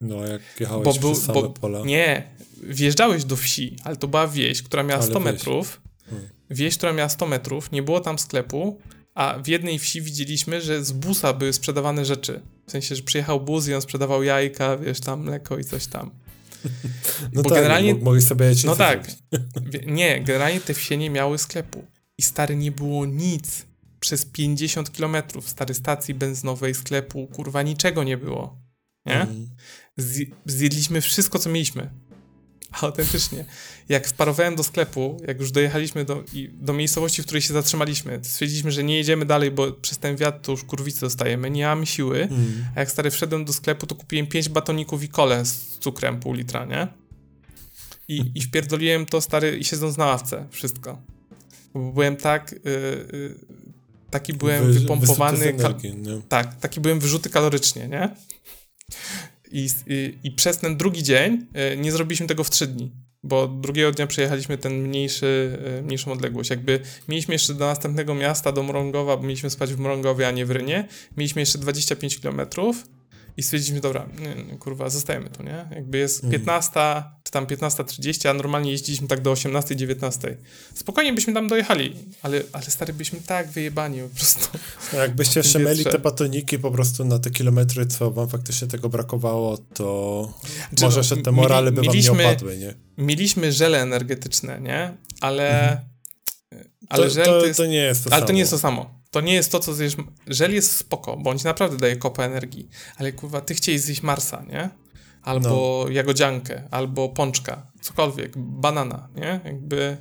No, 0.00 0.26
jak 0.26 0.42
jechałeś 0.60 0.84
Bo 0.84 0.90
przez 0.90 1.02
był- 1.02 1.14
same 1.14 1.40
bo- 1.42 1.50
pola. 1.50 1.80
Nie, 1.84 2.30
wjeżdżałeś 2.62 3.24
do 3.24 3.36
wsi, 3.36 3.76
ale 3.84 3.96
to 3.96 4.08
była 4.08 4.28
wieś, 4.28 4.62
która 4.62 4.82
miała 4.82 5.00
Ale 5.02 5.10
100 5.10 5.20
wieś. 5.20 5.24
metrów. 5.32 5.80
Hmm. 6.10 6.28
Wieś, 6.50 6.76
która 6.76 6.92
miała 6.92 7.08
100 7.08 7.26
metrów, 7.26 7.72
nie 7.72 7.82
było 7.82 8.00
tam 8.00 8.18
sklepu, 8.18 8.80
a 9.14 9.38
w 9.38 9.48
jednej 9.48 9.78
wsi 9.78 10.02
widzieliśmy, 10.02 10.60
że 10.60 10.84
z 10.84 10.92
busa 10.92 11.32
były 11.32 11.52
sprzedawane 11.52 12.04
rzeczy. 12.04 12.40
W 12.66 12.70
sensie, 12.70 12.96
że 12.96 13.02
przyjechał 13.02 13.40
bus 13.40 13.68
i 13.68 13.74
on 13.74 13.82
sprzedawał 13.82 14.22
jajka, 14.22 14.76
wiesz, 14.76 15.00
tam 15.00 15.20
mleko 15.24 15.58
i 15.58 15.64
coś 15.64 15.86
tam. 15.86 16.10
No 17.32 17.42
bo 17.42 17.50
tak, 17.50 17.58
generalnie- 17.58 17.94
mo- 17.94 18.00
mogli 18.04 18.22
sobie 18.22 18.46
jechać 18.46 18.64
No 18.64 18.76
tak. 18.76 19.08
Nie, 19.86 20.20
generalnie 20.20 20.60
te 20.60 20.74
wsie 20.74 20.96
nie 20.96 21.10
miały 21.10 21.38
sklepu. 21.38 21.84
I 22.18 22.22
stary, 22.22 22.56
nie 22.56 22.72
było 22.72 23.06
nic. 23.06 23.66
Przez 24.00 24.24
50 24.24 24.92
kilometrów 24.92 25.48
stary 25.48 25.74
stacji 25.74 26.14
benzynowej, 26.14 26.74
sklepu, 26.74 27.26
kurwa, 27.26 27.62
niczego 27.62 28.04
nie 28.04 28.16
było. 28.16 28.58
Nie? 29.06 29.20
Mhm. 29.20 29.48
Zje- 29.98 30.30
zjedliśmy 30.46 31.00
wszystko, 31.00 31.38
co 31.38 31.50
mieliśmy. 31.50 31.90
Autentycznie. 32.80 33.44
Jak 33.88 34.08
wparowałem 34.08 34.56
do 34.56 34.62
sklepu, 34.62 35.20
jak 35.26 35.40
już 35.40 35.50
dojechaliśmy 35.50 36.04
do, 36.04 36.24
do 36.52 36.72
miejscowości, 36.72 37.22
w 37.22 37.24
której 37.24 37.42
się 37.42 37.52
zatrzymaliśmy, 37.52 38.20
stwierdziliśmy, 38.22 38.72
że 38.72 38.84
nie 38.84 38.96
jedziemy 38.96 39.26
dalej, 39.26 39.50
bo 39.50 39.72
przez 39.72 39.98
ten 39.98 40.16
wiatr 40.16 40.38
to 40.42 40.52
już 40.52 40.64
kurwicy 40.64 41.00
dostajemy, 41.00 41.50
nie 41.50 41.66
mamy 41.66 41.86
siły. 41.86 42.22
Mhm. 42.22 42.64
A 42.76 42.80
jak 42.80 42.90
stary 42.90 43.10
wszedłem 43.10 43.44
do 43.44 43.52
sklepu, 43.52 43.86
to 43.86 43.94
kupiłem 43.94 44.26
5 44.26 44.48
batoników 44.48 45.02
i 45.02 45.08
kole 45.08 45.44
z 45.44 45.78
cukrem 45.80 46.20
pół 46.20 46.32
litra, 46.32 46.64
nie? 46.64 46.88
I, 48.08 48.32
i 48.34 48.40
wpierdoliłem 48.40 49.06
to 49.06 49.20
stary 49.20 49.58
i 49.58 49.64
siedząc 49.64 49.96
na 49.96 50.06
ławce, 50.06 50.46
wszystko. 50.50 51.02
Bo 51.74 51.92
byłem 51.92 52.16
tak, 52.16 52.52
y, 52.52 52.56
y, 52.66 53.34
taki 54.10 54.32
byłem 54.32 54.64
Wy- 54.64 54.80
wypompowany, 54.80 55.48
energii, 55.48 55.96
nie? 55.96 56.20
tak, 56.28 56.60
taki 56.60 56.80
byłem 56.80 57.00
wyrzuty 57.00 57.30
kalorycznie, 57.30 57.88
nie? 57.88 58.16
I, 59.52 59.68
i, 59.86 60.18
I 60.22 60.30
przez 60.30 60.58
ten 60.58 60.76
drugi 60.76 61.02
dzień 61.02 61.46
y, 61.72 61.76
nie 61.76 61.92
zrobiliśmy 61.92 62.26
tego 62.26 62.44
w 62.44 62.50
trzy 62.50 62.66
dni, 62.66 62.92
bo 63.22 63.48
drugiego 63.48 63.92
dnia 63.92 64.06
przejechaliśmy 64.06 64.58
ten 64.58 64.72
mniejszy, 64.82 65.58
y, 65.78 65.82
mniejszą 65.82 66.12
odległość. 66.12 66.50
Jakby 66.50 66.80
mieliśmy 67.08 67.34
jeszcze 67.34 67.54
do 67.54 67.66
następnego 67.66 68.14
miasta, 68.14 68.52
do 68.52 68.62
Mrągowa, 68.62 69.16
bo 69.16 69.22
mieliśmy 69.22 69.50
spać 69.50 69.74
w 69.74 69.78
Mrągowie, 69.78 70.28
a 70.28 70.30
nie 70.30 70.46
w 70.46 70.50
Rynie. 70.50 70.88
Mieliśmy 71.16 71.42
jeszcze 71.42 71.58
25 71.58 72.18
kilometrów 72.20 72.84
i 73.36 73.42
stwierdziliśmy, 73.42 73.80
dobra, 73.80 74.06
nie, 74.18 74.58
kurwa, 74.58 74.90
zostajemy 74.90 75.30
tu, 75.30 75.42
nie? 75.42 75.66
Jakby 75.74 75.98
jest 75.98 76.24
Mhm. 76.24 76.40
15, 76.40 77.02
czy 77.22 77.32
tam 77.32 77.46
15.30, 77.46 78.28
a 78.28 78.34
normalnie 78.34 78.70
jeździliśmy 78.70 79.08
tak 79.08 79.20
do 79.20 79.30
18, 79.30 79.76
19. 79.76 80.36
Spokojnie 80.74 81.12
byśmy 81.12 81.32
tam 81.34 81.48
dojechali, 81.48 81.96
ale, 82.22 82.42
ale 82.52 82.64
stary, 82.64 82.92
byliśmy 82.92 83.20
tak 83.20 83.50
wyjebani 83.50 84.00
po 84.02 84.08
prostu. 84.16 84.48
A 84.92 84.96
Jakbyście 84.96 85.42
mieli 85.58 85.74
trzeba. 85.78 85.90
te 85.90 85.98
batoniki 85.98 86.58
po 86.58 86.70
prostu 86.70 87.04
na 87.04 87.18
te 87.18 87.30
kilometry, 87.30 87.86
co 87.86 88.10
wam 88.10 88.28
faktycznie 88.28 88.68
tego 88.68 88.88
brakowało, 88.88 89.58
to 89.74 90.34
Czy 90.76 90.84
może 90.84 90.96
no, 90.96 91.00
jeszcze 91.00 91.16
te 91.16 91.30
mieli- 91.30 91.36
morale 91.36 91.72
by 91.72 91.76
wam 91.82 91.86
mieliśmy- 91.86 92.16
nie 92.16 92.26
opadły, 92.28 92.58
nie? 92.58 92.74
mieliśmy 92.98 93.52
żele 93.52 93.80
energetyczne, 93.82 94.60
nie? 94.60 94.96
Ale. 95.20 95.60
Mhm. 95.62 95.78
Ale 96.88 97.04
to, 97.04 97.10
żel 97.10 97.24
to, 97.24 97.40
to, 97.40 97.46
jest. 97.46 97.56
to 97.56 97.66
nie 97.66 97.76
jest 97.76 98.04
to 98.04 98.10
ale 98.12 98.20
samo. 98.20 98.26
to 98.26 98.32
nie 98.32 98.38
jest 98.40 98.50
to 98.52 98.58
samo. 98.58 99.01
To 99.12 99.20
nie 99.20 99.34
jest 99.34 99.52
to, 99.52 99.60
co 99.60 99.74
zjesz. 99.74 99.96
Żel 100.26 100.54
jest 100.54 100.76
spoko, 100.76 101.16
bo 101.16 101.30
on 101.30 101.38
ci 101.38 101.44
naprawdę 101.44 101.76
daje 101.76 101.96
kopę 101.96 102.24
energii. 102.24 102.68
Ale 102.96 103.12
kurwa, 103.12 103.40
ty 103.40 103.54
chciałeś 103.54 103.80
zjeść 103.80 104.02
Marsa, 104.02 104.44
nie? 104.48 104.70
Albo 105.22 105.84
No. 105.86 105.90
jagodziankę, 105.92 106.62
albo 106.70 107.08
pączka, 107.08 107.66
cokolwiek, 107.80 108.32
banana, 108.38 109.08
nie? 109.16 109.40
Jakby. 109.44 109.96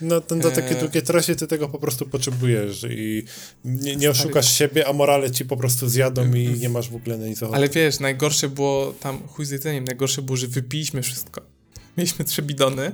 No, 0.00 0.20
ten 0.20 0.40
do 0.40 0.50
takiej 0.50 0.70
Eee. 0.72 0.80
długiej 0.80 1.02
trasie 1.02 1.36
ty 1.36 1.46
tego 1.46 1.68
po 1.68 1.78
prostu 1.78 2.06
potrzebujesz 2.06 2.84
i 2.90 3.24
nie, 3.64 3.96
nie 3.96 3.96
Stary. 3.96 4.08
oszukasz 4.10 4.52
siebie, 4.58 4.88
a 4.88 4.92
morale 4.92 5.30
ci 5.30 5.44
po 5.44 5.56
prostu 5.56 5.88
zjadą 5.88 6.34
i 6.34 6.48
nie 6.58 6.68
masz 6.68 6.90
w 6.90 6.96
ogóle 6.96 7.18
na 7.18 7.26
nic 7.26 7.42
ochoty. 7.42 7.56
Ale 7.56 7.68
wiesz, 7.68 8.00
najgorsze 8.00 8.48
było 8.48 8.92
tam, 9.00 9.28
chuj 9.28 9.44
z 9.46 9.50
jedzeniem, 9.50 9.84
najgorsze 9.84 10.22
było, 10.22 10.36
że 10.36 10.46
wypiliśmy 10.46 11.02
wszystko. 11.02 11.40
Mieliśmy 11.96 12.24
trzy 12.24 12.42
bidony 12.42 12.92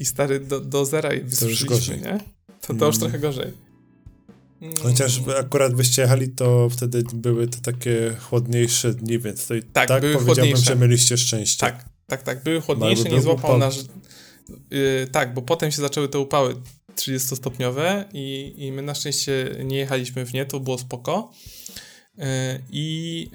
i 0.00 0.04
stary 0.04 0.40
do, 0.40 0.60
do 0.60 0.84
zera 0.84 1.12
je 1.12 1.20
wysuszyliśmy, 1.24 1.96
nie? 1.96 2.18
To, 2.60 2.74
to 2.74 2.86
już 2.86 2.96
Mm. 2.96 3.00
trochę 3.00 3.18
gorzej. 3.18 3.52
Mm. 4.60 4.74
Chociaż 4.82 5.20
akurat 5.38 5.74
byście 5.74 6.02
jechali, 6.02 6.28
to 6.28 6.68
wtedy 6.70 7.04
były 7.14 7.48
te 7.48 7.58
takie 7.60 8.16
chłodniejsze 8.20 8.94
dni, 8.94 9.18
więc 9.18 9.46
to 9.46 9.54
i 9.54 9.62
Tak, 9.62 9.88
tak, 9.88 9.88
powiedziałbym, 9.88 10.26
chłodniejsze. 10.26 10.62
że 10.64 10.76
mieliście 10.76 11.16
szczęście. 11.16 11.60
Tak, 11.60 11.84
tak, 12.06 12.22
tak. 12.22 12.42
Były 12.42 12.60
chłodniejsze, 12.60 13.02
jakby 13.02 13.16
nie 13.16 13.22
złapał 13.22 13.50
upał. 13.50 13.58
nasz. 13.58 13.76
Yy, 14.70 15.08
tak, 15.12 15.34
bo 15.34 15.42
potem 15.42 15.70
się 15.70 15.82
zaczęły 15.82 16.08
te 16.08 16.18
upały 16.18 16.56
30-stopniowe 16.96 18.04
i, 18.12 18.54
i 18.56 18.72
my 18.72 18.82
na 18.82 18.94
szczęście 18.94 19.56
nie 19.64 19.76
jechaliśmy 19.76 20.26
w 20.26 20.32
nie, 20.32 20.46
to 20.46 20.60
było 20.60 20.78
spoko. 20.78 21.32
Yy, 22.18 22.24
I 22.70 23.30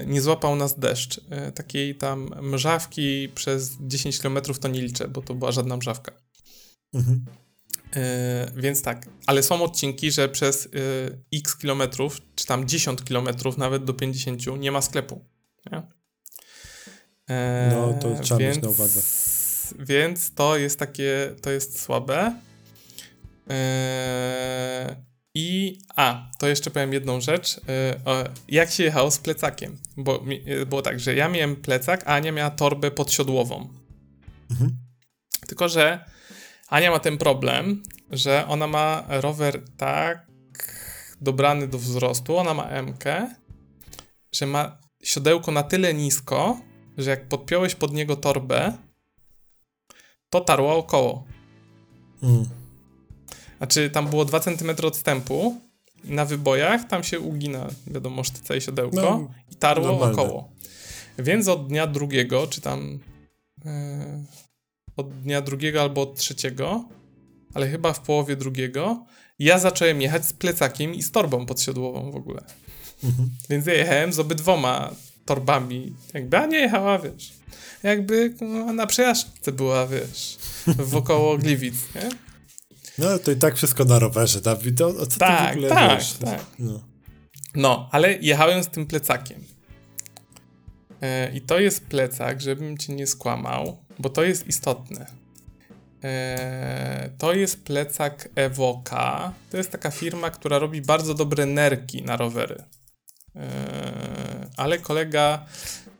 yy, 0.00 0.06
nie 0.06 0.22
złapał 0.22 0.56
nas 0.56 0.78
deszcz. 0.78 1.20
Yy, 1.30 1.52
takiej 1.52 1.94
tam 1.94 2.30
mrzawki 2.42 3.28
przez 3.34 3.76
10 3.80 4.18
km 4.18 4.38
to 4.60 4.68
nie 4.68 4.80
liczę, 4.82 5.08
bo 5.08 5.22
to 5.22 5.34
była 5.34 5.52
żadna 5.52 5.76
mrzawka. 5.76 6.12
Mhm. 6.94 7.24
Yy, 7.94 8.62
więc 8.62 8.82
tak, 8.82 9.06
ale 9.26 9.42
są 9.42 9.62
odcinki, 9.62 10.10
że 10.10 10.28
przez 10.28 10.68
yy, 11.32 11.38
x 11.38 11.56
kilometrów, 11.56 12.20
czy 12.34 12.46
tam 12.46 12.68
10 12.68 13.02
kilometrów, 13.02 13.58
nawet 13.58 13.84
do 13.84 13.94
50, 13.94 14.46
nie 14.58 14.72
ma 14.72 14.82
sklepu. 14.82 15.24
Nie? 15.72 15.78
Yy, 17.28 17.36
No, 17.70 17.94
to 18.00 18.22
trzeba 18.22 18.40
mieć 18.40 18.62
na 18.62 18.68
uwadze. 18.68 19.00
Więc 19.78 20.34
to 20.34 20.56
jest 20.56 20.78
takie, 20.78 21.34
to 21.42 21.50
jest 21.50 21.80
słabe. 21.80 22.34
Yy, 23.46 23.54
I, 25.34 25.78
a, 25.96 26.30
to 26.38 26.48
jeszcze 26.48 26.70
powiem 26.70 26.92
jedną 26.92 27.20
rzecz. 27.20 27.60
Jak 28.48 28.70
się 28.70 28.84
jechało 28.84 29.10
z 29.10 29.18
plecakiem? 29.18 29.78
Bo 29.96 30.24
było 30.66 30.82
tak, 30.82 31.00
że 31.00 31.14
ja 31.14 31.28
miałem 31.28 31.56
plecak, 31.56 32.02
a 32.06 32.14
Ania 32.14 32.32
miała 32.32 32.50
torbę 32.50 32.90
podsiodłową. 32.90 33.68
Mhm. 34.50 34.76
Tylko, 35.46 35.68
że 35.68 36.04
Ania 36.74 36.90
ma 36.90 36.98
ten 36.98 37.18
problem, 37.18 37.82
że 38.10 38.46
ona 38.48 38.66
ma 38.66 39.04
rower 39.08 39.62
tak 39.76 40.26
dobrany 41.20 41.68
do 41.68 41.78
wzrostu, 41.78 42.36
ona 42.36 42.54
ma 42.54 42.82
MK, 42.82 43.04
że 44.32 44.46
ma 44.46 44.78
siodełko 45.02 45.52
na 45.52 45.62
tyle 45.62 45.94
nisko, 45.94 46.60
że 46.98 47.10
jak 47.10 47.28
podpiąłeś 47.28 47.74
pod 47.74 47.92
niego 47.92 48.16
torbę, 48.16 48.72
to 50.30 50.40
tarła 50.40 50.74
około. 50.74 51.24
Mm. 52.22 52.44
Znaczy, 53.58 53.90
tam 53.90 54.08
było 54.08 54.24
2 54.24 54.40
cm 54.40 54.70
odstępu, 54.82 55.60
na 56.04 56.24
wybojach 56.24 56.88
tam 56.88 57.04
się 57.04 57.20
ugina, 57.20 57.66
wiadomo, 57.86 58.24
sztyca 58.24 58.56
i 58.56 58.60
siodełko 58.60 58.96
No, 59.00 59.30
i 59.52 59.56
tarło 59.56 59.86
normalne. 59.86 60.12
około. 60.22 60.48
Więc 61.18 61.48
od 61.48 61.68
dnia 61.68 61.86
drugiego, 61.86 62.46
czy 62.46 62.60
tam 62.60 62.98
yy, 63.64 63.70
od 64.96 65.20
dnia 65.22 65.40
drugiego 65.42 65.80
albo 65.82 66.02
od 66.02 66.18
trzeciego, 66.18 66.88
ale 67.54 67.68
chyba 67.68 67.92
w 67.92 68.00
połowie 68.00 68.36
drugiego, 68.36 69.04
ja 69.38 69.58
zacząłem 69.58 70.02
jechać 70.02 70.26
z 70.26 70.32
plecakiem 70.32 70.94
i 70.94 71.02
z 71.02 71.10
torbą 71.10 71.46
podsiodłową 71.46 72.10
w 72.10 72.16
ogóle. 72.16 72.42
Mhm. 73.04 73.30
Więc 73.50 73.66
ja 73.66 73.74
jechałem 73.74 74.12
z 74.12 74.18
obydwoma 74.18 74.90
torbami. 75.24 75.96
Jakby, 76.14 76.38
a 76.38 76.46
nie 76.46 76.58
jechała, 76.58 76.98
wiesz. 76.98 77.32
Jakby 77.82 78.34
no, 78.40 78.72
na 78.72 78.86
przejażdżce 78.86 79.52
była, 79.52 79.86
wiesz, 79.86 80.38
wokoło 80.66 81.36
Gliwic, 81.38 81.74
nie? 81.94 82.08
No 82.98 83.18
to 83.18 83.30
i 83.30 83.36
tak 83.36 83.56
wszystko 83.56 83.84
na 83.84 83.98
rowerze, 83.98 84.40
Dawid. 84.40 84.80
O, 84.80 84.86
o 84.88 85.06
co 85.06 85.18
Tak, 85.18 85.40
ty 85.40 85.46
w 85.46 85.52
ogóle 85.52 85.68
tak, 85.68 85.98
wiesz? 85.98 86.12
tak. 86.12 86.44
No. 86.58 86.80
No, 87.54 87.88
ale 87.92 88.12
jechałem 88.12 88.62
z 88.62 88.68
tym 88.68 88.86
plecakiem. 88.86 89.44
E, 91.02 91.34
I 91.36 91.40
to 91.40 91.60
jest 91.60 91.86
plecak, 91.86 92.40
żebym 92.40 92.78
cię 92.78 92.94
nie 92.94 93.06
skłamał, 93.06 93.83
bo 93.98 94.08
to 94.08 94.24
jest 94.24 94.46
istotne. 94.46 95.06
E, 96.04 97.10
to 97.18 97.32
jest 97.32 97.64
plecak 97.64 98.28
Evoka. 98.34 99.32
To 99.50 99.56
jest 99.56 99.70
taka 99.70 99.90
firma, 99.90 100.30
która 100.30 100.58
robi 100.58 100.82
bardzo 100.82 101.14
dobre 101.14 101.46
nerki 101.46 102.02
na 102.02 102.16
rowery. 102.16 102.64
E, 103.36 104.50
ale 104.56 104.78
kolega, 104.78 105.46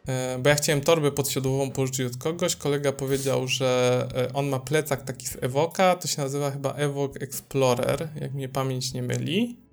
e, 0.09 0.39
bo 0.39 0.49
ja 0.49 0.55
chciałem 0.55 0.81
torbę 0.81 1.13
podsiodłową 1.13 1.71
pożyczyć 1.71 2.07
od 2.07 2.17
kogoś, 2.17 2.57
kolega 2.57 2.93
powiedział, 2.93 3.49
że 3.49 4.09
e, 4.15 4.33
on 4.33 4.49
ma 4.49 4.59
plecak 4.59 5.03
taki 5.03 5.27
z 5.27 5.37
Evoka, 5.41 5.97
to 5.97 6.09
się 6.09 6.23
nazywa 6.23 6.51
chyba 6.51 6.73
Evoque 6.73 7.21
Explorer, 7.21 8.09
jak 8.21 8.35
mnie 8.35 8.49
pamięć 8.49 8.93
nie 8.93 9.03
myli. 9.03 9.65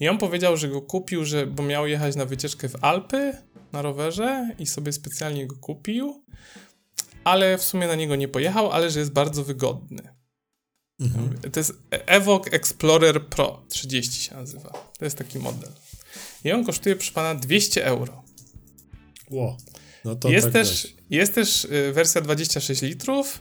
I 0.00 0.08
on 0.08 0.18
powiedział, 0.18 0.56
że 0.56 0.68
go 0.68 0.82
kupił, 0.82 1.24
że, 1.24 1.46
bo 1.46 1.62
miał 1.62 1.86
jechać 1.86 2.16
na 2.16 2.24
wycieczkę 2.24 2.68
w 2.68 2.84
Alpy 2.84 3.32
na 3.72 3.82
rowerze 3.82 4.50
i 4.58 4.66
sobie 4.66 4.92
specjalnie 4.92 5.46
go 5.46 5.56
kupił, 5.56 6.24
ale 7.26 7.58
w 7.58 7.62
sumie 7.62 7.86
na 7.86 7.94
niego 7.94 8.16
nie 8.16 8.28
pojechał, 8.28 8.72
ale 8.72 8.90
że 8.90 8.98
jest 8.98 9.12
bardzo 9.12 9.44
wygodny. 9.44 10.02
Mhm. 11.00 11.38
To 11.52 11.60
jest 11.60 11.72
Evoque 11.90 12.52
Explorer 12.52 13.26
Pro 13.26 13.62
30 13.68 14.22
się 14.22 14.34
nazywa. 14.34 14.70
To 14.98 15.04
jest 15.04 15.18
taki 15.18 15.38
model. 15.38 15.72
I 16.44 16.52
on 16.52 16.64
kosztuje, 16.64 16.96
proszę 16.96 17.12
pana, 17.12 17.34
200 17.34 17.84
euro. 17.84 18.22
Ło. 19.30 19.56
No 20.04 20.16
to 20.16 20.28
jest, 20.28 20.46
tak 20.46 20.52
też, 20.52 20.94
jest 21.10 21.34
też 21.34 21.64
y, 21.64 21.92
wersja 21.92 22.20
26 22.20 22.82
litrów. 22.82 23.40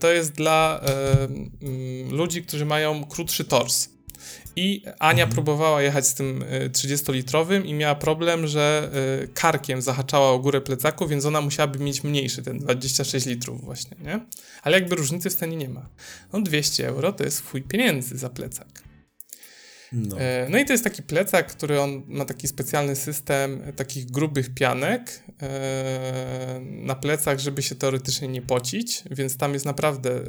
To 0.00 0.12
jest 0.12 0.32
dla 0.32 0.80
y, 1.62 1.66
y, 1.66 2.04
ludzi, 2.10 2.42
którzy 2.42 2.64
mają 2.64 3.04
krótszy 3.04 3.44
tors. 3.44 3.88
I 4.58 4.82
Ania 4.98 5.24
mhm. 5.24 5.34
próbowała 5.34 5.82
jechać 5.82 6.06
z 6.06 6.14
tym 6.14 6.44
30-litrowym 6.72 7.66
i 7.66 7.74
miała 7.74 7.94
problem, 7.94 8.46
że 8.46 8.90
karkiem 9.34 9.82
zahaczała 9.82 10.30
o 10.30 10.38
górę 10.38 10.60
plecaku, 10.60 11.08
więc 11.08 11.24
ona 11.24 11.40
musiałaby 11.40 11.78
mieć 11.78 12.04
mniejszy, 12.04 12.42
ten 12.42 12.58
26 12.58 13.26
litrów 13.26 13.64
właśnie, 13.64 13.96
nie? 14.04 14.20
Ale 14.62 14.80
jakby 14.80 14.96
różnicy 14.96 15.30
w 15.30 15.34
cenie 15.34 15.56
nie 15.56 15.68
ma. 15.68 15.88
No 16.32 16.40
200 16.40 16.88
euro 16.88 17.12
to 17.12 17.24
jest 17.24 17.36
swój 17.36 17.62
pieniędzy 17.62 18.18
za 18.18 18.28
plecak. 18.28 18.87
No. 19.92 20.20
E, 20.20 20.46
no. 20.50 20.58
i 20.58 20.64
to 20.64 20.72
jest 20.72 20.84
taki 20.84 21.02
plecak, 21.02 21.46
który 21.46 21.80
on 21.80 22.02
ma 22.06 22.24
taki 22.24 22.48
specjalny 22.48 22.96
system 22.96 23.62
takich 23.76 24.10
grubych 24.10 24.54
pianek 24.54 25.22
e, 25.42 26.60
na 26.62 26.94
plecach, 26.94 27.38
żeby 27.38 27.62
się 27.62 27.74
teoretycznie 27.74 28.28
nie 28.28 28.42
pocić, 28.42 29.02
więc 29.10 29.36
tam 29.36 29.54
jest 29.54 29.66
naprawdę 29.66 30.10
e, 30.10 30.22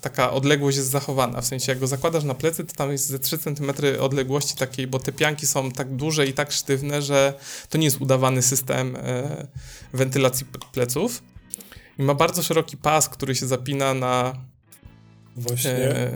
taka 0.00 0.32
odległość 0.32 0.76
jest 0.76 0.90
zachowana. 0.90 1.40
W 1.40 1.46
sensie 1.46 1.72
jak 1.72 1.78
go 1.78 1.86
zakładasz 1.86 2.24
na 2.24 2.34
plecy, 2.34 2.64
to 2.64 2.74
tam 2.74 2.92
jest 2.92 3.06
ze 3.06 3.18
3 3.18 3.38
cm 3.38 3.72
odległości 4.00 4.56
takiej, 4.56 4.86
bo 4.86 4.98
te 4.98 5.12
pianki 5.12 5.46
są 5.46 5.70
tak 5.72 5.96
duże 5.96 6.26
i 6.26 6.32
tak 6.32 6.52
sztywne, 6.52 7.02
że 7.02 7.34
to 7.68 7.78
nie 7.78 7.84
jest 7.84 8.00
udawany 8.00 8.42
system 8.42 8.96
wentylacji 9.92 10.46
pleców. 10.72 11.22
I 11.98 12.02
ma 12.02 12.14
bardzo 12.14 12.42
szeroki 12.42 12.76
pas, 12.76 13.08
który 13.08 13.34
się 13.34 13.46
zapina 13.46 13.94
na 13.94 14.34
Właśnie 15.36 16.10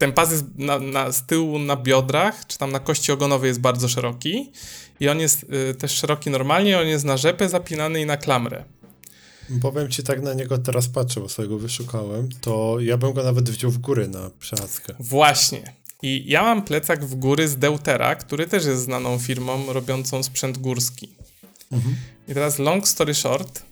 ten 0.00 0.12
pas 0.12 0.30
jest 0.30 0.44
na, 0.56 0.78
na, 0.78 1.12
z 1.12 1.26
tyłu 1.26 1.58
na 1.58 1.76
biodrach, 1.76 2.46
czy 2.46 2.58
tam 2.58 2.72
na 2.72 2.78
kości 2.78 3.12
ogonowej 3.12 3.48
jest 3.48 3.60
bardzo 3.60 3.88
szeroki 3.88 4.52
i 5.00 5.08
on 5.08 5.20
jest 5.20 5.46
y, 5.70 5.74
też 5.74 5.92
szeroki 5.92 6.30
normalnie, 6.30 6.78
on 6.78 6.86
jest 6.86 7.04
na 7.04 7.16
rzepę 7.16 7.48
zapinany 7.48 8.00
i 8.00 8.06
na 8.06 8.16
klamrę. 8.16 8.64
Powiem 9.62 9.88
ci, 9.88 10.02
tak 10.02 10.22
na 10.22 10.34
niego 10.34 10.58
teraz 10.58 10.88
patrzę, 10.88 11.20
bo 11.20 11.28
sobie 11.28 11.48
go 11.48 11.58
wyszukałem, 11.58 12.28
to 12.40 12.76
ja 12.80 12.96
bym 12.96 13.12
go 13.12 13.22
nawet 13.24 13.50
wziął 13.50 13.70
w 13.70 13.78
góry 13.78 14.08
na 14.08 14.30
przechadzkę. 14.38 14.94
Właśnie. 15.00 15.72
I 16.02 16.24
ja 16.26 16.42
mam 16.42 16.62
plecak 16.62 17.04
w 17.04 17.14
góry 17.14 17.48
z 17.48 17.56
Deutera, 17.56 18.14
który 18.14 18.46
też 18.46 18.66
jest 18.66 18.82
znaną 18.82 19.18
firmą 19.18 19.72
robiącą 19.72 20.22
sprzęt 20.22 20.58
górski. 20.58 21.08
Mhm. 21.72 21.96
I 22.28 22.34
teraz 22.34 22.58
long 22.58 22.88
story 22.88 23.14
short, 23.14 23.62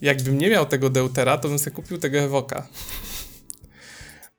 jakbym 0.00 0.38
nie 0.38 0.50
miał 0.50 0.66
tego 0.66 0.90
Deutera, 0.90 1.38
to 1.38 1.48
bym 1.48 1.58
sobie 1.58 1.70
kupił 1.70 1.98
tego 1.98 2.18
Evoka 2.18 2.68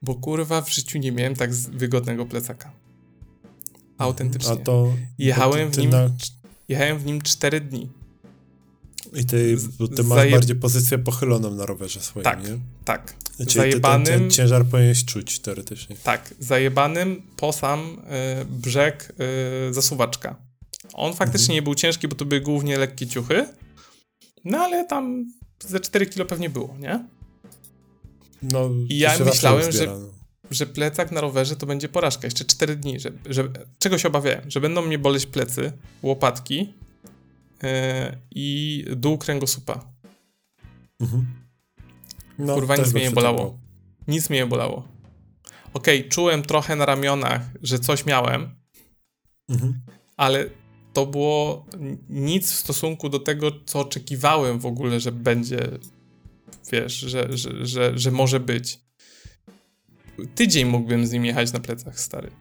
bo 0.01 0.15
kurwa 0.15 0.61
w 0.61 0.73
życiu 0.73 0.97
nie 0.97 1.11
miałem 1.11 1.35
tak 1.35 1.53
wygodnego 1.53 2.25
plecaka. 2.25 2.71
Autentycznie. 3.97 4.51
A 4.51 4.55
to, 4.55 4.93
jechałem, 5.17 5.71
w 5.71 5.77
nim, 5.77 5.89
na... 5.89 6.09
jechałem 6.69 6.99
w 6.99 7.05
nim 7.05 7.21
4 7.21 7.61
dni. 7.61 7.89
I 9.13 9.25
ty, 9.25 9.57
ty 9.95 10.03
masz 10.03 10.17
Zaje... 10.17 10.31
bardziej 10.31 10.55
pozycję 10.55 10.97
pochyloną 10.97 11.51
na 11.55 11.65
rowerze 11.65 11.99
swoim, 11.99 12.23
tak, 12.23 12.43
nie? 12.43 12.59
Tak, 12.85 13.15
Czyli 13.37 13.51
zajebanym... 13.51 14.05
Ten, 14.05 14.19
ten, 14.19 14.31
ciężar 14.31 14.65
powinieneś 14.65 15.05
czuć 15.05 15.39
teoretycznie. 15.39 15.95
Tak, 16.03 16.33
zajebanym 16.39 17.21
po 17.37 17.53
sam 17.53 18.01
y, 18.41 18.45
brzeg 18.45 19.13
y, 19.69 19.73
zasuwaczka. 19.73 20.35
On 20.93 21.13
faktycznie 21.13 21.45
mhm. 21.45 21.55
nie 21.55 21.61
był 21.61 21.75
ciężki, 21.75 22.07
bo 22.07 22.15
to 22.15 22.25
były 22.25 22.41
głównie 22.41 22.77
lekkie 22.77 23.07
ciuchy, 23.07 23.45
no 24.45 24.57
ale 24.57 24.85
tam 24.85 25.25
ze 25.59 25.79
4 25.79 26.05
kilo 26.05 26.25
pewnie 26.25 26.49
było, 26.49 26.75
nie? 26.79 27.05
No, 28.41 28.69
I 28.89 28.97
ja 28.97 29.19
myślałem, 29.25 29.71
że, 29.71 29.87
no. 29.87 29.99
że 30.51 30.65
plecak 30.65 31.11
na 31.11 31.21
rowerze 31.21 31.55
to 31.55 31.65
będzie 31.65 31.89
porażka. 31.89 32.27
Jeszcze 32.27 32.45
4 32.45 32.75
dni. 32.75 32.99
Że, 32.99 33.11
że, 33.25 33.49
czego 33.79 33.97
się 33.97 34.07
obawiałem? 34.07 34.51
Że 34.51 34.61
będą 34.61 34.81
mnie 34.81 34.99
boleć 34.99 35.25
plecy, 35.25 35.71
łopatki 36.01 36.73
yy, 37.63 37.69
i 38.31 38.85
dół 38.95 39.17
kręgosłupa. 39.17 39.85
Mhm. 40.99 41.25
No, 42.39 42.55
Kurwa, 42.55 42.75
nic 42.75 42.93
mnie 42.93 43.03
nie 43.03 43.11
bolało. 43.11 43.59
Nic 44.07 44.29
mnie 44.29 44.39
nie 44.39 44.45
bolało. 44.45 44.87
Okej, 45.73 45.99
okay, 45.99 46.09
czułem 46.09 46.41
trochę 46.41 46.75
na 46.75 46.85
ramionach, 46.85 47.41
że 47.61 47.79
coś 47.79 48.05
miałem, 48.05 48.55
mhm. 49.49 49.81
ale 50.17 50.49
to 50.93 51.05
było 51.05 51.65
nic 52.09 52.51
w 52.51 52.55
stosunku 52.55 53.09
do 53.09 53.19
tego, 53.19 53.51
co 53.65 53.79
oczekiwałem 53.79 54.59
w 54.59 54.65
ogóle, 54.65 54.99
że 54.99 55.11
będzie 55.11 55.69
wiesz, 56.71 56.93
że, 56.93 57.27
że, 57.37 57.65
że, 57.65 57.99
że 57.99 58.11
może 58.11 58.39
być. 58.39 58.79
Tydzień 60.35 60.65
mógłbym 60.65 61.07
z 61.07 61.11
nim 61.11 61.25
jechać 61.25 61.53
na 61.53 61.59
plecach, 61.59 61.99
stary. 61.99 62.31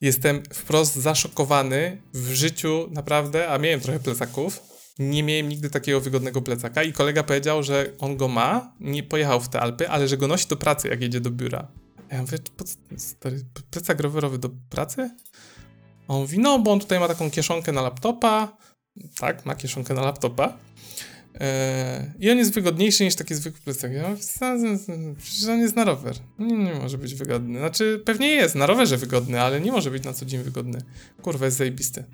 Jestem 0.00 0.42
wprost 0.52 0.94
zaszokowany 0.94 2.02
w 2.14 2.32
życiu, 2.32 2.88
naprawdę, 2.90 3.48
a 3.48 3.58
miałem 3.58 3.80
trochę 3.80 4.00
plecaków. 4.00 4.60
Nie 4.98 5.22
miałem 5.22 5.48
nigdy 5.48 5.70
takiego 5.70 6.00
wygodnego 6.00 6.42
plecaka 6.42 6.82
i 6.82 6.92
kolega 6.92 7.22
powiedział, 7.22 7.62
że 7.62 7.92
on 7.98 8.16
go 8.16 8.28
ma, 8.28 8.74
nie 8.80 9.02
pojechał 9.02 9.40
w 9.40 9.48
te 9.48 9.60
Alpy, 9.60 9.88
ale 9.88 10.08
że 10.08 10.16
go 10.16 10.28
nosi 10.28 10.48
do 10.48 10.56
pracy, 10.56 10.88
jak 10.88 11.02
jedzie 11.02 11.20
do 11.20 11.30
biura. 11.30 11.68
Ja 12.10 12.20
mówię, 12.20 12.38
stary, 12.96 13.44
plecak 13.70 14.00
rowerowy 14.00 14.38
do 14.38 14.50
pracy? 14.70 15.10
A 16.08 16.14
on 16.14 16.20
mówi, 16.20 16.38
no, 16.38 16.58
bo 16.58 16.72
on 16.72 16.80
tutaj 16.80 17.00
ma 17.00 17.08
taką 17.08 17.30
kieszonkę 17.30 17.72
na 17.72 17.82
laptopa. 17.82 18.56
Tak, 19.20 19.46
ma 19.46 19.54
kieszonkę 19.54 19.94
na 19.94 20.02
laptopa. 20.02 20.58
E, 21.40 22.12
I 22.18 22.30
on 22.30 22.38
jest 22.38 22.54
wygodniejszy 22.54 23.04
niż 23.04 23.14
taki 23.14 23.34
zwykły 23.34 23.60
plecak. 23.60 23.92
Ja 23.92 24.16
przecież 25.22 25.48
on 25.48 25.60
jest 25.60 25.76
na 25.76 25.84
rower. 25.84 26.14
Nie, 26.38 26.56
nie, 26.56 26.74
może 26.74 26.98
być 26.98 27.14
wygodny. 27.14 27.58
Znaczy, 27.58 28.02
pewnie 28.04 28.28
jest 28.28 28.54
na 28.54 28.66
rowerze 28.66 28.96
wygodny, 28.96 29.40
ale 29.40 29.60
nie 29.60 29.72
może 29.72 29.90
być 29.90 30.04
na 30.04 30.12
co 30.12 30.24
dzień 30.24 30.42
wygodny. 30.42 30.78
Kurwa, 31.22 31.44
jest 31.44 31.58
zajebisty. 31.58 32.04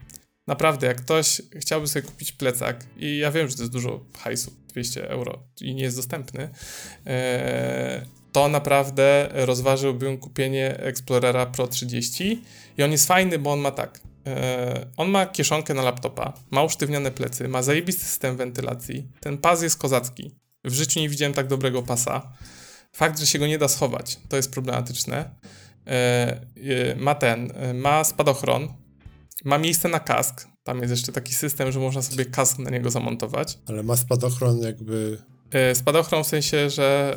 Naprawdę, 0.46 0.86
jak 0.86 0.96
ktoś 0.96 1.42
chciałby 1.56 1.86
sobie 1.86 2.02
kupić 2.02 2.32
plecak 2.32 2.86
i 2.96 3.18
ja 3.18 3.30
wiem, 3.30 3.48
że 3.48 3.56
to 3.56 3.62
jest 3.62 3.72
dużo 3.72 4.04
hajsu, 4.18 4.52
200 4.68 5.08
euro 5.08 5.42
i 5.60 5.74
nie 5.74 5.82
jest 5.82 5.96
dostępny, 5.96 6.48
e, 7.06 8.06
to 8.32 8.48
naprawdę 8.48 9.28
rozważyłbym 9.32 10.18
kupienie 10.18 10.78
Explorera 10.78 11.46
Pro 11.46 11.66
30 11.66 12.42
i 12.78 12.82
on 12.82 12.92
jest 12.92 13.06
fajny, 13.06 13.38
bo 13.38 13.52
on 13.52 13.60
ma 13.60 13.70
tak, 13.70 14.00
on 14.96 15.10
ma 15.10 15.26
kieszonkę 15.26 15.74
na 15.74 15.82
laptopa, 15.82 16.32
ma 16.50 16.62
usztywnione 16.62 17.10
plecy, 17.10 17.48
ma 17.48 17.62
zajebisty 17.62 18.04
system 18.04 18.36
wentylacji. 18.36 19.08
Ten 19.20 19.38
pas 19.38 19.62
jest 19.62 19.78
kozacki. 19.78 20.34
W 20.64 20.72
życiu 20.72 21.00
nie 21.00 21.08
widziałem 21.08 21.34
tak 21.34 21.46
dobrego 21.46 21.82
pasa. 21.82 22.32
Fakt, 22.92 23.18
że 23.18 23.26
się 23.26 23.38
go 23.38 23.46
nie 23.46 23.58
da 23.58 23.68
schować, 23.68 24.18
to 24.28 24.36
jest 24.36 24.52
problematyczne. 24.52 25.30
E, 25.86 25.90
e, 25.90 26.96
ma 26.96 27.14
ten, 27.14 27.52
ma 27.74 28.04
spadochron, 28.04 28.68
ma 29.44 29.58
miejsce 29.58 29.88
na 29.88 30.00
kask. 30.00 30.48
Tam 30.62 30.78
jest 30.78 30.90
jeszcze 30.90 31.12
taki 31.12 31.34
system, 31.34 31.72
że 31.72 31.80
można 31.80 32.02
sobie 32.02 32.24
kask 32.24 32.58
na 32.58 32.70
niego 32.70 32.90
zamontować. 32.90 33.58
Ale 33.66 33.82
ma 33.82 33.96
spadochron 33.96 34.58
jakby 34.58 35.18
E, 35.30 35.37
spadochron 35.74 36.24
w 36.24 36.26
sensie, 36.26 36.70
że 36.70 37.16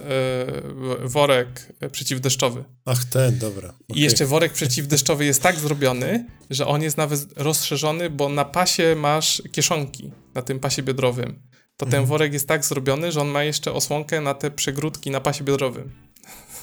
e, 1.04 1.08
worek 1.08 1.74
przeciwdeszczowy. 1.92 2.64
Ach, 2.86 3.06
ten, 3.06 3.40
dobra. 3.40 3.70
Okay. 3.70 3.98
I 3.98 4.02
jeszcze 4.02 4.26
worek 4.26 4.54
przeciwdeszczowy 4.54 5.26
jest 5.26 5.42
tak 5.42 5.60
zrobiony, 5.60 6.26
że 6.50 6.68
on 6.68 6.82
jest 6.82 6.98
nawet 6.98 7.38
rozszerzony, 7.38 8.10
bo 8.10 8.30
na 8.30 8.46
pasie 8.46 8.96
masz 8.96 9.42
kieszonki, 9.52 10.12
na 10.36 10.42
tym 10.42 10.60
pasie 10.60 10.84
biodrowym. 10.84 11.40
To 11.78 11.86
ten 11.86 12.00
mhm. 12.00 12.06
worek 12.06 12.34
jest 12.34 12.48
tak 12.48 12.66
zrobiony, 12.66 13.12
że 13.12 13.22
on 13.22 13.28
ma 13.28 13.44
jeszcze 13.44 13.74
osłonkę 13.74 14.22
na 14.22 14.34
te 14.34 14.52
przegródki 14.52 15.12
na 15.12 15.22
pasie 15.22 15.44
biodrowym. 15.44 15.92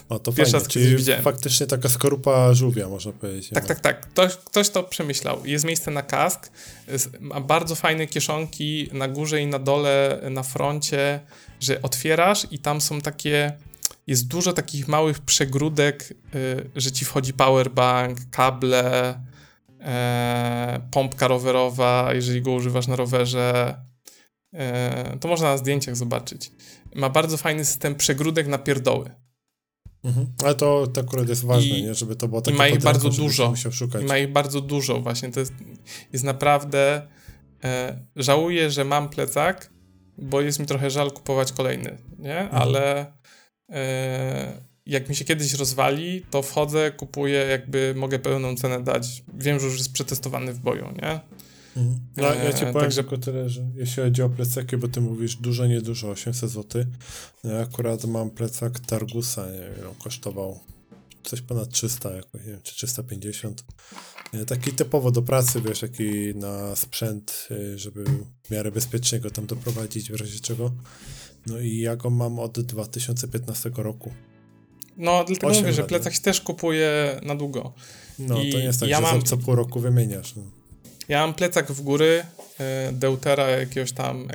O, 0.08 0.18
to 0.18 0.32
Pierwszy 0.32 0.52
fajnie, 0.52 0.68
czyli 0.68 0.96
widziałem. 0.96 1.22
faktycznie 1.22 1.66
taka 1.66 1.88
skorupa 1.88 2.54
żółwia, 2.54 2.88
można 2.88 3.12
powiedzieć. 3.12 3.50
Tak, 3.54 3.66
tak, 3.66 3.80
tak. 3.80 4.00
Ktoś, 4.00 4.36
ktoś 4.36 4.70
to 4.70 4.82
przemyślał. 4.82 5.46
Jest 5.46 5.64
miejsce 5.64 5.90
na 5.90 6.02
kask, 6.02 6.50
ma 7.20 7.40
bardzo 7.40 7.74
fajne 7.74 8.06
kieszonki 8.06 8.90
na 8.92 9.08
górze 9.08 9.40
i 9.40 9.46
na 9.46 9.58
dole, 9.58 10.20
na 10.30 10.42
froncie, 10.42 11.20
że 11.60 11.82
otwierasz 11.82 12.46
i 12.50 12.58
tam 12.58 12.80
są 12.80 13.00
takie, 13.00 13.52
jest 14.06 14.26
dużo 14.28 14.52
takich 14.52 14.88
małych 14.88 15.18
przegródek, 15.18 16.14
y, 16.34 16.70
że 16.76 16.92
ci 16.92 17.04
wchodzi 17.04 17.32
powerbank, 17.32 18.18
kable, 18.30 19.14
y, 19.14 19.84
pompka 20.90 21.28
rowerowa, 21.28 22.10
jeżeli 22.14 22.42
go 22.42 22.52
używasz 22.52 22.86
na 22.86 22.96
rowerze. 22.96 23.74
Y, 25.14 25.18
to 25.18 25.28
można 25.28 25.48
na 25.48 25.58
zdjęciach 25.58 25.96
zobaczyć. 25.96 26.50
Ma 26.94 27.08
bardzo 27.08 27.36
fajny 27.36 27.64
system 27.64 27.94
przegródek 27.94 28.46
na 28.46 28.58
pierdoły. 28.58 29.10
Mhm. 30.04 30.26
Ale 30.44 30.54
to, 30.54 30.86
to 30.86 31.00
akurat 31.00 31.28
jest 31.28 31.44
ważne, 31.44 31.78
I, 31.78 31.82
nie? 31.82 31.94
żeby 31.94 32.16
to 32.16 32.28
było 32.28 32.40
takie 32.40 32.54
I 32.54 32.58
ma 32.58 32.68
ich 32.68 32.82
bardzo 32.82 33.10
dużo. 33.10 33.54
I 34.00 34.04
ma 34.04 34.18
ich 34.18 34.32
bardzo 34.32 34.60
dużo 34.60 35.00
właśnie. 35.00 35.30
To 35.30 35.40
jest, 35.40 35.52
jest 36.12 36.24
naprawdę... 36.24 37.02
E, 37.64 37.98
żałuję, 38.16 38.70
że 38.70 38.84
mam 38.84 39.08
plecak, 39.08 39.70
bo 40.18 40.40
jest 40.40 40.58
mi 40.58 40.66
trochę 40.66 40.90
żal 40.90 41.10
kupować 41.10 41.52
kolejny, 41.52 41.98
nie? 42.18 42.38
Mhm. 42.38 42.62
Ale 42.62 43.12
e, 43.70 44.62
jak 44.86 45.08
mi 45.08 45.16
się 45.16 45.24
kiedyś 45.24 45.54
rozwali, 45.54 46.22
to 46.30 46.42
wchodzę, 46.42 46.90
kupuję, 46.90 47.38
jakby 47.38 47.94
mogę 47.96 48.18
pełną 48.18 48.56
cenę 48.56 48.82
dać. 48.82 49.22
Wiem, 49.34 49.60
że 49.60 49.66
już 49.66 49.78
jest 49.78 49.92
przetestowany 49.92 50.52
w 50.52 50.58
boju, 50.58 50.88
nie? 51.02 51.20
No, 52.16 52.34
ja 52.34 52.52
ci 52.52 52.64
e, 52.64 52.72
powiem 52.72 52.80
także... 52.80 53.02
tylko 53.02 53.18
tyle, 53.18 53.48
że 53.48 53.62
jeśli 53.74 54.02
chodzi 54.02 54.22
o 54.22 54.28
plecaki, 54.28 54.76
bo 54.76 54.88
ty 54.88 55.00
mówisz 55.00 55.36
dużo, 55.36 55.66
niedużo, 55.66 56.10
800 56.10 56.50
zł. 56.50 56.84
No 57.44 57.50
ja 57.50 57.60
akurat 57.60 58.04
mam 58.04 58.30
plecak 58.30 58.80
Targusa, 58.80 59.46
nie 59.50 59.58
wiem, 59.58 59.94
kosztował 60.02 60.60
coś 61.24 61.40
ponad 61.40 61.68
300, 61.70 62.10
jakoś, 62.10 62.40
nie 62.46 62.52
wiem, 62.52 62.60
czy 62.62 62.74
350. 62.74 63.64
Taki 64.46 64.72
typowo 64.72 65.10
do 65.10 65.22
pracy, 65.22 65.60
wiesz, 65.60 65.80
taki 65.80 66.34
na 66.34 66.76
sprzęt, 66.76 67.48
y, 67.50 67.78
żeby 67.78 68.04
w 68.42 68.50
miarę 68.50 68.72
bezpiecznie 68.72 69.20
go 69.20 69.30
tam 69.30 69.46
doprowadzić, 69.46 70.12
w 70.12 70.14
razie 70.14 70.40
czego. 70.40 70.72
No 71.46 71.58
i 71.58 71.78
ja 71.78 71.96
go 71.96 72.10
mam 72.10 72.38
od 72.38 72.60
2015 72.60 73.70
roku. 73.76 74.12
No, 74.96 75.24
dlatego 75.24 75.52
mówię, 75.54 75.72
że 75.72 75.84
plecak 75.84 76.14
się 76.14 76.20
też 76.20 76.40
kupuje 76.40 77.20
na 77.22 77.34
długo. 77.34 77.72
No, 78.18 78.42
I 78.42 78.52
to 78.52 78.58
nie 78.58 78.64
jest 78.64 78.80
tak, 78.80 78.88
ja 78.88 78.96
że 78.96 79.02
mam... 79.02 79.22
co 79.22 79.36
pół 79.36 79.54
roku 79.54 79.80
wymieniasz. 79.80 80.36
No. 80.36 80.42
Ja 81.08 81.20
mam 81.20 81.34
plecak 81.34 81.72
w 81.72 81.80
góry 81.80 82.24
y, 82.88 82.92
Deutera 82.92 83.48
jakiegoś 83.48 83.92
tam, 83.92 84.28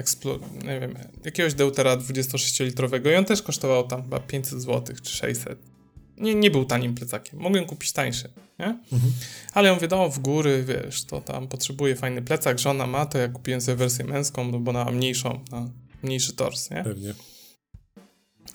nie 0.65 0.79
wiem, 0.79 0.95
jakiegoś 1.25 1.53
Deutera 1.53 1.97
26-litrowego 1.97 3.11
i 3.11 3.15
on 3.15 3.25
też 3.25 3.41
kosztował 3.41 3.87
tam 3.87 4.03
chyba 4.03 4.19
500 4.19 4.61
zł 4.61 4.95
czy 5.03 5.17
600 5.17 5.73
nie, 6.17 6.35
nie 6.35 6.51
był 6.51 6.65
tanim 6.65 6.95
plecakiem. 6.95 7.39
Mogłem 7.39 7.65
kupić 7.65 7.91
tańszy, 7.91 8.29
nie? 8.59 8.65
Mhm. 8.91 9.13
Ale 9.53 9.73
mówię, 9.73 9.87
no 9.91 10.09
w 10.09 10.19
góry, 10.19 10.63
wiesz, 10.67 11.05
to 11.05 11.21
tam 11.21 11.47
potrzebuję 11.47 11.95
fajny 11.95 12.21
plecak, 12.21 12.59
żona 12.59 12.87
ma, 12.87 13.05
to 13.05 13.17
ja 13.17 13.27
kupiłem 13.27 13.61
sobie 13.61 13.75
wersję 13.75 14.05
męską, 14.05 14.51
no 14.51 14.59
bo 14.59 14.71
na 14.71 14.85
mniejszą, 14.85 15.39
na 15.51 15.69
mniejszy 16.03 16.33
tors, 16.33 16.69
nie? 16.69 16.83
Pewnie. 16.83 17.13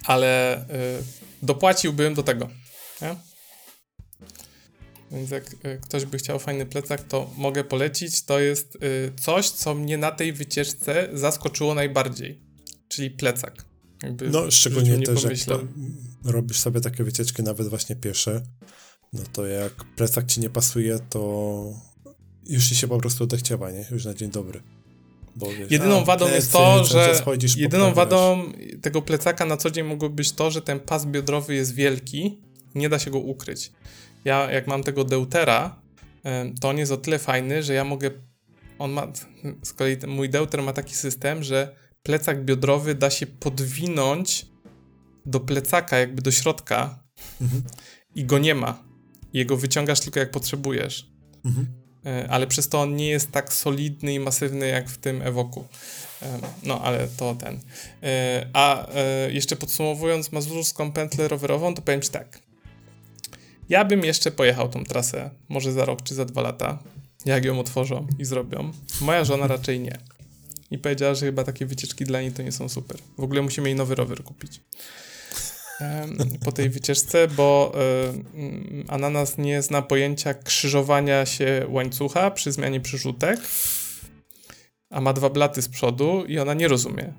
Ale 0.05 0.63
y, 0.63 0.65
dopłaciłbym 1.43 2.15
do 2.15 2.23
tego, 2.23 2.49
nie? 3.03 3.17
Więc 5.13 5.31
jak 5.31 5.53
y, 5.53 5.79
ktoś 5.83 6.05
by 6.05 6.19
chciał 6.19 6.39
fajny 6.39 6.67
plecak, 6.67 7.03
to 7.03 7.31
mogę 7.37 7.65
polecić. 7.65 8.23
To 8.23 8.41
jest 8.41 8.77
y, 8.77 9.13
coś, 9.21 9.51
co 9.51 9.75
mnie 9.75 9.99
na 9.99 10.11
tej 10.11 10.33
wycieczce 10.33 11.09
zaskoczyło 11.13 11.75
najbardziej, 11.75 12.41
czyli 12.89 13.11
plecak. 13.11 13.65
Jakby 14.03 14.31
no, 14.31 14.51
szczególnie 14.51 14.99
też 14.99 15.23
jak 15.23 15.61
robisz 16.25 16.59
sobie 16.61 16.81
takie 16.81 17.05
wycieczki, 17.05 17.43
nawet 17.43 17.69
właśnie 17.69 17.97
piesze, 17.97 18.43
no 19.13 19.23
to 19.33 19.47
jak 19.47 19.73
plecak 19.97 20.27
ci 20.27 20.41
nie 20.41 20.51
pasuje, 20.51 20.99
to 21.11 21.73
już 22.47 22.69
ci 22.69 22.77
się 22.77 22.89
po 22.89 22.99
prostu 22.99 23.25
odechciewa, 23.25 23.71
nie? 23.71 23.85
Już 23.91 24.05
na 24.05 24.15
dzień 24.15 24.31
dobry. 24.31 24.63
Wiesz, 25.37 25.71
jedyną 25.71 26.05
wadą 26.05 26.27
plecy, 26.27 26.37
jest 26.37 26.53
to, 26.53 26.85
że 26.85 27.15
jedyną 27.57 27.95
wadą 27.95 28.53
tego 28.83 29.03
plecaka 29.03 29.45
na 29.45 29.57
co 29.57 29.71
dzień 29.71 29.87
mogło 29.87 30.11
być 30.11 30.33
to, 30.33 30.51
że 30.51 30.63
ten 30.63 30.81
pas 30.81 31.07
biodrowy 31.07 31.55
jest 31.55 31.75
wielki, 31.75 32.39
nie 32.75 32.89
da 32.89 32.99
się 32.99 33.11
go 33.11 33.19
ukryć. 33.19 33.73
Ja 34.25 34.53
jak 34.53 34.67
mam 34.67 34.83
tego 34.83 35.05
deutera, 35.05 35.83
to 36.61 36.69
on 36.69 36.79
jest 36.79 36.93
o 36.93 36.97
tyle 36.97 37.19
fajny, 37.19 37.63
że 37.63 37.75
ja 37.75 37.85
mogę 37.85 38.11
on 38.79 38.91
ma, 38.91 39.13
z 39.63 39.73
kolei 39.73 39.97
mój 40.07 40.29
deuter 40.29 40.63
ma 40.63 40.73
taki 40.73 40.95
system, 40.95 41.43
że 41.43 41.77
plecak 42.03 42.45
biodrowy 42.45 42.95
da 42.95 43.11
się 43.11 43.27
podwinąć 43.27 44.47
do 45.27 45.41
plecaka, 45.41 45.99
jakby 45.99 46.23
do 46.23 46.31
środka 46.31 47.03
mhm. 47.41 47.63
i 48.15 48.25
go 48.25 48.39
nie 48.39 48.55
ma. 48.55 48.85
Jego 49.33 49.57
wyciągasz 49.57 50.01
tylko 50.01 50.21
jak 50.21 50.31
potrzebujesz. 50.31 51.11
Mhm. 51.45 51.67
E, 52.07 52.29
ale 52.31 52.47
przez 52.47 52.69
to 52.69 52.81
on 52.81 52.97
nie 52.97 53.09
jest 53.09 53.31
tak 53.31 53.53
solidny 53.53 54.15
i 54.15 54.21
masywny 54.21 54.69
jak 54.69 54.91
w 54.91 54.99
tym 54.99 55.23
Ewoku. 55.23 55.65
E, 56.23 56.39
no, 56.63 56.83
ale 56.83 57.09
to 57.09 57.35
ten. 57.35 57.61
E, 58.03 58.47
a 58.53 58.87
jeszcze 59.31 59.57
podsumowując 59.57 60.33
mazurską 60.33 60.93
pętlę 60.93 61.29
rowerową, 61.29 61.75
to 61.75 61.83
powiem 61.83 62.03
ci 62.03 62.11
tak. 62.11 62.48
Ja 63.69 63.85
bym 63.85 64.05
jeszcze 64.05 64.31
pojechał 64.31 64.69
tą 64.69 64.85
trasę, 64.85 65.31
może 65.49 65.73
za 65.73 65.85
rok 65.85 66.03
czy 66.03 66.15
za 66.15 66.25
dwa 66.25 66.43
lata, 66.43 66.79
jak 67.27 67.45
ją 67.45 67.61
otworzą 67.61 68.07
i 68.19 68.25
zrobią. 68.25 68.73
Moja 69.01 69.25
żona 69.25 69.47
raczej 69.47 69.81
nie 69.81 69.99
i 70.71 70.79
powiedziała, 70.79 71.15
że 71.15 71.27
chyba 71.27 71.45
takie 71.45 71.67
wycieczki 71.67 72.05
dla 72.05 72.21
niej 72.21 72.33
to 72.33 72.43
nie 72.43 72.53
są 72.53 72.69
super. 72.69 72.99
W 73.19 73.23
ogóle 73.23 73.43
musimy 73.43 73.69
jej 73.69 73.77
nowy 73.77 73.95
rower 73.95 74.25
kupić. 74.25 74.61
po 76.45 76.53
tej 76.53 76.71
wycieczce, 76.71 77.29
bo 77.29 77.73
y, 77.75 78.85
Ananas 78.89 79.39
nie 79.39 79.63
zna 79.63 79.83
pojęcia 79.83 80.35
krzyżowania 80.35 81.27
się 81.27 81.67
łańcucha 81.69 82.31
przy 82.31 82.53
zmianie 82.53 82.81
przyrzutek, 82.81 83.41
a 84.91 85.01
ma 85.01 85.13
dwa 85.13 85.31
blaty 85.31 85.63
z 85.63 85.69
przodu 85.69 86.25
i 86.25 86.39
ona 86.39 86.55
nie 86.55 86.69
rozumie, 86.69 87.13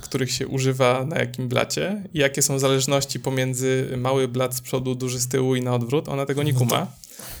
których 0.00 0.30
się 0.30 0.46
używa 0.46 1.04
na 1.04 1.18
jakim 1.18 1.48
blacie 1.48 2.02
i 2.14 2.18
jakie 2.18 2.42
są 2.42 2.58
zależności 2.58 3.20
pomiędzy 3.20 3.94
mały 3.96 4.28
blat 4.28 4.56
z 4.56 4.60
przodu, 4.60 4.94
duży 4.94 5.20
z 5.20 5.28
tyłu 5.28 5.56
i 5.56 5.62
na 5.62 5.74
odwrót. 5.74 6.08
Ona 6.08 6.26
tego 6.26 6.42
nie 6.42 6.52
no 6.52 6.58
kuma. 6.58 6.78
No 6.80 6.86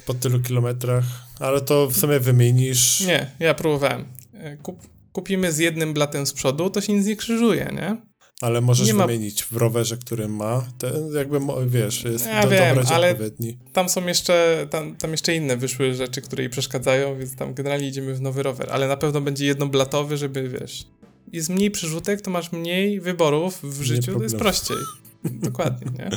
po 0.06 0.14
tylu 0.14 0.40
kilometrach, 0.40 1.04
ale 1.40 1.60
to 1.60 1.86
w 1.86 1.96
sumie 1.96 2.20
wymienisz. 2.20 3.00
Nie, 3.00 3.30
ja 3.38 3.54
próbowałem. 3.54 4.04
E, 4.34 4.56
kup, 4.56 4.86
kupimy 5.12 5.52
z 5.52 5.58
jednym 5.58 5.94
blatem 5.94 6.26
z 6.26 6.32
przodu, 6.32 6.70
to 6.70 6.80
się 6.80 6.92
nic 6.92 7.06
nie 7.06 7.16
krzyżuje, 7.16 7.70
nie? 7.72 7.96
Ale 8.40 8.60
możesz 8.60 8.86
nie 8.86 8.94
wymienić 8.94 9.44
w 9.44 9.56
rowerze, 9.56 9.96
który 9.96 10.28
ma, 10.28 10.66
ten 10.78 11.14
jakby, 11.14 11.40
wiesz, 11.66 12.04
jest 12.04 12.26
ja 12.26 12.42
do, 12.42 12.48
wiem, 12.48 12.78
ale 12.92 13.10
odpowiedni. 13.10 13.58
tam 13.72 13.88
są 13.88 14.06
jeszcze, 14.06 14.66
tam, 14.70 14.96
tam 14.96 15.10
jeszcze 15.10 15.34
inne 15.34 15.56
wyszły 15.56 15.94
rzeczy, 15.94 16.22
które 16.22 16.42
jej 16.42 16.50
przeszkadzają, 16.50 17.18
więc 17.18 17.36
tam 17.36 17.54
generalnie 17.54 17.88
idziemy 17.88 18.14
w 18.14 18.20
nowy 18.20 18.42
rower, 18.42 18.68
ale 18.70 18.88
na 18.88 18.96
pewno 18.96 19.20
będzie 19.20 19.46
jednoblatowy, 19.46 20.16
żeby, 20.16 20.48
wiesz, 20.48 20.86
jest 21.32 21.48
mniej 21.48 21.70
przerzutek, 21.70 22.20
to 22.20 22.30
masz 22.30 22.52
mniej 22.52 23.00
wyborów 23.00 23.62
w 23.62 23.82
życiu, 23.82 24.14
to 24.14 24.22
jest 24.22 24.36
prościej. 24.36 24.76
Dokładnie, 25.24 25.92
nie? 25.98 26.10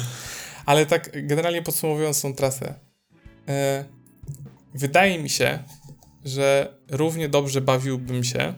Ale 0.66 0.86
tak 0.86 1.28
generalnie 1.28 1.62
podsumowując 1.62 2.22
tą 2.22 2.34
trasę, 2.34 2.80
e, 3.48 3.86
wydaje 4.74 5.20
mi 5.20 5.30
się, 5.30 5.64
że 6.26 6.78
równie 6.90 7.30
dobrze 7.30 7.62
bawiłbym 7.62 8.24
się. 8.24 8.54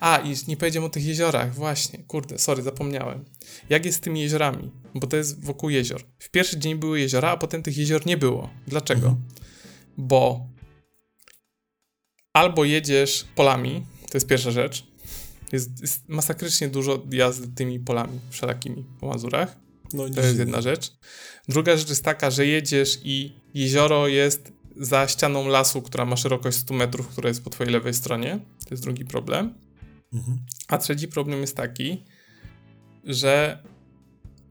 A, 0.00 0.18
i 0.18 0.34
nie 0.48 0.56
powiedziałem 0.56 0.86
o 0.86 0.90
tych 0.90 1.04
jeziorach, 1.04 1.54
właśnie, 1.54 1.98
kurde, 1.98 2.38
sorry, 2.38 2.62
zapomniałem. 2.62 3.24
Jak 3.70 3.84
jest 3.84 3.98
z 3.98 4.00
tymi 4.00 4.20
jeziorami? 4.20 4.70
Bo 4.94 5.06
to 5.06 5.16
jest 5.16 5.44
wokół 5.44 5.70
jezior. 5.70 6.02
W 6.18 6.30
pierwszy 6.30 6.58
dzień 6.58 6.74
były 6.74 7.00
jeziora, 7.00 7.30
a 7.30 7.36
potem 7.36 7.62
tych 7.62 7.76
jezior 7.76 8.06
nie 8.06 8.16
było. 8.16 8.50
Dlaczego? 8.66 9.06
Mhm. 9.06 9.24
Bo 9.98 10.46
albo 12.32 12.64
jedziesz 12.64 13.24
polami, 13.34 13.86
to 14.10 14.16
jest 14.16 14.26
pierwsza 14.26 14.50
rzecz. 14.50 14.86
Jest, 15.54 15.80
jest 15.80 16.08
masakrycznie 16.08 16.68
dużo 16.68 17.02
jazdy 17.10 17.48
tymi 17.48 17.80
polami 17.80 18.20
wszelakimi 18.30 18.84
po 19.00 19.06
Mazurach. 19.06 19.56
No, 19.92 20.08
to 20.08 20.20
jest 20.20 20.38
jedna 20.38 20.60
rzecz. 20.60 20.92
Druga 21.48 21.76
rzecz 21.76 21.88
jest 21.88 22.04
taka, 22.04 22.30
że 22.30 22.46
jedziesz 22.46 23.00
i 23.04 23.32
jezioro 23.54 24.08
jest 24.08 24.52
za 24.76 25.08
ścianą 25.08 25.48
lasu, 25.48 25.82
która 25.82 26.04
ma 26.04 26.16
szerokość 26.16 26.58
100 26.58 26.74
metrów, 26.74 27.08
która 27.08 27.28
jest 27.28 27.44
po 27.44 27.50
twojej 27.50 27.72
lewej 27.72 27.94
stronie. 27.94 28.40
To 28.64 28.68
jest 28.70 28.82
drugi 28.82 29.04
problem. 29.04 29.54
Mhm. 30.12 30.38
A 30.68 30.78
trzeci 30.78 31.08
problem 31.08 31.40
jest 31.40 31.56
taki, 31.56 32.04
że 33.04 33.62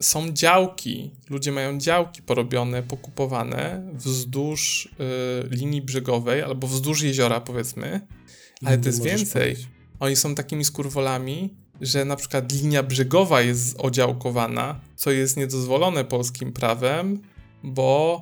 są 0.00 0.32
działki, 0.32 1.10
ludzie 1.30 1.52
mają 1.52 1.78
działki 1.78 2.22
porobione, 2.22 2.82
pokupowane 2.82 3.92
wzdłuż 3.94 4.86
y, 4.86 5.48
linii 5.56 5.82
brzegowej 5.82 6.42
albo 6.42 6.66
wzdłuż 6.66 7.02
jeziora, 7.02 7.40
powiedzmy, 7.40 8.06
ale 8.64 8.78
to 8.78 8.88
jest 8.88 9.02
więcej. 9.02 9.56
Oni 10.04 10.16
są 10.16 10.34
takimi 10.34 10.64
skurwolami, 10.64 11.54
że 11.80 12.04
na 12.04 12.16
przykład 12.16 12.52
linia 12.52 12.82
brzegowa 12.82 13.42
jest 13.42 13.76
odziałkowana, 13.78 14.80
co 14.96 15.10
jest 15.10 15.36
niedozwolone 15.36 16.04
polskim 16.04 16.52
prawem, 16.52 17.22
bo 17.62 18.20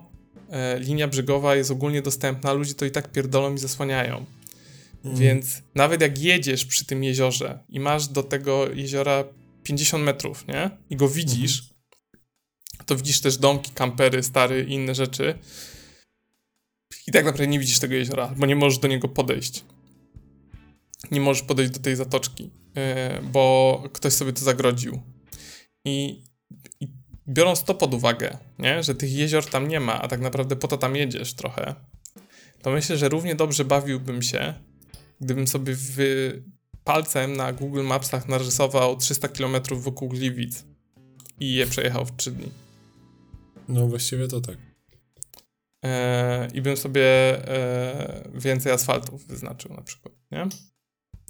E, 0.52 0.78
linia 0.80 1.08
brzegowa 1.08 1.56
jest 1.56 1.70
ogólnie 1.70 2.02
dostępna, 2.02 2.52
ludzie 2.52 2.74
to 2.74 2.84
i 2.84 2.90
tak 2.90 3.12
pierdolą 3.12 3.54
i 3.54 3.58
zasłaniają. 3.58 4.24
Mm. 5.04 5.16
Więc 5.16 5.62
nawet 5.74 6.00
jak 6.00 6.18
jedziesz 6.18 6.64
przy 6.66 6.84
tym 6.86 7.04
jeziorze 7.04 7.58
i 7.68 7.80
masz 7.80 8.08
do 8.08 8.22
tego 8.22 8.70
jeziora 8.70 9.24
50 9.62 10.04
metrów, 10.04 10.46
nie? 10.48 10.70
I 10.90 10.96
go 10.96 11.08
widzisz, 11.08 11.60
mm. 11.60 12.86
to 12.86 12.96
widzisz 12.96 13.20
też 13.20 13.36
domki, 13.36 13.70
kampery, 13.70 14.22
stary 14.22 14.64
i 14.68 14.72
inne 14.72 14.94
rzeczy. 14.94 15.38
I 17.06 17.12
tak 17.12 17.24
naprawdę 17.24 17.46
nie 17.46 17.58
widzisz 17.58 17.78
tego 17.78 17.94
jeziora, 17.94 18.34
bo 18.36 18.46
nie 18.46 18.56
możesz 18.56 18.78
do 18.78 18.88
niego 18.88 19.08
podejść. 19.08 19.64
Nie 21.10 21.20
możesz 21.20 21.42
podejść 21.42 21.72
do 21.72 21.80
tej 21.80 21.96
zatoczki, 21.96 22.42
yy, 22.74 22.82
bo 23.22 23.82
ktoś 23.92 24.12
sobie 24.12 24.32
to 24.32 24.44
zagrodził. 24.44 25.02
I, 25.84 26.24
i 26.80 26.88
biorąc 27.28 27.64
to 27.64 27.74
pod 27.74 27.94
uwagę, 27.94 28.38
nie? 28.58 28.82
że 28.82 28.94
tych 28.94 29.12
jezior 29.12 29.46
tam 29.46 29.68
nie 29.68 29.80
ma, 29.80 30.02
a 30.02 30.08
tak 30.08 30.20
naprawdę 30.20 30.56
po 30.56 30.68
to 30.68 30.78
tam 30.78 30.96
jedziesz 30.96 31.34
trochę, 31.34 31.74
to 32.62 32.70
myślę, 32.70 32.96
że 32.96 33.08
równie 33.08 33.34
dobrze 33.34 33.64
bawiłbym 33.64 34.22
się, 34.22 34.54
gdybym 35.20 35.46
sobie 35.46 35.76
palcem 36.84 37.36
na 37.36 37.52
Google 37.52 37.82
Mapsach 37.82 38.28
narysował 38.28 38.96
300 38.96 39.28
km 39.28 39.56
wokół 39.72 40.08
Gliwic 40.08 40.64
i 41.40 41.54
je 41.54 41.66
przejechał 41.66 42.06
w 42.06 42.16
3 42.16 42.30
dni. 42.30 42.52
No 43.68 43.86
właściwie 43.86 44.28
to 44.28 44.40
tak. 44.40 44.56
E, 45.84 46.48
I 46.54 46.62
bym 46.62 46.76
sobie 46.76 47.02
e, 47.48 48.28
więcej 48.34 48.72
asfaltów 48.72 49.26
wyznaczył 49.26 49.74
na 49.74 49.82
przykład, 49.82 50.14
nie? 50.32 50.48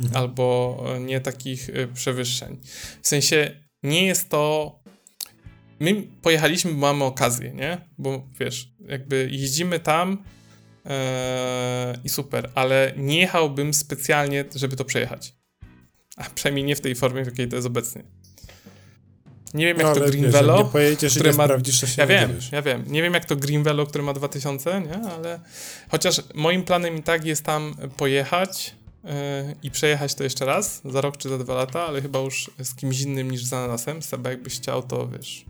Mhm. 0.01 0.17
Albo 0.17 0.85
nie 1.01 1.21
takich 1.21 1.71
e, 1.71 1.87
przewyższeń. 1.89 2.61
W 3.03 3.09
sensie 3.09 3.61
nie 3.83 4.07
jest 4.07 4.29
to 4.29 4.79
my 5.81 6.03
pojechaliśmy, 6.23 6.71
bo 6.71 6.77
mamy 6.79 7.05
okazję, 7.05 7.53
nie? 7.53 7.89
Bo 7.99 8.29
wiesz, 8.41 8.69
jakby 8.81 9.29
jeździmy 9.33 9.81
tam 9.81 10.25
Eee, 10.85 11.97
I 12.05 12.09
super, 12.09 12.51
ale 12.55 12.93
nie 12.97 13.21
jechałbym 13.21 13.75
specjalnie, 13.75 14.45
żeby 14.55 14.77
to 14.77 14.85
przejechać. 14.85 15.35
A 16.17 16.25
przynajmniej 16.35 16.65
nie 16.65 16.77
w 16.77 16.81
tej 16.81 16.95
formie, 16.95 17.23
w 17.25 17.27
jakiej 17.27 17.49
to 17.49 17.57
jest 17.57 17.67
obecnie. 17.67 18.03
Nie 19.55 19.67
wiem, 19.67 19.77
jak 19.79 19.87
No, 19.87 19.95
to 19.95 20.01
Green 20.01 20.25
wiesz, 20.25 20.33
Velo. 20.33 20.65
pojedziesz 20.65 21.15
które 21.15 21.33
ma- 21.33 21.49
Ja 21.97 22.07
wiem, 22.07 22.29
dowiesz. 22.29 22.53
ja 22.53 22.63
wiem. 22.63 22.85
Nie 22.87 23.03
wiem, 23.03 23.15
jak 23.15 23.25
to 23.25 23.37
Green 23.37 23.63
Velo, 23.63 23.87
który 23.87 24.05
ma 24.05 24.13
2000, 24.13 24.81
nie? 24.81 25.09
Ale 25.11 25.41
chociaż 25.91 26.23
moim 26.35 26.65
planem 26.65 26.97
i 26.97 27.03
tak 27.03 27.25
jest 27.25 27.45
tam 27.45 27.75
pojechać 27.97 28.75
i 29.63 29.71
przejechać 29.71 30.15
to 30.15 30.25
jeszcze 30.25 30.45
raz, 30.45 30.81
za 30.85 31.01
rok 31.01 31.17
czy 31.17 31.29
za 31.29 31.39
dwa 31.39 31.55
lata, 31.55 31.87
ale 31.87 32.03
chyba 32.03 32.19
już 32.19 32.51
z 32.63 32.75
kimś 32.75 33.01
innym 33.01 33.31
niż 33.31 33.45
z 33.45 33.53
ananasem. 33.53 34.03
Seba, 34.03 34.31
jakbyś 34.31 34.55
chciał, 34.55 34.83
to 34.83 35.09
wiesz, 35.09 35.45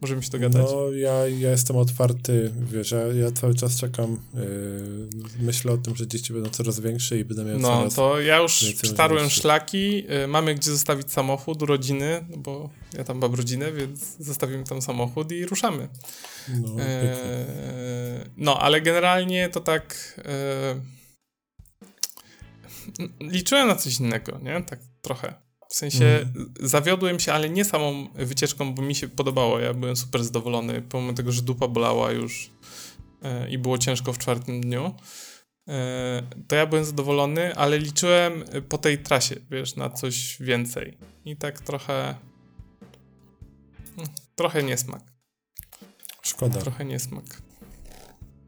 możemy 0.00 0.22
się 0.22 0.30
dogadać. 0.30 0.66
No, 0.70 0.92
ja, 0.92 1.28
ja 1.28 1.50
jestem 1.50 1.76
otwarty, 1.76 2.52
wiesz, 2.72 2.90
ja, 2.90 2.98
ja 2.98 3.32
cały 3.32 3.54
czas 3.54 3.76
czekam, 3.76 4.20
yy, 4.34 5.08
myślę 5.40 5.72
o 5.72 5.76
tym, 5.76 5.96
że 5.96 6.06
dzieci 6.06 6.32
będą 6.32 6.50
coraz 6.50 6.80
większe 6.80 7.18
i 7.18 7.24
będę 7.24 7.44
miał 7.44 7.58
No, 7.58 7.78
coraz... 7.78 7.94
to 7.94 8.20
ja 8.20 8.36
już 8.36 8.74
przetarłem 8.82 9.30
szlaki, 9.30 10.04
y, 10.24 10.26
mamy 10.26 10.54
gdzie 10.54 10.70
zostawić 10.70 11.12
samochód 11.12 11.62
u 11.62 11.66
rodziny, 11.66 12.24
no 12.30 12.36
bo 12.36 12.70
ja 12.98 13.04
tam 13.04 13.18
mam 13.18 13.34
rodzinę, 13.34 13.72
więc 13.72 14.16
zostawimy 14.20 14.64
tam 14.64 14.82
samochód 14.82 15.32
i 15.32 15.46
ruszamy. 15.46 15.88
No. 16.48 16.68
Eee, 16.78 17.14
no, 18.36 18.58
ale 18.58 18.80
generalnie 18.80 19.48
to 19.48 19.60
tak. 19.60 20.14
E, 20.24 21.03
liczyłem 23.20 23.68
na 23.68 23.74
coś 23.76 24.00
innego, 24.00 24.38
nie? 24.42 24.62
Tak 24.62 24.78
trochę. 25.02 25.34
W 25.68 25.74
sensie 25.74 26.04
Mhm. 26.06 26.54
zawiodłem 26.60 27.20
się, 27.20 27.32
ale 27.32 27.50
nie 27.50 27.64
samą 27.64 28.08
wycieczką, 28.14 28.74
bo 28.74 28.82
mi 28.82 28.94
się 28.94 29.08
podobało. 29.08 29.58
Ja 29.60 29.74
byłem 29.74 29.96
super 29.96 30.24
zadowolony, 30.24 30.82
pomimo 30.82 31.12
tego, 31.12 31.32
że 31.32 31.42
dupa 31.42 31.68
bolała 31.68 32.12
już 32.12 32.50
e, 33.22 33.50
i 33.50 33.58
było 33.58 33.78
ciężko 33.78 34.12
w 34.12 34.18
czwartym 34.18 34.60
dniu. 34.60 34.94
E, 35.68 36.22
to 36.48 36.56
ja 36.56 36.66
byłem 36.66 36.84
zadowolony, 36.84 37.54
ale 37.56 37.78
liczyłem 37.78 38.44
po 38.68 38.78
tej 38.78 38.98
trasie, 38.98 39.36
wiesz, 39.50 39.76
na 39.76 39.90
coś 39.90 40.36
więcej. 40.40 40.98
I 41.24 41.36
tak 41.36 41.60
trochę. 41.60 42.14
mm, 43.98 44.08
Trochę 44.36 44.62
niesmak. 44.62 45.02
Szkoda. 46.22 46.60
Trochę 46.60 46.84
niesmak. 46.84 47.24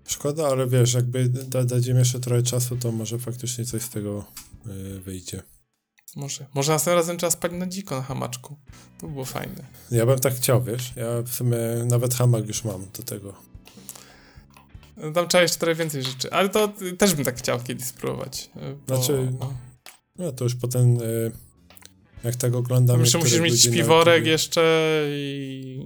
Szkoda, 0.06 0.46
ale 0.48 0.66
wiesz, 0.66 0.94
jakby 0.94 1.28
da, 1.28 1.64
dać 1.64 1.86
im 1.86 1.98
jeszcze 1.98 2.20
trochę 2.20 2.42
czasu, 2.42 2.76
to 2.76 2.92
może 2.92 3.18
faktycznie 3.18 3.64
coś 3.64 3.82
z 3.82 3.90
tego 3.90 4.24
yy, 4.66 5.00
wyjdzie. 5.00 5.42
Może. 6.16 6.46
Może 6.54 6.72
następnym 6.72 6.98
razem 6.98 7.18
trzeba 7.18 7.30
spać 7.30 7.52
na 7.52 7.66
dziko 7.66 7.96
na 7.96 8.02
hamaczku. 8.02 8.56
To 9.00 9.08
było 9.08 9.24
fajne. 9.24 9.64
Ja 9.90 10.06
bym 10.06 10.18
tak 10.18 10.34
chciał, 10.34 10.62
wiesz, 10.62 10.92
ja 10.96 11.22
w 11.22 11.34
sumie 11.34 11.58
nawet 11.84 12.14
hamak 12.14 12.46
już 12.48 12.64
mam 12.64 12.86
do 12.96 13.02
tego. 13.02 13.34
No, 14.96 15.12
Tam 15.12 15.28
trzeba 15.28 15.42
jeszcze 15.42 15.58
trochę 15.58 15.74
więcej 15.74 16.02
rzeczy. 16.02 16.32
Ale 16.32 16.48
to 16.48 16.72
y, 16.82 16.92
też 16.92 17.14
bym 17.14 17.24
tak 17.24 17.38
chciał 17.38 17.60
kiedyś 17.60 17.86
spróbować. 17.86 18.50
y, 18.56 18.76
Bo, 18.88 18.96
Znaczy, 18.96 19.32
no. 19.40 19.54
No 20.18 20.32
to 20.32 20.44
już 20.44 20.54
potem, 20.54 20.94
yy, 20.94 21.32
jak 22.24 22.36
tak 22.36 22.54
oglądam... 22.54 23.00
Jeszcze 23.00 23.18
musisz 23.18 23.40
mieć 23.40 23.62
śpiworek 23.62 24.26
jeszcze 24.26 25.02
i... 25.08 25.80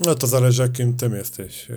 No 0.00 0.14
to 0.14 0.26
zależy 0.26 0.62
jakim 0.62 0.96
tym 0.96 1.14
jesteś. 1.14 1.68
Yy, 1.68 1.76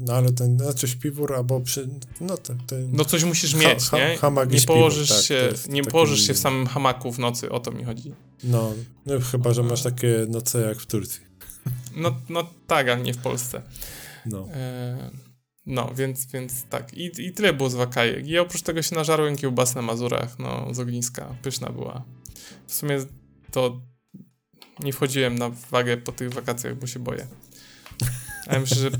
no 0.00 0.12
ale 0.12 0.32
ten, 0.32 0.58
znaczy 0.58 0.88
śpiwór 0.88 1.34
albo 1.34 1.60
przy... 1.60 1.88
No 2.20 2.36
ten... 2.36 2.58
ten 2.66 2.88
No 2.92 3.04
coś 3.04 3.24
musisz 3.24 3.54
Ha- 3.54 3.58
mieć, 3.58 3.84
ha- 3.84 3.98
nie? 3.98 4.16
hamak 4.16 4.50
nie 4.52 4.58
śpiwór, 4.58 4.76
położysz 4.76 5.08
tak, 5.08 5.18
to 5.18 5.22
się, 5.22 5.34
jest 5.34 5.68
nie 5.68 5.82
położysz 5.82 6.26
się 6.26 6.34
w 6.34 6.38
samym 6.38 6.66
hamaku 6.66 7.12
w 7.12 7.18
nocy, 7.18 7.50
o 7.50 7.60
to 7.60 7.70
mi 7.70 7.84
chodzi. 7.84 8.14
No, 8.44 8.72
no 9.06 9.20
chyba, 9.20 9.52
że 9.52 9.62
masz 9.62 9.82
takie 9.82 10.26
noce 10.28 10.60
jak 10.60 10.78
w 10.78 10.86
Turcji. 10.86 11.20
No, 11.96 12.16
no 12.28 12.50
tak, 12.66 12.88
ale 12.88 13.02
nie 13.02 13.14
w 13.14 13.18
Polsce. 13.18 13.62
No. 14.26 14.48
E, 14.54 15.10
No, 15.66 15.92
więc, 15.96 16.26
więc 16.26 16.64
tak. 16.64 16.94
I, 16.94 17.10
I 17.26 17.32
tyle 17.32 17.52
było 17.52 17.70
z 17.70 17.74
wakajek. 17.74 18.28
I 18.28 18.38
oprócz 18.38 18.62
tego 18.62 18.82
się 18.82 18.94
nażarłem 18.96 19.36
kiełbas 19.36 19.74
na 19.74 19.82
Mazurach, 19.82 20.38
no, 20.38 20.74
z 20.74 20.78
ogniska. 20.78 21.34
Pyszna 21.42 21.70
była. 21.70 22.04
W 22.66 22.74
sumie 22.74 22.98
to 23.52 23.80
nie 24.82 24.92
wchodziłem 24.92 25.38
na 25.38 25.50
wagę 25.70 25.96
po 25.96 26.12
tych 26.12 26.32
wakacjach, 26.32 26.76
bo 26.78 26.86
się 26.86 26.98
boję. 26.98 27.26
Ale 28.50 28.60
myślę, 28.60 28.76
że... 28.76 28.90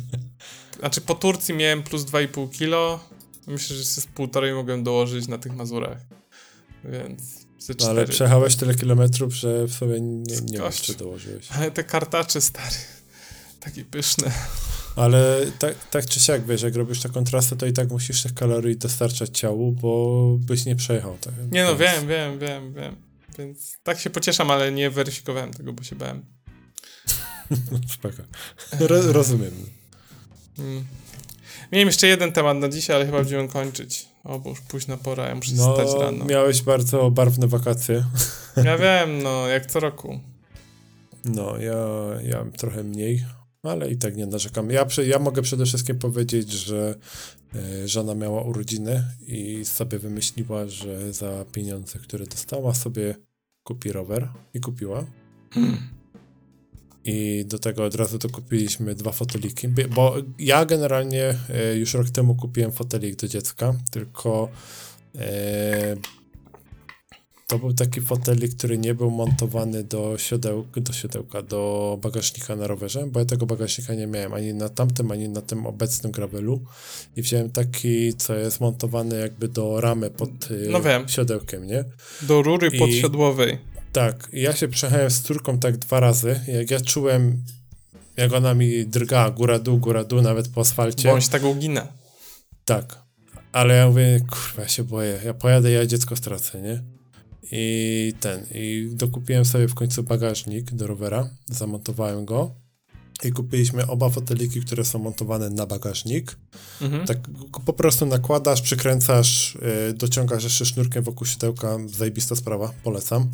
Znaczy 0.78 1.00
po 1.00 1.14
Turcji 1.14 1.54
miałem 1.54 1.82
plus 1.82 2.02
2,5 2.02 2.50
kilo. 2.50 3.00
Myślę, 3.46 3.76
że 3.76 3.82
się 3.82 4.00
z 4.00 4.06
półtorej 4.06 4.54
mogłem 4.54 4.84
dołożyć 4.84 5.28
na 5.28 5.38
tych 5.38 5.52
Mazurach. 5.56 5.98
Więc 6.84 7.22
No, 7.80 7.88
ale 7.88 8.06
przejechałeś 8.06 8.56
tyle 8.56 8.74
kilometrów, 8.74 9.34
że 9.34 9.64
w 9.64 9.72
sobie 9.72 10.00
nie, 10.00 10.36
nie 10.36 10.58
wiem, 10.58 10.72
czy 10.72 10.94
dołożyłeś. 10.94 11.52
Ale 11.52 11.70
te 11.70 11.84
kartacze, 11.84 12.40
stary. 12.40 12.76
Takie 13.60 13.84
pyszne. 13.84 14.32
Ale 14.96 15.46
tak, 15.58 15.74
tak 15.90 16.06
czy 16.06 16.20
siak, 16.20 16.46
wiesz, 16.46 16.62
jak 16.62 16.76
robisz 16.76 17.00
taką 17.00 17.24
trasę, 17.24 17.56
to 17.56 17.66
i 17.66 17.72
tak 17.72 17.90
musisz 17.90 18.22
tych 18.22 18.34
kalorii 18.34 18.76
dostarczać 18.76 19.38
ciału, 19.38 19.72
bo 19.72 20.36
byś 20.40 20.64
nie 20.64 20.76
przejechał. 20.76 21.18
Tak? 21.20 21.34
Nie 21.50 21.64
no, 21.64 21.76
Więc- 21.76 21.92
wiem, 21.92 22.08
wiem, 22.08 22.38
wiem, 22.38 22.74
wiem. 22.74 22.96
Więc 23.38 23.76
tak 23.82 24.00
się 24.00 24.10
pocieszam, 24.10 24.50
ale 24.50 24.72
nie 24.72 24.90
weryfikowałem 24.90 25.52
tego, 25.52 25.72
bo 25.72 25.82
się 25.82 25.96
bałem. 25.96 26.26
Spoko. 27.94 28.22
Ro, 28.80 29.12
rozumiem. 29.12 29.52
Mm. 30.58 30.84
Miałem 31.72 31.88
jeszcze 31.88 32.06
jeden 32.06 32.32
temat 32.32 32.58
na 32.58 32.68
dzisiaj, 32.68 32.96
ale 32.96 33.06
chyba 33.06 33.18
będziemy 33.18 33.48
kończyć. 33.48 34.08
O, 34.24 34.38
bo 34.38 34.50
już 34.50 34.60
późna 34.60 34.96
pora, 34.96 35.28
ja 35.28 35.34
muszę 35.34 35.52
No, 35.54 35.74
stać 35.74 36.00
rano. 36.00 36.24
miałeś 36.24 36.62
bardzo 36.62 37.10
barwne 37.10 37.48
wakacje. 37.48 38.04
Ja 38.64 38.78
wiem, 38.78 39.22
no, 39.22 39.48
jak 39.48 39.66
co 39.66 39.80
roku. 39.80 40.20
No, 41.24 41.56
ja, 41.58 41.76
ja 42.24 42.44
trochę 42.56 42.82
mniej, 42.84 43.24
ale 43.62 43.90
i 43.90 43.96
tak 43.96 44.16
nie 44.16 44.26
narzekam. 44.26 44.70
Ja, 44.70 44.86
ja 45.06 45.18
mogę 45.18 45.42
przede 45.42 45.66
wszystkim 45.66 45.98
powiedzieć, 45.98 46.52
że 46.52 46.94
e, 47.54 47.88
żona 47.88 48.14
miała 48.14 48.42
urodziny 48.42 49.04
i 49.26 49.64
sobie 49.64 49.98
wymyśliła, 49.98 50.66
że 50.66 51.12
za 51.12 51.44
pieniądze, 51.52 51.98
które 51.98 52.26
dostała, 52.26 52.74
sobie 52.74 53.14
kupi 53.64 53.92
rower 53.92 54.28
i 54.54 54.60
kupiła. 54.60 55.04
I 57.04 57.44
do 57.46 57.58
tego 57.58 57.84
od 57.84 57.94
razu 57.94 58.18
to 58.18 58.28
kupiliśmy 58.28 58.94
dwa 58.94 59.12
foteliki, 59.12 59.68
bo 59.68 60.14
ja 60.38 60.64
generalnie 60.64 61.34
e, 61.54 61.76
już 61.76 61.94
rok 61.94 62.10
temu 62.10 62.34
kupiłem 62.34 62.72
fotelik 62.72 63.16
do 63.16 63.28
dziecka, 63.28 63.74
tylko 63.90 64.48
e, 65.18 65.96
to 67.46 67.58
był 67.58 67.72
taki 67.72 68.00
fotelik, 68.00 68.56
który 68.56 68.78
nie 68.78 68.94
był 68.94 69.10
montowany 69.10 69.84
do 69.84 70.18
siodełka, 70.18 70.80
do 70.80 70.92
siodełka, 70.92 71.42
do 71.42 71.98
bagażnika 72.02 72.56
na 72.56 72.66
rowerze, 72.66 73.06
bo 73.06 73.20
ja 73.20 73.26
tego 73.26 73.46
bagażnika 73.46 73.94
nie 73.94 74.06
miałem 74.06 74.32
ani 74.34 74.54
na 74.54 74.68
tamtym, 74.68 75.10
ani 75.10 75.28
na 75.28 75.40
tym 75.42 75.66
obecnym 75.66 76.12
gravelu 76.12 76.60
i 77.16 77.22
wziąłem 77.22 77.50
taki, 77.50 78.14
co 78.14 78.34
jest 78.34 78.60
montowany 78.60 79.20
jakby 79.20 79.48
do 79.48 79.80
ramy 79.80 80.10
pod 80.10 80.30
e, 80.30 80.70
No 80.70 80.80
wiem. 80.82 81.08
siodełkiem, 81.08 81.66
nie? 81.66 81.84
Do 82.22 82.42
rury 82.42 82.68
I- 82.72 82.78
podsiodłowej. 82.78 83.58
Tak, 83.92 84.28
ja 84.32 84.56
się 84.56 84.68
przejechałem 84.68 85.10
z 85.10 85.22
córką 85.22 85.58
tak 85.58 85.76
dwa 85.76 86.00
razy, 86.00 86.40
jak 86.48 86.70
ja 86.70 86.80
czułem, 86.80 87.42
jak 88.16 88.32
ona 88.32 88.54
mi 88.54 88.86
drga 88.86 89.30
góra-dół, 89.30 89.78
góra-dół, 89.78 90.22
nawet 90.22 90.48
po 90.48 90.60
asfalcie. 90.60 91.08
Bądź 91.08 91.28
tak 91.28 91.44
ugina. 91.44 91.88
Tak, 92.64 93.02
ale 93.52 93.74
ja 93.74 93.88
mówię, 93.88 94.20
kurwa, 94.20 94.62
ja 94.62 94.68
się 94.68 94.84
boję, 94.84 95.20
ja 95.24 95.34
pojadę, 95.34 95.70
ja 95.70 95.86
dziecko 95.86 96.16
stracę, 96.16 96.62
nie? 96.62 96.82
I 97.52 98.14
ten, 98.20 98.46
i 98.54 98.88
dokupiłem 98.92 99.44
sobie 99.44 99.68
w 99.68 99.74
końcu 99.74 100.02
bagażnik 100.02 100.72
do 100.72 100.86
rowera, 100.86 101.30
zamontowałem 101.48 102.24
go 102.24 102.54
i 103.24 103.32
kupiliśmy 103.32 103.86
oba 103.86 104.10
foteliki, 104.10 104.60
które 104.60 104.84
są 104.84 104.98
montowane 104.98 105.50
na 105.50 105.66
bagażnik. 105.66 106.36
Mhm. 106.80 107.06
Tak 107.06 107.18
po 107.66 107.72
prostu 107.72 108.06
nakładasz, 108.06 108.62
przykręcasz, 108.62 109.58
yy, 109.86 109.94
dociągasz 109.94 110.44
jeszcze 110.44 110.66
sznurkiem 110.66 111.04
wokół 111.04 111.26
siodełka, 111.26 111.78
zajebista 111.86 112.36
sprawa, 112.36 112.72
polecam. 112.82 113.30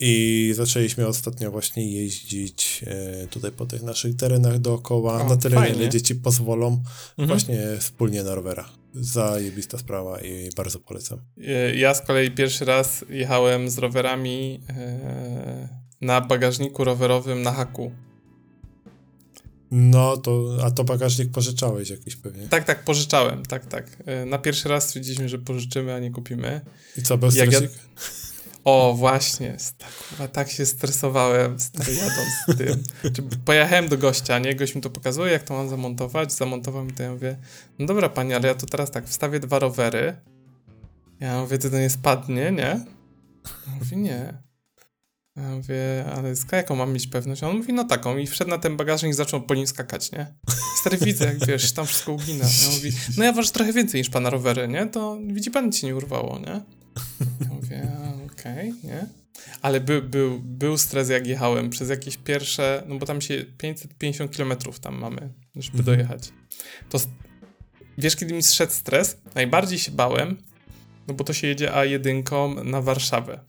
I 0.00 0.52
zaczęliśmy 0.56 1.06
ostatnio 1.06 1.50
właśnie 1.50 1.92
jeździć 1.92 2.84
e, 2.86 3.26
tutaj 3.26 3.52
po 3.52 3.66
tych 3.66 3.82
naszych 3.82 4.16
terenach 4.16 4.58
dookoła, 4.58 5.22
O, 5.22 5.28
na 5.28 5.36
tyle, 5.36 5.56
fajnie. 5.56 5.88
dzieci 5.88 6.14
pozwolą, 6.14 6.66
Mhm. 6.68 7.28
właśnie 7.28 7.58
wspólnie 7.78 8.22
na 8.22 8.34
rowerach. 8.34 8.70
Zajebista 8.94 9.78
sprawa 9.78 10.20
i 10.20 10.50
bardzo 10.56 10.78
polecam. 10.78 11.18
E, 11.46 11.74
Ja 11.76 11.94
z 11.94 12.00
kolei 12.00 12.30
pierwszy 12.30 12.64
raz 12.64 13.04
jechałem 13.10 13.70
z 13.70 13.78
rowerami 13.78 14.60
e, 14.68 15.68
na 16.00 16.20
bagażniku 16.20 16.84
rowerowym 16.84 17.42
na 17.42 17.52
haku. 17.52 17.92
No 19.70 20.16
to, 20.16 20.58
a 20.64 20.70
to 20.70 20.84
bagażnik 20.84 21.30
pożyczałeś 21.30 21.90
jakiś 21.90 22.16
pewnie. 22.16 22.48
Tak, 22.48 22.64
tak, 22.64 22.84
pożyczałem, 22.84 23.42
tak, 23.46 23.66
tak. 23.66 23.96
Na 24.26 24.38
pierwszy 24.38 24.68
raz 24.68 24.84
stwierdziliśmy, 24.86 25.28
że 25.28 25.38
pożyczymy, 25.38 25.94
a 25.94 25.98
nie 25.98 26.10
kupimy. 26.10 26.60
I 26.98 27.02
co, 27.02 27.18
był 27.18 27.30
Jak 27.34 27.52
ja-? 27.52 27.60
O, 28.64 28.94
właśnie, 28.94 29.56
tak, 30.18 30.30
tak 30.30 30.50
się 30.50 30.66
stresowałem, 30.66 31.60
stary, 31.60 31.94
jadąc 31.94 32.28
z 32.48 32.58
tym. 32.58 33.28
Pojechałem 33.44 33.88
do 33.88 33.98
gościa, 33.98 34.38
nie? 34.38 34.54
Gość 34.54 34.74
mi 34.74 34.80
to 34.80 34.90
pokazuje, 34.90 35.32
jak 35.32 35.42
to 35.42 35.54
mam 35.54 35.68
zamontować, 35.68 36.32
zamontował 36.32 36.84
mi 36.84 36.92
to, 36.92 37.02
ja 37.02 37.12
mówię, 37.12 37.36
no 37.78 37.86
dobra 37.86 38.08
pani, 38.08 38.34
ale 38.34 38.48
ja 38.48 38.54
tu 38.54 38.66
teraz 38.66 38.90
tak, 38.90 39.08
wstawię 39.08 39.40
dwa 39.40 39.58
rowery, 39.58 40.16
ja 41.20 41.40
mówię, 41.40 41.58
to 41.58 41.68
nie 41.78 41.90
spadnie, 41.90 42.52
nie? 42.52 42.84
Mówi, 43.78 43.96
nie. 43.96 44.48
Ja 45.36 45.42
mówię, 45.42 46.04
ale 46.16 46.36
z 46.36 46.52
jaką 46.52 46.76
mam 46.76 46.92
mieć 46.92 47.06
pewność? 47.06 47.42
On 47.42 47.56
mówi, 47.56 47.72
no 47.72 47.84
taką 47.84 48.16
i 48.16 48.26
wszedł 48.26 48.50
na 48.50 48.58
ten 48.58 48.76
bagażnik 48.76 49.12
i 49.12 49.14
zaczął 49.14 49.42
po 49.42 49.54
nim 49.54 49.66
skakać, 49.66 50.12
nie? 50.12 50.34
Stary 50.80 50.96
widzę, 50.96 51.24
jak 51.24 51.46
wiesz, 51.46 51.72
tam 51.72 51.86
wszystko 51.86 52.12
ugina. 52.12 52.44
Ja 52.44 52.70
mówi, 52.74 52.92
no 53.16 53.24
ja 53.24 53.32
ważę 53.32 53.50
trochę 53.50 53.72
więcej 53.72 54.00
niż 54.00 54.10
pana 54.10 54.30
rowery, 54.30 54.68
nie? 54.68 54.86
To 54.86 55.18
widzi 55.26 55.50
pan, 55.50 55.72
ci 55.72 55.86
nie 55.86 55.96
urwało, 55.96 56.38
nie? 56.38 56.60
Mówię, 57.48 57.88
okej, 58.40 58.70
okay, 58.70 58.90
nie? 58.90 59.06
Ale 59.62 59.80
by, 59.80 60.02
był, 60.02 60.40
był 60.40 60.78
stres, 60.78 61.08
jak 61.08 61.26
jechałem 61.26 61.70
przez 61.70 61.88
jakieś 61.88 62.16
pierwsze, 62.16 62.82
no 62.86 62.98
bo 62.98 63.06
tam 63.06 63.20
się 63.20 63.44
550 63.58 64.36
km 64.36 64.52
tam 64.80 64.98
mamy, 64.98 65.32
żeby 65.56 65.78
mhm. 65.78 65.84
dojechać. 65.84 66.32
To 66.90 66.98
wiesz, 67.98 68.16
kiedy 68.16 68.34
mi 68.34 68.42
zszedł 68.42 68.72
stres? 68.72 69.16
Najbardziej 69.34 69.78
się 69.78 69.92
bałem, 69.92 70.42
no 71.08 71.14
bo 71.14 71.24
to 71.24 71.32
się 71.32 71.46
jedzie 71.46 71.70
A1 71.70 72.64
na 72.64 72.82
Warszawę. 72.82 73.40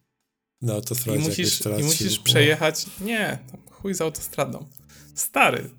No 0.61 0.81
to 0.81 0.95
I 1.15 1.19
musisz, 1.19 1.61
i 1.79 1.83
musisz 1.83 2.19
przejechać. 2.19 2.85
Nie, 3.01 3.39
chuj 3.71 3.93
z 3.93 4.01
autostradą. 4.01 4.69
Stary. 5.15 5.69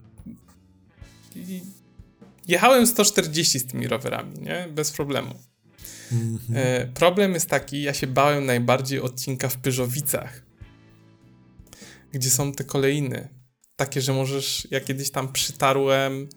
I 1.36 1.62
jechałem 2.48 2.86
140 2.86 3.58
z 3.58 3.66
tymi 3.66 3.88
rowerami, 3.88 4.40
nie? 4.40 4.68
Bez 4.72 4.92
problemu. 4.92 5.34
-hmm. 6.12 6.56
e, 6.56 6.86
problem 6.86 7.34
jest 7.34 7.48
taki, 7.48 7.82
ja 7.82 7.94
się 7.94 8.06
bałem 8.06 8.46
najbardziej 8.46 9.00
odcinka 9.00 9.48
w 9.48 9.56
Pyżowicach, 9.56 10.42
gdzie 12.12 12.30
są 12.30 12.52
te 12.52 12.64
kolejny. 12.64 13.28
Takie, 13.76 14.00
że 14.00 14.12
możesz, 14.12 14.68
ja 14.70 14.80
kiedyś 14.80 15.10
tam 15.10 15.32
przytarłem, 15.32 16.28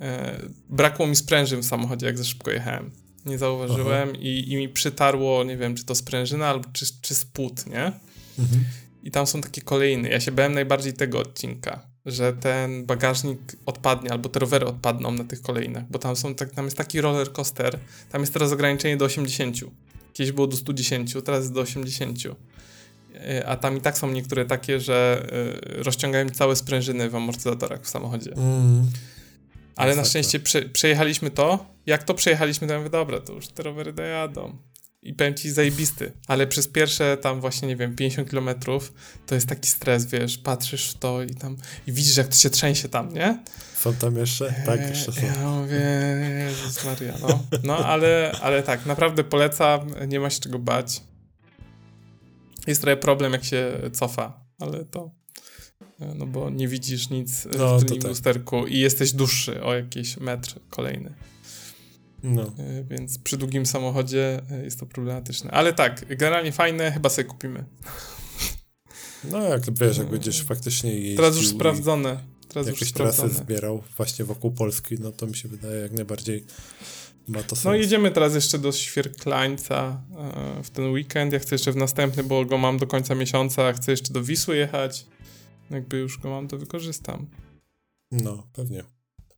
e, 0.00 0.38
brakło 0.68 1.06
mi 1.06 1.16
sprężyn 1.16 1.60
w 1.60 1.66
samochodzie, 1.66 2.06
jak 2.06 2.18
za 2.18 2.24
szybko 2.24 2.50
jechałem. 2.50 2.90
Nie 3.26 3.38
zauważyłem 3.38 4.16
i, 4.16 4.52
i, 4.52 4.56
mi 4.56 4.68
przytarło, 4.68 5.44
nie 5.44 5.56
wiem, 5.56 5.74
czy 5.74 5.84
to 5.84 5.94
sprężyna, 5.94 6.48
albo 6.48 6.68
czy, 6.72 6.86
czy 7.02 7.14
spód, 7.14 7.66
nie? 7.66 7.92
Mhm. 8.38 8.64
I 9.02 9.10
tam 9.10 9.26
są 9.26 9.40
takie 9.40 9.62
kolejny. 9.62 10.08
Ja 10.08 10.20
się 10.20 10.32
bałem 10.32 10.52
najbardziej 10.52 10.92
tego 10.92 11.18
odcinka, 11.18 11.86
że 12.06 12.32
ten 12.32 12.86
bagażnik 12.86 13.38
odpadnie, 13.66 14.12
albo 14.12 14.28
te 14.28 14.38
rowery 14.38 14.66
odpadną 14.66 15.12
na 15.12 15.24
tych 15.24 15.42
kolejnych, 15.42 15.84
bo 15.90 15.98
tam, 15.98 16.16
są, 16.16 16.34
tak, 16.34 16.50
tam 16.50 16.64
jest 16.64 16.76
taki 16.76 17.00
roller 17.00 17.32
coaster, 17.32 17.78
tam 18.12 18.20
jest 18.20 18.32
teraz 18.32 18.52
ograniczenie 18.52 18.96
do 18.96 19.04
80. 19.04 19.56
Kiedyś 20.12 20.32
było 20.32 20.46
do 20.46 20.56
110, 20.56 21.14
teraz 21.24 21.40
jest 21.40 21.52
do 21.52 21.60
80. 21.60 22.18
E, 23.14 23.46
a 23.46 23.56
tam 23.56 23.76
i 23.76 23.80
tak 23.80 23.98
są 23.98 24.10
niektóre 24.10 24.44
takie, 24.44 24.80
że 24.80 25.26
e, 25.78 25.82
rozciągają 25.82 26.30
całe 26.30 26.56
sprężyny 26.56 27.10
w 27.10 27.14
amortyzatorach 27.14 27.82
w 27.82 27.88
samochodzie. 27.88 28.32
Mm. 28.32 28.86
Ale 29.76 29.96
na 29.96 30.04
szczęście 30.04 30.40
prze, 30.40 30.62
przejechaliśmy 30.62 31.30
to. 31.30 31.66
Jak 31.86 32.02
to 32.02 32.14
przejechaliśmy, 32.14 32.66
to 32.66 32.72
ja 32.72 32.78
mówię, 32.78 32.90
dobra, 32.90 33.20
to 33.20 33.32
już 33.32 33.48
te 33.48 33.62
rowery 33.62 33.92
dojadą 33.92 34.56
i 35.08 35.14
powiem 35.14 35.34
ci 35.34 35.50
zajebisty, 35.50 36.12
ale 36.26 36.46
przez 36.46 36.68
pierwsze 36.68 37.16
tam 37.16 37.40
właśnie, 37.40 37.68
nie 37.68 37.76
wiem, 37.76 37.96
50 37.96 38.30
kilometrów 38.30 38.92
to 39.26 39.34
jest 39.34 39.48
taki 39.48 39.68
stres, 39.68 40.06
wiesz, 40.06 40.38
patrzysz 40.38 40.90
w 40.90 40.98
to 40.98 41.22
i 41.22 41.34
tam 41.34 41.56
i 41.86 41.92
widzisz, 41.92 42.16
jak 42.16 42.28
to 42.28 42.36
się 42.36 42.50
trzęsie 42.50 42.88
tam, 42.88 43.14
nie? 43.14 43.42
Są 43.76 43.94
tam 43.94 44.16
jeszcze? 44.16 44.54
Tak, 44.66 44.80
jeszcze 44.80 45.12
są. 45.12 45.20
Ja 45.26 45.50
mówię, 45.50 45.80
Jezus 46.46 46.84
Maria, 46.84 47.14
no. 47.20 47.46
No, 47.64 47.76
ale, 47.76 48.32
ale 48.42 48.62
tak, 48.62 48.86
naprawdę 48.86 49.24
polecam, 49.24 49.80
nie 50.08 50.20
ma 50.20 50.30
się 50.30 50.40
czego 50.40 50.58
bać. 50.58 51.02
Jest 52.66 52.80
trochę 52.80 52.96
problem, 52.96 53.32
jak 53.32 53.44
się 53.44 53.72
cofa, 53.92 54.40
ale 54.60 54.84
to 54.84 55.10
no 55.98 56.26
bo 56.26 56.50
nie 56.50 56.68
widzisz 56.68 57.10
nic 57.10 57.48
no, 57.58 57.78
w 57.78 57.84
tym 57.84 57.98
tak. 57.98 58.08
lusterku 58.08 58.66
i 58.66 58.78
jesteś 58.78 59.12
dłuższy 59.12 59.62
o 59.62 59.74
jakiś 59.74 60.16
metr 60.16 60.54
kolejny. 60.70 61.14
No. 62.22 62.42
E, 62.42 62.84
więc 62.84 63.18
przy 63.18 63.36
długim 63.36 63.66
samochodzie 63.66 64.42
e, 64.50 64.64
jest 64.64 64.80
to 64.80 64.86
problematyczne. 64.86 65.50
Ale 65.50 65.72
tak, 65.72 66.16
generalnie 66.16 66.52
fajne, 66.52 66.92
chyba 66.92 67.08
sobie 67.08 67.28
kupimy. 67.28 67.64
No 69.30 69.42
jak 69.42 69.78
wiesz, 69.78 69.98
jak 69.98 70.10
będziesz 70.10 70.42
faktycznie 70.42 70.94
jeździł 70.94 71.16
Teraz 71.16 71.36
już 71.36 71.48
sprawdzone. 71.48 72.20
Teraz 72.48 72.66
jakieś 72.66 72.80
już 72.80 72.92
trasy 72.92 73.28
zbierał 73.28 73.82
właśnie 73.96 74.24
wokół 74.24 74.50
Polski, 74.50 74.96
no 75.00 75.12
to 75.12 75.26
mi 75.26 75.36
się 75.36 75.48
wydaje 75.48 75.80
jak 75.80 75.92
najbardziej 75.92 76.44
ma 77.28 77.42
to 77.42 77.56
sens. 77.56 77.64
No 77.64 77.74
jedziemy 77.74 78.10
teraz 78.10 78.34
jeszcze 78.34 78.58
do 78.58 78.72
Świerklańca 78.72 80.02
e, 80.18 80.62
w 80.62 80.70
ten 80.70 80.92
weekend. 80.92 81.32
Ja 81.32 81.38
chcę 81.38 81.54
jeszcze 81.54 81.72
w 81.72 81.76
następny, 81.76 82.22
bo 82.22 82.44
go 82.44 82.58
mam 82.58 82.78
do 82.78 82.86
końca 82.86 83.14
miesiąca. 83.14 83.72
Chcę 83.72 83.90
jeszcze 83.90 84.12
do 84.12 84.22
Wisły 84.22 84.56
jechać. 84.56 85.06
Jakby 85.70 85.98
już 85.98 86.18
go 86.18 86.30
mam, 86.30 86.48
to 86.48 86.58
wykorzystam. 86.58 87.26
No, 88.10 88.46
pewnie. 88.52 88.84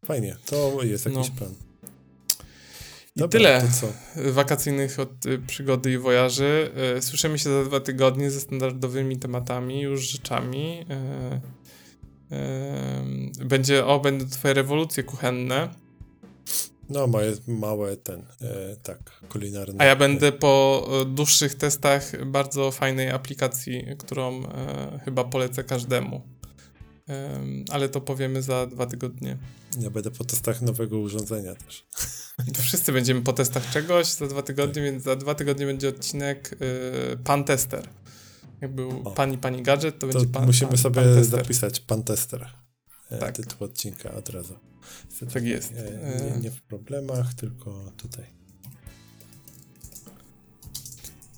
Fajnie. 0.04 0.36
To 0.46 0.82
jest 0.82 1.06
jakiś 1.06 1.28
no. 1.28 1.36
plan. 1.36 1.67
I 3.16 3.20
Dobra, 3.20 3.28
tyle 3.38 3.62
wakacyjnych 4.32 5.00
od, 5.00 5.26
y, 5.26 5.38
przygody 5.38 5.92
i 5.92 5.98
wojaży. 5.98 6.70
Y, 6.98 7.02
słyszymy 7.02 7.38
się 7.38 7.50
za 7.50 7.64
dwa 7.64 7.80
tygodnie 7.80 8.30
ze 8.30 8.40
standardowymi 8.40 9.18
tematami, 9.18 9.80
już 9.80 10.08
rzeczami. 10.08 10.86
Y, 12.30 13.44
będzie, 13.44 13.86
o, 13.86 14.00
będą 14.00 14.28
twoje 14.28 14.54
rewolucje 14.54 15.02
kuchenne. 15.02 15.68
No, 16.88 17.06
małe, 17.06 17.32
małe 17.46 17.96
ten, 17.96 18.22
e, 18.42 18.76
tak, 18.82 18.98
kulinarne. 19.28 19.74
A 19.78 19.84
ja 19.84 19.96
będę 19.96 20.32
po 20.32 20.86
dłuższych 21.06 21.54
testach 21.54 22.24
bardzo 22.26 22.70
fajnej 22.70 23.10
aplikacji, 23.10 23.84
którą 23.98 24.42
e, 24.44 25.00
chyba 25.04 25.24
polecę 25.24 25.64
każdemu. 25.64 26.22
E, 27.08 27.40
ale 27.70 27.88
to 27.88 28.00
powiemy 28.00 28.42
za 28.42 28.66
dwa 28.66 28.86
tygodnie. 28.86 29.36
Ja 29.80 29.90
będę 29.90 30.10
po 30.10 30.24
testach 30.24 30.62
nowego 30.62 30.98
urządzenia 30.98 31.54
też. 31.54 31.86
Wszyscy 32.62 32.92
będziemy 32.92 33.22
po 33.22 33.32
testach 33.32 33.70
czegoś 33.70 34.06
za 34.06 34.26
dwa 34.26 34.42
tygodnie, 34.42 34.82
więc 34.82 35.02
za 35.02 35.16
dwa 35.16 35.34
tygodnie 35.34 35.66
będzie 35.66 35.88
odcinek 35.88 36.52
y, 36.52 37.16
Pan 37.24 37.44
Tester. 37.44 37.88
Jak 38.60 38.74
był 38.74 39.02
o. 39.04 39.10
Pan 39.10 39.32
i 39.32 39.38
Pani 39.38 39.62
Gadżet, 39.62 39.98
to, 39.98 40.06
to 40.06 40.12
będzie 40.12 40.26
Pan 40.32 40.46
Musimy 40.46 40.68
pan, 40.68 40.78
sobie 40.78 41.02
pan 41.02 41.24
zapisać 41.24 41.80
Pan 41.80 42.02
Tester. 42.02 42.46
E, 43.10 43.18
tak. 43.18 43.36
Tytuł 43.36 43.66
odcinka 43.66 44.14
od 44.14 44.28
razu. 44.28 44.54
Tak 45.32 45.44
jest. 45.44 45.72
Nie, 45.74 46.30
nie, 46.30 46.40
nie 46.40 46.50
w 46.50 46.62
problemach, 46.62 47.34
tylko 47.34 47.92
tutaj. 47.96 48.24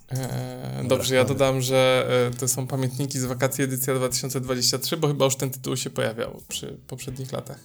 Eee, 0.09 0.87
dobrze, 0.87 1.15
ja 1.15 1.25
dodam, 1.25 1.61
że 1.61 2.07
e, 2.33 2.37
to 2.37 2.47
są 2.47 2.67
pamiętniki 2.67 3.19
z 3.19 3.25
wakacji 3.25 3.63
edycja 3.63 3.95
2023, 3.95 4.97
bo 4.97 5.07
chyba 5.07 5.25
już 5.25 5.35
ten 5.35 5.49
tytuł 5.49 5.77
się 5.77 5.89
pojawiał 5.89 6.41
przy 6.47 6.77
poprzednich 6.87 7.31
latach. 7.31 7.59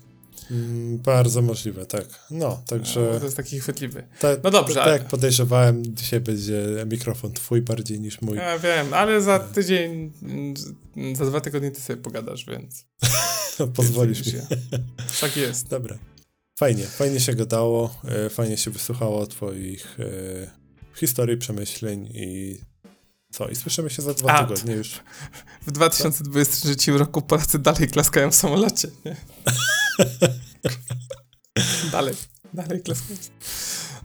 Mm, 0.50 0.98
bardzo 0.98 1.42
możliwe, 1.42 1.86
tak. 1.86 2.04
No, 2.30 2.62
także. 2.66 3.10
No, 3.12 3.18
to 3.18 3.24
jest 3.24 3.36
taki 3.36 3.60
chwytliwy. 3.60 4.08
Ta, 4.20 4.28
no 4.44 4.50
dobrze. 4.50 4.74
Tak, 4.74 4.92
jak 4.92 5.08
podejrzewałem, 5.08 5.96
dzisiaj 5.96 6.20
będzie 6.20 6.86
mikrofon 6.86 7.32
twój 7.32 7.62
bardziej 7.62 8.00
niż 8.00 8.22
mój. 8.22 8.36
Ja 8.36 8.58
wiem, 8.58 8.94
ale 8.94 9.22
za 9.22 9.38
tydzień, 9.38 10.12
za 11.14 11.26
dwa 11.26 11.40
tygodnie 11.40 11.70
ty 11.70 11.80
sobie 11.80 12.02
pogadasz, 12.02 12.46
więc. 12.46 12.86
Pozwolisz 13.76 14.26
mi. 14.26 14.32
Tak 15.20 15.36
jest. 15.36 15.68
Dobra. 15.76 15.98
Fajnie, 16.58 16.86
fajnie 16.86 17.20
się 17.20 17.34
gadało, 17.34 18.00
e, 18.04 18.30
fajnie 18.30 18.56
się 18.56 18.70
wysłuchało 18.70 19.26
twoich 19.26 19.96
e, 20.00 20.50
historii, 20.94 21.36
przemyśleń 21.36 22.10
i 22.14 22.58
co? 23.30 23.48
I 23.48 23.54
słyszymy 23.56 23.90
się 23.90 24.02
za 24.02 24.14
dwa 24.14 24.32
A, 24.32 24.44
tygodnie 24.44 24.74
już. 24.74 25.00
W 25.66 25.70
2023 25.70 26.76
Co? 26.76 26.98
roku 26.98 27.22
Polacy 27.22 27.58
dalej 27.58 27.88
klaskają 27.88 28.30
w 28.30 28.34
samolocie, 28.34 28.88
nie? 29.04 29.16
dalej, 31.92 32.14
dalej 32.54 32.82
klaskają. 32.82 33.18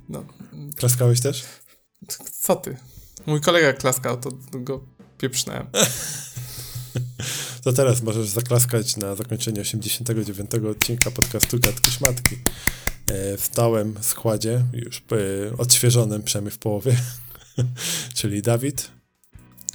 No. 0.10 0.26
Klaskałeś 0.76 1.22
też? 1.22 1.44
Co 2.42 2.56
ty? 2.56 2.78
Mój 3.26 3.42
kolega 3.42 3.74
klaskał, 3.74 4.18
to 4.18 4.32
go 4.54 4.84
pieprznąłem. 5.18 5.68
To 7.64 7.74
teraz 7.74 8.02
możesz 8.02 8.28
zaklaskać 8.28 8.98
na 8.98 9.16
zakończenie 9.16 9.62
89 9.62 10.52
odcinka 10.72 11.12
podcastu 11.12 11.60
Gadki 11.60 11.92
Szmatki. 11.92 12.36
E, 13.08 13.38
w 13.38 13.42
stałym 13.42 13.96
składzie, 14.02 14.64
już 14.74 14.98
e, 14.98 15.58
odświeżonym 15.58 16.24
przynajmniej 16.24 16.52
w 16.52 16.58
połowie, 16.58 16.98
czyli 18.18 18.42
Dawid. 18.42 18.92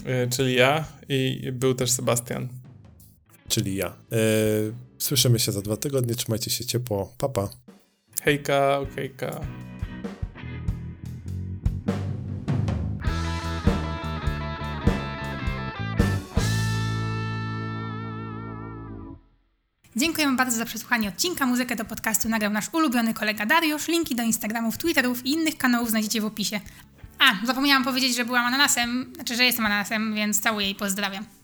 E, 0.05 0.29
czyli 0.29 0.55
ja 0.55 0.85
i 1.09 1.53
był 1.53 1.75
też 1.75 1.91
Sebastian. 1.91 2.49
Czyli 3.49 3.77
ja. 3.77 3.97
Słyszymy 4.99 5.39
się 5.39 5.53
za 5.53 5.63
dwa 5.63 5.77
tygodnie, 5.77 6.15
trzymajcie 6.15 6.51
się 6.51 6.65
ciepło. 6.65 7.13
Papa. 7.19 7.49
Hejka, 8.23 8.79
okejka. 8.79 9.41
Dziękujemy 19.97 20.37
bardzo 20.37 20.57
za 20.57 20.65
przesłuchanie 20.65 21.09
odcinka. 21.09 21.47
Muzykę 21.47 21.77
do 21.77 21.85
podcastu 21.85 22.29
nagrał 22.29 22.53
nasz 22.53 22.69
ulubiony 22.73 23.15
kolega 23.15 23.47
Dariusz. 23.47 23.89
Linki 23.89 24.17
do 24.17 24.23
Instagramów, 24.23 24.79
Twitterów 24.79 25.27
i 25.27 25.31
innych 25.31 25.57
kanałów 25.57 25.91
znajdziecie 25.91 26.21
w 26.21 26.25
opisie. 26.25 26.61
A, 27.19 27.47
zapomniałam 27.47 27.85
powiedzieć, 27.85 28.17
że 28.17 28.25
byłam 28.25 28.47
ananasem, 28.47 29.13
znaczy, 29.15 29.37
że 29.37 29.45
jestem 29.45 29.67
ananasem, 29.67 30.15
więc 30.15 30.41
całuję 30.41 30.71
i 30.71 30.75
pozdrawiam. 30.75 31.36